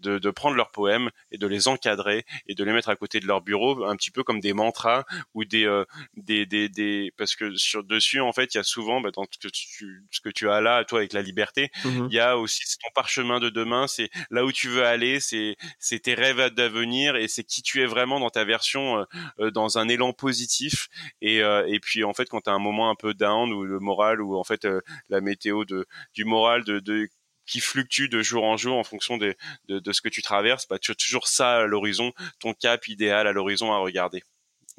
de, 0.00 0.18
de, 0.18 0.30
prendre 0.30 0.56
leurs 0.56 0.70
poèmes 0.70 1.10
et 1.30 1.38
de 1.38 1.46
les 1.46 1.68
encadrer 1.68 2.24
et 2.46 2.54
de 2.54 2.64
les 2.64 2.72
mettre 2.72 2.88
à 2.88 2.96
côté 2.96 3.20
de 3.20 3.26
leur 3.26 3.40
bureau, 3.42 3.84
un 3.84 3.96
petit 3.96 4.10
peu 4.10 4.22
comme 4.22 4.40
des 4.40 4.52
mantras 4.52 5.04
ou 5.34 5.44
des 5.44 5.64
euh, 5.64 5.84
des, 6.16 6.46
des, 6.46 6.68
des, 6.68 7.12
parce 7.16 7.36
que 7.36 7.54
sur 7.56 7.84
dessus 7.84 8.20
en 8.20 8.32
fait 8.32 8.54
il 8.54 8.58
y 8.58 8.60
a 8.60 8.64
souvent 8.64 9.00
bah, 9.00 9.10
dans 9.10 9.24
ce 9.30 9.38
que 9.38 9.52
tu 9.52 10.06
ce 10.10 10.20
que 10.20 10.28
tu 10.28 10.48
as 10.50 10.60
là 10.60 10.84
toi 10.84 11.00
avec 11.00 11.12
la 11.12 11.22
liberté, 11.22 11.70
mmh 11.84 12.08
il 12.10 12.14
y 12.14 12.20
a 12.20 12.38
aussi 12.38 12.62
ton 12.82 12.88
parchemin 12.94 13.40
de 13.40 13.50
demain, 13.50 13.86
c'est 13.86 14.10
là 14.30 14.44
où 14.44 14.52
tu 14.52 14.68
veux 14.68 14.84
aller, 14.84 15.20
c'est 15.20 15.56
c'est 15.78 16.00
tes 16.00 16.14
rêves 16.14 16.50
d'avenir 16.54 17.16
et 17.16 17.28
c'est 17.28 17.44
qui 17.44 17.62
tu 17.62 17.82
es 17.82 17.86
vraiment 17.86 18.20
dans 18.20 18.30
ta 18.30 18.44
version 18.44 18.98
euh, 18.98 19.04
euh 19.40 19.50
dans 19.50 19.78
un 19.78 19.88
élan 19.88 20.12
positif. 20.12 20.88
Et 21.20 21.42
euh, 21.42 21.66
et 21.66 21.80
puis 21.80 22.04
en 22.04 22.14
fait 22.14 22.28
quand 22.28 22.42
tu 22.42 22.50
as 22.50 22.52
un 22.52 22.58
moment 22.58 22.90
un 22.90 22.94
peu 22.94 23.14
down 23.14 23.52
ou 23.52 23.64
le 23.64 23.78
moral 23.78 24.20
ou 24.20 24.36
en 24.36 24.44
fait 24.44 24.64
euh, 24.64 24.80
la 25.08 25.20
météo 25.20 25.64
de 25.64 25.86
du 26.14 26.24
moral 26.24 26.64
de, 26.64 26.80
de 26.80 27.08
qui 27.50 27.60
fluctue 27.60 28.06
de 28.06 28.22
jour 28.22 28.44
en 28.44 28.56
jour 28.56 28.78
en 28.78 28.84
fonction 28.84 29.18
de, 29.18 29.36
de, 29.68 29.92
ce 29.92 30.00
que 30.00 30.08
tu 30.08 30.22
traverses, 30.22 30.68
bah, 30.68 30.78
tu 30.78 30.92
as 30.92 30.94
toujours 30.94 31.26
ça 31.26 31.56
à 31.56 31.66
l'horizon, 31.66 32.12
ton 32.38 32.54
cap 32.54 32.86
idéal 32.86 33.26
à 33.26 33.32
l'horizon 33.32 33.72
à 33.72 33.78
regarder. 33.78 34.22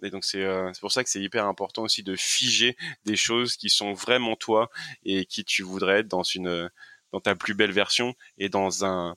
Et 0.04 0.10
donc 0.10 0.24
euh, 0.36 0.72
c'est 0.74 0.80
pour 0.80 0.92
ça 0.92 1.04
que 1.04 1.10
c'est 1.10 1.22
hyper 1.22 1.46
important 1.46 1.84
aussi 1.84 2.02
de 2.02 2.16
figer 2.16 2.78
des 3.04 3.18
choses 3.18 3.58
qui 3.58 3.70
sont 3.70 3.92
vraiment 3.92 4.36
toi 4.38 4.70
et 5.04 5.26
qui 5.26 5.44
tu 5.44 5.64
voudrais 5.64 6.00
être 6.00 6.08
dans 6.08 6.24
une 6.24 6.72
dans 7.12 7.20
ta 7.20 7.36
plus 7.36 7.54
belle 7.54 7.74
version 7.74 8.16
et 8.38 8.48
dans 8.48 8.86
un 8.86 9.16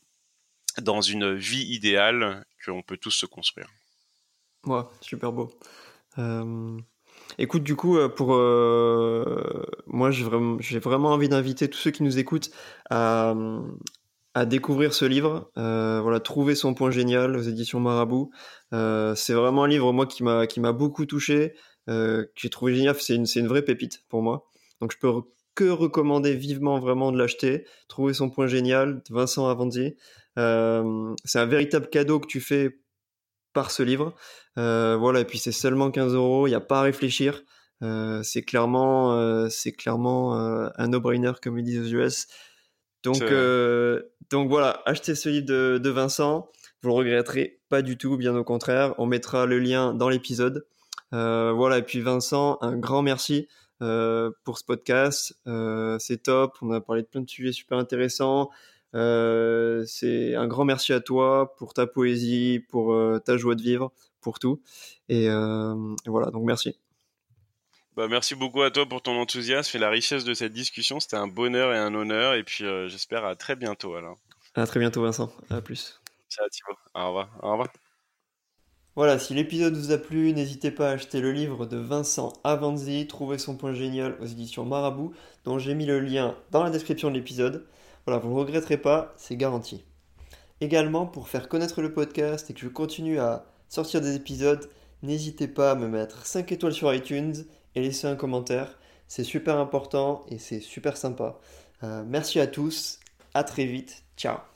dans 0.82 1.00
une 1.00 1.32
vie 1.34 1.64
idéale 1.72 2.44
qu'on 2.64 2.82
peut 2.82 2.98
tous 2.98 3.12
se 3.12 3.24
construire. 3.24 3.70
Ouais, 4.64 4.82
super 5.00 5.32
beau. 5.32 5.56
Euh, 6.18 6.76
Écoute, 7.38 7.62
du 7.62 7.76
coup, 7.76 7.98
euh, 7.98 8.08
pour 8.08 8.34
euh, 8.34 9.24
moi, 9.86 10.10
j'ai 10.10 10.78
vraiment, 10.78 11.10
envie 11.10 11.28
d'inviter 11.28 11.68
tous 11.68 11.78
ceux 11.78 11.90
qui 11.90 12.02
nous 12.02 12.18
écoutent 12.18 12.50
à, 12.90 13.34
découvrir 14.46 14.94
ce 14.94 15.04
livre. 15.04 15.50
Euh, 15.56 16.00
voilà, 16.02 16.20
trouver 16.20 16.54
son 16.54 16.74
point 16.74 16.90
génial 16.90 17.36
aux 17.36 17.42
éditions 17.42 17.80
Marabout. 17.80 18.30
C'est 18.72 19.34
vraiment 19.34 19.64
un 19.64 19.68
livre 19.68 19.92
moi 19.92 20.06
qui 20.06 20.22
m'a 20.22 20.46
qui 20.46 20.60
m'a 20.60 20.72
beaucoup 20.72 21.06
touché, 21.06 21.54
que 21.86 22.30
j'ai 22.34 22.50
trouvé 22.50 22.74
génial. 22.74 22.96
C'est 22.98 23.14
une 23.14 23.26
c'est 23.26 23.40
une 23.40 23.48
vraie 23.48 23.62
pépite 23.62 24.02
pour 24.08 24.22
moi. 24.22 24.46
Donc 24.80 24.92
je 24.92 24.98
peux 24.98 25.10
que 25.54 25.64
recommander 25.64 26.34
vivement 26.34 26.78
vraiment 26.78 27.12
de 27.12 27.18
l'acheter. 27.18 27.64
Trouver 27.88 28.12
son 28.12 28.28
point 28.30 28.46
génial, 28.46 29.02
Vincent 29.10 29.48
Avanti. 29.48 29.94
Euh, 30.38 31.14
c'est 31.24 31.38
un 31.38 31.46
véritable 31.46 31.88
cadeau 31.88 32.20
que 32.20 32.26
tu 32.26 32.40
fais 32.40 32.78
par 33.54 33.70
ce 33.70 33.82
livre. 33.82 34.14
Euh, 34.58 34.96
voilà, 34.98 35.20
et 35.20 35.24
puis 35.24 35.38
c'est 35.38 35.52
seulement 35.52 35.90
15 35.90 36.14
euros, 36.14 36.46
il 36.46 36.50
n'y 36.50 36.56
a 36.56 36.60
pas 36.60 36.80
à 36.80 36.82
réfléchir. 36.82 37.42
Euh, 37.82 38.22
c'est 38.22 38.42
clairement, 38.42 39.14
euh, 39.14 39.48
c'est 39.48 39.72
clairement 39.72 40.34
un 40.34 40.88
no-brainer 40.88 41.32
comme 41.42 41.58
ils 41.58 41.64
disent 41.64 41.80
aux 41.80 41.98
US. 41.98 42.26
Donc, 43.02 43.22
donc 44.30 44.48
voilà, 44.48 44.82
achetez 44.86 45.14
ce 45.14 45.28
livre 45.28 45.46
de, 45.46 45.78
de 45.82 45.90
Vincent. 45.90 46.50
vous 46.82 46.88
le 46.88 46.94
regretterez 46.94 47.60
pas 47.68 47.82
du 47.82 47.96
tout, 47.96 48.16
bien 48.16 48.34
au 48.36 48.44
contraire. 48.44 48.94
On 48.98 49.06
mettra 49.06 49.46
le 49.46 49.58
lien 49.58 49.94
dans 49.94 50.08
l'épisode. 50.08 50.66
voilà, 51.10 51.78
et 51.78 51.82
puis 51.82 52.00
Vincent, 52.00 52.58
un 52.60 52.76
grand 52.76 53.02
merci 53.02 53.48
pour 53.78 54.58
ce 54.58 54.64
podcast. 54.64 55.34
c'est 55.98 56.22
top, 56.22 56.56
on 56.62 56.70
a 56.72 56.80
parlé 56.80 57.02
de 57.02 57.08
plein 57.08 57.20
de 57.20 57.30
sujets 57.30 57.52
super 57.52 57.78
intéressants. 57.78 58.50
C'est 58.94 60.34
un 60.34 60.46
grand 60.46 60.64
merci 60.64 60.92
à 60.92 61.00
toi 61.00 61.54
pour 61.56 61.74
ta 61.74 61.86
poésie, 61.86 62.64
pour 62.68 62.96
ta 63.24 63.36
joie 63.36 63.54
de 63.54 63.62
vivre, 63.62 63.92
pour 64.20 64.38
tout. 64.38 64.62
Et, 65.08 65.24
et 65.26 66.08
voilà, 66.10 66.30
donc 66.30 66.44
merci. 66.44 66.76
Bah, 67.96 68.08
merci 68.08 68.34
beaucoup 68.34 68.62
à 68.62 68.72
toi 68.72 68.86
pour 68.86 69.02
ton 69.02 69.16
enthousiasme 69.20 69.76
et 69.76 69.80
la 69.80 69.88
richesse 69.88 70.24
de 70.24 70.34
cette 70.34 70.52
discussion. 70.52 70.98
C'était 70.98 71.16
un 71.16 71.28
bonheur 71.28 71.72
et 71.72 71.78
un 71.78 71.94
honneur. 71.94 72.34
Et 72.34 72.42
puis, 72.42 72.64
euh, 72.64 72.88
j'espère 72.88 73.24
à 73.24 73.36
très 73.36 73.54
bientôt, 73.54 73.94
alors. 73.94 74.18
À 74.56 74.66
très 74.66 74.80
bientôt, 74.80 75.02
Vincent. 75.02 75.30
À 75.48 75.60
plus. 75.60 76.00
Ciao, 76.28 76.48
Thibaut. 76.48 76.76
Au 76.94 77.06
revoir. 77.06 77.28
Au 77.40 77.52
revoir. 77.52 77.68
Voilà, 78.96 79.20
si 79.20 79.34
l'épisode 79.34 79.76
vous 79.76 79.92
a 79.92 79.98
plu, 79.98 80.32
n'hésitez 80.32 80.72
pas 80.72 80.90
à 80.90 80.92
acheter 80.92 81.20
le 81.20 81.30
livre 81.30 81.66
de 81.66 81.76
Vincent 81.76 82.32
Avanzi, 82.42 83.06
Trouver 83.06 83.38
son 83.38 83.56
point 83.56 83.72
génial 83.72 84.16
aux 84.20 84.26
éditions 84.26 84.64
Marabout, 84.64 85.12
dont 85.44 85.58
j'ai 85.60 85.74
mis 85.74 85.86
le 85.86 86.00
lien 86.00 86.36
dans 86.50 86.64
la 86.64 86.70
description 86.70 87.10
de 87.10 87.14
l'épisode. 87.14 87.64
Voilà, 88.06 88.20
vous 88.20 88.30
ne 88.30 88.34
regretterez 88.34 88.76
pas, 88.76 89.14
c'est 89.16 89.36
garanti. 89.36 89.84
Également, 90.60 91.06
pour 91.06 91.28
faire 91.28 91.48
connaître 91.48 91.82
le 91.82 91.92
podcast 91.92 92.50
et 92.50 92.54
que 92.54 92.60
je 92.60 92.68
continue 92.68 93.18
à 93.18 93.46
sortir 93.68 94.00
des 94.00 94.14
épisodes, 94.14 94.68
n'hésitez 95.02 95.48
pas 95.48 95.72
à 95.72 95.74
me 95.74 95.88
mettre 95.88 96.26
5 96.26 96.52
étoiles 96.52 96.74
sur 96.74 96.92
iTunes 96.94 97.34
et 97.74 97.80
laissez 97.80 98.06
un 98.06 98.16
commentaire. 98.16 98.78
C'est 99.08 99.24
super 99.24 99.58
important 99.58 100.24
et 100.28 100.38
c'est 100.38 100.60
super 100.60 100.96
sympa. 100.96 101.38
Euh, 101.82 102.04
merci 102.06 102.40
à 102.40 102.46
tous. 102.46 103.00
À 103.34 103.44
très 103.44 103.64
vite. 103.64 104.04
Ciao. 104.16 104.53